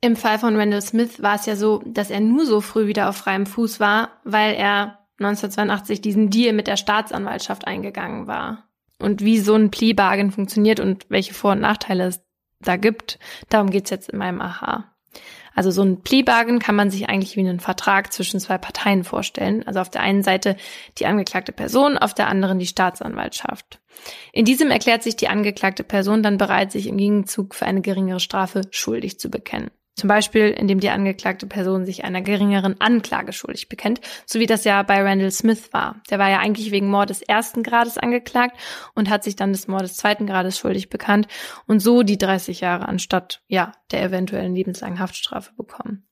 Im 0.00 0.16
Fall 0.16 0.38
von 0.38 0.56
Randall 0.56 0.82
Smith 0.82 1.22
war 1.22 1.36
es 1.36 1.46
ja 1.46 1.56
so, 1.56 1.82
dass 1.84 2.10
er 2.10 2.20
nur 2.20 2.46
so 2.46 2.60
früh 2.60 2.86
wieder 2.86 3.08
auf 3.08 3.16
freiem 3.16 3.46
Fuß 3.46 3.80
war, 3.80 4.20
weil 4.24 4.54
er 4.54 4.98
1982 5.18 6.00
diesen 6.00 6.30
Deal 6.30 6.52
mit 6.52 6.66
der 6.66 6.76
Staatsanwaltschaft 6.76 7.66
eingegangen 7.66 8.26
war. 8.26 8.68
Und 8.98 9.22
wie 9.22 9.38
so 9.38 9.54
ein 9.54 9.70
Plea 9.70 9.94
Bargain 9.94 10.30
funktioniert 10.30 10.80
und 10.80 11.06
welche 11.08 11.34
Vor- 11.34 11.52
und 11.52 11.60
Nachteile 11.60 12.06
es 12.06 12.22
da 12.60 12.76
gibt, 12.76 13.18
darum 13.48 13.70
geht's 13.70 13.90
jetzt 13.90 14.10
in 14.10 14.18
meinem 14.18 14.40
Aha. 14.40 14.92
Also 15.54 15.70
so 15.70 15.82
ein 15.82 16.02
Plea 16.02 16.22
Bargain 16.22 16.58
kann 16.58 16.76
man 16.76 16.90
sich 16.90 17.08
eigentlich 17.08 17.36
wie 17.36 17.40
einen 17.40 17.60
Vertrag 17.60 18.12
zwischen 18.12 18.40
zwei 18.40 18.58
Parteien 18.58 19.04
vorstellen. 19.04 19.66
Also 19.66 19.80
auf 19.80 19.90
der 19.90 20.02
einen 20.02 20.22
Seite 20.22 20.56
die 20.98 21.06
angeklagte 21.06 21.52
Person, 21.52 21.96
auf 21.96 22.12
der 22.12 22.28
anderen 22.28 22.58
die 22.58 22.66
Staatsanwaltschaft. 22.66 23.80
In 24.32 24.44
diesem 24.44 24.70
erklärt 24.70 25.02
sich 25.02 25.16
die 25.16 25.28
angeklagte 25.28 25.82
Person 25.82 26.22
dann 26.22 26.36
bereit, 26.36 26.72
sich 26.72 26.86
im 26.86 26.98
Gegenzug 26.98 27.54
für 27.54 27.64
eine 27.64 27.80
geringere 27.80 28.20
Strafe 28.20 28.62
schuldig 28.70 29.18
zu 29.18 29.30
bekennen. 29.30 29.70
Zum 29.96 30.08
Beispiel, 30.08 30.48
indem 30.50 30.78
die 30.78 30.90
angeklagte 30.90 31.46
Person 31.46 31.86
sich 31.86 32.04
einer 32.04 32.20
geringeren 32.20 32.78
Anklage 32.80 33.32
schuldig 33.32 33.70
bekennt, 33.70 34.00
so 34.26 34.38
wie 34.38 34.46
das 34.46 34.64
ja 34.64 34.82
bei 34.82 35.02
Randall 35.02 35.30
Smith 35.30 35.72
war. 35.72 36.02
Der 36.10 36.18
war 36.18 36.28
ja 36.28 36.38
eigentlich 36.38 36.70
wegen 36.70 36.90
Mordes 36.90 37.22
ersten 37.22 37.62
Grades 37.62 37.96
angeklagt 37.96 38.58
und 38.94 39.08
hat 39.08 39.24
sich 39.24 39.36
dann 39.36 39.52
des 39.52 39.68
Mordes 39.68 39.96
zweiten 39.96 40.26
Grades 40.26 40.58
schuldig 40.58 40.90
bekannt 40.90 41.28
und 41.66 41.80
so 41.80 42.02
die 42.02 42.18
30 42.18 42.60
Jahre 42.60 42.86
anstatt, 42.86 43.40
ja, 43.48 43.72
der 43.90 44.02
eventuellen 44.02 44.54
lebenslangen 44.54 44.98
Haftstrafe 44.98 45.54
bekommen. 45.56 46.06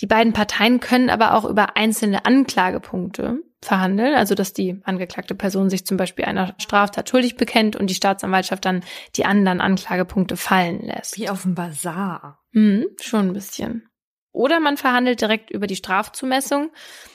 Die 0.00 0.06
beiden 0.06 0.32
Parteien 0.32 0.80
können 0.80 1.10
aber 1.10 1.34
auch 1.34 1.44
über 1.44 1.76
einzelne 1.76 2.24
Anklagepunkte 2.24 3.38
verhandeln, 3.60 4.14
also 4.14 4.34
dass 4.34 4.52
die 4.52 4.80
angeklagte 4.82 5.36
Person 5.36 5.70
sich 5.70 5.86
zum 5.86 5.96
Beispiel 5.96 6.24
einer 6.24 6.54
Straftat 6.58 7.08
schuldig 7.08 7.36
bekennt 7.36 7.76
und 7.76 7.88
die 7.88 7.94
Staatsanwaltschaft 7.94 8.64
dann 8.64 8.82
die 9.14 9.24
anderen 9.24 9.60
Anklagepunkte 9.60 10.36
fallen 10.36 10.80
lässt. 10.80 11.16
Wie 11.16 11.28
auf 11.28 11.42
dem 11.42 11.54
Bazar. 11.54 12.41
Mhm, 12.52 12.86
schon 13.00 13.28
ein 13.28 13.32
bisschen. 13.32 13.88
Oder 14.32 14.60
man 14.60 14.76
verhandelt 14.78 15.20
direkt 15.20 15.50
über 15.50 15.66
die 15.66 15.76
Strafzumessung, 15.76 16.70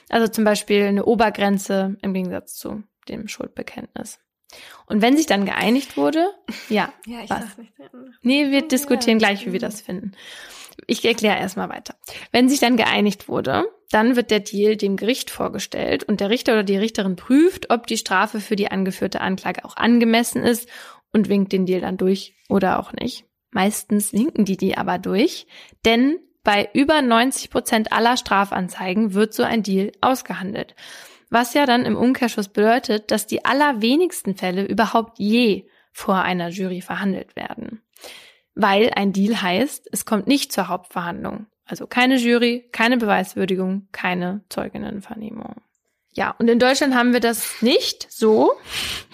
also 0.10 0.28
zum 0.28 0.44
Beispiel 0.44 0.84
eine 0.84 1.06
Obergrenze 1.06 1.98
im 2.02 2.14
Gegensatz 2.14 2.56
zu 2.56 2.84
dem 3.10 3.28
Schuldbekenntnis. 3.28 4.20
Und 4.86 5.02
wenn 5.02 5.18
sich 5.18 5.26
dann 5.26 5.46
geeinigt 5.46 5.98
wurde, 5.98 6.30
ja, 6.70 6.94
Ja, 7.06 7.22
ich 7.24 7.30
Was? 7.30 7.42
weiß 7.42 7.58
nicht. 7.58 7.74
Nee, 8.22 8.52
wir 8.52 8.68
diskutieren 8.68 9.18
gleich, 9.20 9.46
wie 9.46 9.52
wir 9.54 9.60
das 9.60 9.82
finden. 9.82 10.12
Ich 10.86 11.04
erkläre 11.04 11.38
erstmal 11.40 11.70
weiter. 11.70 11.96
Wenn 12.32 12.48
sich 12.50 12.60
dann 12.60 12.78
geeinigt 12.78 13.28
wurde, 13.28 13.66
dann 13.90 14.16
wird 14.16 14.30
der 14.32 14.42
Deal 14.42 14.76
dem 14.78 14.96
Gericht 14.96 15.32
vorgestellt 15.32 16.04
und 16.04 16.20
der 16.20 16.30
Richter 16.30 16.54
oder 16.54 16.64
die 16.64 16.78
Richterin 16.78 17.16
prüft, 17.16 17.72
ob 17.72 17.88
die 17.88 17.98
Strafe 17.98 18.40
für 18.40 18.56
die 18.56 18.70
angeführte 18.70 19.22
Anklage 19.22 19.66
auch 19.66 19.76
angemessen 19.76 20.44
ist 20.44 20.70
und 21.12 21.30
winkt 21.30 21.52
den 21.52 21.66
Deal 21.66 21.82
dann 21.82 21.98
durch 21.98 22.36
oder 22.48 22.80
auch 22.80 22.94
nicht. 22.94 23.26
Meistens 23.52 24.14
winken 24.14 24.46
die 24.46 24.58
die 24.58 24.78
aber 24.78 24.98
durch, 24.98 25.48
denn 25.86 26.20
bei 26.44 26.70
über 26.74 27.02
90 27.02 27.50
Prozent 27.50 27.92
aller 27.92 28.16
Strafanzeigen 28.16 29.14
wird 29.14 29.34
so 29.34 29.44
ein 29.44 29.64
Deal 29.64 29.92
ausgehandelt. 30.02 30.76
Was 31.30 31.54
ja 31.54 31.66
dann 31.66 31.86
im 31.86 31.98
Umkehrschluss 31.98 32.48
bedeutet, 32.48 33.12
dass 33.12 33.28
die 33.28 33.44
allerwenigsten 33.44 34.36
Fälle 34.36 34.66
überhaupt 34.66 35.20
je 35.20 35.68
vor 35.92 36.22
einer 36.22 36.50
Jury 36.50 36.82
verhandelt 36.82 37.36
werden. 37.36 37.82
Weil 38.56 38.92
ein 38.96 39.12
Deal 39.12 39.42
heißt, 39.42 39.90
es 39.92 40.06
kommt 40.06 40.28
nicht 40.28 40.54
zur 40.54 40.70
Hauptverhandlung. 40.70 41.48
Also 41.66 41.86
keine 41.86 42.16
Jury, 42.16 42.70
keine 42.72 42.98
Beweiswürdigung, 42.98 43.88
keine 43.92 44.46
Zeuginnenvernehmung. 44.50 45.56
Ja, 46.18 46.34
und 46.40 46.50
in 46.50 46.58
Deutschland 46.58 46.96
haben 46.96 47.14
wir 47.14 47.20
das 47.20 47.62
nicht 47.62 48.12
so. 48.12 48.54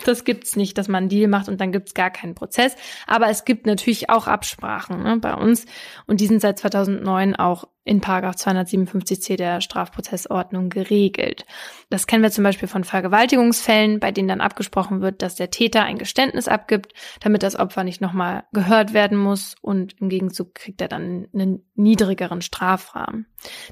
Das 0.05 0.23
gibt's 0.23 0.55
nicht, 0.55 0.77
dass 0.77 0.87
man 0.87 1.03
einen 1.03 1.09
Deal 1.09 1.27
macht 1.27 1.49
und 1.49 1.59
dann 1.59 1.73
gibt's 1.73 1.93
gar 1.93 2.09
keinen 2.09 2.33
Prozess. 2.33 2.77
Aber 3.07 3.27
es 3.27 3.43
gibt 3.43 3.65
natürlich 3.65 4.09
auch 4.09 4.27
Absprachen 4.27 5.03
ne, 5.03 5.17
bei 5.17 5.33
uns. 5.33 5.65
Und 6.07 6.21
die 6.21 6.27
sind 6.27 6.39
seit 6.39 6.59
2009 6.59 7.35
auch 7.35 7.65
in 7.83 7.99
Paragraph 7.99 8.35
257c 8.35 9.35
der 9.35 9.59
Strafprozessordnung 9.59 10.69
geregelt. 10.69 11.45
Das 11.89 12.07
kennen 12.07 12.23
wir 12.23 12.31
zum 12.31 12.45
Beispiel 12.45 12.69
von 12.69 12.85
Vergewaltigungsfällen, 12.85 13.99
bei 13.99 14.13
denen 14.13 14.29
dann 14.29 14.39
abgesprochen 14.39 15.01
wird, 15.01 15.21
dass 15.21 15.35
der 15.35 15.51
Täter 15.51 15.83
ein 15.83 15.97
Geständnis 15.97 16.47
abgibt, 16.47 16.93
damit 17.19 17.43
das 17.43 17.57
Opfer 17.57 17.83
nicht 17.83 17.99
nochmal 17.99 18.45
gehört 18.53 18.93
werden 18.93 19.17
muss 19.17 19.55
und 19.61 19.99
im 19.99 20.07
Gegenzug 20.07 20.55
kriegt 20.55 20.79
er 20.79 20.87
dann 20.87 21.27
einen 21.33 21.65
niedrigeren 21.75 22.41
Strafrahmen. 22.41 23.25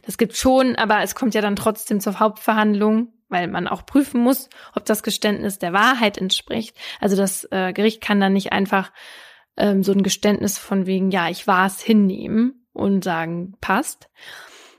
Das 0.06 0.18
gibt 0.18 0.36
schon, 0.36 0.76
aber 0.76 1.00
es 1.02 1.16
kommt 1.16 1.34
ja 1.34 1.42
dann 1.42 1.56
trotzdem 1.56 2.02
zur 2.02 2.20
Hauptverhandlung, 2.20 3.14
weil 3.32 3.48
man 3.48 3.68
auch 3.68 3.86
prüfen 3.86 4.22
muss, 4.22 4.50
ob 4.76 4.86
das 4.86 5.02
Geständnis 5.02 5.58
der 5.58 5.74
Wahrheit 5.74 6.18
entspricht. 6.18 6.78
Also 7.00 7.16
das 7.16 7.48
äh, 7.52 7.74
Gericht 7.74 8.02
kann 8.02 8.20
dann 8.20 8.34
nicht 8.34 8.52
einfach 8.52 8.92
ähm, 9.58 9.84
so 9.84 9.92
ein 9.92 10.04
Geständnis 10.04 10.58
von 10.58 10.86
wegen, 10.86 11.10
ja, 11.12 11.30
ich 11.30 11.48
war 11.48 11.66
es 11.66 11.82
hinnehmen 11.82 12.68
und 12.74 13.04
sagen, 13.04 13.56
passt. 13.62 14.10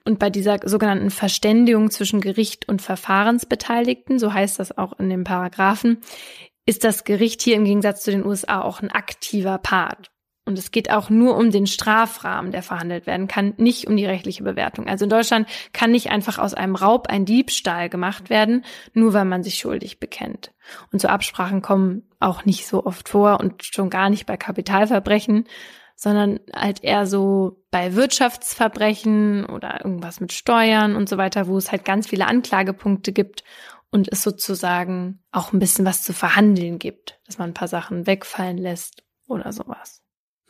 Und 0.04 0.18
bei 0.18 0.30
dieser 0.30 0.58
sogenannten 0.64 1.10
Verständigung 1.10 1.90
zwischen 1.90 2.20
Gericht 2.20 2.68
und 2.68 2.82
Verfahrensbeteiligten, 2.82 4.18
so 4.18 4.32
heißt 4.32 4.58
das 4.58 4.76
auch 4.76 4.98
in 4.98 5.08
den 5.08 5.24
Paragraphen, 5.24 5.98
ist 6.66 6.84
das 6.84 7.04
Gericht 7.04 7.42
hier 7.42 7.56
im 7.56 7.64
Gegensatz 7.64 8.02
zu 8.02 8.10
den 8.10 8.24
USA 8.24 8.62
auch 8.62 8.82
ein 8.82 8.90
aktiver 8.90 9.58
Part. 9.58 10.11
Und 10.44 10.59
es 10.59 10.73
geht 10.73 10.90
auch 10.90 11.09
nur 11.09 11.36
um 11.36 11.52
den 11.52 11.69
Strafrahmen, 11.69 12.51
der 12.51 12.64
verhandelt 12.64 13.06
werden 13.06 13.28
kann, 13.28 13.55
nicht 13.59 13.86
um 13.86 13.97
die 13.97 14.06
rechtliche 14.06 14.43
Bewertung. 14.43 14.89
Also 14.89 15.05
in 15.05 15.10
Deutschland 15.10 15.48
kann 15.73 15.93
nicht 15.93 16.10
einfach 16.10 16.39
aus 16.39 16.52
einem 16.52 16.74
Raub 16.74 17.06
ein 17.06 17.24
Diebstahl 17.24 17.89
gemacht 17.89 18.28
werden, 18.28 18.64
nur 18.93 19.12
weil 19.12 19.24
man 19.24 19.44
sich 19.44 19.55
schuldig 19.55 20.01
bekennt. 20.01 20.52
Und 20.90 21.01
so 21.01 21.06
Absprachen 21.06 21.62
kommen 21.62 22.09
auch 22.19 22.44
nicht 22.44 22.66
so 22.66 22.85
oft 22.85 23.09
vor 23.09 23.39
und 23.39 23.64
schon 23.64 23.89
gar 23.89 24.10
nicht 24.10 24.27
bei 24.27 24.36
Kapitalverbrechen, 24.36 25.47
sondern 25.94 26.40
halt 26.52 26.82
eher 26.82 27.06
so 27.06 27.62
bei 27.70 27.94
Wirtschaftsverbrechen 27.94 29.47
oder 29.47 29.85
irgendwas 29.85 30.19
mit 30.19 30.32
Steuern 30.32 30.97
und 30.97 31.09
so 31.09 31.19
weiter, 31.19 31.47
wo 31.47 31.56
es 31.56 31.70
halt 31.70 31.85
ganz 31.85 32.09
viele 32.09 32.27
Anklagepunkte 32.27 33.12
gibt 33.12 33.44
und 33.93 34.09
es 34.10 34.23
sozusagen 34.23 35.23
auch 35.31 35.52
ein 35.52 35.60
bisschen 35.60 35.85
was 35.85 36.02
zu 36.02 36.12
verhandeln 36.12 36.81
gibt, 36.81 37.20
dass 37.27 37.39
man 37.39 37.51
ein 37.51 37.55
paar 37.55 37.69
Sachen 37.69 38.09
wegfallen 38.09 38.59
lässt 38.59 39.05
oder 39.28 39.52
sowas. 39.52 40.01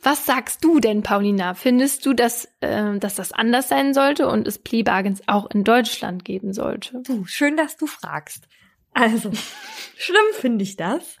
Was 0.03 0.25
sagst 0.25 0.63
du 0.63 0.81
denn, 0.81 1.01
Paulina? 1.01 1.53
Findest 1.53 2.05
du, 2.05 2.13
dass, 2.13 2.49
äh, 2.59 2.99
dass 2.99 3.15
das 3.15 3.31
anders 3.31 3.69
sein 3.69 3.93
sollte 3.93 4.27
und 4.27 4.47
es 4.47 4.59
Plea 4.59 4.83
Bargains 4.83 5.21
auch 5.27 5.49
in 5.49 5.63
Deutschland 5.63 6.25
geben 6.25 6.53
sollte? 6.53 7.01
Du, 7.05 7.25
schön, 7.25 7.55
dass 7.55 7.77
du 7.77 7.87
fragst. 7.87 8.47
Also, 8.93 9.31
schlimm 9.97 10.25
finde 10.33 10.63
ich 10.63 10.75
das. 10.75 11.17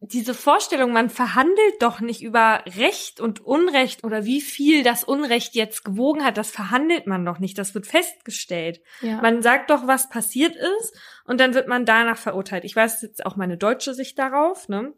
Diese 0.00 0.34
Vorstellung, 0.34 0.92
man 0.92 1.08
verhandelt 1.08 1.80
doch 1.80 2.00
nicht 2.00 2.22
über 2.22 2.62
Recht 2.66 3.20
und 3.20 3.40
Unrecht 3.40 4.04
oder 4.04 4.26
wie 4.26 4.42
viel 4.42 4.82
das 4.82 5.02
Unrecht 5.02 5.54
jetzt 5.54 5.82
gewogen 5.82 6.24
hat, 6.24 6.36
das 6.36 6.50
verhandelt 6.50 7.06
man 7.06 7.24
doch 7.24 7.38
nicht, 7.38 7.56
das 7.56 7.74
wird 7.74 7.86
festgestellt. 7.86 8.82
Ja. 9.00 9.22
Man 9.22 9.40
sagt 9.40 9.70
doch, 9.70 9.86
was 9.86 10.10
passiert 10.10 10.56
ist 10.56 10.94
und 11.24 11.40
dann 11.40 11.54
wird 11.54 11.68
man 11.68 11.86
danach 11.86 12.18
verurteilt. 12.18 12.64
Ich 12.64 12.76
weiß 12.76 13.00
jetzt 13.00 13.24
auch 13.24 13.36
meine 13.36 13.56
deutsche 13.56 13.94
Sicht 13.94 14.18
darauf, 14.18 14.68
ne? 14.68 14.92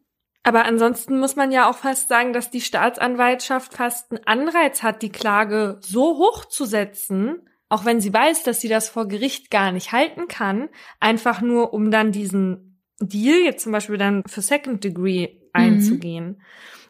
Aber 0.46 0.64
ansonsten 0.64 1.18
muss 1.18 1.34
man 1.34 1.50
ja 1.50 1.68
auch 1.68 1.76
fast 1.76 2.08
sagen, 2.08 2.32
dass 2.32 2.52
die 2.52 2.60
Staatsanwaltschaft 2.60 3.74
fast 3.74 4.12
einen 4.12 4.24
Anreiz 4.26 4.84
hat, 4.84 5.02
die 5.02 5.10
Klage 5.10 5.80
so 5.80 6.18
hoch 6.18 6.44
zu 6.44 6.66
setzen, 6.66 7.48
auch 7.68 7.84
wenn 7.84 8.00
sie 8.00 8.14
weiß, 8.14 8.44
dass 8.44 8.60
sie 8.60 8.68
das 8.68 8.88
vor 8.88 9.08
Gericht 9.08 9.50
gar 9.50 9.72
nicht 9.72 9.90
halten 9.90 10.28
kann, 10.28 10.68
einfach 11.00 11.40
nur 11.40 11.74
um 11.74 11.90
dann 11.90 12.12
diesen 12.12 12.80
Deal 13.00 13.40
jetzt 13.40 13.64
zum 13.64 13.72
Beispiel 13.72 13.98
dann 13.98 14.22
für 14.24 14.40
Second 14.40 14.84
Degree 14.84 15.30
einzugehen 15.52 16.40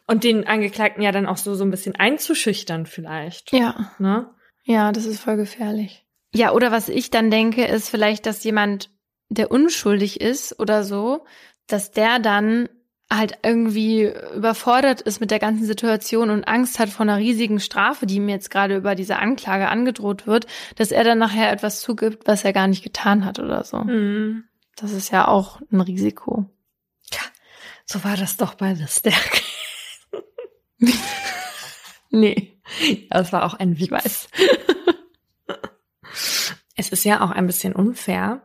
und 0.05 0.23
den 0.23 0.45
Angeklagten 0.45 1.01
ja 1.01 1.11
dann 1.11 1.25
auch 1.25 1.37
so 1.37 1.55
so 1.55 1.63
ein 1.63 1.71
bisschen 1.71 1.95
einzuschüchtern 1.95 2.85
vielleicht. 2.85 3.53
Ja. 3.53 3.91
Ne? 3.97 4.29
Ja, 4.65 4.91
das 4.91 5.07
ist 5.07 5.19
voll 5.19 5.35
gefährlich. 5.35 6.05
Ja, 6.31 6.51
oder 6.51 6.71
was 6.71 6.89
ich 6.89 7.09
dann 7.09 7.31
denke, 7.31 7.65
ist 7.65 7.89
vielleicht, 7.89 8.27
dass 8.27 8.43
jemand, 8.43 8.91
der 9.29 9.49
unschuldig 9.49 10.21
ist 10.21 10.59
oder 10.59 10.83
so, 10.83 11.25
dass 11.65 11.89
der 11.89 12.19
dann 12.19 12.69
halt 13.09 13.37
irgendwie 13.43 14.11
überfordert 14.35 15.01
ist 15.01 15.21
mit 15.21 15.31
der 15.31 15.39
ganzen 15.39 15.65
Situation 15.65 16.29
und 16.29 16.47
Angst 16.47 16.77
hat 16.79 16.89
vor 16.89 17.05
einer 17.05 17.17
riesigen 17.17 17.59
Strafe, 17.59 18.05
die 18.05 18.15
ihm 18.17 18.27
jetzt 18.27 18.51
gerade 18.51 18.75
über 18.75 18.95
diese 18.95 19.17
Anklage 19.17 19.69
angedroht 19.69 20.27
wird, 20.27 20.45
dass 20.75 20.91
er 20.91 21.03
dann 21.03 21.17
nachher 21.17 21.51
etwas 21.51 21.79
zugibt, 21.79 22.27
was 22.27 22.43
er 22.43 22.51
gar 22.53 22.67
nicht 22.67 22.83
getan 22.83 23.23
hat 23.23 23.39
oder 23.39 23.63
so. 23.63 23.79
Mhm. 23.79 24.43
Das 24.75 24.91
ist 24.91 25.11
ja 25.11 25.27
auch 25.27 25.61
ein 25.71 25.81
Risiko. 25.81 26.49
So 27.89 28.03
war 28.03 28.17
das 28.17 28.35
doch 28.35 28.55
bei 28.55 28.75
The 28.75 28.87
Staircase. 28.87 29.43
Nee, 32.09 32.57
Das 33.09 33.33
war 33.33 33.43
auch 33.43 33.53
ein 33.55 33.79
Witz. 33.79 34.29
Es 36.79 36.89
ist 36.89 37.03
ja 37.05 37.21
auch 37.21 37.31
ein 37.31 37.47
bisschen 37.47 37.73
unfair, 37.73 38.43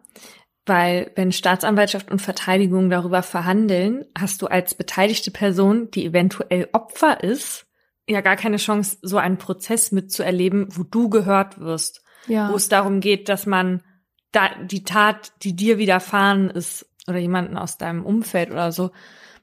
weil 0.66 1.10
wenn 1.16 1.32
Staatsanwaltschaft 1.32 2.10
und 2.10 2.20
Verteidigung 2.20 2.88
darüber 2.90 3.22
verhandeln, 3.22 4.04
hast 4.16 4.42
du 4.42 4.46
als 4.46 4.74
beteiligte 4.74 5.30
Person, 5.30 5.90
die 5.90 6.06
eventuell 6.06 6.68
Opfer 6.72 7.22
ist, 7.22 7.66
ja 8.08 8.20
gar 8.20 8.36
keine 8.36 8.58
Chance, 8.58 8.98
so 9.02 9.16
einen 9.16 9.38
Prozess 9.38 9.92
mitzuerleben, 9.92 10.68
wo 10.70 10.82
du 10.82 11.08
gehört 11.08 11.58
wirst, 11.60 12.02
Ja. 12.26 12.50
wo 12.50 12.56
es 12.56 12.68
darum 12.68 13.00
geht, 13.00 13.28
dass 13.28 13.46
man 13.46 13.82
da 14.30 14.50
die 14.64 14.84
Tat, 14.84 15.32
die 15.42 15.54
dir 15.54 15.78
widerfahren 15.78 16.50
ist, 16.50 16.86
oder 17.08 17.18
jemanden 17.18 17.56
aus 17.56 17.78
deinem 17.78 18.04
Umfeld 18.04 18.50
oder 18.50 18.70
so, 18.72 18.92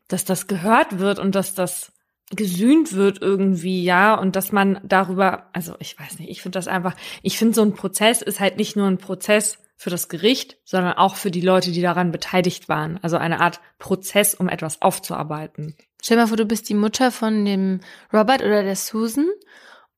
dass 0.07 0.23
das 0.25 0.47
gehört 0.47 0.99
wird 0.99 1.19
und 1.19 1.35
dass 1.35 1.53
das 1.53 1.91
gesühnt 2.31 2.93
wird 2.93 3.21
irgendwie, 3.21 3.83
ja, 3.83 4.15
und 4.15 4.35
dass 4.35 4.51
man 4.51 4.79
darüber, 4.83 5.49
also 5.53 5.75
ich 5.79 5.99
weiß 5.99 6.19
nicht, 6.19 6.29
ich 6.29 6.41
finde 6.41 6.57
das 6.57 6.67
einfach, 6.67 6.95
ich 7.21 7.37
finde 7.37 7.55
so 7.55 7.61
ein 7.63 7.73
Prozess 7.73 8.21
ist 8.21 8.39
halt 8.39 8.57
nicht 8.57 8.75
nur 8.75 8.87
ein 8.87 8.97
Prozess 8.97 9.57
für 9.79 9.89
das 9.89 10.09
Gericht, 10.09 10.57
sondern 10.65 10.93
auch 10.93 11.15
für 11.15 11.31
die 11.31 11.39
Leute, 11.39 11.71
die 11.71 11.81
daran 11.81 12.11
beteiligt 12.11 12.67
waren. 12.67 12.99
Also 13.01 13.15
eine 13.15 13.39
Art 13.39 13.61
Prozess, 13.79 14.35
um 14.35 14.49
etwas 14.49 14.81
aufzuarbeiten. 14.81 15.73
Stell 16.01 16.17
mal 16.17 16.27
vor, 16.27 16.35
du 16.35 16.45
bist 16.45 16.67
die 16.67 16.73
Mutter 16.73 17.11
von 17.11 17.45
dem 17.45 17.79
Robert 18.11 18.41
oder 18.41 18.61
der 18.61 18.75
Susan 18.75 19.29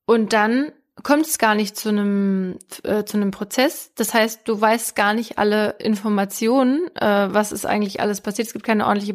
und 0.06 0.32
dann 0.32 0.70
kommt 1.02 1.26
es 1.26 1.38
gar 1.38 1.56
nicht 1.56 1.76
zu 1.76 1.88
einem 1.88 2.58
äh, 2.84 3.02
zu 3.02 3.16
einem 3.16 3.32
Prozess. 3.32 3.90
Das 3.96 4.14
heißt, 4.14 4.46
du 4.46 4.60
weißt 4.60 4.94
gar 4.94 5.14
nicht 5.14 5.38
alle 5.38 5.70
Informationen, 5.80 6.86
äh, 6.94 7.34
was 7.34 7.50
ist 7.50 7.66
eigentlich 7.66 8.00
alles 8.00 8.20
passiert. 8.20 8.46
Es 8.46 8.52
gibt 8.52 8.64
keine 8.64 8.86
ordentliche 8.86 9.14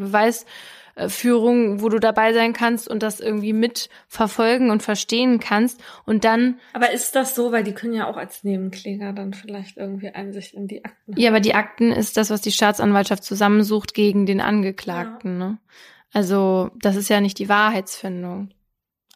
Beweisführung, 0.97 1.81
wo 1.81 1.89
du 1.89 1.99
dabei 1.99 2.33
sein 2.33 2.53
kannst 2.53 2.87
und 2.87 3.03
das 3.03 3.19
irgendwie 3.19 3.53
mitverfolgen 3.53 4.71
und 4.71 4.83
verstehen 4.83 5.39
kannst. 5.39 5.81
Und 6.05 6.23
dann, 6.23 6.59
Aber 6.73 6.91
ist 6.91 7.15
das 7.15 7.35
so, 7.35 7.51
weil 7.51 7.63
die 7.63 7.73
können 7.73 7.93
ja 7.93 8.07
auch 8.07 8.17
als 8.17 8.43
Nebenkläger 8.43 9.13
dann 9.13 9.33
vielleicht 9.33 9.77
irgendwie 9.77 10.09
Einsicht 10.09 10.53
in 10.53 10.67
die 10.67 10.83
Akten 10.83 11.13
ja, 11.15 11.29
aber 11.29 11.39
die 11.39 11.55
Akten 11.55 11.91
ist 11.91 12.17
das, 12.17 12.29
was 12.29 12.41
die 12.41 12.51
Staatsanwaltschaft 12.51 13.23
zusammensucht 13.23 13.93
gegen 13.93 14.25
den 14.25 14.41
Angeklagten. 14.41 15.37
Ne? 15.37 15.57
Also 16.11 16.71
das 16.81 16.95
ist 16.95 17.09
ja 17.09 17.21
nicht 17.21 17.39
die 17.39 17.49
Wahrheitsfindung. 17.49 18.49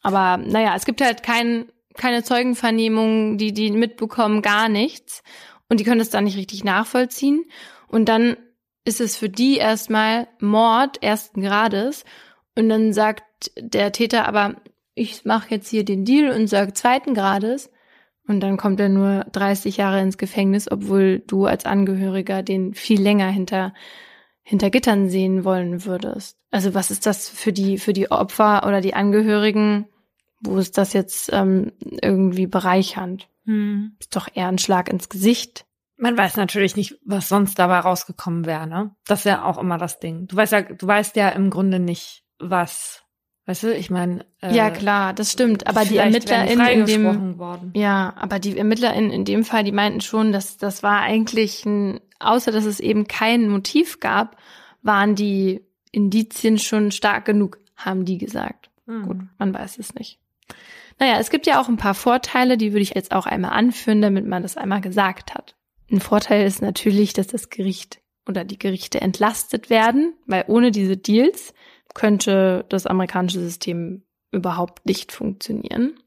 Aber 0.04 0.38
naja, 0.38 0.76
es 0.76 0.86
gibt 0.86 1.02
halt 1.02 1.24
kein, 1.24 1.66
keine 1.96 2.24
Zeugenvernehmung, 2.24 3.38
die 3.38 3.54
die 3.54 3.72
mitbekommen, 3.72 4.42
gar 4.42 4.70
nichts. 4.70 5.24
Und 5.70 5.80
die 5.80 5.84
können 5.84 6.00
das 6.00 6.10
dann 6.10 6.26
nicht 6.26 6.38
richtig 6.38 6.64
nachvollziehen. 6.64 7.46
Und 7.88 8.10
dann 8.10 8.36
ist 8.84 9.02
es 9.02 9.16
für 9.18 9.30
die 9.30 9.58
erstmal 9.58 10.28
Mord 10.40 11.02
ersten 11.04 11.42
Grades. 11.42 12.04
Und 12.56 12.70
dann 12.70 12.94
sagt 12.94 13.52
der 13.58 13.92
Täter 13.92 14.28
aber, 14.28 14.56
ich 14.94 15.26
mache 15.26 15.52
jetzt 15.52 15.70
hier 15.70 15.86
den 15.86 16.06
Deal 16.06 16.32
und 16.32 16.48
sage 16.48 16.74
zweiten 16.74 17.14
Grades. 17.14 17.72
Und 18.28 18.40
dann 18.40 18.58
kommt 18.58 18.80
er 18.80 18.90
nur 18.90 19.26
30 19.32 19.78
Jahre 19.78 20.02
ins 20.02 20.18
Gefängnis, 20.18 20.70
obwohl 20.72 21.20
du 21.26 21.46
als 21.46 21.66
Angehöriger 21.66 22.44
den 22.44 22.74
viel 22.74 23.02
länger 23.02 23.28
hinter, 23.28 23.74
hinter 24.44 24.70
Gittern 24.70 25.10
sehen 25.10 25.44
wollen 25.44 25.86
würdest. 25.86 26.38
Also 26.52 26.74
was 26.74 26.92
ist 26.92 27.06
das 27.06 27.28
für 27.30 27.54
die, 27.54 27.78
für 27.78 27.94
die 27.94 28.12
Opfer 28.12 28.66
oder 28.68 28.82
die 28.82 28.94
Angehörigen? 28.94 29.88
Wo 30.40 30.58
ist 30.58 30.78
das 30.78 30.94
jetzt 30.94 31.32
ähm, 31.34 31.72
irgendwie 31.80 32.48
bereichernd? 32.48 33.28
Hm. 33.46 33.96
Ist 34.00 34.16
doch 34.16 34.28
eher 34.34 34.48
ein 34.48 34.60
Schlag 34.60 34.90
ins 34.90 35.10
Gesicht. 35.10 35.66
Man 36.02 36.18
weiß 36.18 36.36
natürlich 36.36 36.76
nicht, 36.76 36.98
was 37.06 37.30
sonst 37.30 37.60
dabei 37.60 37.78
rausgekommen 37.78 38.48
wäre, 38.48 38.66
ne? 38.66 38.96
Das 39.06 39.20
ist 39.20 39.26
ja 39.26 39.46
auch 39.46 39.60
immer 39.60 39.78
das 39.78 40.00
Ding. 40.00 40.26
Du 40.26 40.36
weißt 40.36 40.52
ja, 40.52 40.64
du 40.64 40.88
weißt 40.88 41.16
ja 41.16 41.30
im 41.30 41.52
Grunde 41.52 41.80
nicht, 41.80 42.24
was. 42.40 43.04
Weißt 43.46 43.62
du, 43.62 43.76
ich 43.76 43.92
meine. 43.92 44.26
Äh, 44.42 44.56
ja, 44.56 44.72
klar, 44.72 45.14
das 45.14 45.32
stimmt. 45.32 45.68
Aber 45.68 45.86
die 45.86 45.98
ErmittlerInnen 45.98 46.68
in 46.68 46.86
dem, 46.88 47.38
worden. 47.38 47.72
Ja, 47.76 48.16
aber 48.18 48.40
die 48.40 48.58
ErmittlerInnen 48.58 49.12
in 49.12 49.26
dem 49.26 49.44
Fall, 49.44 49.64
die 49.64 49.72
meinten 49.72 50.02
schon, 50.02 50.32
dass 50.32 50.58
das 50.58 50.82
war 50.82 51.02
eigentlich 51.02 51.68
ein, 51.68 52.00
außer 52.20 52.52
dass 52.52 52.66
es 52.66 52.80
eben 52.80 53.08
kein 53.08 53.48
Motiv 53.48 54.00
gab, 54.00 54.38
waren 54.82 55.14
die 55.14 55.64
Indizien 55.92 56.58
schon 56.58 56.90
stark 56.90 57.26
genug, 57.26 57.60
haben 57.76 58.06
die 58.06 58.18
gesagt. 58.18 58.72
Hm. 58.88 59.06
Gut, 59.06 59.18
man 59.38 59.54
weiß 59.54 59.78
es 59.78 59.94
nicht. 59.94 60.20
Naja, 60.98 61.20
es 61.20 61.30
gibt 61.30 61.46
ja 61.46 61.62
auch 61.62 61.70
ein 61.70 61.78
paar 61.78 61.94
Vorteile, 61.94 62.58
die 62.58 62.74
würde 62.74 62.82
ich 62.82 62.96
jetzt 62.96 63.12
auch 63.12 63.28
einmal 63.28 63.52
anführen, 63.52 64.02
damit 64.02 64.26
man 64.26 64.42
das 64.42 64.58
einmal 64.58 64.82
gesagt 64.82 65.36
hat. 65.36 65.56
Ein 65.92 66.00
Vorteil 66.00 66.48
ist 66.48 66.62
natürlich, 66.62 67.14
dass 67.14 67.28
das 67.28 67.50
Gericht 67.50 68.00
oder 68.28 68.46
die 68.46 68.58
Gerichte 68.58 69.02
entlastet 69.02 69.70
werden, 69.70 70.14
weil 70.26 70.46
ohne 70.48 70.72
diese 70.72 70.96
Deals 70.96 71.54
könnte 71.94 72.66
das 72.70 72.88
amerikanische 72.88 73.42
System 73.42 74.04
überhaupt 74.32 74.86
nicht 74.86 75.12
funktionieren. 75.12 76.00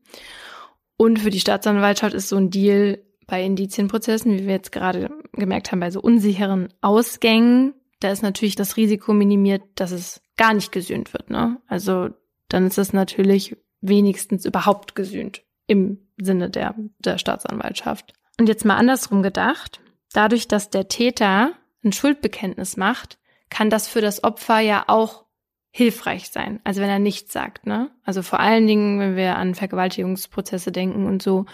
Und 0.97 1.19
für 1.19 1.31
die 1.31 1.41
Staatsanwaltschaft 1.41 2.15
ist 2.15 2.29
so 2.29 2.37
ein 2.37 2.51
Deal 2.51 3.05
bei 3.27 3.45
Indizienprozessen, 3.45 4.33
wie 4.33 4.47
wir 4.47 4.55
jetzt 4.55 4.73
gerade 4.73 5.11
gemerkt 5.33 5.71
haben, 5.71 5.81
bei 5.81 5.91
so 5.91 6.01
unsicheren 6.01 6.69
Ausgängen, 6.81 7.75
da 8.01 8.11
ist 8.11 8.23
natürlich 8.23 8.57
das 8.57 8.77
Risiko 8.77 9.13
minimiert, 9.13 9.63
dass 9.75 9.91
es 9.91 10.23
gar 10.37 10.55
nicht 10.55 10.73
gesühnt 10.73 11.13
wird. 11.13 11.31
Ne? 11.31 11.61
Also 11.67 12.09
dann 12.49 12.67
ist 12.67 12.79
es 12.79 12.93
natürlich 12.93 13.57
wenigstens 13.81 14.47
überhaupt 14.47 14.95
gesühnt 14.95 15.43
im 15.67 15.99
Sinne 16.17 16.49
der, 16.49 16.75
der 16.99 17.19
Staatsanwaltschaft. 17.19 18.15
Und 18.39 18.49
jetzt 18.49 18.65
mal 18.65 18.77
andersrum 18.77 19.23
gedacht, 19.23 19.81
dadurch, 20.13 20.49
dass 20.49 20.71
der 20.71 20.89
Täter 20.89 21.53
ein 21.85 21.93
Schuldbekenntnis 21.93 22.77
macht, 22.77 23.19
kann 23.51 23.71
das 23.71 23.87
für 23.87 24.01
das 24.01 24.25
Opfer 24.25 24.59
ja 24.61 24.85
auch 24.89 25.25
hilfreich 25.71 26.31
sein. 26.31 26.61
Also 26.65 26.81
wenn 26.81 26.89
er 26.89 26.99
nichts 26.99 27.33
sagt, 27.33 27.67
ne? 27.67 27.91
Also 28.05 28.23
vor 28.23 28.41
allen 28.41 28.67
Dingen, 28.67 29.01
wenn 29.01 29.17
wir 29.17 29.37
an 29.37 29.55
Vergewaltigungsprozesse 29.55 30.71
denken 30.73 31.07
und 31.07 31.23
so, 31.23 31.47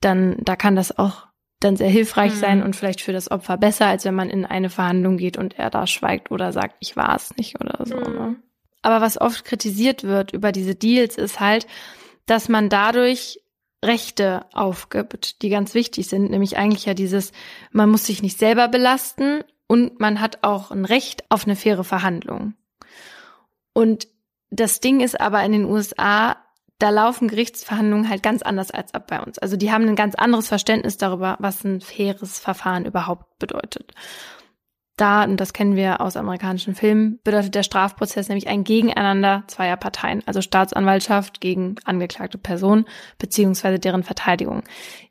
dann 0.00 0.36
da 0.40 0.56
kann 0.56 0.76
das 0.76 0.96
auch 0.96 1.26
dann 1.60 1.76
sehr 1.76 1.90
hilfreich 1.90 2.32
Mhm. 2.32 2.38
sein 2.38 2.62
und 2.62 2.74
vielleicht 2.74 3.02
für 3.02 3.12
das 3.12 3.30
Opfer 3.30 3.58
besser, 3.58 3.86
als 3.86 4.06
wenn 4.06 4.14
man 4.14 4.30
in 4.30 4.46
eine 4.46 4.70
Verhandlung 4.70 5.18
geht 5.18 5.36
und 5.36 5.58
er 5.58 5.68
da 5.68 5.86
schweigt 5.86 6.30
oder 6.30 6.52
sagt, 6.52 6.76
ich 6.80 6.96
war 6.96 7.14
es 7.14 7.36
nicht 7.36 7.60
oder 7.60 7.84
so. 7.84 7.96
Mhm. 7.96 8.14
Ne? 8.14 8.36
Aber 8.80 9.02
was 9.02 9.20
oft 9.20 9.44
kritisiert 9.44 10.04
wird 10.04 10.32
über 10.32 10.52
diese 10.52 10.74
Deals 10.74 11.18
ist 11.18 11.38
halt, 11.38 11.66
dass 12.24 12.48
man 12.48 12.70
dadurch 12.70 13.39
Rechte 13.84 14.44
aufgibt, 14.52 15.42
die 15.42 15.48
ganz 15.48 15.74
wichtig 15.74 16.08
sind, 16.08 16.30
nämlich 16.30 16.56
eigentlich 16.56 16.84
ja 16.84 16.94
dieses, 16.94 17.32
man 17.72 17.90
muss 17.90 18.04
sich 18.04 18.22
nicht 18.22 18.38
selber 18.38 18.68
belasten 18.68 19.42
und 19.66 20.00
man 20.00 20.20
hat 20.20 20.40
auch 20.42 20.70
ein 20.70 20.84
Recht 20.84 21.24
auf 21.30 21.44
eine 21.44 21.56
faire 21.56 21.84
Verhandlung. 21.84 22.54
Und 23.72 24.08
das 24.50 24.80
Ding 24.80 25.00
ist 25.00 25.20
aber 25.20 25.42
in 25.44 25.52
den 25.52 25.64
USA, 25.64 26.36
da 26.78 26.90
laufen 26.90 27.28
Gerichtsverhandlungen 27.28 28.08
halt 28.08 28.22
ganz 28.22 28.42
anders 28.42 28.70
als 28.70 28.92
ab 28.94 29.06
bei 29.06 29.22
uns. 29.22 29.38
Also 29.38 29.56
die 29.56 29.70
haben 29.70 29.86
ein 29.86 29.96
ganz 29.96 30.14
anderes 30.14 30.48
Verständnis 30.48 30.96
darüber, 30.96 31.36
was 31.38 31.62
ein 31.64 31.80
faires 31.80 32.38
Verfahren 32.38 32.84
überhaupt 32.84 33.38
bedeutet. 33.38 33.92
Da, 35.00 35.24
und 35.24 35.38
das 35.38 35.54
kennen 35.54 35.76
wir 35.76 36.02
aus 36.02 36.18
amerikanischen 36.18 36.74
Filmen, 36.74 37.20
bedeutet 37.24 37.54
der 37.54 37.62
Strafprozess 37.62 38.28
nämlich 38.28 38.48
ein 38.48 38.64
Gegeneinander 38.64 39.44
zweier 39.46 39.78
Parteien, 39.78 40.22
also 40.26 40.42
Staatsanwaltschaft 40.42 41.40
gegen 41.40 41.76
angeklagte 41.86 42.36
Person 42.36 42.84
beziehungsweise 43.16 43.78
deren 43.78 44.02
Verteidigung. 44.02 44.62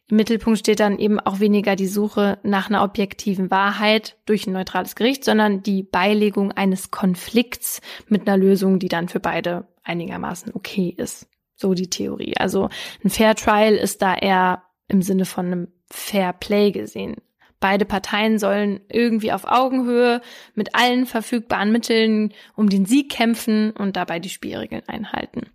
Im 0.08 0.18
Mittelpunkt 0.18 0.60
steht 0.60 0.80
dann 0.80 1.00
eben 1.00 1.20
auch 1.20 1.40
weniger 1.40 1.76
die 1.76 1.88
Suche 1.88 2.38
nach 2.44 2.70
einer 2.70 2.84
objektiven 2.84 3.50
Wahrheit 3.50 4.18
durch 4.28 4.46
ein 4.46 4.54
neutrales 4.54 4.96
Gericht, 4.96 5.24
sondern 5.24 5.64
die 5.64 5.82
Beilegung 5.82 6.52
eines 6.52 6.92
Konflikts 6.92 7.82
mit 8.08 8.28
einer 8.28 8.38
Lösung, 8.38 8.78
die 8.78 8.90
dann 8.90 9.08
für 9.08 9.20
beide 9.20 9.68
einigermaßen 9.84 10.54
okay 10.54 10.94
ist. 10.96 11.28
So 11.56 11.74
die 11.74 11.90
Theorie. 11.90 12.36
Also 12.38 12.70
ein 13.04 13.10
Fair 13.10 13.34
Trial 13.34 13.74
ist 13.74 14.04
da 14.04 14.14
eher 14.14 14.62
im 14.88 15.02
Sinne 15.02 15.26
von 15.26 15.48
einem 15.48 15.68
Fair 15.90 16.34
Play 16.34 16.72
gesehen. 16.72 17.16
Beide 17.62 17.84
Parteien 17.84 18.40
sollen 18.40 18.80
irgendwie 18.88 19.34
auf 19.34 19.44
Augenhöhe 19.46 20.22
mit 20.56 20.76
allen 20.76 21.06
verfügbaren 21.06 21.74
Mitteln 21.74 22.34
um 22.56 22.70
den 22.70 22.86
Sieg 22.86 23.12
kämpfen 23.12 23.72
und 23.72 23.98
dabei 23.98 24.20
die 24.20 24.30
Spielregeln 24.30 24.84
einhalten. 24.88 25.50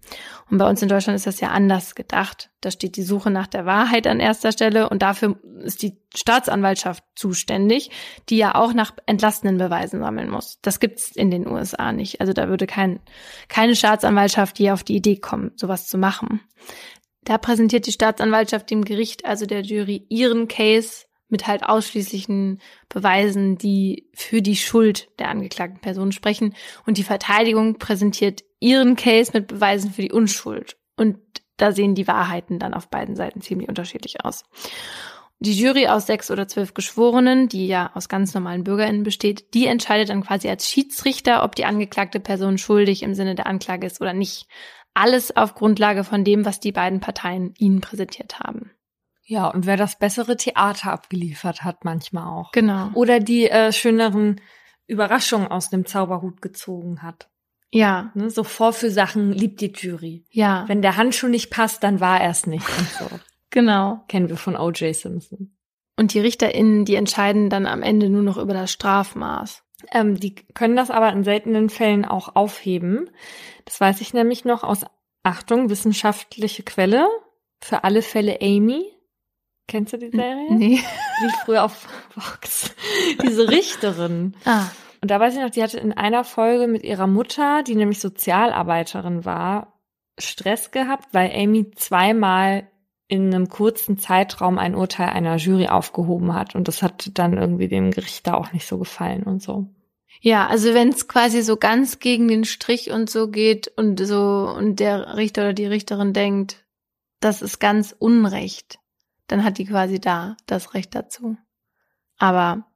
Und 0.51 0.59
bei 0.59 0.69
uns 0.69 0.83
in 0.83 0.89
Deutschland 0.89 1.17
ist 1.17 1.27
das 1.27 1.41
ja 1.41 1.49
anders 1.49 1.95
gedacht. 1.95 2.51
Da 2.61 2.71
steht 2.71 2.97
die 2.97 3.03
Suche 3.03 3.31
nach 3.31 3.47
der 3.47 3.65
Wahrheit 3.65 4.07
an 4.07 4.21
erster 4.21 4.53
Stelle 4.53 4.91
und 4.91 5.01
dafür 5.01 5.39
ist 5.63 5.83
die 5.83 5.97
Staatsanwaltschaft 6.15 7.03
zuständig, 7.15 7.91
die 8.29 8.37
ja 8.37 8.55
auch 8.55 8.75
nach 8.75 8.93
entlastenden 9.07 9.57
Beweisen 9.57 10.01
sammeln 10.01 10.29
muss. 10.29 10.59
Das 10.61 10.81
gibt's 10.81 11.11
in 11.11 11.31
den 11.31 11.47
USA 11.49 11.93
nicht. 11.93 12.21
Also 12.21 12.35
da 12.35 12.49
würde 12.49 12.67
kein, 12.67 13.01
keine 13.49 13.77
Staatsanwaltschaft 13.77 14.59
je 14.59 14.73
auf 14.73 14.85
die 14.85 14.97
Idee 14.97 15.17
kommen, 15.17 15.53
sowas 15.57 15.87
zu 15.87 15.97
machen. 15.97 16.43
Da 17.25 17.39
präsentiert 17.39 17.87
die 17.87 17.93
Staatsanwaltschaft 17.93 18.71
dem 18.71 18.85
Gericht, 18.85 19.25
also 19.25 19.47
der 19.47 19.63
Jury, 19.63 20.05
ihren 20.11 20.49
Case 20.49 21.07
mit 21.29 21.47
halt 21.47 21.65
ausschließlichen 21.65 22.61
Beweisen, 22.89 23.59
die 23.59 24.09
für 24.15 24.43
die 24.43 24.57
Schuld 24.57 25.09
der 25.19 25.29
angeklagten 25.29 25.81
Person 25.81 26.13
sprechen. 26.13 26.55
Und 26.87 26.99
die 26.99 27.03
Verteidigung 27.03 27.79
präsentiert 27.79 28.45
ihren 28.61 28.97
Case 28.97 29.33
mit 29.35 29.49
Beweisen 29.49 29.93
für 29.93 30.03
die 30.03 30.13
Unschuld. 30.13 30.77
Und 30.97 31.19
da 31.57 31.73
sehen 31.73 31.95
die 31.95 32.07
Wahrheiten 32.07 32.59
dann 32.59 32.75
auf 32.75 32.89
beiden 32.89 33.17
Seiten 33.17 33.41
ziemlich 33.41 33.69
unterschiedlich 33.69 34.25
aus. 34.25 34.45
Die 35.41 35.53
Jury 35.53 35.89
aus 35.89 36.07
sechs 36.07 36.31
oder 36.31 36.49
zwölf 36.49 36.75
Geschworenen, 36.75 37.49
die 37.49 37.67
ja 37.67 37.91
aus 37.95 38.09
ganz 38.09 38.33
normalen 38.35 38.65
BürgerInnen 38.65 39.03
besteht, 39.03 39.53
die 39.55 39.67
entscheidet 39.67 40.09
dann 40.09 40.23
quasi 40.23 40.49
als 40.49 40.71
Schiedsrichter, 40.71 41.43
ob 41.45 41.55
die 41.55 41.65
angeklagte 41.65 42.21
Person 42.21 42.57
schuldig 42.57 43.03
im 43.03 43.15
Sinne 43.15 43.35
der 43.35 43.47
Anklage 43.47 43.87
ist 43.87 44.01
oder 44.01 44.15
nicht. 44.15 44.47
Alles 44.95 45.37
auf 45.37 45.55
Grundlage 45.55 46.05
von 46.05 46.25
dem, 46.25 46.45
was 46.45 46.61
die 46.61 46.73
beiden 46.73 47.01
Parteien 47.01 47.53
ihnen 47.59 47.81
präsentiert 47.81 48.39
haben. 48.39 48.71
Ja, 49.27 49.49
und 49.49 49.67
wer 49.67 49.77
das 49.77 49.99
bessere 49.99 50.37
Theater 50.37 50.93
abgeliefert 50.93 51.65
hat, 51.65 51.85
manchmal 51.85 52.27
auch. 52.27 52.53
Genau. 52.53 52.91
Oder 52.95 53.21
die 53.21 53.49
äh, 53.49 53.73
schöneren 53.73 54.41
Überraschungen 54.87 55.49
aus 55.49 55.71
dem 55.71 55.87
Zauberhut 55.87 56.43
gezogen 56.43 57.03
hat. 57.03 57.31
Ja, 57.71 58.13
Ne? 58.15 58.31
So 58.31 58.45
Vorführsachen 58.45 59.33
liebt 59.33 59.61
die 59.61 59.73
Jury. 59.73 60.25
ja, 60.31 60.65
Wenn 60.69 60.83
der 60.83 60.97
Handschuh 60.97 61.27
nicht 61.27 61.51
passt, 61.51 61.83
dann 61.83 62.01
war 62.01 62.21
er 62.21 62.31
es 62.31 62.47
nicht. 62.47 62.67
Und 62.79 62.89
so. 62.89 63.19
genau. 63.51 64.05
Kennen 64.09 64.29
wir 64.29 64.37
von 64.37 64.57
O.J. 64.57 64.95
Simpson. 64.95 65.57
Und 65.97 66.13
die 66.13 66.21
RichterInnen, 66.21 66.85
die 66.85 66.97
entscheiden 66.97 67.51
dann 67.51 67.67
am 67.67 67.83
Ende 67.83 68.09
nur 68.11 68.23
noch 68.23 68.37
über 68.37 68.53
das 68.53 68.71
Strafmaß. 68.73 69.63
Ähm, 69.93 70.21
die 70.21 70.35
können 70.35 70.77
das 70.77 70.91
aber 70.91 71.13
in 71.13 71.25
seltenen 71.25 71.69
Fällen 71.71 72.05
auch 72.05 72.37
aufheben. 72.37 73.11
Das 73.65 73.81
weiß 73.81 74.01
ich 74.03 74.13
nämlich 74.13 74.45
noch 74.45 74.63
aus 74.65 74.85
Achtung, 75.23 75.71
wissenschaftliche 75.71 76.63
Quelle. 76.63 77.09
Für 77.61 77.85
alle 77.85 78.03
Fälle 78.03 78.41
Amy. 78.41 78.85
Kennst 79.67 79.93
du 79.93 79.99
die 79.99 80.11
Serie? 80.11 80.53
Nee. 80.53 80.81
Lief 81.23 81.33
früher 81.45 81.65
auf 81.65 81.87
Fox. 82.11 82.75
Diese 83.23 83.49
Richterin. 83.49 84.35
Ah, 84.45 84.67
Und 85.01 85.11
da 85.11 85.19
weiß 85.21 85.35
ich 85.35 85.41
noch, 85.41 85.51
die 85.51 85.63
hatte 85.63 85.79
in 85.79 85.93
einer 85.93 86.25
Folge 86.25 86.67
mit 86.67 86.85
ihrer 86.85 87.07
Mutter, 87.07 87.63
die 87.63 87.75
nämlich 87.75 88.01
Sozialarbeiterin 88.01 89.25
war, 89.25 89.81
Stress 90.19 90.71
gehabt, 90.71 91.09
weil 91.13 91.33
Amy 91.35 91.71
zweimal 91.73 92.69
in 93.09 93.35
einem 93.35 93.49
kurzen 93.49 93.99
Zeitraum 93.99 94.59
ein 94.59 94.75
Urteil 94.75 95.09
einer 95.11 95.37
Jury 95.37 95.69
aufgehoben 95.69 96.35
hat. 96.35 96.55
Und 96.55 96.69
das 96.69 96.83
hat 96.83 97.11
dann 97.15 97.37
irgendwie 97.37 97.69
dem 97.69 97.91
Gericht 97.91 98.27
da 98.27 98.35
auch 98.35 98.53
nicht 98.53 98.67
so 98.67 98.79
gefallen 98.79 99.25
und 99.25 99.43
so. 99.43 99.67
Ja, 100.21 100.47
also 100.47 100.73
wenn 100.73 100.89
es 100.89 101.09
quasi 101.09 101.43
so 101.43 101.57
ganz 101.57 101.99
gegen 101.99 102.29
den 102.29 102.45
Strich 102.45 102.91
und 102.91 103.11
so 103.11 103.29
geht 103.29 103.73
und 103.77 103.99
so 104.01 104.53
und 104.57 104.81
der 104.81 105.17
Richter 105.17 105.43
oder 105.43 105.53
die 105.53 105.67
Richterin 105.67 106.13
denkt, 106.13 106.65
das 107.21 107.43
ist 107.43 107.59
ganz 107.59 107.95
Unrecht, 107.99 108.79
dann 109.27 109.45
hat 109.45 109.59
die 109.59 109.65
quasi 109.65 110.01
da 110.01 110.37
das 110.47 110.75
Recht 110.75 110.95
dazu. 110.95 111.37
Aber 112.19 112.67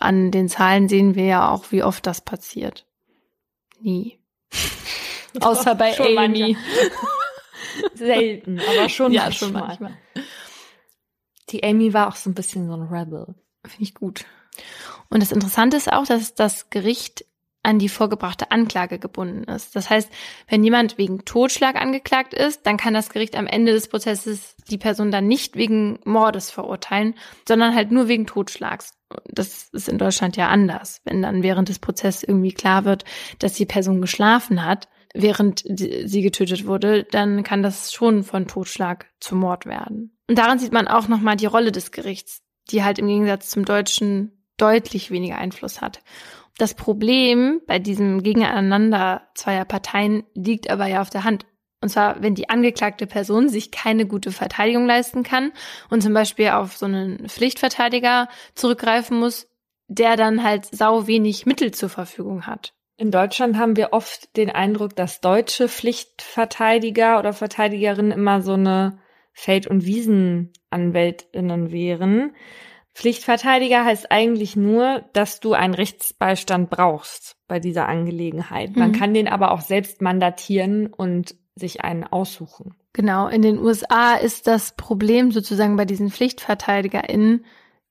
an 0.00 0.30
den 0.30 0.48
Zahlen 0.48 0.88
sehen 0.88 1.14
wir 1.14 1.24
ja 1.24 1.50
auch, 1.50 1.70
wie 1.72 1.82
oft 1.82 2.06
das 2.06 2.20
passiert. 2.20 2.86
Nie. 3.80 4.18
Außer 5.40 5.74
bei 5.74 5.92
Schon 5.92 6.16
Amy. 6.16 6.56
Selten, 7.94 8.58
aber 8.60 8.88
schon 8.88 9.12
ja, 9.12 9.24
manchmal. 9.24 9.50
schon 9.50 9.52
manchmal. 9.52 9.98
Die 11.50 11.62
Amy 11.62 11.92
war 11.92 12.08
auch 12.08 12.16
so 12.16 12.30
ein 12.30 12.34
bisschen 12.34 12.66
so 12.68 12.74
ein 12.74 12.88
Rebel. 12.88 13.34
Finde 13.64 13.82
ich 13.82 13.94
gut. 13.94 14.24
Und 15.10 15.20
das 15.22 15.32
Interessante 15.32 15.76
ist 15.76 15.92
auch, 15.92 16.06
dass 16.06 16.34
das 16.34 16.70
Gericht 16.70 17.26
an 17.66 17.80
die 17.80 17.88
vorgebrachte 17.88 18.52
Anklage 18.52 19.00
gebunden 19.00 19.42
ist. 19.44 19.74
Das 19.74 19.90
heißt, 19.90 20.10
wenn 20.48 20.62
jemand 20.62 20.98
wegen 20.98 21.24
Totschlag 21.24 21.74
angeklagt 21.74 22.32
ist, 22.32 22.64
dann 22.64 22.76
kann 22.76 22.94
das 22.94 23.10
Gericht 23.10 23.34
am 23.36 23.48
Ende 23.48 23.72
des 23.72 23.88
Prozesses 23.88 24.54
die 24.70 24.78
Person 24.78 25.10
dann 25.10 25.26
nicht 25.26 25.56
wegen 25.56 25.98
Mordes 26.04 26.52
verurteilen, 26.52 27.14
sondern 27.46 27.74
halt 27.74 27.90
nur 27.90 28.06
wegen 28.06 28.24
Totschlags. 28.24 28.94
Das 29.28 29.68
ist 29.72 29.88
in 29.88 29.98
Deutschland 29.98 30.36
ja 30.36 30.48
anders. 30.48 31.00
Wenn 31.04 31.22
dann 31.22 31.42
während 31.42 31.68
des 31.68 31.80
Prozesses 31.80 32.22
irgendwie 32.22 32.52
klar 32.52 32.84
wird, 32.84 33.04
dass 33.40 33.54
die 33.54 33.66
Person 33.66 34.00
geschlafen 34.00 34.64
hat, 34.64 34.88
während 35.12 35.64
sie 35.66 36.22
getötet 36.22 36.66
wurde, 36.66 37.02
dann 37.02 37.42
kann 37.42 37.64
das 37.64 37.92
schon 37.92 38.22
von 38.22 38.46
Totschlag 38.46 39.06
zu 39.18 39.34
Mord 39.34 39.66
werden. 39.66 40.16
Und 40.28 40.38
daran 40.38 40.60
sieht 40.60 40.72
man 40.72 40.86
auch 40.86 41.08
nochmal 41.08 41.36
die 41.36 41.46
Rolle 41.46 41.72
des 41.72 41.90
Gerichts, 41.90 42.42
die 42.70 42.84
halt 42.84 43.00
im 43.00 43.08
Gegensatz 43.08 43.50
zum 43.50 43.64
Deutschen 43.64 44.32
deutlich 44.56 45.10
weniger 45.10 45.38
Einfluss 45.38 45.80
hat. 45.80 46.00
Das 46.58 46.74
Problem 46.74 47.60
bei 47.66 47.78
diesem 47.78 48.22
Gegeneinander 48.22 49.28
zweier 49.34 49.64
Parteien 49.64 50.24
liegt 50.34 50.70
aber 50.70 50.86
ja 50.86 51.02
auf 51.02 51.10
der 51.10 51.24
Hand. 51.24 51.44
Und 51.82 51.90
zwar, 51.90 52.22
wenn 52.22 52.34
die 52.34 52.48
angeklagte 52.48 53.06
Person 53.06 53.48
sich 53.48 53.70
keine 53.70 54.06
gute 54.06 54.32
Verteidigung 54.32 54.86
leisten 54.86 55.22
kann 55.22 55.52
und 55.90 56.02
zum 56.02 56.14
Beispiel 56.14 56.48
auf 56.48 56.76
so 56.76 56.86
einen 56.86 57.28
Pflichtverteidiger 57.28 58.28
zurückgreifen 58.54 59.18
muss, 59.18 59.48
der 59.86 60.16
dann 60.16 60.42
halt 60.42 60.64
sau 60.64 61.06
wenig 61.06 61.46
Mittel 61.46 61.72
zur 61.72 61.90
Verfügung 61.90 62.46
hat. 62.46 62.72
In 62.96 63.10
Deutschland 63.10 63.58
haben 63.58 63.76
wir 63.76 63.92
oft 63.92 64.34
den 64.38 64.50
Eindruck, 64.50 64.96
dass 64.96 65.20
deutsche 65.20 65.68
Pflichtverteidiger 65.68 67.18
oder 67.18 67.34
Verteidigerinnen 67.34 68.10
immer 68.10 68.40
so 68.40 68.54
eine 68.54 68.98
Feld- 69.32 69.66
und 69.66 69.84
Wiesenanwältinnen 69.84 71.70
wären. 71.70 72.34
Pflichtverteidiger 72.96 73.84
heißt 73.84 74.10
eigentlich 74.10 74.56
nur, 74.56 75.04
dass 75.12 75.38
du 75.38 75.52
einen 75.52 75.74
Rechtsbeistand 75.74 76.70
brauchst 76.70 77.36
bei 77.46 77.60
dieser 77.60 77.86
Angelegenheit. 77.88 78.74
Man 78.74 78.88
Mhm. 78.88 78.94
kann 78.94 79.12
den 79.12 79.28
aber 79.28 79.52
auch 79.52 79.60
selbst 79.60 80.00
mandatieren 80.00 80.86
und 80.86 81.34
sich 81.54 81.82
einen 81.84 82.04
aussuchen. 82.04 82.74
Genau, 82.94 83.28
in 83.28 83.42
den 83.42 83.58
USA 83.58 84.14
ist 84.14 84.46
das 84.46 84.76
Problem 84.76 85.30
sozusagen 85.30 85.76
bei 85.76 85.84
diesen 85.84 86.10
PflichtverteidigerInnen, 86.10 87.44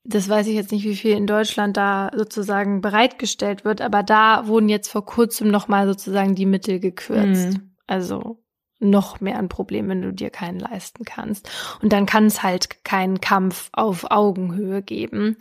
das 0.03 0.27
weiß 0.27 0.47
ich 0.47 0.55
jetzt 0.55 0.71
nicht, 0.71 0.85
wie 0.85 0.95
viel 0.95 1.15
in 1.15 1.27
Deutschland 1.27 1.77
da 1.77 2.09
sozusagen 2.15 2.81
bereitgestellt 2.81 3.63
wird, 3.63 3.81
aber 3.81 4.01
da 4.01 4.47
wurden 4.47 4.69
jetzt 4.69 4.87
vor 4.89 5.05
kurzem 5.05 5.49
nochmal 5.49 5.85
sozusagen 5.85 6.33
die 6.33 6.47
Mittel 6.47 6.79
gekürzt. 6.79 7.53
Mhm. 7.53 7.75
Also 7.85 8.43
noch 8.79 9.21
mehr 9.21 9.37
ein 9.37 9.49
Problem, 9.49 9.87
wenn 9.89 10.01
du 10.01 10.11
dir 10.11 10.29
keinen 10.29 10.59
leisten 10.59 11.05
kannst. 11.05 11.49
Und 11.81 11.93
dann 11.93 12.05
kann 12.05 12.25
es 12.25 12.43
halt 12.43 12.83
keinen 12.83 13.21
Kampf 13.21 13.69
auf 13.71 14.11
Augenhöhe 14.11 14.81
geben. 14.81 15.37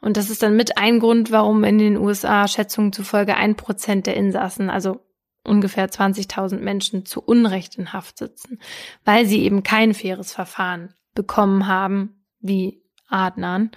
Und 0.00 0.16
das 0.16 0.30
ist 0.30 0.42
dann 0.42 0.56
mit 0.56 0.78
ein 0.78 0.98
Grund, 0.98 1.30
warum 1.30 1.62
in 1.64 1.78
den 1.78 1.96
USA 1.96 2.48
Schätzungen 2.48 2.92
zufolge 2.92 3.36
ein 3.36 3.56
Prozent 3.56 4.06
der 4.06 4.16
Insassen, 4.16 4.68
also 4.68 5.00
ungefähr 5.44 5.88
20.000 5.88 6.58
Menschen 6.58 7.04
zu 7.06 7.22
Unrecht 7.22 7.76
in 7.76 7.92
Haft 7.92 8.18
sitzen, 8.18 8.58
weil 9.04 9.26
sie 9.26 9.42
eben 9.42 9.62
kein 9.62 9.94
faires 9.94 10.32
Verfahren 10.32 10.94
bekommen 11.14 11.66
haben, 11.66 12.24
wie 12.40 12.82
Adnan, 13.08 13.70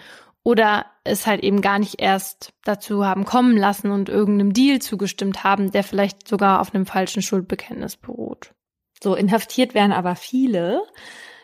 oder 0.44 0.86
es 1.04 1.26
halt 1.26 1.44
eben 1.44 1.62
gar 1.62 1.80
nicht 1.80 2.00
erst 2.00 2.54
dazu 2.64 3.06
haben 3.06 3.26
kommen 3.26 3.58
lassen 3.58 3.92
und 3.92 4.10
irgendeinem 4.10 4.54
Deal 4.54 4.80
zugestimmt 4.80 5.44
haben, 5.44 5.72
der 5.72 5.84
vielleicht 5.84 6.28
sogar 6.28 6.62
auf 6.62 6.74
einem 6.74 6.86
falschen 6.86 7.24
Schuldbekenntnis 7.24 7.98
beruht. 7.98 8.54
So, 9.02 9.16
inhaftiert 9.16 9.74
werden 9.74 9.92
aber 9.92 10.16
viele. 10.16 10.84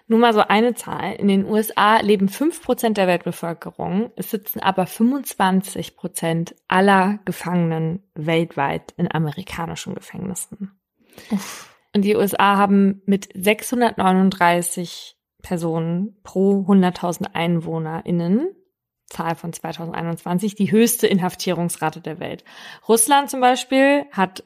Nur 0.08 0.20
mal 0.20 0.34
so 0.34 0.42
eine 0.42 0.74
Zahl. 0.74 1.14
In 1.14 1.28
den 1.28 1.46
USA 1.46 2.00
leben 2.02 2.28
5% 2.28 2.94
der 2.94 3.08
Weltbevölkerung. 3.08 4.12
Es 4.16 4.32
sitzen 4.32 4.60
aber 4.60 4.84
25% 4.84 6.54
aller 6.68 7.20
Gefangenen 7.24 8.04
weltweit 8.14 8.94
in 8.98 9.10
amerikanischen 9.10 9.96
Gefängnissen. 9.96 10.78
Und 11.96 12.04
die 12.04 12.16
USA 12.16 12.58
haben 12.58 13.02
mit 13.06 13.30
639 13.34 15.16
Personen 15.42 16.18
pro 16.24 16.66
100.000 16.68 17.34
EinwohnerInnen 17.34 18.50
Zahl 19.12 19.36
von 19.36 19.54
2021, 19.54 20.56
die 20.56 20.72
höchste 20.72 21.06
Inhaftierungsrate 21.08 22.02
der 22.02 22.20
Welt. 22.20 22.44
Russland 22.88 23.30
zum 23.30 23.42
Beispiel 23.42 24.06
hat 24.12 24.44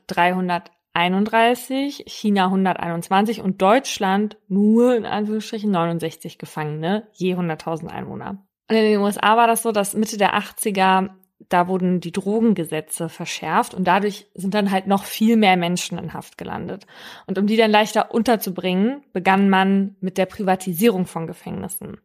331, 0.96 2.06
China 2.08 2.46
121 2.46 3.42
und 3.42 3.62
Deutschland 3.62 4.38
nur 4.48 4.96
in 4.96 5.06
Anführungsstrichen 5.06 5.70
69 5.70 6.38
Gefangene 6.38 7.08
je 7.12 7.36
100.000 7.36 7.88
Einwohner. 7.88 8.46
Und 8.70 8.76
in 8.78 8.84
den 8.84 9.00
USA 9.02 9.36
war 9.36 9.48
das 9.48 9.64
so, 9.64 9.72
dass 9.72 9.94
Mitte 9.94 10.18
der 10.18 10.36
80er 10.36 11.10
da 11.50 11.68
wurden 11.68 12.00
die 12.00 12.14
Drogengesetze 12.14 13.10
verschärft 13.10 13.74
und 13.74 13.84
dadurch 13.86 14.26
sind 14.34 14.54
dann 14.54 14.72
halt 14.72 14.88
noch 14.88 15.04
viel 15.04 15.36
mehr 15.36 15.58
Menschen 15.58 15.98
in 15.98 16.14
Haft 16.14 16.38
gelandet. 16.38 16.88
Und 17.28 17.38
um 17.38 17.46
die 17.46 17.58
dann 17.58 17.72
leichter 17.72 18.14
unterzubringen, 18.14 19.04
begann 19.14 19.50
man 19.50 19.96
mit 20.00 20.18
der 20.18 20.26
Privatisierung 20.26 21.06
von 21.06 21.28
Gefängnissen. 21.28 21.98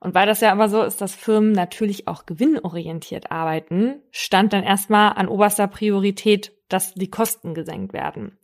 Und 0.00 0.14
weil 0.14 0.26
das 0.26 0.40
ja 0.40 0.52
aber 0.52 0.68
so 0.68 0.82
ist, 0.82 1.00
dass 1.00 1.14
Firmen 1.14 1.52
natürlich 1.52 2.08
auch 2.08 2.24
gewinnorientiert 2.24 3.30
arbeiten, 3.30 4.00
stand 4.10 4.52
dann 4.52 4.64
erstmal 4.64 5.12
an 5.12 5.28
oberster 5.28 5.68
Priorität, 5.68 6.52
dass 6.72 6.94
die 6.94 7.10
Kosten 7.10 7.54
gesenkt 7.54 7.92
werden. 7.92 8.38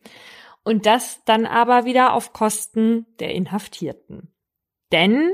Und 0.65 0.87
das 0.87 1.23
dann 1.25 1.47
aber 1.47 1.85
wieder 1.85 2.13
auf 2.13 2.33
Kosten 2.33 3.07
der 3.21 3.35
Inhaftierten. 3.35 4.33
Denn 4.93 5.31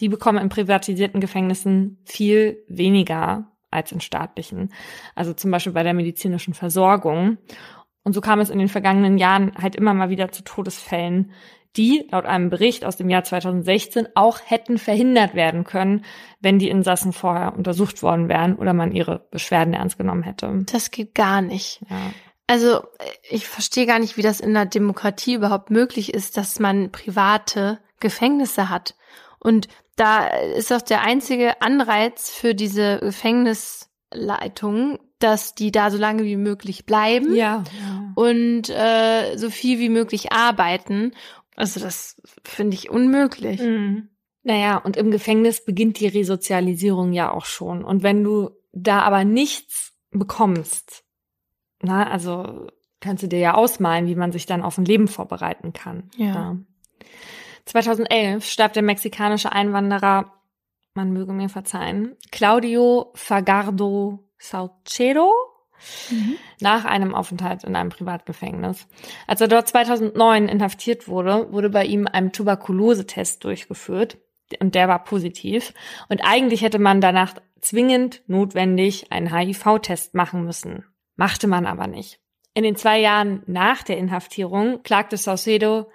die 0.00 0.08
bekommen 0.08 0.38
in 0.38 0.48
privatisierten 0.48 1.20
Gefängnissen 1.20 1.98
viel 2.04 2.64
weniger 2.68 3.52
als 3.70 3.92
in 3.92 4.00
staatlichen. 4.00 4.72
Also 5.14 5.34
zum 5.34 5.50
Beispiel 5.50 5.72
bei 5.72 5.82
der 5.82 5.94
medizinischen 5.94 6.54
Versorgung. 6.54 7.38
Und 8.04 8.12
so 8.14 8.20
kam 8.20 8.40
es 8.40 8.48
in 8.48 8.58
den 8.58 8.68
vergangenen 8.68 9.18
Jahren 9.18 9.52
halt 9.56 9.76
immer 9.76 9.92
mal 9.92 10.08
wieder 10.08 10.30
zu 10.30 10.42
Todesfällen, 10.42 11.32
die 11.76 12.08
laut 12.10 12.24
einem 12.24 12.48
Bericht 12.48 12.84
aus 12.84 12.96
dem 12.96 13.10
Jahr 13.10 13.24
2016 13.24 14.08
auch 14.14 14.40
hätten 14.44 14.78
verhindert 14.78 15.34
werden 15.34 15.64
können, 15.64 16.04
wenn 16.40 16.58
die 16.58 16.70
Insassen 16.70 17.12
vorher 17.12 17.54
untersucht 17.54 18.02
worden 18.02 18.28
wären 18.28 18.56
oder 18.56 18.72
man 18.72 18.92
ihre 18.92 19.26
Beschwerden 19.30 19.74
ernst 19.74 19.98
genommen 19.98 20.22
hätte. 20.22 20.64
Das 20.72 20.90
geht 20.90 21.14
gar 21.14 21.42
nicht. 21.42 21.84
Ja. 21.88 21.96
Also 22.48 22.80
ich 23.28 23.46
verstehe 23.46 23.86
gar 23.86 23.98
nicht, 24.00 24.16
wie 24.16 24.22
das 24.22 24.40
in 24.40 24.50
einer 24.56 24.66
Demokratie 24.66 25.34
überhaupt 25.34 25.70
möglich 25.70 26.12
ist, 26.14 26.36
dass 26.38 26.58
man 26.58 26.90
private 26.90 27.78
Gefängnisse 28.00 28.70
hat. 28.70 28.96
Und 29.38 29.68
da 29.96 30.26
ist 30.26 30.72
auch 30.72 30.80
der 30.80 31.02
einzige 31.02 31.60
Anreiz 31.60 32.30
für 32.30 32.54
diese 32.54 32.98
Gefängnisleitung, 33.00 34.98
dass 35.18 35.54
die 35.54 35.70
da 35.72 35.90
so 35.90 35.98
lange 35.98 36.24
wie 36.24 36.36
möglich 36.36 36.86
bleiben 36.86 37.34
Ja. 37.34 37.64
und 38.14 38.70
äh, 38.70 39.36
so 39.36 39.50
viel 39.50 39.78
wie 39.78 39.88
möglich 39.90 40.32
arbeiten. 40.32 41.12
Also 41.56 41.80
das 41.80 42.20
finde 42.44 42.76
ich 42.76 42.88
unmöglich. 42.88 43.60
Mhm. 43.60 44.08
Naja, 44.44 44.78
und 44.78 44.96
im 44.96 45.10
Gefängnis 45.10 45.64
beginnt 45.64 46.00
die 46.00 46.06
Resozialisierung 46.06 47.12
ja 47.12 47.30
auch 47.30 47.44
schon. 47.44 47.84
Und 47.84 48.02
wenn 48.02 48.24
du 48.24 48.50
da 48.72 49.00
aber 49.00 49.24
nichts 49.24 49.92
bekommst, 50.12 51.04
na, 51.82 52.08
also 52.10 52.66
kannst 53.00 53.22
du 53.22 53.28
dir 53.28 53.38
ja 53.38 53.54
ausmalen, 53.54 54.06
wie 54.06 54.16
man 54.16 54.32
sich 54.32 54.46
dann 54.46 54.62
auf 54.62 54.78
ein 54.78 54.84
Leben 54.84 55.08
vorbereiten 55.08 55.72
kann. 55.72 56.10
Ja. 56.16 56.56
2011 57.66 58.44
starb 58.44 58.72
der 58.72 58.82
mexikanische 58.82 59.52
Einwanderer, 59.52 60.32
man 60.94 61.12
möge 61.12 61.32
mir 61.32 61.48
verzeihen, 61.48 62.16
Claudio 62.32 63.12
Fagardo 63.14 64.28
Saucedo 64.38 65.32
nach 66.60 66.84
einem 66.84 67.14
Aufenthalt 67.14 67.62
in 67.64 67.76
einem 67.76 67.90
Privatgefängnis. 67.90 68.86
Als 69.26 69.40
er 69.40 69.48
dort 69.48 69.68
2009 69.68 70.48
inhaftiert 70.48 71.06
wurde, 71.06 71.52
wurde 71.52 71.70
bei 71.70 71.84
ihm 71.84 72.08
ein 72.10 72.32
Tuberkulosetest 72.32 73.44
durchgeführt 73.44 74.18
und 74.60 74.74
der 74.74 74.88
war 74.88 75.04
positiv. 75.04 75.74
Und 76.08 76.22
eigentlich 76.24 76.62
hätte 76.62 76.78
man 76.78 77.00
danach 77.00 77.34
zwingend 77.60 78.22
notwendig 78.26 79.12
einen 79.12 79.32
HIV-Test 79.32 80.14
machen 80.14 80.44
müssen. 80.44 80.84
Machte 81.18 81.48
man 81.48 81.66
aber 81.66 81.88
nicht. 81.88 82.20
In 82.54 82.62
den 82.62 82.76
zwei 82.76 83.00
Jahren 83.00 83.42
nach 83.46 83.82
der 83.82 83.98
Inhaftierung 83.98 84.82
klagte 84.84 85.16
Saucedo 85.16 85.90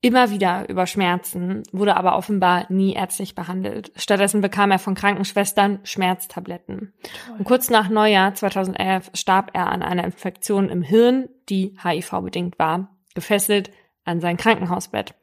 immer 0.00 0.30
wieder 0.30 0.68
über 0.68 0.86
Schmerzen, 0.86 1.62
wurde 1.72 1.96
aber 1.96 2.16
offenbar 2.16 2.66
nie 2.68 2.92
ärztlich 2.92 3.36
behandelt. 3.36 3.92
Stattdessen 3.96 4.40
bekam 4.40 4.72
er 4.72 4.80
von 4.80 4.96
Krankenschwestern 4.96 5.78
Schmerztabletten. 5.84 6.92
Und 7.38 7.44
kurz 7.44 7.70
nach 7.70 7.88
Neujahr 7.88 8.34
2011 8.34 9.12
starb 9.14 9.52
er 9.54 9.68
an 9.68 9.82
einer 9.82 10.04
Infektion 10.04 10.68
im 10.68 10.82
Hirn, 10.82 11.28
die 11.48 11.78
HIV-bedingt 11.82 12.58
war, 12.58 12.94
gefesselt 13.14 13.70
an 14.04 14.20
sein 14.20 14.36
Krankenhausbett. 14.36 15.14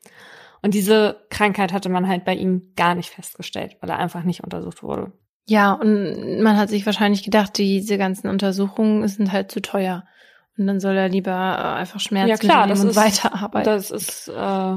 Und 0.61 0.73
diese 0.73 1.25
Krankheit 1.29 1.73
hatte 1.73 1.89
man 1.89 2.07
halt 2.07 2.23
bei 2.23 2.35
ihm 2.35 2.71
gar 2.77 2.95
nicht 2.95 3.09
festgestellt, 3.09 3.75
weil 3.81 3.89
er 3.89 3.99
einfach 3.99 4.23
nicht 4.23 4.43
untersucht 4.43 4.81
wurde. 4.81 5.11
Ja, 5.51 5.73
und 5.73 6.41
man 6.41 6.55
hat 6.55 6.69
sich 6.69 6.85
wahrscheinlich 6.85 7.23
gedacht, 7.23 7.57
diese 7.57 7.97
ganzen 7.97 8.29
Untersuchungen 8.29 9.05
sind 9.09 9.33
halt 9.33 9.51
zu 9.51 9.61
teuer. 9.61 10.05
Und 10.57 10.65
dann 10.65 10.79
soll 10.79 10.95
er 10.95 11.09
lieber 11.09 11.31
äh, 11.31 11.79
einfach 11.79 11.99
Schmerzmittel 11.99 12.47
Ja, 12.47 12.53
klar, 12.53 12.67
nehmen 12.67 12.79
und 12.79 12.87
ist- 12.91 12.95
weiterarbeiten. 12.95 13.65
Das 13.65 13.91
ist 13.91 14.29
äh, 14.29 14.75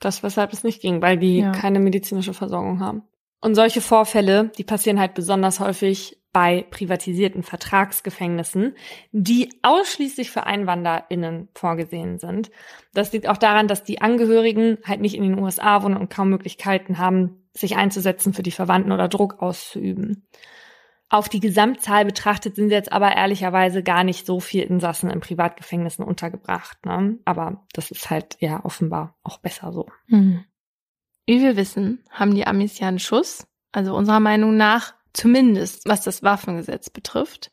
das, 0.00 0.22
weshalb 0.24 0.52
es 0.52 0.64
nicht 0.64 0.82
ging, 0.82 1.00
weil 1.00 1.16
die 1.16 1.38
Ja. 1.38 1.52
keine 1.52 1.78
medizinische 1.78 2.34
Versorgung 2.34 2.80
haben. 2.80 3.02
Und 3.40 3.54
solche 3.54 3.80
Vorfälle, 3.80 4.50
die 4.58 4.64
passieren 4.64 4.98
halt 4.98 5.14
besonders 5.14 5.60
häufig 5.60 6.18
bei 6.32 6.66
privatisierten 6.70 7.44
Vertragsgefängnissen, 7.44 8.74
die 9.12 9.48
ausschließlich 9.62 10.30
für 10.32 10.44
EinwanderInnen 10.46 11.48
vorgesehen 11.54 12.18
sind. 12.18 12.50
Das 12.94 13.12
liegt 13.12 13.28
auch 13.28 13.36
daran, 13.38 13.68
dass 13.68 13.84
die 13.84 14.00
Angehörigen 14.02 14.78
halt 14.84 15.00
nicht 15.00 15.14
in 15.14 15.22
den 15.22 15.38
USA 15.38 15.82
wohnen 15.82 15.96
und 15.96 16.10
kaum 16.10 16.30
Möglichkeiten 16.30 16.98
haben, 16.98 17.45
sich 17.56 17.76
einzusetzen 17.76 18.34
für 18.34 18.42
die 18.42 18.50
Verwandten 18.50 18.92
oder 18.92 19.08
Druck 19.08 19.40
auszuüben. 19.42 20.26
Auf 21.08 21.28
die 21.28 21.40
Gesamtzahl 21.40 22.04
betrachtet 22.04 22.56
sind 22.56 22.70
jetzt 22.70 22.90
aber 22.90 23.14
ehrlicherweise 23.14 23.82
gar 23.82 24.02
nicht 24.02 24.26
so 24.26 24.40
viel 24.40 24.62
Insassen 24.64 25.08
in 25.08 25.20
Privatgefängnissen 25.20 26.04
untergebracht. 26.04 26.84
Ne? 26.84 27.18
Aber 27.24 27.64
das 27.72 27.92
ist 27.92 28.10
halt 28.10 28.36
ja 28.40 28.64
offenbar 28.64 29.16
auch 29.22 29.38
besser 29.38 29.72
so. 29.72 29.86
Hm. 30.08 30.44
Wie 31.26 31.40
wir 31.40 31.56
wissen, 31.56 32.02
haben 32.10 32.34
die 32.34 32.46
Amis 32.46 32.78
ja 32.78 32.88
einen 32.88 32.98
Schuss, 32.98 33.46
also 33.72 33.94
unserer 33.94 34.20
Meinung 34.20 34.56
nach, 34.56 34.94
zumindest 35.12 35.88
was 35.88 36.02
das 36.02 36.22
Waffengesetz 36.22 36.90
betrifft. 36.90 37.50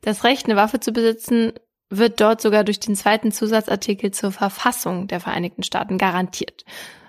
Das 0.00 0.24
Recht, 0.24 0.46
eine 0.46 0.56
Waffe 0.56 0.80
zu 0.80 0.92
besitzen, 0.92 1.52
wird 1.90 2.20
dort 2.20 2.40
sogar 2.40 2.64
durch 2.64 2.80
den 2.80 2.96
zweiten 2.96 3.32
Zusatzartikel 3.32 4.10
zur 4.10 4.32
Verfassung 4.32 5.08
der 5.08 5.20
Vereinigten 5.20 5.62
Staaten 5.62 5.98
garantiert. 5.98 6.64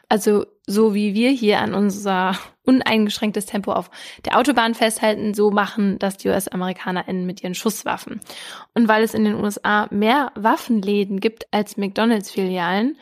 Also 0.10 0.46
so 0.68 0.94
wie 0.94 1.14
wir 1.14 1.32
hier 1.32 1.60
an 1.60 1.74
unser 1.74 2.38
uneingeschränktes 2.64 3.46
Tempo 3.46 3.72
auf 3.72 3.90
der 4.26 4.38
Autobahn 4.38 4.74
festhalten, 4.74 5.34
so 5.34 5.52
machen 5.52 6.00
das 6.00 6.18
die 6.18 6.30
US-AmerikanerInnen 6.30 7.26
mit 7.26 7.44
ihren 7.44 7.56
Schusswaffen. 7.56 8.20
Und 8.74 8.88
weil 8.88 9.04
es 9.04 9.14
in 9.14 9.26
den 9.26 9.36
USA 9.36 9.88
mehr 9.92 10.32
Waffenläden 10.36 11.20
gibt 11.20 11.52
als 11.52 11.78
McDonalds-Filialen, 11.78 12.98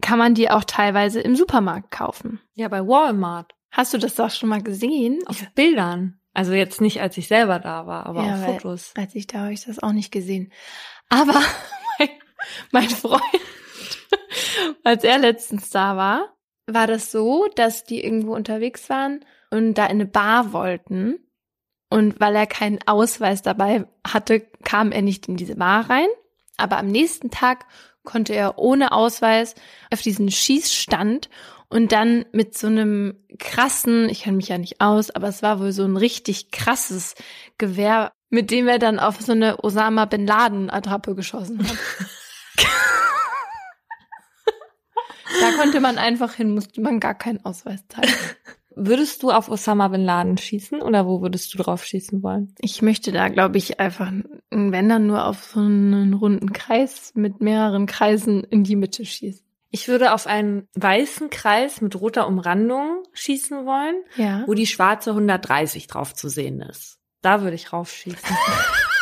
kann 0.00 0.18
man 0.18 0.34
die 0.34 0.50
auch 0.50 0.64
teilweise 0.64 1.20
im 1.20 1.36
Supermarkt 1.36 1.90
kaufen. 1.90 2.40
Ja, 2.54 2.68
bei 2.68 2.80
Walmart. 2.86 3.52
Hast 3.70 3.94
du 3.94 3.98
das 3.98 4.14
doch 4.16 4.30
schon 4.30 4.48
mal 4.48 4.62
gesehen? 4.62 5.20
Auf 5.26 5.44
Bildern. 5.54 6.18
Also 6.32 6.52
jetzt 6.52 6.80
nicht, 6.80 7.00
als 7.00 7.16
ich 7.16 7.28
selber 7.28 7.60
da 7.60 7.86
war, 7.86 8.06
aber 8.06 8.24
Ja, 8.24 8.34
auf 8.34 8.44
Fotos. 8.44 8.92
Als 8.96 9.14
ich 9.14 9.28
da 9.28 9.40
habe 9.40 9.52
ich 9.52 9.64
das 9.64 9.80
auch 9.80 9.92
nicht 9.92 10.10
gesehen. 10.10 10.52
Aber 11.08 11.40
mein, 11.98 12.08
mein 12.72 12.88
Freund, 12.90 13.22
als 14.84 15.04
er 15.04 15.18
letztens 15.18 15.70
da 15.70 15.96
war, 15.96 16.33
war 16.66 16.86
das 16.86 17.10
so, 17.10 17.46
dass 17.54 17.84
die 17.84 18.04
irgendwo 18.04 18.34
unterwegs 18.34 18.88
waren 18.88 19.24
und 19.50 19.74
da 19.74 19.84
in 19.84 19.92
eine 19.92 20.06
Bar 20.06 20.52
wollten. 20.52 21.18
Und 21.90 22.18
weil 22.20 22.34
er 22.34 22.46
keinen 22.46 22.80
Ausweis 22.86 23.42
dabei 23.42 23.86
hatte, 24.06 24.40
kam 24.64 24.90
er 24.90 25.02
nicht 25.02 25.28
in 25.28 25.36
diese 25.36 25.56
Bar 25.56 25.88
rein. 25.88 26.08
Aber 26.56 26.78
am 26.78 26.86
nächsten 26.86 27.30
Tag 27.30 27.66
konnte 28.02 28.34
er 28.34 28.58
ohne 28.58 28.92
Ausweis 28.92 29.54
auf 29.92 30.02
diesen 30.02 30.30
Schießstand 30.30 31.28
und 31.68 31.92
dann 31.92 32.24
mit 32.32 32.56
so 32.56 32.66
einem 32.66 33.14
krassen, 33.38 34.08
ich 34.08 34.22
kenne 34.22 34.36
mich 34.36 34.48
ja 34.48 34.58
nicht 34.58 34.80
aus, 34.80 35.10
aber 35.10 35.28
es 35.28 35.42
war 35.42 35.58
wohl 35.58 35.72
so 35.72 35.84
ein 35.84 35.96
richtig 35.96 36.50
krasses 36.50 37.14
Gewehr, 37.58 38.12
mit 38.30 38.50
dem 38.50 38.68
er 38.68 38.78
dann 38.78 38.98
auf 38.98 39.20
so 39.20 39.32
eine 39.32 39.62
Osama 39.64 40.04
Bin 40.04 40.26
Laden 40.26 40.70
Attrappe 40.70 41.14
geschossen 41.14 41.66
hat. 41.66 41.76
da 45.40 45.52
konnte 45.60 45.80
man 45.80 45.98
einfach 45.98 46.34
hin, 46.34 46.54
musste 46.54 46.80
man 46.80 47.00
gar 47.00 47.14
keinen 47.14 47.44
Ausweis 47.44 47.84
zeigen. 47.88 48.12
Würdest 48.76 49.22
du 49.22 49.30
auf 49.30 49.48
Osama 49.48 49.86
Bin 49.88 50.04
Laden 50.04 50.36
schießen 50.36 50.82
oder 50.82 51.06
wo 51.06 51.22
würdest 51.22 51.54
du 51.54 51.58
drauf 51.58 51.84
schießen 51.84 52.24
wollen? 52.24 52.52
Ich 52.58 52.82
möchte 52.82 53.12
da, 53.12 53.28
glaube 53.28 53.56
ich, 53.56 53.78
einfach, 53.78 54.10
wenn 54.50 54.88
dann 54.88 55.06
nur 55.06 55.26
auf 55.26 55.44
so 55.44 55.60
einen 55.60 56.12
runden 56.12 56.52
Kreis 56.52 57.12
mit 57.14 57.40
mehreren 57.40 57.86
Kreisen 57.86 58.42
in 58.42 58.64
die 58.64 58.74
Mitte 58.74 59.04
schießen. 59.04 59.46
Ich 59.70 59.86
würde 59.86 60.12
auf 60.12 60.26
einen 60.26 60.66
weißen 60.74 61.30
Kreis 61.30 61.82
mit 61.82 62.00
roter 62.00 62.26
Umrandung 62.26 63.04
schießen 63.12 63.64
wollen, 63.64 63.94
Ja. 64.16 64.42
wo 64.46 64.54
die 64.54 64.66
schwarze 64.66 65.10
130 65.10 65.86
drauf 65.86 66.12
zu 66.12 66.28
sehen 66.28 66.60
ist. 66.60 66.98
Da 67.22 67.42
würde 67.42 67.54
ich 67.54 67.72
raufschießen. 67.72 68.18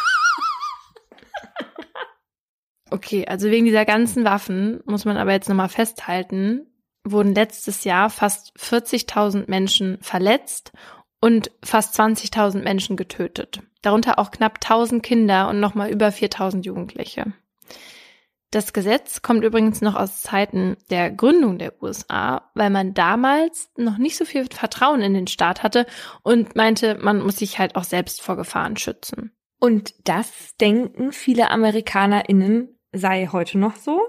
Okay, 2.93 3.24
also 3.27 3.51
wegen 3.51 3.64
dieser 3.64 3.86
ganzen 3.86 4.24
Waffen 4.24 4.81
muss 4.85 5.06
man 5.06 5.16
aber 5.16 5.32
jetzt 5.32 5.48
nochmal 5.48 5.70
festhalten, 5.70 6.66
wurden 7.05 7.35
letztes 7.35 7.85
Jahr 7.85 8.10
fast 8.10 8.55
40.000 8.59 9.48
Menschen 9.48 9.97
verletzt 10.02 10.73
und 11.19 11.51
fast 11.64 11.98
20.000 11.98 12.62
Menschen 12.62 12.98
getötet. 12.98 13.60
Darunter 13.81 14.19
auch 14.19 14.31
knapp 14.31 14.56
1000 14.62 15.02
Kinder 15.02 15.48
und 15.48 15.59
nochmal 15.59 15.90
über 15.90 16.12
4000 16.12 16.66
Jugendliche. 16.66 17.32
Das 18.51 18.74
Gesetz 18.74 19.23
kommt 19.23 19.43
übrigens 19.43 19.81
noch 19.81 19.94
aus 19.94 20.20
Zeiten 20.20 20.77
der 20.90 21.10
Gründung 21.10 21.56
der 21.56 21.82
USA, 21.82 22.51
weil 22.55 22.69
man 22.69 22.93
damals 22.93 23.70
noch 23.78 23.97
nicht 23.97 24.19
so 24.19 24.27
viel 24.27 24.44
Vertrauen 24.52 25.01
in 25.01 25.14
den 25.14 25.28
Staat 25.28 25.62
hatte 25.62 25.86
und 26.23 26.56
meinte, 26.56 26.98
man 27.01 27.23
muss 27.23 27.39
sich 27.39 27.59
halt 27.59 27.74
auch 27.74 27.85
selbst 27.85 28.20
vor 28.20 28.36
Gefahren 28.36 28.77
schützen. 28.77 29.32
Und 29.59 29.94
das 30.05 30.55
denken 30.60 31.12
viele 31.12 31.51
AmerikanerInnen 31.51 32.78
sei 32.93 33.28
heute 33.31 33.59
noch 33.59 33.77
so. 33.77 34.01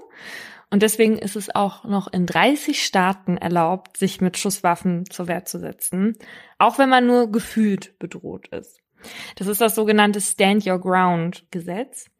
Und 0.70 0.82
deswegen 0.82 1.18
ist 1.18 1.36
es 1.36 1.54
auch 1.54 1.84
noch 1.84 2.12
in 2.12 2.26
30 2.26 2.84
Staaten 2.84 3.36
erlaubt, 3.36 3.96
sich 3.96 4.20
mit 4.20 4.36
Schusswaffen 4.36 5.04
zur 5.08 5.28
Wehr 5.28 5.44
zu 5.44 5.58
setzen, 5.58 6.16
auch 6.58 6.78
wenn 6.78 6.88
man 6.88 7.06
nur 7.06 7.30
gefühlt 7.30 7.98
bedroht 7.98 8.48
ist. 8.48 8.80
Das 9.36 9.46
ist 9.46 9.60
das 9.60 9.74
sogenannte 9.74 10.20
Stand 10.20 10.66
Your 10.66 10.80
Ground 10.80 11.46
Gesetz. 11.50 12.10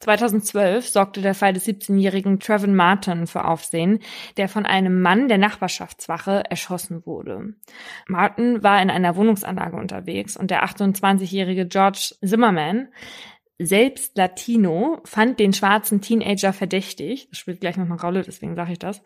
2012 0.00 0.86
sorgte 0.88 1.22
der 1.22 1.34
Fall 1.34 1.54
des 1.54 1.66
17-jährigen 1.66 2.40
Trevin 2.40 2.74
Martin 2.74 3.26
für 3.26 3.46
Aufsehen, 3.46 4.00
der 4.36 4.48
von 4.48 4.66
einem 4.66 5.00
Mann 5.00 5.28
der 5.28 5.38
Nachbarschaftswache 5.38 6.42
erschossen 6.50 7.06
wurde. 7.06 7.54
Martin 8.06 8.62
war 8.62 8.82
in 8.82 8.90
einer 8.90 9.16
Wohnungsanlage 9.16 9.76
unterwegs 9.76 10.36
und 10.36 10.50
der 10.50 10.64
28-jährige 10.64 11.66
George 11.66 12.16
Zimmerman, 12.22 12.88
selbst 13.58 14.16
Latino, 14.16 15.00
fand 15.04 15.38
den 15.38 15.52
schwarzen 15.52 16.00
Teenager 16.00 16.52
verdächtig. 16.52 17.28
Das 17.30 17.38
spielt 17.38 17.60
gleich 17.60 17.76
noch 17.76 17.86
eine 17.86 18.00
Rolle, 18.00 18.22
deswegen 18.22 18.56
sage 18.56 18.72
ich 18.72 18.78
das. 18.78 19.02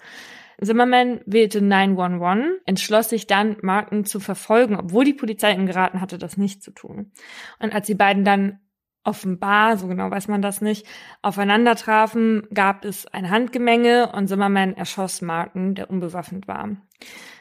Zimmerman 0.60 1.20
wählte 1.26 1.62
911, 1.62 2.60
entschloss 2.66 3.10
sich 3.10 3.26
dann, 3.26 3.56
Martin 3.62 4.04
zu 4.04 4.18
verfolgen, 4.18 4.76
obwohl 4.76 5.04
die 5.04 5.14
Polizei 5.14 5.52
ihm 5.52 5.66
geraten 5.66 6.00
hatte, 6.00 6.18
das 6.18 6.36
nicht 6.36 6.62
zu 6.62 6.72
tun. 6.72 7.12
Und 7.60 7.74
als 7.74 7.86
die 7.86 7.94
beiden 7.94 8.24
dann 8.24 8.58
offenbar, 9.04 9.76
so 9.76 9.86
genau 9.86 10.10
weiß 10.10 10.28
man 10.28 10.42
das 10.42 10.60
nicht, 10.60 10.86
aufeinander 11.22 11.76
trafen, 11.76 12.46
gab 12.52 12.84
es 12.84 13.06
ein 13.06 13.30
Handgemenge 13.30 14.12
und 14.12 14.28
Zimmerman 14.28 14.74
erschoss 14.74 15.22
Martin, 15.22 15.74
der 15.74 15.90
unbewaffnet 15.90 16.48
war. 16.48 16.76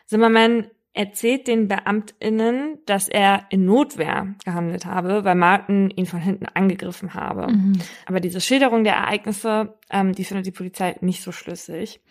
Zimmerman 0.05 0.67
erzählt 0.97 1.47
den 1.47 1.67
BeamtInnen, 1.67 2.79
dass 2.85 3.07
er 3.07 3.45
in 3.49 3.65
Notwehr 3.65 4.35
gehandelt 4.43 4.85
habe, 4.85 5.23
weil 5.23 5.35
Martin 5.35 5.89
ihn 5.91 6.05
von 6.05 6.19
hinten 6.19 6.47
angegriffen 6.47 7.13
habe. 7.13 7.51
Mhm. 7.51 7.79
Aber 8.05 8.19
diese 8.19 8.41
Schilderung 8.41 8.83
der 8.83 8.95
Ereignisse, 8.95 9.77
ähm, 9.91 10.13
die 10.13 10.23
findet 10.23 10.45
die 10.47 10.51
Polizei 10.51 10.95
nicht 11.01 11.21
so 11.21 11.31
schlüssig. 11.31 12.01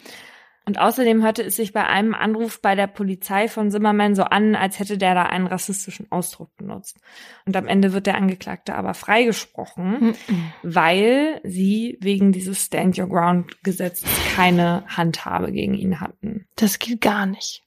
Und 0.68 0.80
außerdem 0.80 1.22
hörte 1.22 1.44
es 1.44 1.54
sich 1.54 1.72
bei 1.72 1.86
einem 1.86 2.12
Anruf 2.12 2.60
bei 2.60 2.74
der 2.74 2.88
Polizei 2.88 3.46
von 3.46 3.70
Zimmerman 3.70 4.16
so 4.16 4.24
an, 4.24 4.56
als 4.56 4.80
hätte 4.80 4.98
der 4.98 5.14
da 5.14 5.22
einen 5.22 5.46
rassistischen 5.46 6.10
Ausdruck 6.10 6.56
benutzt. 6.56 6.98
Und 7.44 7.56
am 7.56 7.68
Ende 7.68 7.92
wird 7.92 8.06
der 8.06 8.16
Angeklagte 8.16 8.74
aber 8.74 8.94
freigesprochen, 8.94 10.00
mhm. 10.00 10.52
weil 10.64 11.40
sie 11.44 11.98
wegen 12.00 12.32
dieses 12.32 12.64
Stand 12.64 12.98
Your 12.98 13.08
Ground 13.08 13.62
Gesetzes 13.62 14.08
keine 14.34 14.84
Handhabe 14.88 15.52
gegen 15.52 15.74
ihn 15.74 16.00
hatten. 16.00 16.48
Das 16.56 16.80
geht 16.80 17.00
gar 17.00 17.26
nicht. 17.26 17.62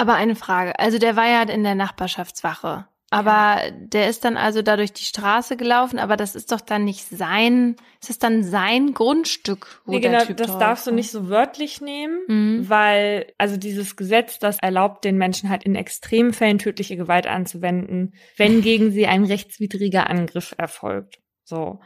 Aber 0.00 0.14
eine 0.14 0.34
Frage. 0.34 0.78
Also 0.78 0.98
der 0.98 1.14
war 1.14 1.28
ja 1.28 1.42
in 1.42 1.62
der 1.62 1.74
Nachbarschaftswache. 1.74 2.86
Aber 3.10 3.62
ja. 3.62 3.70
der 3.72 4.08
ist 4.08 4.24
dann 4.24 4.38
also 4.38 4.62
da 4.62 4.76
durch 4.76 4.94
die 4.94 5.02
Straße 5.02 5.58
gelaufen, 5.58 5.98
aber 5.98 6.16
das 6.16 6.34
ist 6.34 6.52
doch 6.52 6.60
dann 6.62 6.84
nicht 6.84 7.04
sein, 7.04 7.76
ist 8.00 8.08
das 8.08 8.18
dann 8.18 8.44
sein 8.44 8.94
Grundstück, 8.94 9.82
wo 9.84 9.92
nee, 9.92 10.00
der 10.00 10.12
genau, 10.12 10.24
Typ 10.24 10.36
das 10.38 10.56
darfst 10.58 10.86
du 10.86 10.92
nicht 10.92 11.10
so 11.10 11.28
wörtlich 11.28 11.80
nehmen, 11.82 12.20
mhm. 12.28 12.68
weil 12.68 13.26
also 13.36 13.58
dieses 13.58 13.96
Gesetz, 13.96 14.38
das 14.38 14.58
erlaubt 14.62 15.04
den 15.04 15.18
Menschen 15.18 15.50
halt 15.50 15.64
in 15.64 15.74
extremen 15.74 16.32
Fällen 16.32 16.58
tödliche 16.58 16.96
Gewalt 16.96 17.26
anzuwenden, 17.26 18.14
wenn 18.36 18.62
gegen 18.62 18.90
sie 18.90 19.06
ein 19.06 19.24
rechtswidriger 19.24 20.08
Angriff 20.08 20.54
erfolgt. 20.56 21.18
So. 21.44 21.80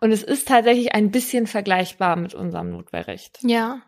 Und 0.00 0.10
es 0.10 0.24
ist 0.24 0.48
tatsächlich 0.48 0.94
ein 0.94 1.12
bisschen 1.12 1.46
vergleichbar 1.46 2.16
mit 2.16 2.34
unserem 2.34 2.70
Notwehrrecht. 2.70 3.38
Ja. 3.42 3.82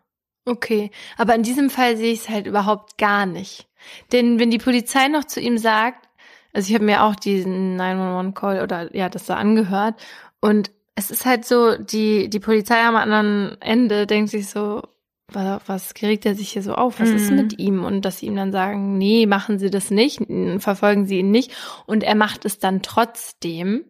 Okay, 0.46 0.90
aber 1.16 1.34
in 1.34 1.42
diesem 1.42 1.70
Fall 1.70 1.96
sehe 1.96 2.12
ich 2.12 2.20
es 2.20 2.28
halt 2.28 2.46
überhaupt 2.46 2.98
gar 2.98 3.26
nicht. 3.26 3.66
Denn 4.12 4.38
wenn 4.38 4.50
die 4.50 4.58
Polizei 4.58 5.08
noch 5.08 5.24
zu 5.24 5.40
ihm 5.40 5.58
sagt, 5.58 6.08
also 6.52 6.68
ich 6.68 6.74
habe 6.74 6.84
mir 6.84 7.02
auch 7.02 7.16
diesen 7.16 7.80
911-Call 7.80 8.62
oder 8.62 8.94
ja, 8.94 9.08
das 9.08 9.26
da 9.26 9.34
angehört. 9.36 9.94
Und 10.40 10.70
es 10.94 11.10
ist 11.10 11.26
halt 11.26 11.44
so, 11.44 11.76
die, 11.76 12.30
die 12.30 12.40
Polizei 12.40 12.80
am 12.82 12.96
anderen 12.96 13.60
Ende 13.60 14.06
denkt 14.06 14.30
sich 14.30 14.48
so, 14.48 14.82
was, 15.28 15.62
was 15.66 15.94
regt 16.00 16.26
er 16.26 16.34
sich 16.34 16.52
hier 16.52 16.62
so 16.62 16.74
auf? 16.74 17.00
Was 17.00 17.08
mhm. 17.08 17.16
ist 17.16 17.30
mit 17.32 17.58
ihm? 17.58 17.84
Und 17.84 18.04
dass 18.04 18.18
sie 18.18 18.26
ihm 18.26 18.36
dann 18.36 18.52
sagen, 18.52 18.98
nee, 18.98 19.26
machen 19.26 19.58
Sie 19.58 19.70
das 19.70 19.90
nicht, 19.90 20.20
verfolgen 20.58 21.06
Sie 21.06 21.18
ihn 21.18 21.30
nicht. 21.30 21.52
Und 21.86 22.04
er 22.04 22.14
macht 22.14 22.44
es 22.44 22.58
dann 22.58 22.82
trotzdem. 22.82 23.84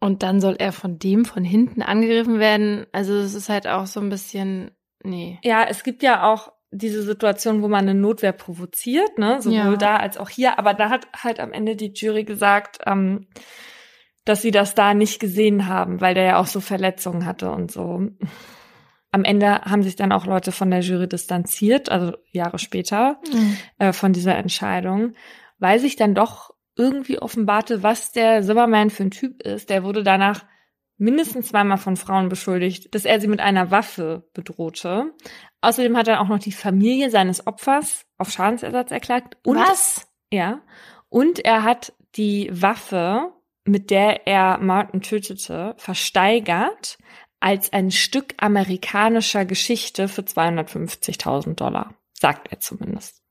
Und 0.00 0.22
dann 0.22 0.40
soll 0.40 0.54
er 0.58 0.72
von 0.72 1.00
dem 1.00 1.24
von 1.24 1.42
hinten 1.42 1.82
angegriffen 1.82 2.38
werden. 2.38 2.86
Also 2.92 3.14
es 3.14 3.34
ist 3.34 3.48
halt 3.48 3.66
auch 3.66 3.86
so 3.86 3.98
ein 3.98 4.10
bisschen, 4.10 4.70
nee. 5.02 5.38
Ja, 5.42 5.64
es 5.64 5.82
gibt 5.82 6.02
ja 6.02 6.30
auch 6.30 6.52
diese 6.70 7.02
Situation, 7.02 7.62
wo 7.62 7.68
man 7.68 7.88
eine 7.88 7.98
Notwehr 7.98 8.32
provoziert, 8.32 9.18
ne, 9.18 9.40
sowohl 9.40 9.56
ja. 9.56 9.76
da 9.76 9.96
als 9.96 10.18
auch 10.18 10.28
hier. 10.28 10.58
Aber 10.58 10.74
da 10.74 10.90
hat 10.90 11.06
halt 11.16 11.40
am 11.40 11.52
Ende 11.52 11.76
die 11.76 11.92
Jury 11.94 12.24
gesagt, 12.24 12.78
ähm, 12.86 13.26
dass 14.24 14.42
sie 14.42 14.50
das 14.50 14.74
da 14.74 14.92
nicht 14.92 15.20
gesehen 15.20 15.66
haben, 15.66 16.00
weil 16.02 16.14
der 16.14 16.24
ja 16.24 16.38
auch 16.38 16.46
so 16.46 16.60
Verletzungen 16.60 17.24
hatte 17.24 17.50
und 17.50 17.70
so. 17.70 18.08
Am 19.10 19.24
Ende 19.24 19.62
haben 19.62 19.82
sich 19.82 19.96
dann 19.96 20.12
auch 20.12 20.26
Leute 20.26 20.52
von 20.52 20.70
der 20.70 20.80
Jury 20.80 21.08
distanziert, 21.08 21.90
also 21.90 22.12
Jahre 22.30 22.58
später, 22.58 23.18
mhm. 23.32 23.56
äh, 23.78 23.92
von 23.94 24.12
dieser 24.12 24.36
Entscheidung, 24.36 25.14
weil 25.58 25.78
sich 25.78 25.96
dann 25.96 26.14
doch 26.14 26.50
irgendwie 26.76 27.18
offenbarte, 27.18 27.82
was 27.82 28.12
der 28.12 28.42
Zimmerman 28.42 28.90
für 28.90 29.04
ein 29.04 29.10
Typ 29.10 29.42
ist. 29.42 29.70
Der 29.70 29.82
wurde 29.82 30.02
danach 30.02 30.44
mindestens 30.98 31.48
zweimal 31.48 31.78
von 31.78 31.96
Frauen 31.96 32.28
beschuldigt, 32.28 32.94
dass 32.94 33.04
er 33.04 33.20
sie 33.20 33.28
mit 33.28 33.40
einer 33.40 33.70
Waffe 33.70 34.28
bedrohte. 34.34 35.14
Außerdem 35.60 35.96
hat 35.96 36.08
er 36.08 36.20
auch 36.20 36.28
noch 36.28 36.40
die 36.40 36.52
Familie 36.52 37.10
seines 37.10 37.46
Opfers 37.46 38.04
auf 38.18 38.30
Schadensersatz 38.30 38.90
erklagt. 38.90 39.36
Und, 39.44 39.56
Was? 39.56 40.08
Ja. 40.30 40.60
Und 41.08 41.44
er 41.44 41.62
hat 41.62 41.92
die 42.16 42.50
Waffe, 42.52 43.32
mit 43.64 43.90
der 43.90 44.26
er 44.26 44.58
Martin 44.58 45.00
tötete, 45.00 45.74
versteigert 45.78 46.98
als 47.40 47.72
ein 47.72 47.92
Stück 47.92 48.34
amerikanischer 48.38 49.44
Geschichte 49.44 50.08
für 50.08 50.22
250.000 50.22 51.54
Dollar. 51.54 51.94
Sagt 52.12 52.50
er 52.50 52.58
zumindest. 52.58 53.22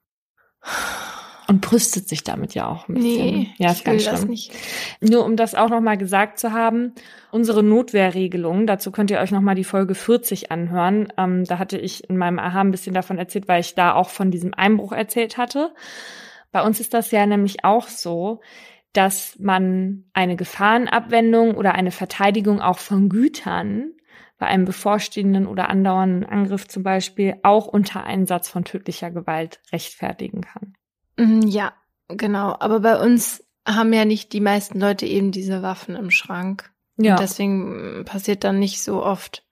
Und 1.49 1.61
brüstet 1.61 2.09
sich 2.09 2.25
damit 2.25 2.55
ja 2.55 2.67
auch 2.67 2.89
ein 2.89 2.95
bisschen. 2.95 3.25
Nee, 3.25 3.49
ja, 3.57 3.71
ist 3.71 3.85
ganz 3.85 4.03
schlimm. 4.03 4.27
Nicht. 4.27 4.51
Nur 4.99 5.23
um 5.23 5.37
das 5.37 5.55
auch 5.55 5.69
nochmal 5.69 5.97
gesagt 5.97 6.39
zu 6.39 6.51
haben, 6.51 6.93
unsere 7.31 7.63
Notwehrregelung, 7.63 8.67
dazu 8.67 8.91
könnt 8.91 9.11
ihr 9.11 9.19
euch 9.19 9.31
nochmal 9.31 9.55
die 9.55 9.63
Folge 9.63 9.95
40 9.95 10.51
anhören. 10.51 11.13
Ähm, 11.17 11.45
da 11.45 11.57
hatte 11.57 11.77
ich 11.77 12.09
in 12.09 12.17
meinem 12.17 12.39
Aha 12.39 12.59
ein 12.59 12.71
bisschen 12.71 12.93
davon 12.93 13.17
erzählt, 13.17 13.47
weil 13.47 13.61
ich 13.61 13.75
da 13.75 13.93
auch 13.93 14.09
von 14.09 14.29
diesem 14.29 14.53
Einbruch 14.53 14.91
erzählt 14.91 15.37
hatte. 15.37 15.73
Bei 16.51 16.63
uns 16.63 16.81
ist 16.81 16.93
das 16.93 17.11
ja 17.11 17.25
nämlich 17.25 17.63
auch 17.63 17.87
so, 17.87 18.41
dass 18.91 19.37
man 19.39 20.05
eine 20.13 20.35
Gefahrenabwendung 20.35 21.55
oder 21.55 21.75
eine 21.75 21.91
Verteidigung 21.91 22.59
auch 22.59 22.79
von 22.79 23.09
Gütern 23.09 23.93
bei 24.37 24.47
einem 24.47 24.65
bevorstehenden 24.65 25.47
oder 25.47 25.69
andauernden 25.69 26.25
Angriff 26.25 26.67
zum 26.67 26.83
Beispiel 26.83 27.37
auch 27.43 27.67
unter 27.67 28.03
Einsatz 28.03 28.49
von 28.49 28.63
tödlicher 28.63 29.11
Gewalt 29.11 29.61
rechtfertigen 29.71 30.41
kann. 30.41 30.76
Mhm, 31.17 31.43
ja, 31.47 31.73
genau. 32.07 32.55
Aber 32.59 32.79
bei 32.79 32.99
uns 32.99 33.43
haben 33.67 33.91
ja 33.93 34.05
nicht 34.05 34.33
die 34.33 34.39
meisten 34.39 34.79
Leute 34.79 35.05
eben 35.05 35.31
diese 35.31 35.61
Waffen 35.61 35.95
im 35.95 36.11
Schrank. 36.11 36.71
Ja. 36.97 37.13
Und 37.13 37.19
deswegen 37.19 38.03
passiert 38.05 38.43
dann 38.43 38.59
nicht 38.59 38.81
so 38.81 39.03
oft. 39.03 39.43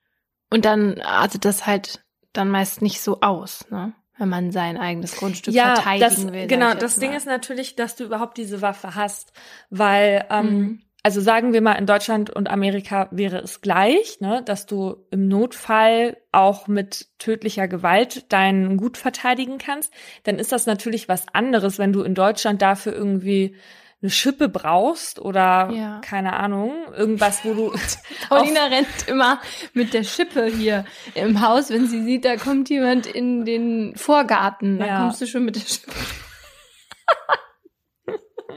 Und 0.49 0.65
dann 0.65 1.01
artet 1.01 1.45
das 1.45 1.67
halt 1.67 2.03
dann 2.33 2.49
meist 2.49 2.81
nicht 2.81 3.01
so 3.01 3.21
aus, 3.21 3.69
ne? 3.69 3.93
Wenn 4.17 4.29
man 4.29 4.51
sein 4.51 4.77
eigenes 4.77 5.17
Grundstück 5.17 5.53
ja, 5.53 5.75
verteidigen 5.75 6.09
das, 6.09 6.31
will. 6.31 6.47
Genau, 6.47 6.73
das 6.73 6.95
Ding 6.95 7.11
ist 7.11 7.27
natürlich, 7.27 7.75
dass 7.75 7.97
du 7.97 8.05
überhaupt 8.05 8.37
diese 8.37 8.61
Waffe 8.61 8.95
hast, 8.95 9.33
weil 9.69 10.25
ähm, 10.29 10.57
mhm 10.57 10.84
also 11.05 11.21
sagen 11.21 11.53
wir 11.53 11.61
mal, 11.61 11.73
in 11.73 11.85
Deutschland 11.85 12.31
und 12.31 12.49
Amerika 12.49 13.09
wäre 13.11 13.37
es 13.37 13.61
gleich, 13.61 14.21
ne, 14.21 14.41
dass 14.43 14.65
du 14.65 15.05
im 15.11 15.27
Notfall 15.27 16.17
auch 16.31 16.67
mit 16.67 17.09
tödlicher 17.19 17.67
Gewalt 17.67 18.25
dein 18.33 18.75
Gut 18.77 18.97
verteidigen 18.97 19.59
kannst, 19.59 19.93
dann 20.23 20.39
ist 20.39 20.51
das 20.51 20.65
natürlich 20.65 21.07
was 21.07 21.27
anderes, 21.31 21.77
wenn 21.77 21.93
du 21.93 22.01
in 22.01 22.15
Deutschland 22.15 22.63
dafür 22.63 22.93
irgendwie 22.93 23.55
eine 24.01 24.09
Schippe 24.09 24.49
brauchst 24.49 25.19
oder 25.19 25.69
ja. 25.71 26.01
keine 26.03 26.33
Ahnung, 26.33 26.71
irgendwas, 26.97 27.45
wo 27.45 27.53
du. 27.53 27.71
Paulina 28.29 28.65
rennt 28.65 29.07
immer 29.07 29.39
mit 29.73 29.93
der 29.93 30.03
Schippe 30.03 30.47
hier 30.47 30.85
im 31.13 31.39
Haus, 31.39 31.69
wenn 31.69 31.85
sie 31.85 32.01
sieht, 32.01 32.25
da 32.25 32.35
kommt 32.35 32.71
jemand 32.71 33.05
in 33.05 33.45
den 33.45 33.95
Vorgarten. 33.95 34.79
Da 34.79 34.87
ja. 34.87 35.01
kommst 35.03 35.21
du 35.21 35.27
schon 35.27 35.45
mit 35.45 35.55
der 35.55 35.61
Schippe. 35.61 35.91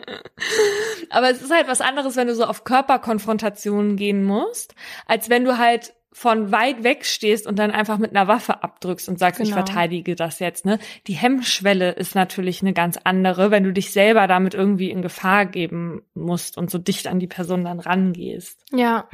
Aber 1.11 1.31
es 1.31 1.43
ist 1.43 1.53
halt 1.53 1.69
was 1.69 1.81
anderes, 1.81 2.17
wenn 2.17 2.27
du 2.29 2.35
so 2.35 2.45
auf 2.45 2.65
Körperkonfrontationen 2.65 3.97
gehen 3.97 4.25
musst, 4.25 4.75
als 5.07 5.31
wenn 5.31 5.45
du 5.45 5.59
halt 5.59 5.95
von 6.13 6.51
weit 6.51 6.83
weg 6.83 7.05
stehst 7.05 7.47
und 7.47 7.59
dann 7.59 7.71
einfach 7.71 7.99
mit 7.99 8.11
einer 8.11 8.27
Waffe 8.27 8.63
abdrückst 8.65 9.09
und 9.09 9.19
sagst, 9.19 9.41
ich 9.41 9.51
Genau. 9.51 9.65
verteidige 9.65 10.17
das 10.17 10.41
jetzt, 10.41 10.65
ne? 10.65 10.79
Die 11.07 11.13
Hemmschwelle 11.13 11.93
ist 11.93 12.15
natürlich 12.17 12.61
eine 12.61 12.73
ganz 12.73 12.99
andere, 13.05 13.51
wenn 13.53 13.63
du 13.63 13.73
dich 13.73 13.93
selber 13.93 14.27
damit 14.27 14.55
irgendwie 14.55 14.91
in 14.91 15.01
Gefahr 15.03 15.47
geben 15.47 16.03
musst 16.15 16.59
und 16.59 16.71
so 16.71 16.79
dicht 16.79 17.07
an 17.07 17.21
die 17.21 17.29
Person 17.29 17.65
dann 17.65 17.79
rangehst. 17.79 18.65
Ja. 18.73 19.09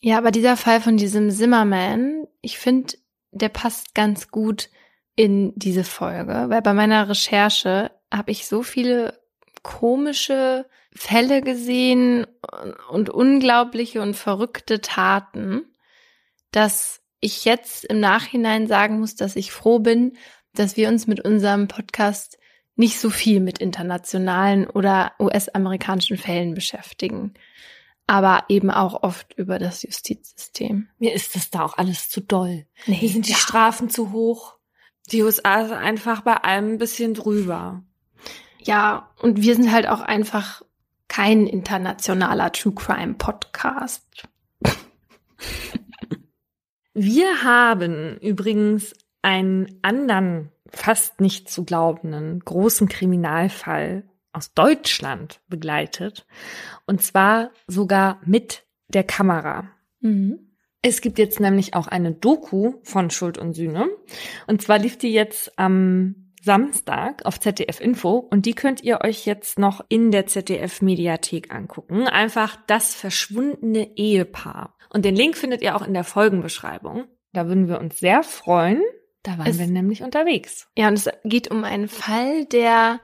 Ja, 0.00 0.16
aber 0.18 0.30
dieser 0.30 0.56
Fall 0.56 0.80
von 0.80 0.96
diesem 0.96 1.30
Zimmerman, 1.30 2.26
ich 2.40 2.58
finde, 2.58 2.94
der 3.32 3.50
passt 3.50 3.94
ganz 3.94 4.30
gut 4.30 4.70
in 5.14 5.52
diese 5.56 5.84
Folge, 5.84 6.46
weil 6.48 6.62
bei 6.62 6.72
meiner 6.72 7.08
Recherche 7.08 7.90
habe 8.12 8.30
ich 8.32 8.48
so 8.48 8.62
viele 8.62 9.19
komische 9.62 10.66
Fälle 10.92 11.42
gesehen 11.42 12.26
und 12.90 13.10
unglaubliche 13.10 14.02
und 14.02 14.14
verrückte 14.14 14.80
Taten, 14.80 15.62
dass 16.50 17.00
ich 17.20 17.44
jetzt 17.44 17.84
im 17.84 18.00
Nachhinein 18.00 18.66
sagen 18.66 18.98
muss, 18.98 19.14
dass 19.14 19.36
ich 19.36 19.52
froh 19.52 19.78
bin, 19.78 20.16
dass 20.54 20.76
wir 20.76 20.88
uns 20.88 21.06
mit 21.06 21.20
unserem 21.24 21.68
Podcast 21.68 22.38
nicht 22.76 22.98
so 22.98 23.10
viel 23.10 23.40
mit 23.40 23.58
internationalen 23.58 24.66
oder 24.66 25.12
US-amerikanischen 25.20 26.16
Fällen 26.16 26.54
beschäftigen, 26.54 27.34
aber 28.06 28.44
eben 28.48 28.70
auch 28.70 29.02
oft 29.02 29.34
über 29.34 29.58
das 29.58 29.82
Justizsystem. 29.82 30.88
Mir 30.98 31.12
ist 31.12 31.36
das 31.36 31.50
da 31.50 31.62
auch 31.62 31.76
alles 31.76 32.08
zu 32.08 32.20
doll. 32.20 32.66
Nee, 32.86 32.98
Mir 33.02 33.08
sind 33.10 33.26
die 33.26 33.32
ja. 33.32 33.36
Strafen 33.36 33.90
zu 33.90 34.12
hoch. 34.12 34.56
Die 35.12 35.22
USA 35.22 35.60
ist 35.60 35.72
einfach 35.72 36.22
bei 36.22 36.36
allem 36.36 36.72
ein 36.72 36.78
bisschen 36.78 37.14
drüber. 37.14 37.84
Ja, 38.62 39.10
und 39.20 39.40
wir 39.40 39.54
sind 39.54 39.72
halt 39.72 39.88
auch 39.88 40.00
einfach 40.00 40.62
kein 41.08 41.46
internationaler 41.46 42.52
True 42.52 42.74
Crime 42.74 43.14
Podcast. 43.14 44.28
Wir 46.94 47.42
haben 47.42 48.18
übrigens 48.18 48.94
einen 49.22 49.78
anderen, 49.82 50.50
fast 50.68 51.20
nicht 51.20 51.48
zu 51.50 51.64
glaubenden, 51.64 52.40
großen 52.40 52.88
Kriminalfall 52.88 54.04
aus 54.32 54.54
Deutschland 54.54 55.40
begleitet. 55.48 56.26
Und 56.86 57.02
zwar 57.02 57.50
sogar 57.66 58.20
mit 58.24 58.64
der 58.88 59.04
Kamera. 59.04 59.70
Mhm. 60.00 60.50
Es 60.82 61.00
gibt 61.00 61.18
jetzt 61.18 61.40
nämlich 61.40 61.74
auch 61.74 61.88
eine 61.88 62.12
Doku 62.12 62.74
von 62.82 63.10
Schuld 63.10 63.36
und 63.36 63.52
Sühne. 63.54 63.88
Und 64.46 64.62
zwar 64.62 64.78
lief 64.78 64.96
die 64.96 65.12
jetzt 65.12 65.58
am 65.58 66.29
Samstag 66.42 67.24
auf 67.26 67.38
ZDF 67.38 67.80
Info 67.80 68.16
und 68.18 68.46
die 68.46 68.54
könnt 68.54 68.82
ihr 68.82 69.00
euch 69.02 69.26
jetzt 69.26 69.58
noch 69.58 69.84
in 69.88 70.10
der 70.10 70.26
ZDF 70.26 70.80
Mediathek 70.82 71.52
angucken. 71.54 72.06
Einfach 72.08 72.56
das 72.66 72.94
verschwundene 72.94 73.96
Ehepaar. 73.96 74.76
Und 74.88 75.04
den 75.04 75.14
Link 75.14 75.36
findet 75.36 75.62
ihr 75.62 75.76
auch 75.76 75.82
in 75.86 75.94
der 75.94 76.04
Folgenbeschreibung. 76.04 77.04
Da 77.32 77.46
würden 77.46 77.68
wir 77.68 77.78
uns 77.78 77.98
sehr 77.98 78.22
freuen. 78.22 78.82
Da 79.22 79.36
waren 79.38 79.46
Es- 79.46 79.58
wir 79.58 79.66
nämlich 79.66 80.02
unterwegs. 80.02 80.68
Ja, 80.76 80.88
und 80.88 80.94
es 80.94 81.08
geht 81.24 81.50
um 81.50 81.62
einen 81.64 81.88
Fall, 81.88 82.46
der 82.46 83.00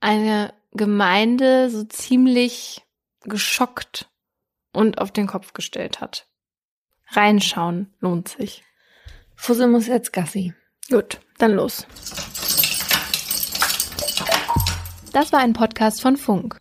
eine 0.00 0.54
Gemeinde 0.72 1.70
so 1.70 1.84
ziemlich 1.84 2.82
geschockt 3.24 4.08
und 4.72 4.98
auf 4.98 5.10
den 5.12 5.26
Kopf 5.26 5.52
gestellt 5.52 6.00
hat. 6.00 6.26
Reinschauen 7.10 7.94
lohnt 8.00 8.28
sich. 8.28 8.64
Fussel 9.34 9.68
muss 9.68 9.86
jetzt 9.86 10.12
Gassi. 10.12 10.54
Gut, 10.90 11.20
dann 11.36 11.52
los. 11.52 11.86
Das 15.12 15.32
war 15.32 15.40
ein 15.40 15.52
Podcast 15.52 16.00
von 16.00 16.16
Funk. 16.16 16.58